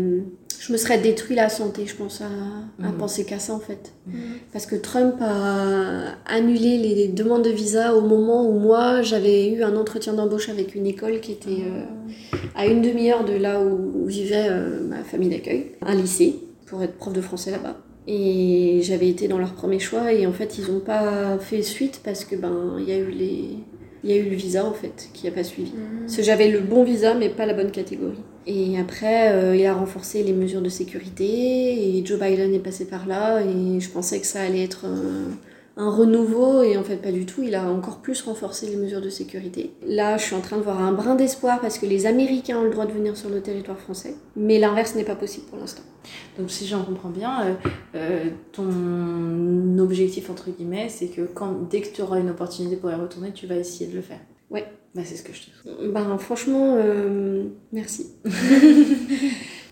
je 0.61 0.73
me 0.73 0.77
serais 0.79 0.99
détruit 0.99 1.37
la 1.37 1.49
santé, 1.49 1.83
je 1.87 1.95
pense 1.95 2.21
à, 2.21 2.25
à 2.85 2.89
Mhm. 2.91 2.99
penser 2.99 3.25
qu'à 3.25 3.39
ça 3.39 3.55
en 3.55 3.61
fait. 3.61 3.93
Parce 4.53 4.67
que 4.67 4.77
Trump 4.77 5.15
a 5.21 6.15
annulé 6.27 6.79
les 6.79 7.09
demandes 7.09 7.43
de 7.45 7.51
visa 7.51 7.95
au 7.95 8.01
moment 8.01 8.49
où 8.49 8.59
moi 8.59 9.03
j'avais 9.03 9.49
eu 9.51 9.63
un 9.63 9.77
entretien 9.77 10.13
d'embauche 10.15 10.49
avec 10.49 10.75
une 10.75 10.87
école 10.87 11.21
qui 11.21 11.33
était 11.33 11.49
euh, 11.51 11.85
à 12.57 12.67
une 12.67 12.83
demi-heure 12.83 13.25
de 13.25 13.35
là 13.35 13.61
où 13.61 14.05
vivait 14.07 14.49
euh, 14.51 14.83
ma 14.87 15.05
famille 15.05 15.29
d'accueil, 15.31 15.73
un 15.83 15.95
lycée, 15.95 16.37
pour 16.67 16.83
être 16.83 16.97
prof 16.97 17.13
de 17.13 17.21
français 17.21 17.51
là-bas. 17.51 17.77
Et 18.11 18.81
j'avais 18.83 19.09
été 19.09 19.29
dans 19.29 19.39
leur 19.39 19.53
premier 19.53 19.79
choix 19.79 20.13
et 20.13 20.27
en 20.27 20.33
fait 20.33 20.57
ils 20.59 20.73
n'ont 20.73 20.81
pas 20.81 21.39
fait 21.39 21.63
suite 21.63 22.01
parce 22.03 22.25
que 22.25 22.37
ben 22.37 22.77
il 22.79 22.89
y 22.89 22.93
a 22.93 22.97
eu 22.99 23.11
les 23.11 23.51
il 24.05 24.11
y 24.11 24.13
a 24.13 24.17
eu 24.17 24.31
le 24.31 24.37
visa 24.37 24.65
en 24.65 24.73
fait 24.73 25.09
qui 25.13 25.29
a 25.29 25.31
pas 25.31 25.45
suivi. 25.45 25.73
Parce 26.01 26.17
que 26.17 26.23
j'avais 26.23 26.49
le 26.49 26.61
bon 26.61 26.85
visa 26.85 27.15
mais 27.15 27.29
pas 27.29 27.45
la 27.47 27.53
bonne 27.55 27.71
catégorie. 27.71 28.21
Et 28.49 28.79
après 28.79 29.31
euh, 29.33 29.55
il 29.55 29.67
a 29.67 29.75
renforcé 29.75 30.23
les 30.23 30.33
mesures 30.33 30.63
de 30.63 30.71
sécurité 30.71 31.99
et 31.99 32.05
Joe 32.05 32.19
Biden 32.19 32.55
est 32.55 32.59
passé 32.59 32.87
par 32.87 33.07
là 33.07 33.43
et 33.43 33.79
je 33.79 33.91
pensais 33.91 34.19
que 34.21 34.27
ça 34.27 34.41
allait 34.41 34.65
être 34.65 34.87
euh, 34.87 35.29
un 35.77 35.91
renouveau 35.91 36.63
et 36.63 36.79
en 36.79 36.83
fait 36.83 36.97
pas 36.97 37.13
du 37.13 37.25
tout, 37.25 37.43
il 37.43 37.55
a 37.55 37.71
encore 37.71 37.99
plus 37.99 38.23
renforcé 38.23 38.67
les 38.67 38.77
mesures 38.77 39.03
de 39.03 39.11
sécurité. 39.11 39.75
Là, 39.87 40.17
je 40.17 40.25
suis 40.25 40.35
en 40.35 40.41
train 40.41 40.57
de 40.57 40.63
voir 40.63 40.81
un 40.81 40.93
brin 40.93 41.15
d'espoir 41.15 41.61
parce 41.61 41.79
que 41.79 41.85
les 41.85 42.07
Américains 42.07 42.59
ont 42.59 42.65
le 42.65 42.71
droit 42.71 42.87
de 42.87 42.93
venir 42.93 43.17
sur 43.19 43.29
le 43.29 43.43
territoire 43.43 43.79
français, 43.79 44.15
mais 44.35 44.59
l'inverse 44.59 44.95
n'est 44.97 45.05
pas 45.05 45.15
possible 45.15 45.47
pour 45.47 45.59
l'instant. 45.59 45.83
Donc 46.39 46.51
si 46.51 46.67
j'en 46.67 46.83
comprends 46.83 47.11
bien, 47.11 47.43
euh, 47.43 47.55
euh, 47.95 48.25
ton 48.53 49.79
objectif 49.79 50.31
entre 50.31 50.51
guillemets, 50.51 50.89
c'est 50.89 51.09
que 51.09 51.23
quand, 51.23 51.69
dès 51.71 51.83
que 51.83 51.95
tu 51.95 52.03
auras 52.03 52.19
une 52.19 52.31
opportunité 52.31 52.77
pour 52.77 52.91
y 52.91 52.95
retourner, 52.95 53.33
tu 53.33 53.47
vas 53.47 53.57
essayer 53.57 53.91
de 53.91 53.95
le 53.95 54.03
faire. 54.03 54.21
Ouais. 54.51 54.65
Bah 54.95 55.03
c'est 55.05 55.17
ce 55.17 55.23
que 55.23 55.33
je 55.33 55.43
te 55.43 55.51
souhaite. 55.51 55.93
Ben 55.93 56.17
franchement, 56.19 56.75
euh, 56.77 57.45
merci. 57.79 58.07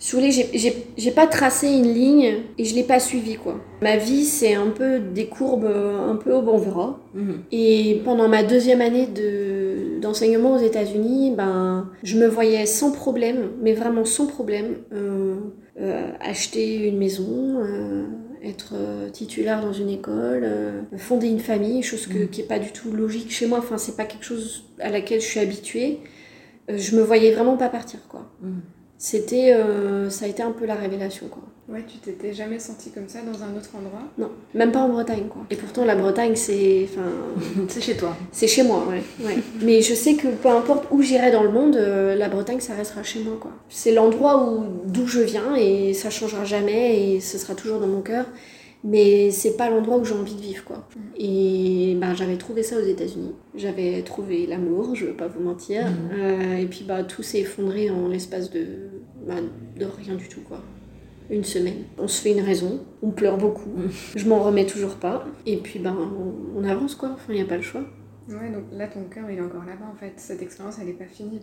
Vous 0.09 0.19
voulez, 0.21 0.31
j'ai- 0.31 1.11
pas 1.11 1.27
tracé 1.27 1.67
une 1.69 1.93
ligne 1.93 2.35
et 2.59 2.65
je 2.65 2.75
l'ai 2.77 2.85
pas 2.85 3.01
suivie 3.01 3.35
quoi. 3.37 3.61
Ma 3.83 3.97
vie 3.97 4.25
c'est 4.25 4.55
un 4.55 4.69
peu 4.69 5.01
des 5.01 5.27
courbes 5.27 5.65
euh, 5.65 6.11
un 6.11 6.15
peu 6.17 6.33
au 6.33 6.43
bon 6.43 6.59
verra. 6.59 7.01
Mhm. 7.15 7.39
Et 7.51 8.03
pendant 8.05 8.29
ma 8.29 8.45
deuxième 8.45 8.81
année 8.83 9.07
de- 9.07 9.99
d'enseignement 10.01 10.55
aux 10.55 10.63
États-Unis, 10.65 11.33
ben, 11.37 11.91
je 12.05 12.17
me 12.19 12.27
voyais 12.29 12.67
sans 12.67 12.93
problème, 12.93 13.51
mais 13.63 13.73
vraiment 13.73 14.05
sans 14.05 14.27
problème, 14.27 14.77
euh, 14.93 15.37
euh, 15.81 16.11
acheter 16.21 16.87
une 16.87 16.99
maison, 16.99 17.59
euh, 17.65 18.05
être 18.45 18.75
titulaire 19.13 19.61
dans 19.61 19.73
une 19.73 19.91
école, 19.91 20.43
euh, 20.45 20.83
fonder 20.99 21.27
une 21.29 21.41
famille, 21.41 21.83
chose 21.83 22.07
que, 22.07 22.19
Mhm. 22.19 22.29
qui 22.29 22.43
est 22.43 22.49
pas 22.55 22.61
du 22.61 22.71
tout 22.71 22.93
logique 22.93 23.33
chez 23.33 23.47
moi. 23.47 23.59
Enfin, 23.59 23.77
c'est 23.79 23.97
pas 23.97 24.05
quelque 24.05 24.25
chose 24.25 24.65
à 24.79 24.91
laquelle 24.91 25.21
je 25.21 25.27
suis 25.27 25.41
habituée. 25.41 25.99
Euh, 26.71 26.79
je 26.79 26.97
me 26.97 27.03
voyais 27.03 27.33
vraiment 27.33 27.57
pas 27.57 27.69
partir, 27.69 28.01
quoi. 28.09 28.23
Mhm. 28.43 28.61
C'était, 28.99 29.53
euh, 29.53 30.09
ça 30.09 30.25
a 30.25 30.29
été 30.29 30.43
un 30.43 30.53
peu 30.53 30.65
la 30.65 30.75
révélation, 30.75 31.27
quoi. 31.29 31.43
Ouais, 31.69 31.85
tu 31.87 31.99
t'étais 31.99 32.33
jamais 32.33 32.61
sentie 32.61 32.91
comme 32.93 33.09
ça 33.09 33.19
dans 33.21 33.43
un 33.43 33.57
autre 33.57 33.71
endroit? 33.77 34.03
Non, 34.17 34.31
même 34.55 34.71
pas 34.71 34.79
en 34.79 34.89
Bretagne, 34.89 35.27
quoi. 35.29 35.43
Et 35.51 35.57
pourtant, 35.57 35.85
la 35.85 35.97
Bretagne, 35.97 36.37
c'est, 36.37 36.89
enfin, 36.89 37.11
c'est 37.69 37.81
chez 37.81 37.97
toi. 37.97 38.17
C'est 38.31 38.47
chez 38.47 38.63
moi, 38.63 38.87
ouais. 38.89 39.03
ouais. 39.27 39.37
Mais 39.63 39.83
je 39.83 39.93
sais 39.93 40.15
que 40.15 40.29
peu 40.29 40.49
importe 40.49 40.87
où 40.93 41.03
j'irai 41.03 41.31
dans 41.33 41.43
le 41.43 41.51
monde, 41.51 41.77
euh, 41.77 42.15
la 42.15 42.29
Bretagne, 42.29 42.61
ça 42.61 42.75
restera 42.75 43.03
chez 43.03 43.21
moi, 43.21 43.37
quoi. 43.41 43.51
C'est 43.69 43.93
l'endroit 43.93 44.49
où 44.49 44.65
d'où 44.87 45.07
je 45.07 45.21
viens 45.21 45.57
et 45.57 45.93
ça 45.93 46.09
changera 46.09 46.45
jamais 46.45 47.15
et 47.17 47.21
ce 47.21 47.37
sera 47.37 47.55
toujours 47.55 47.81
dans 47.81 47.89
mon 47.89 48.01
cœur. 48.01 48.27
Mais 48.85 49.31
c'est 49.31 49.57
pas 49.57 49.69
l'endroit 49.71 49.97
où 49.99 50.05
j'ai 50.05 50.15
envie 50.15 50.35
de 50.35 50.41
vivre, 50.41 50.65
quoi. 50.65 50.87
Et 51.19 51.97
ben, 52.01 52.15
j'avais 52.15 52.37
trouvé 52.37 52.63
ça 52.63 52.77
aux 52.77 52.85
États-Unis. 52.85 53.33
J'avais 53.55 54.03
trouvé 54.03 54.47
l'amour, 54.47 54.95
je 54.95 55.07
veux 55.07 55.15
pas 55.15 55.27
vous 55.27 55.43
mentir. 55.43 55.87
Mhm. 55.87 55.97
Euh, 56.19 56.57
et 56.57 56.67
puis, 56.67 56.85
bah, 56.87 57.03
tout 57.03 57.23
s'est 57.23 57.41
effondré 57.41 57.91
en 57.91 58.09
l'espace 58.09 58.51
de, 58.51 58.65
bah, 59.27 59.35
de 59.79 59.85
rien 59.85 60.15
du 60.15 60.29
tout, 60.29 60.43
quoi. 60.43 60.61
Une 61.29 61.43
semaine. 61.43 61.85
On 61.99 62.07
se 62.07 62.21
fait 62.21 62.31
une 62.31 62.45
raison, 62.45 62.81
on 63.03 63.11
pleure 63.11 63.39
beaucoup. 63.39 63.71
Mhm. 63.71 63.91
Je 64.15 64.29
m'en 64.29 64.41
remets 64.43 64.67
toujours 64.67 64.95
pas. 64.97 65.27
Et 65.47 65.57
puis, 65.57 65.79
ben, 65.81 65.97
on, 65.97 66.61
on 66.61 66.65
avance, 66.65 66.95
quoi. 66.95 67.11
Enfin, 67.15 67.33
il 67.33 67.37
n'y 67.37 67.43
a 67.43 67.47
pas 67.47 67.57
le 67.57 67.63
choix. 67.63 67.83
Ouais, 68.29 68.51
donc 68.51 68.65
là, 68.73 68.89
ton 68.89 69.05
cœur, 69.05 69.25
il 69.31 69.39
est 69.39 69.41
encore 69.41 69.65
là-bas, 69.65 69.87
en 69.93 69.97
fait. 69.97 70.13
Cette 70.17 70.43
expérience, 70.43 70.75
elle 70.81 70.89
n'est 70.89 70.93
pas 70.95 71.05
finie. 71.05 71.41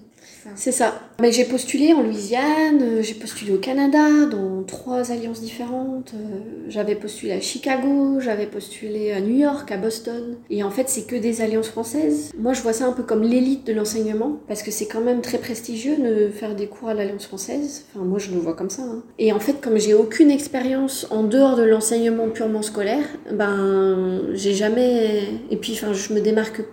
C'est 0.56 0.74
ça. 0.74 1.00
Mais 1.22 1.32
j'ai 1.32 1.46
postulé 1.46 1.94
en 1.94 2.04
Louisiane, 2.04 2.82
euh, 2.82 3.02
j'ai 3.02 3.14
postulé 3.14 3.54
au 3.54 3.58
Canada, 3.58 4.26
dans 4.30 4.64
trois 4.64 5.10
alliances 5.12 5.40
différentes. 5.40 6.14
euh, 6.14 6.40
J'avais 6.68 6.96
postulé 6.96 7.32
à 7.32 7.40
Chicago, 7.40 8.20
j'avais 8.20 8.48
postulé 8.48 9.14
à 9.14 9.22
New 9.22 9.38
York, 9.38 9.72
à 9.72 9.78
Boston. 9.78 10.36
Et 10.50 10.62
en 10.62 10.72
fait, 10.72 10.90
c'est 10.90 11.08
que 11.08 11.16
des 11.16 11.42
alliances 11.42 11.70
françaises. 11.70 12.32
Moi, 12.38 12.52
je 12.52 12.62
vois 12.62 12.74
ça 12.74 12.86
un 12.86 12.92
peu 12.92 13.04
comme 13.04 13.24
l'élite 13.24 13.66
de 13.66 13.72
l'enseignement, 13.72 14.40
parce 14.50 14.62
que 14.62 14.72
c'est 14.72 14.88
quand 14.88 15.02
même 15.02 15.22
très 15.22 15.38
prestigieux 15.38 15.96
de 15.96 16.28
faire 16.30 16.54
des 16.54 16.68
cours 16.68 16.90
à 16.90 16.94
l'alliance 16.94 17.28
française. 17.28 17.86
Enfin, 17.96 18.04
moi, 18.04 18.20
je 18.20 18.30
le 18.32 18.38
vois 18.40 18.56
comme 18.56 18.70
ça. 18.70 18.82
hein. 18.82 19.04
Et 19.20 19.32
en 19.32 19.40
fait, 19.40 19.62
comme 19.62 19.78
j'ai 19.80 19.94
aucune 19.94 20.32
expérience 20.32 21.08
en 21.12 21.24
dehors 21.24 21.56
de 21.56 21.64
l'enseignement 21.64 22.28
purement 22.30 22.62
scolaire, 22.62 23.06
ben, 23.32 24.22
j'ai 24.34 24.54
jamais. 24.54 25.30
Et 25.50 25.56
puis, 25.56 25.74
enfin, 25.82 25.94
je 25.94 26.14
me 26.14 26.20
démarque 26.20 26.62
pas 26.64 26.73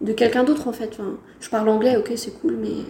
de 0.00 0.12
quelqu'un 0.12 0.44
d'autre 0.44 0.68
en 0.68 0.72
fait. 0.72 0.90
Enfin, 0.92 1.18
je 1.40 1.48
parle 1.48 1.68
anglais, 1.68 1.96
ok, 1.96 2.12
c'est 2.16 2.38
cool, 2.40 2.56
mais. 2.60 2.84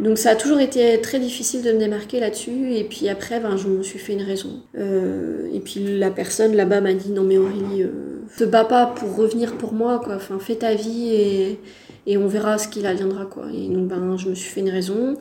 Donc 0.00 0.16
ça 0.16 0.30
a 0.30 0.34
toujours 0.34 0.60
été 0.60 0.98
très 1.02 1.18
difficile 1.18 1.62
de 1.62 1.72
me 1.72 1.78
démarquer 1.78 2.20
là-dessus. 2.20 2.72
Et 2.72 2.84
puis 2.84 3.08
après, 3.08 3.38
ben, 3.38 3.58
je 3.58 3.68
me 3.68 3.82
suis 3.82 3.98
fait 3.98 4.14
une 4.14 4.22
raison. 4.22 4.62
Euh, 4.78 5.50
et 5.52 5.60
puis 5.60 5.98
la 5.98 6.10
personne 6.10 6.56
là-bas 6.56 6.80
m'a 6.80 6.94
dit 6.94 7.10
non 7.10 7.22
mais 7.22 7.36
Aurélie, 7.36 7.82
euh, 7.82 8.22
te 8.38 8.44
bats 8.44 8.64
pas 8.64 8.86
pour 8.86 9.14
revenir 9.14 9.58
pour 9.58 9.74
moi, 9.74 10.00
quoi. 10.02 10.14
Enfin, 10.16 10.38
fais 10.38 10.54
ta 10.54 10.74
vie 10.74 11.10
et, 11.14 11.60
et 12.06 12.16
on 12.16 12.28
verra 12.28 12.56
ce 12.56 12.68
qu'il 12.68 12.86
adviendra, 12.86 13.26
quoi. 13.26 13.44
Et 13.54 13.68
donc 13.68 13.88
ben, 13.88 14.16
je 14.16 14.30
me 14.30 14.34
suis 14.34 14.50
fait 14.50 14.60
une 14.60 14.70
raison. 14.70 15.16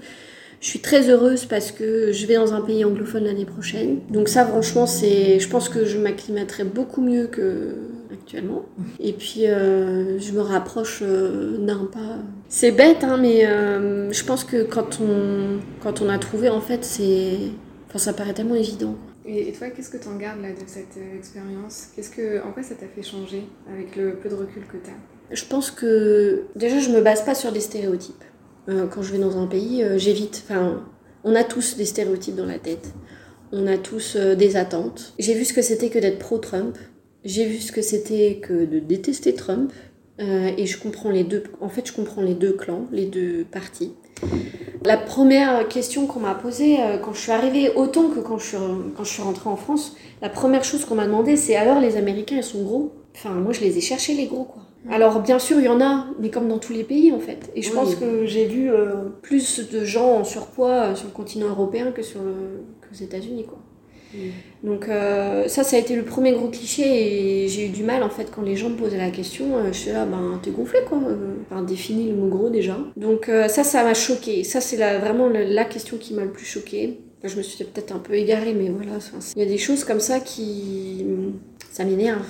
Je 0.62 0.68
suis 0.68 0.80
très 0.80 1.10
heureuse 1.10 1.46
parce 1.46 1.72
que 1.72 2.12
je 2.12 2.26
vais 2.26 2.36
dans 2.36 2.54
un 2.54 2.62
pays 2.62 2.84
anglophone 2.84 3.24
l'année 3.24 3.46
prochaine. 3.46 4.00
Donc 4.10 4.28
ça, 4.28 4.46
franchement, 4.46 4.88
c'est, 4.88 5.40
je 5.40 5.50
pense 5.50 5.70
que 5.70 5.86
je 5.86 5.98
m'acclimaterai 5.98 6.66
beaucoup 6.66 7.02
mieux 7.02 7.28
que 7.28 7.76
actuellement. 8.30 8.66
Et 9.00 9.14
puis, 9.14 9.48
euh, 9.48 10.20
je 10.20 10.32
me 10.34 10.42
rapproche 10.42 11.00
euh, 11.02 11.58
d'un 11.58 11.86
pas. 11.86 12.20
C'est 12.48 12.72
bête, 12.72 13.04
hein, 13.04 13.18
mais 13.18 13.46
euh, 13.48 14.12
je 14.12 14.24
pense 14.24 14.44
que 14.44 14.64
quand 14.64 15.00
on, 15.02 15.60
quand 15.82 16.02
on 16.02 16.10
a 16.10 16.20
trouvé, 16.20 16.50
en 16.50 16.62
fait, 16.62 16.86
c'est, 16.86 17.38
enfin, 17.88 17.98
ça 17.98 18.14
paraît 18.14 18.34
tellement 18.34 18.56
évident. 18.56 18.96
Et, 19.26 19.50
et 19.50 19.52
toi, 19.52 19.70
qu'est-ce 19.70 19.90
que 19.90 19.98
tu 19.98 20.08
en 20.08 20.16
gardes 20.16 20.42
là 20.42 20.50
de 20.52 20.68
cette 20.68 20.98
euh, 20.98 21.18
expérience? 21.18 21.88
Qu'est-ce 21.96 22.12
que, 22.12 22.46
En 22.46 22.52
quoi 22.52 22.62
ça 22.62 22.76
t'a 22.76 22.86
fait 22.86 23.02
changer 23.02 23.44
avec 23.72 23.96
le 23.96 24.16
peu 24.16 24.30
de 24.30 24.36
recul 24.36 24.64
que 24.68 24.78
tu 24.78 24.92
as 24.92 25.36
Je 25.36 25.46
pense 25.46 25.72
que 25.72 26.44
déjà, 26.56 26.80
je 26.80 26.92
me 26.92 27.02
base 27.02 27.26
pas 27.26 27.34
sur 27.34 27.52
des 27.52 27.62
stéréotypes. 27.62 28.24
Quand 28.92 29.02
je 29.02 29.12
vais 29.12 29.18
dans 29.18 29.42
un 29.42 29.48
pays, 29.48 29.84
j'évite. 29.98 30.44
Enfin, 30.48 30.84
on 31.24 31.34
a 31.34 31.44
tous 31.44 31.76
des 31.76 31.86
stéréotypes 31.86 32.36
dans 32.36 32.46
la 32.46 32.60
tête. 32.60 32.94
On 33.52 33.66
a 33.66 33.80
tous 33.80 34.16
des 34.16 34.58
attentes. 34.58 35.16
J'ai 35.18 35.34
vu 35.34 35.44
ce 35.44 35.54
que 35.54 35.64
c'était 35.64 35.90
que 35.90 35.98
d'être 35.98 36.20
pro-Trump. 36.20 36.78
J'ai 37.26 37.46
vu 37.46 37.60
ce 37.60 37.72
que 37.72 37.82
c'était 37.82 38.40
que 38.42 38.66
de 38.66 38.80
détester 38.80 39.34
Trump. 39.34 39.72
Euh, 40.20 40.52
et 40.58 40.66
je 40.66 40.78
comprends 40.78 41.12
les 41.12 41.24
deux. 41.24 41.44
En 41.62 41.70
fait, 41.70 41.88
je 41.88 41.94
comprends 41.94 42.22
les 42.22 42.34
deux 42.34 42.52
clans, 42.52 42.88
les 42.92 43.06
deux 43.06 43.46
partis. 43.50 43.94
La 44.84 44.98
première 44.98 45.66
question 45.70 46.08
qu'on 46.08 46.20
m'a 46.20 46.36
posée 46.36 46.78
euh, 46.82 46.98
quand 46.98 47.14
je 47.14 47.22
suis 47.22 47.32
arrivée, 47.32 47.72
autant 47.74 48.10
que 48.10 48.20
quand 48.20 48.38
je 48.38 48.48
suis, 48.48 48.58
quand 48.98 49.04
je 49.06 49.10
suis 49.14 49.22
rentrée 49.22 49.50
en 49.50 49.56
France, 49.56 49.96
la 50.22 50.28
première 50.28 50.66
chose 50.66 50.84
qu'on 50.84 50.96
m'a 50.96 51.06
demandé, 51.06 51.38
c'est 51.38 51.56
alors 51.56 51.80
les 51.80 51.96
Américains, 51.96 52.36
ils 52.38 52.44
sont 52.44 52.64
gros? 52.64 52.92
Enfin, 53.16 53.30
moi, 53.32 53.54
je 53.54 53.62
les 53.62 53.78
ai 53.78 53.82
cherchés, 53.82 54.14
les 54.14 54.26
gros, 54.26 54.44
quoi. 54.44 54.62
Alors, 54.90 55.22
bien 55.22 55.40
sûr, 55.40 55.60
il 55.60 55.66
y 55.66 55.70
en 55.70 55.80
a, 55.82 56.08
mais 56.20 56.30
comme 56.30 56.48
dans 56.50 56.58
tous 56.60 56.74
les 56.74 56.84
pays, 56.84 57.12
en 57.14 57.20
fait. 57.20 57.50
Et 57.56 57.62
je 57.62 57.70
Oui. 57.70 57.76
pense 57.76 57.96
que 57.96 58.26
j'ai 58.26 58.46
vu 58.46 58.70
euh, 58.72 59.06
plus 59.22 59.70
de 59.72 59.86
gens 59.86 60.16
en 60.20 60.24
surpoids 60.26 60.96
sur 60.96 61.08
le 61.08 61.14
continent 61.14 61.48
européen 61.48 61.92
que 61.92 62.02
sur 62.02 62.22
le, 62.22 62.62
qu'aux 62.82 63.02
États-Unis, 63.02 63.46
quoi. 63.46 63.60
Donc 64.64 64.90
euh, 64.90 65.48
ça, 65.48 65.64
ça 65.64 65.78
a 65.78 65.80
été 65.80 65.96
le 65.96 66.04
premier 66.04 66.34
gros 66.34 66.50
cliché 66.50 66.84
et 67.44 67.48
j'ai 67.48 67.68
eu 67.68 67.70
du 67.70 67.84
mal 67.84 68.04
en 68.04 68.10
fait 68.10 68.30
quand 68.30 68.42
les 68.42 68.56
gens 68.58 68.70
me 68.70 68.76
posaient 68.76 68.98
la 68.98 69.10
question. 69.12 69.56
euh, 69.58 69.72
je 69.72 69.78
suis 69.78 69.92
là, 69.92 70.06
ben 70.06 70.40
t'es 70.44 70.52
gonflé 70.52 70.80
quoi. 70.88 70.98
Euh, 70.98 71.36
Enfin, 71.50 71.64
définis 71.64 72.10
le 72.10 72.16
mot 72.16 72.28
gros 72.28 72.50
déjà. 72.50 72.78
Donc 72.98 73.32
ça, 73.48 73.64
ça 73.64 73.84
m'a 73.84 73.94
choqué. 73.94 74.44
Ça, 74.44 74.62
c'est 74.62 74.76
vraiment 75.00 75.30
la 75.30 75.66
question 75.66 75.98
qui 75.98 76.14
m'a 76.14 76.24
le 76.24 76.32
plus 76.32 76.46
choquée. 76.46 77.00
Je 77.24 77.36
me 77.36 77.42
suis 77.42 77.64
peut-être 77.64 77.92
un 77.92 78.00
peu 78.00 78.14
égarée, 78.14 78.54
mais 78.54 78.70
voilà. 78.70 78.98
Il 79.36 79.42
y 79.42 79.46
a 79.46 79.50
des 79.50 79.58
choses 79.58 79.84
comme 79.84 80.00
ça 80.00 80.20
qui... 80.20 81.06
Ça 81.72 81.84
m'énerve. 81.86 82.26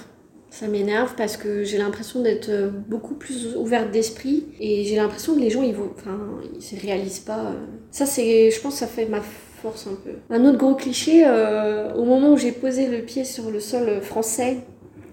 Ça 0.51 0.67
m'énerve 0.67 1.13
parce 1.15 1.37
que 1.37 1.63
j'ai 1.63 1.77
l'impression 1.77 2.21
d'être 2.21 2.49
beaucoup 2.87 3.13
plus 3.13 3.55
ouverte 3.55 3.91
d'esprit 3.91 4.45
et 4.59 4.83
j'ai 4.85 4.95
l'impression 4.95 5.35
que 5.35 5.39
les 5.39 5.49
gens 5.51 5.61
ils 5.61 5.75
vont, 5.75 5.91
enfin, 5.95 6.17
ils 6.55 6.61
se 6.63 6.75
réalisent 6.75 7.19
pas. 7.19 7.53
Ça 7.91 8.05
c'est, 8.07 8.49
je 8.49 8.59
pense, 8.61 8.75
ça 8.75 8.87
fait 8.87 9.05
ma 9.05 9.21
force 9.61 9.87
un 9.87 9.95
peu. 10.03 10.11
Un 10.29 10.45
autre 10.45 10.57
gros 10.57 10.75
cliché, 10.75 11.23
euh, 11.25 11.93
au 11.95 12.05
moment 12.05 12.33
où 12.33 12.37
j'ai 12.37 12.51
posé 12.51 12.87
le 12.87 13.01
pied 13.01 13.23
sur 13.23 13.51
le 13.51 13.59
sol 13.59 14.01
français 14.01 14.57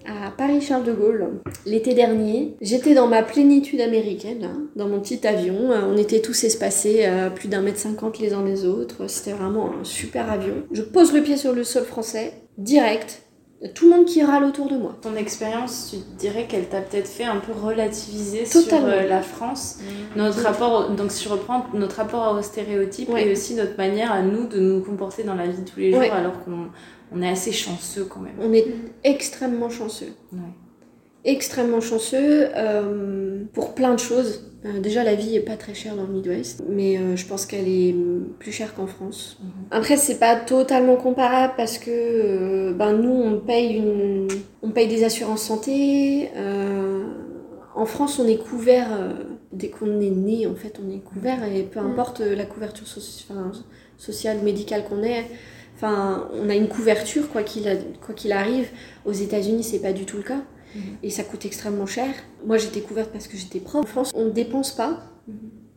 à 0.05 0.31
Paris 0.31 0.61
Charles 0.61 0.85
de 0.85 0.93
Gaulle 0.93 1.41
l'été 1.65 1.93
dernier, 1.93 2.55
j'étais 2.61 2.93
dans 2.93 3.07
ma 3.07 3.23
plénitude 3.23 3.81
américaine, 3.81 4.39
là, 4.39 4.51
dans 4.75 4.87
mon 4.87 5.01
petit 5.01 5.27
avion. 5.27 5.71
Euh, 5.71 5.81
On 5.91 5.97
était 5.97 6.21
tous 6.21 6.43
espacés 6.45 7.05
à 7.05 7.29
plus 7.29 7.49
d'un 7.49 7.61
mètre 7.61 7.79
cinquante 7.79 8.19
les 8.19 8.33
uns 8.33 8.43
des 8.43 8.65
autres. 8.65 9.07
C'était 9.07 9.33
vraiment 9.33 9.71
un 9.79 9.83
super 9.83 10.31
avion. 10.31 10.63
Je 10.71 10.81
pose 10.81 11.13
le 11.13 11.21
pied 11.21 11.37
sur 11.37 11.53
le 11.53 11.63
sol 11.63 11.83
français, 11.83 12.33
direct. 12.57 13.23
Tout 13.73 13.89
le 13.89 13.95
monde 13.97 14.05
qui 14.05 14.21
râle 14.23 14.43
autour 14.43 14.67
de 14.69 14.77
moi. 14.77 14.95
Ton 15.01 15.15
expérience, 15.15 15.87
tu 15.89 15.97
dirais 16.19 16.45
qu'elle 16.47 16.67
t'a 16.69 16.79
peut-être 16.81 17.07
fait 17.07 17.23
un 17.23 17.37
peu 17.37 17.51
relativiser 17.53 18.43
Totalement. 18.43 18.87
sur 18.89 18.97
euh, 18.97 19.07
la 19.07 19.21
France, 19.23 19.79
notre 20.15 20.41
rapport, 20.43 20.91
donc 20.91 21.11
si 21.11 21.23
je 21.23 21.29
reprends 21.29 21.65
notre 21.73 21.95
rapport 21.95 22.35
aux 22.37 22.41
stéréotypes 22.43 23.09
Ouais. 23.09 23.27
et 23.27 23.31
aussi 23.31 23.55
notre 23.55 23.75
manière 23.77 24.11
à 24.11 24.21
nous 24.21 24.47
de 24.47 24.59
nous 24.59 24.81
comporter 24.81 25.23
dans 25.23 25.33
la 25.33 25.47
vie 25.47 25.57
de 25.63 25.67
tous 25.67 25.79
les 25.79 25.89
jours, 25.91 26.01
Ouais. 26.01 26.11
alors 26.11 26.43
qu'on 26.45 26.67
on 27.11 27.21
est 27.23 27.29
assez 27.29 27.51
chanceux 27.51 28.05
quand 28.05 28.19
même. 28.19 28.35
On 28.39 28.53
est 28.53 28.67
extrêmement 29.03 29.69
chanceux. 29.71 30.13
Ouais. 30.33 30.39
Extrêmement 31.29 31.81
chanceux 31.81 32.47
euh, 32.55 33.43
pour 33.53 33.75
plein 33.75 33.93
de 33.93 33.99
choses. 33.99 34.45
Euh, 34.65 34.79
déjà, 34.79 35.03
la 35.03 35.13
vie 35.13 35.35
est 35.35 35.41
pas 35.41 35.57
très 35.57 35.73
chère 35.73 35.95
dans 35.97 36.03
le 36.03 36.13
Midwest, 36.13 36.63
mais 36.69 36.97
euh, 36.97 37.17
je 37.17 37.25
pense 37.25 37.45
qu'elle 37.45 37.67
est 37.67 37.93
plus 38.39 38.53
chère 38.53 38.73
qu'en 38.73 38.87
France. 38.87 39.37
Mhm. 39.43 39.49
Après, 39.71 39.97
c'est 39.97 40.19
pas 40.19 40.37
totalement 40.37 40.95
comparable 40.95 41.53
parce 41.57 41.77
que 41.79 42.71
ben, 42.71 42.93
nous, 42.93 43.11
on 43.11 43.39
paye, 43.39 43.75
une, 43.75 44.27
on 44.63 44.69
paye 44.71 44.87
des 44.87 45.03
assurances 45.03 45.43
santé. 45.43 46.29
en 47.75 47.85
France, 47.85 48.19
on 48.19 48.27
est 48.27 48.37
couvert 48.37 48.87
dès 49.51 49.67
qu'on 49.69 49.99
est 49.99 50.09
né, 50.09 50.47
en 50.47 50.55
fait, 50.55 50.79
on 50.83 50.89
est 50.95 50.99
couvert 50.99 51.43
et 51.43 51.63
peu 51.63 51.79
Mhm. 51.81 51.91
importe 51.91 52.21
la 52.21 52.45
couverture 52.45 52.87
soci- 52.87 53.25
enfin, 53.29 53.51
sociale, 53.97 54.37
médicale 54.43 54.83
qu'on 54.89 55.03
ait. 55.03 55.25
Enfin, 55.75 56.27
on 56.41 56.49
a 56.49 56.55
une 56.55 56.69
couverture 56.69 57.29
quoi 57.29 57.43
qu'il 57.43 57.65
qu'il 58.15 58.31
arrive. 58.31 58.69
Aux 59.05 59.11
États-Unis, 59.11 59.63
c'est 59.63 59.79
pas 59.81 59.93
du 59.93 60.05
tout 60.05 60.17
le 60.17 60.23
cas. 60.23 60.41
Mhm. 60.77 60.97
Et 61.03 61.09
ça 61.09 61.23
coûte 61.23 61.45
extrêmement 61.45 61.85
cher. 61.85 62.09
Moi, 62.45 62.57
j'étais 62.57 62.81
couverte 62.81 63.11
parce 63.11 63.27
que 63.27 63.37
j'étais 63.37 63.59
prof. 63.59 63.83
En 63.83 63.87
France, 63.87 64.11
on 64.15 64.25
ne 64.25 64.29
dépense 64.29 64.71
pas. 64.71 64.99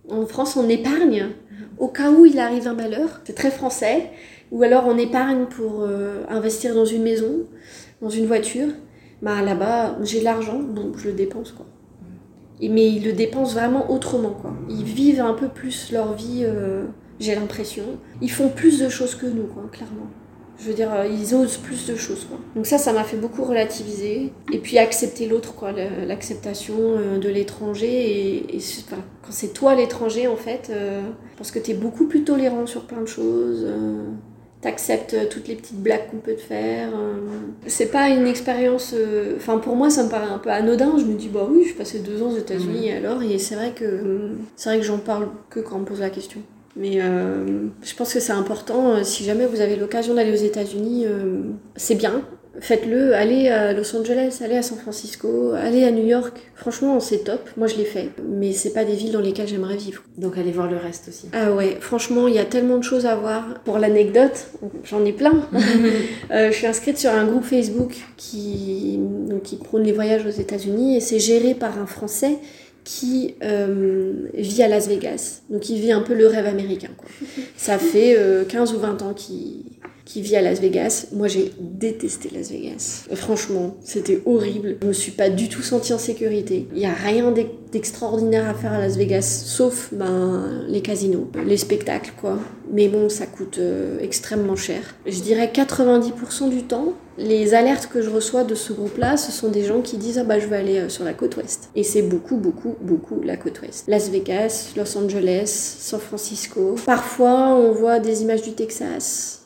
En 0.09 0.27
France, 0.27 0.57
on 0.57 0.69
épargne 0.69 1.29
au 1.79 1.89
cas 1.89 2.11
où 2.11 2.27
il 2.27 2.39
arrive 2.39 2.69
un 2.69 2.75
malheur. 2.75 3.21
C'est 3.25 3.35
très 3.35 3.51
français. 3.51 4.11
Ou 4.53 4.63
alors, 4.63 4.85
on 4.87 4.99
épargne 4.99 5.47
pour 5.47 5.83
euh, 5.83 6.25
investir 6.29 6.75
dans 6.75 6.85
une 6.85 7.03
maison, 7.03 7.47
dans 8.03 8.11
une 8.11 8.27
voiture. 8.27 8.69
Bah, 9.23 9.43
là-bas, 9.43 9.99
j'ai 10.03 10.21
de 10.21 10.25
l'argent, 10.25 10.61
donc 10.61 10.97
je 10.97 11.09
le 11.09 11.15
dépense, 11.15 11.53
quoi. 11.53 11.67
Et, 12.61 12.69
mais 12.69 12.89
ils 12.89 13.05
le 13.05 13.13
dépensent 13.13 13.55
vraiment 13.55 13.91
autrement, 13.91 14.31
quoi. 14.31 14.53
Ils 14.69 14.85
vivent 14.85 15.21
un 15.21 15.35
peu 15.35 15.49
plus 15.49 15.93
leur 15.93 16.15
vie, 16.15 16.43
euh, 16.45 16.85
j'ai 17.19 17.35
l'impression. 17.35 17.85
Ils 18.21 18.31
font 18.31 18.49
plus 18.49 18.81
de 18.81 18.89
choses 18.89 19.15
que 19.15 19.27
nous, 19.27 19.45
quoi, 19.45 19.65
clairement. 19.71 20.09
Je 20.63 20.69
veux 20.69 20.75
dire, 20.75 20.93
euh, 20.93 21.07
ils 21.07 21.35
osent 21.35 21.57
plus 21.57 21.87
de 21.87 21.97
choses, 21.97 22.27
quoi. 22.29 22.39
Donc 22.55 22.67
ça, 22.67 22.77
ça 22.77 22.93
m'a 22.93 23.03
fait 23.05 23.17
beaucoup 23.17 23.45
relativiser. 23.45 24.31
Et 24.53 24.59
puis 24.59 24.77
accepter 24.79 25.27
l'autre, 25.27 25.55
quoi, 25.55 25.73
l'acceptation 26.07 26.75
euh, 26.79 27.19
de 27.19 27.29
l'étranger. 27.31 27.89
Et, 27.89 28.57
et 28.57 28.61
c'est- 28.61 28.83
enfin, 28.87 29.03
quand 29.23 29.33
c'est 29.33 29.53
toi 29.55 29.75
l'étranger, 29.75 30.27
en 30.29 30.37
fait, 30.37 30.69
euh, 30.71 31.01
parce 31.39 31.51
que 31.51 31.59
t'es 31.59 31.73
beaucoup 31.75 32.07
plus 32.07 32.25
tolérant 32.25 32.67
sur 32.67 32.83
plein 32.83 33.01
de 33.01 33.07
choses. 33.07 33.65
euh, 33.67 34.05
T'acceptes 34.61 35.15
euh, 35.15 35.25
toutes 35.31 35.49
les 35.49 35.55
petites 35.55 35.81
blagues 35.83 36.11
qu'on 36.11 36.19
peut 36.19 36.35
te 36.35 36.41
faire. 36.43 36.91
euh. 36.95 37.15
C'est 37.67 37.87
pas 37.91 38.11
une 38.11 38.27
expérience. 38.27 38.95
Enfin, 39.37 39.57
pour 39.57 39.75
moi, 39.75 39.89
ça 39.89 40.05
me 40.05 40.11
paraît 40.11 40.31
un 40.31 40.37
peu 40.39 40.51
anodin. 40.51 40.99
Je 40.99 41.05
me 41.05 41.15
dis, 41.15 41.29
bah 41.29 41.49
oui, 41.51 41.61
je 41.63 41.69
suis 41.69 41.77
passée 41.79 42.01
deux 42.01 42.23
ans 42.23 42.31
aux 42.33 42.37
États-Unis 42.37 42.89
et 42.89 42.93
alors? 42.93 43.23
Et 43.23 43.39
c'est 43.39 43.55
vrai 43.55 43.73
que 43.75 44.33
c'est 44.57 44.69
vrai 44.69 44.79
que 44.79 44.85
j'en 44.85 44.99
parle 44.99 45.29
que 45.49 45.61
quand 45.61 45.77
on 45.77 45.81
me 45.81 45.85
pose 45.87 46.01
la 46.01 46.11
question. 46.11 46.41
Mais 46.77 47.01
euh, 47.01 47.67
je 47.83 47.95
pense 47.95 48.15
que 48.15 48.21
c'est 48.21 48.33
important. 48.33 48.93
euh, 48.95 49.03
Si 49.03 49.25
jamais 49.25 49.47
vous 49.47 49.61
avez 49.61 49.77
l'occasion 49.77 50.15
d'aller 50.15 50.33
aux 50.33 50.45
États-Unis, 50.45 51.05
euh, 51.07 51.41
c'est 51.77 51.97
bien. 51.97 52.23
Faites-le. 52.61 53.15
Allez 53.15 53.49
à 53.49 53.73
Los 53.73 53.97
Angeles, 53.97 54.41
allez 54.45 54.57
à 54.57 54.63
San 54.63 54.77
Francisco, 54.77 55.53
allez 55.53 55.85
à 55.85 55.93
New 55.93 56.05
York. 56.07 56.37
Franchement, 56.55 56.99
c'est 57.01 57.25
top. 57.25 57.49
Moi, 57.57 57.69
je 57.69 57.77
l'ai 57.77 57.85
fait. 57.85 58.11
Mais 58.29 58.53
c'est 58.53 58.73
pas 58.73 58.85
des 58.85 58.95
villes 58.95 59.13
dans 59.13 59.21
lesquelles 59.21 59.49
j'aimerais 59.49 59.77
vivre. 59.77 60.03
Donc 60.19 60.37
allez 60.37 60.51
voir 60.51 60.69
le 60.71 60.77
reste 60.77 61.09
aussi. 61.09 61.29
Ah 61.33 61.53
ouais, 61.53 61.79
franchement, 61.81 62.29
il 62.29 62.35
y 62.35 62.39
a 62.39 62.45
tellement 62.45 62.77
de 62.77 62.83
choses 62.83 63.07
à 63.07 63.15
voir. 63.15 63.61
Pour 63.65 63.79
l'anecdote, 63.79 64.49
j'en 64.85 65.05
ai 65.05 65.13
plein. 65.13 65.43
Euh, 66.33 66.51
je 66.53 66.57
suis 66.57 66.67
inscrite 66.67 66.97
sur 66.97 67.11
un 67.11 67.25
groupe 67.27 67.43
Facebook 67.45 67.97
qui, 68.17 68.99
donc, 69.01 69.43
qui 69.43 69.57
prône 69.57 69.83
les 69.83 69.91
voyages 69.93 70.25
aux 70.25 70.31
États-Unis 70.31 70.97
et 70.97 71.01
c'est 71.01 71.19
géré 71.19 71.55
par 71.55 71.77
un 71.79 71.87
Français 71.87 72.39
qui 72.85 73.35
euh, 73.43 74.29
vit 74.35 74.63
à 74.63 74.69
Las 74.69 74.89
Vegas. 74.89 75.43
Donc 75.51 75.69
il 75.69 75.81
vit 75.81 75.93
un 75.93 76.03
peu 76.03 76.15
le 76.15 76.27
rêve 76.27 76.47
américain. 76.47 76.91
Quoi. 76.97 77.09
Ça 77.57 77.79
fait 77.79 78.17
euh, 78.19 78.45
15 78.45 78.75
ou 78.75 78.79
20 78.79 79.03
ans 79.03 79.15
qu'il 79.15 79.63
qui 80.11 80.23
vit 80.23 80.35
à 80.35 80.43
Las 80.43 80.61
Vegas. 80.61 81.07
Moi, 81.13 81.29
j'ai 81.29 81.53
détesté 81.61 82.31
Las 82.35 82.51
Vegas. 82.51 83.05
Franchement, 83.15 83.77
c'était 83.85 84.21
horrible. 84.27 84.77
Je 84.83 84.89
me 84.89 84.93
suis 84.93 85.13
pas 85.13 85.31
du 85.31 85.49
tout 85.49 85.63
sentie 85.63 85.93
en 85.93 85.99
sécurité. 85.99 86.67
Il 86.75 86.81
y 86.81 86.87
a 86.87 86.93
rien 86.93 87.33
d'extraordinaire 87.71 88.49
à 88.49 88.55
faire 88.55 88.73
à 88.73 88.81
Las 88.81 88.97
Vegas, 88.97 89.45
sauf 89.47 89.91
ben, 89.93 90.65
les 90.67 90.81
casinos, 90.81 91.29
les 91.47 91.57
spectacles, 91.57 92.13
quoi. 92.21 92.39
Mais 92.73 92.89
bon, 92.89 93.09
ça 93.09 93.27
coûte 93.27 93.59
euh, 93.59 94.01
extrêmement 94.01 94.57
cher. 94.57 94.81
Je 95.07 95.21
dirais 95.21 95.53
90% 95.55 96.49
du 96.49 96.65
temps, 96.65 96.95
les 97.17 97.55
alertes 97.55 97.89
que 97.93 98.03
je 98.03 98.11
reçois 98.11 98.43
de 98.43 98.57
ce 98.57 98.73
groupe-là, 98.73 99.17
ce 99.17 99.31
sont 99.31 99.49
des 99.49 99.65
gens 99.65 99.81
qui 99.81 99.97
disent 99.97 100.19
ah 100.19 100.25
bah 100.25 100.39
je 100.39 100.47
vais 100.47 100.57
aller 100.57 100.79
euh, 100.79 100.89
sur 100.89 101.05
la 101.05 101.13
côte 101.13 101.37
ouest. 101.37 101.71
Et 101.77 101.85
c'est 101.85 102.03
beaucoup, 102.03 102.37
beaucoup, 102.37 102.75
beaucoup 102.81 103.21
la 103.23 103.37
côte 103.37 103.61
ouest. 103.63 103.85
Las 103.87 104.09
Vegas, 104.09 104.73
Los 104.77 104.97
Angeles, 104.97 105.77
San 105.81 106.01
Francisco. 106.01 106.75
Parfois, 106.87 107.55
on 107.55 107.73
voit 107.73 108.01
des 108.01 108.23
images 108.23 108.43
du 108.43 108.53
Texas. 108.53 109.45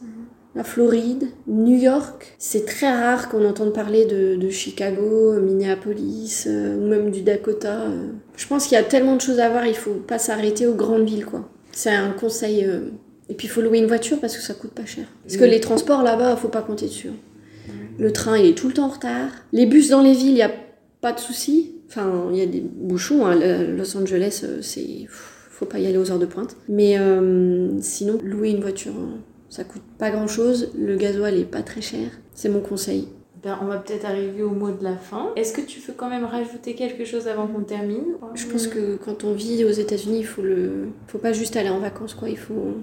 La 0.54 0.62
Floride, 0.62 1.24
New 1.48 1.76
York, 1.76 2.36
c'est 2.38 2.64
très 2.64 2.90
rare 2.90 3.28
qu'on 3.28 3.44
entende 3.44 3.72
parler 3.72 4.06
de, 4.06 4.50
Chicago, 4.50 5.40
Minneapolis 5.40 6.44
euh, 6.46 6.76
ou 6.76 6.86
même 6.86 7.10
du 7.10 7.22
Dakota. 7.22 7.86
Je 8.36 8.46
pense 8.46 8.66
qu'il 8.66 8.76
y 8.76 8.80
a 8.80 8.84
tellement 8.84 9.16
de 9.16 9.20
choses 9.20 9.40
à 9.40 9.48
voir, 9.48 9.66
il 9.66 9.74
faut 9.74 9.94
pas 9.94 10.18
s'arrêter 10.18 10.66
aux 10.66 10.74
grandes 10.74 11.06
villes 11.06 11.26
quoi. 11.26 11.48
C'est 11.72 11.90
un 11.90 12.10
conseil 12.10 12.64
et 13.28 13.34
puis 13.34 13.46
il 13.46 13.50
faut 13.50 13.62
louer 13.62 13.78
une 13.78 13.86
voiture 13.86 14.20
parce 14.20 14.36
que 14.36 14.42
ça 14.42 14.54
coûte 14.54 14.72
pas 14.72 14.84
cher. 14.84 15.06
Parce 15.24 15.36
que 15.36 15.44
les 15.44 15.60
transports 15.60 16.02
là-bas, 16.02 16.36
faut 16.36 16.48
pas 16.48 16.62
compter 16.62 16.86
dessus. 16.86 17.10
Le 17.98 18.12
train, 18.12 18.36
il 18.36 18.46
est 18.46 18.54
tout 18.54 18.68
le 18.68 18.74
temps 18.74 18.86
en 18.86 18.88
retard. 18.88 19.30
Les 19.52 19.66
bus 19.66 19.90
dans 19.90 20.02
les 20.02 20.12
villes, 20.12 20.30
il 20.30 20.34
n'y 20.34 20.42
a 20.42 20.52
pas 21.00 21.12
de 21.12 21.20
souci. 21.20 21.76
Enfin, 21.88 22.28
il 22.32 22.38
y 22.38 22.42
a 22.42 22.46
des 22.46 22.60
bouchons. 22.60 23.24
Hein. 23.26 23.36
Los 23.36 23.96
Angeles, 23.96 24.42
euh, 24.44 24.58
c'est 24.62 25.06
faut 25.08 25.66
pas 25.66 25.78
y 25.78 25.86
aller 25.86 25.96
aux 25.96 26.10
heures 26.10 26.18
de 26.18 26.26
pointe. 26.26 26.56
Mais 26.68 26.98
euh, 26.98 27.80
sinon, 27.80 28.18
louer 28.24 28.50
une 28.50 28.60
voiture, 28.60 28.94
hein, 28.98 29.20
ça 29.54 29.62
coûte 29.62 29.84
pas 29.98 30.10
grand 30.10 30.26
chose. 30.26 30.72
Le 30.76 30.96
gasoil 30.96 31.38
est 31.38 31.44
pas 31.44 31.62
très 31.62 31.80
cher. 31.80 32.08
C'est 32.32 32.48
mon 32.48 32.58
conseil. 32.58 33.06
Ben, 33.40 33.56
on 33.62 33.66
va 33.66 33.76
peut-être 33.76 34.04
arriver 34.04 34.42
au 34.42 34.50
mot 34.50 34.72
de 34.72 34.82
la 34.82 34.96
fin. 34.96 35.30
Est-ce 35.36 35.52
que 35.52 35.60
tu 35.60 35.78
veux 35.78 35.94
quand 35.96 36.10
même 36.10 36.24
rajouter 36.24 36.74
quelque 36.74 37.04
chose 37.04 37.28
avant 37.28 37.46
qu'on 37.46 37.62
termine 37.62 38.16
Je 38.34 38.46
pense 38.46 38.66
que 38.66 38.96
quand 38.96 39.22
on 39.22 39.32
vit 39.32 39.64
aux 39.64 39.70
États-Unis, 39.70 40.18
il 40.18 40.26
faut 40.26 40.42
le, 40.42 40.88
faut 41.06 41.18
pas 41.18 41.32
juste 41.32 41.54
aller 41.54 41.68
en 41.68 41.78
vacances, 41.78 42.14
quoi. 42.14 42.28
Il 42.28 42.38
faut 42.38 42.74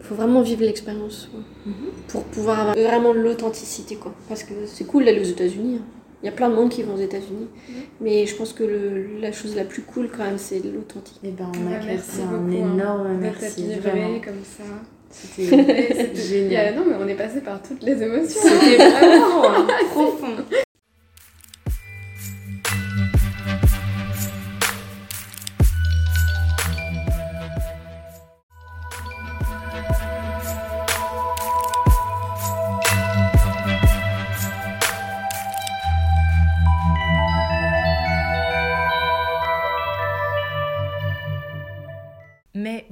faut 0.00 0.14
vraiment 0.14 0.40
vivre 0.40 0.62
l'expérience 0.62 1.28
mhm. 1.66 1.74
pour 2.08 2.24
pouvoir 2.24 2.60
avoir 2.60 2.74
vraiment 2.74 3.12
l'authenticité. 3.12 3.96
quoi. 3.96 4.14
Parce 4.26 4.42
que 4.42 4.54
c'est 4.64 4.86
cool 4.86 5.04
d'aller 5.04 5.20
aux 5.20 5.30
États-Unis. 5.30 5.80
Hein. 5.80 5.84
Il 6.22 6.26
y 6.26 6.28
a 6.30 6.32
plein 6.32 6.48
de 6.48 6.54
monde 6.54 6.70
qui 6.70 6.82
vont 6.82 6.94
aux 6.94 7.04
États-Unis. 7.10 7.48
Mhm. 7.68 7.74
Mais 8.00 8.24
je 8.24 8.36
pense 8.36 8.54
que 8.54 8.64
le, 8.64 9.18
la 9.20 9.32
chose 9.32 9.54
la 9.54 9.64
plus 9.64 9.82
cool, 9.82 10.08
quand 10.08 10.24
même, 10.24 10.38
c'est 10.38 10.64
l'authenticité. 10.64 11.26
Et 11.26 11.30
eh 11.30 11.32
ben, 11.32 11.52
on 11.62 11.70
a 11.70 11.76
cassé 11.76 12.22
un 12.22 12.36
hein, 12.36 12.50
énorme 12.50 13.18
merci. 13.20 13.66
Vraiment. 13.74 14.18
comme 14.20 14.42
ça. 14.44 14.64
C'était 15.36 16.14
génial. 16.14 16.74
non, 16.74 16.84
mais 16.86 16.94
on 17.00 17.08
est 17.08 17.14
passé 17.14 17.40
par 17.40 17.60
toutes 17.62 17.82
les 17.82 18.02
émotions. 18.02 18.40
C'était 18.42 18.76
vraiment 18.76 19.66
profond. 19.90 20.36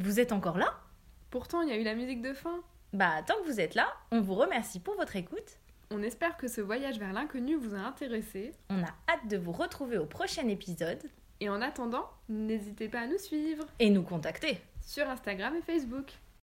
vous 0.09 0.21
êtes 0.21 0.33
encore 0.33 0.59
là? 0.59 0.88
Pourtant, 1.31 1.63
il 1.63 1.69
y 1.69 1.73
a 1.73 1.77
eu 1.77 1.83
la 1.83 1.95
musique 1.95 2.23
de 2.23 2.33
fin. 2.33 2.63
Bah, 2.93 3.23
tant 3.27 3.35
que 3.43 3.51
vous 3.51 3.61
êtes 3.61 3.75
là, 3.75 3.93
on 4.11 4.21
vous 4.21 4.35
remercie 4.35 4.81
pour 4.81 4.95
votre 4.97 5.17
écoute. 5.17 5.59
On 5.91 6.03
espère 6.03 6.37
que 6.37 6.49
ce 6.49 6.61
voyage 6.61 6.99
vers 6.99 7.13
l'inconnu 7.13 7.55
vous 7.57 7.75
a 7.75 7.79
intéressé. 7.79 8.53
On 8.71 8.83
a 8.83 8.95
hâte 9.09 9.29
de 9.29 9.37
vous 9.37 9.53
retrouver 9.53 9.99
au 9.99 10.07
prochain 10.07 10.47
épisode. 10.49 11.03
Et 11.41 11.49
en 11.49 11.63
attendant, 11.63 12.09
n'hésitez 12.29 12.89
pas 12.89 13.01
à 13.01 13.07
nous 13.07 13.19
suivre. 13.19 13.65
Et 13.79 13.91
nous 13.91 14.03
contacter. 14.03 14.59
Sur 14.83 15.09
Instagram 15.09 15.55
et 15.57 15.63
Facebook. 15.63 16.13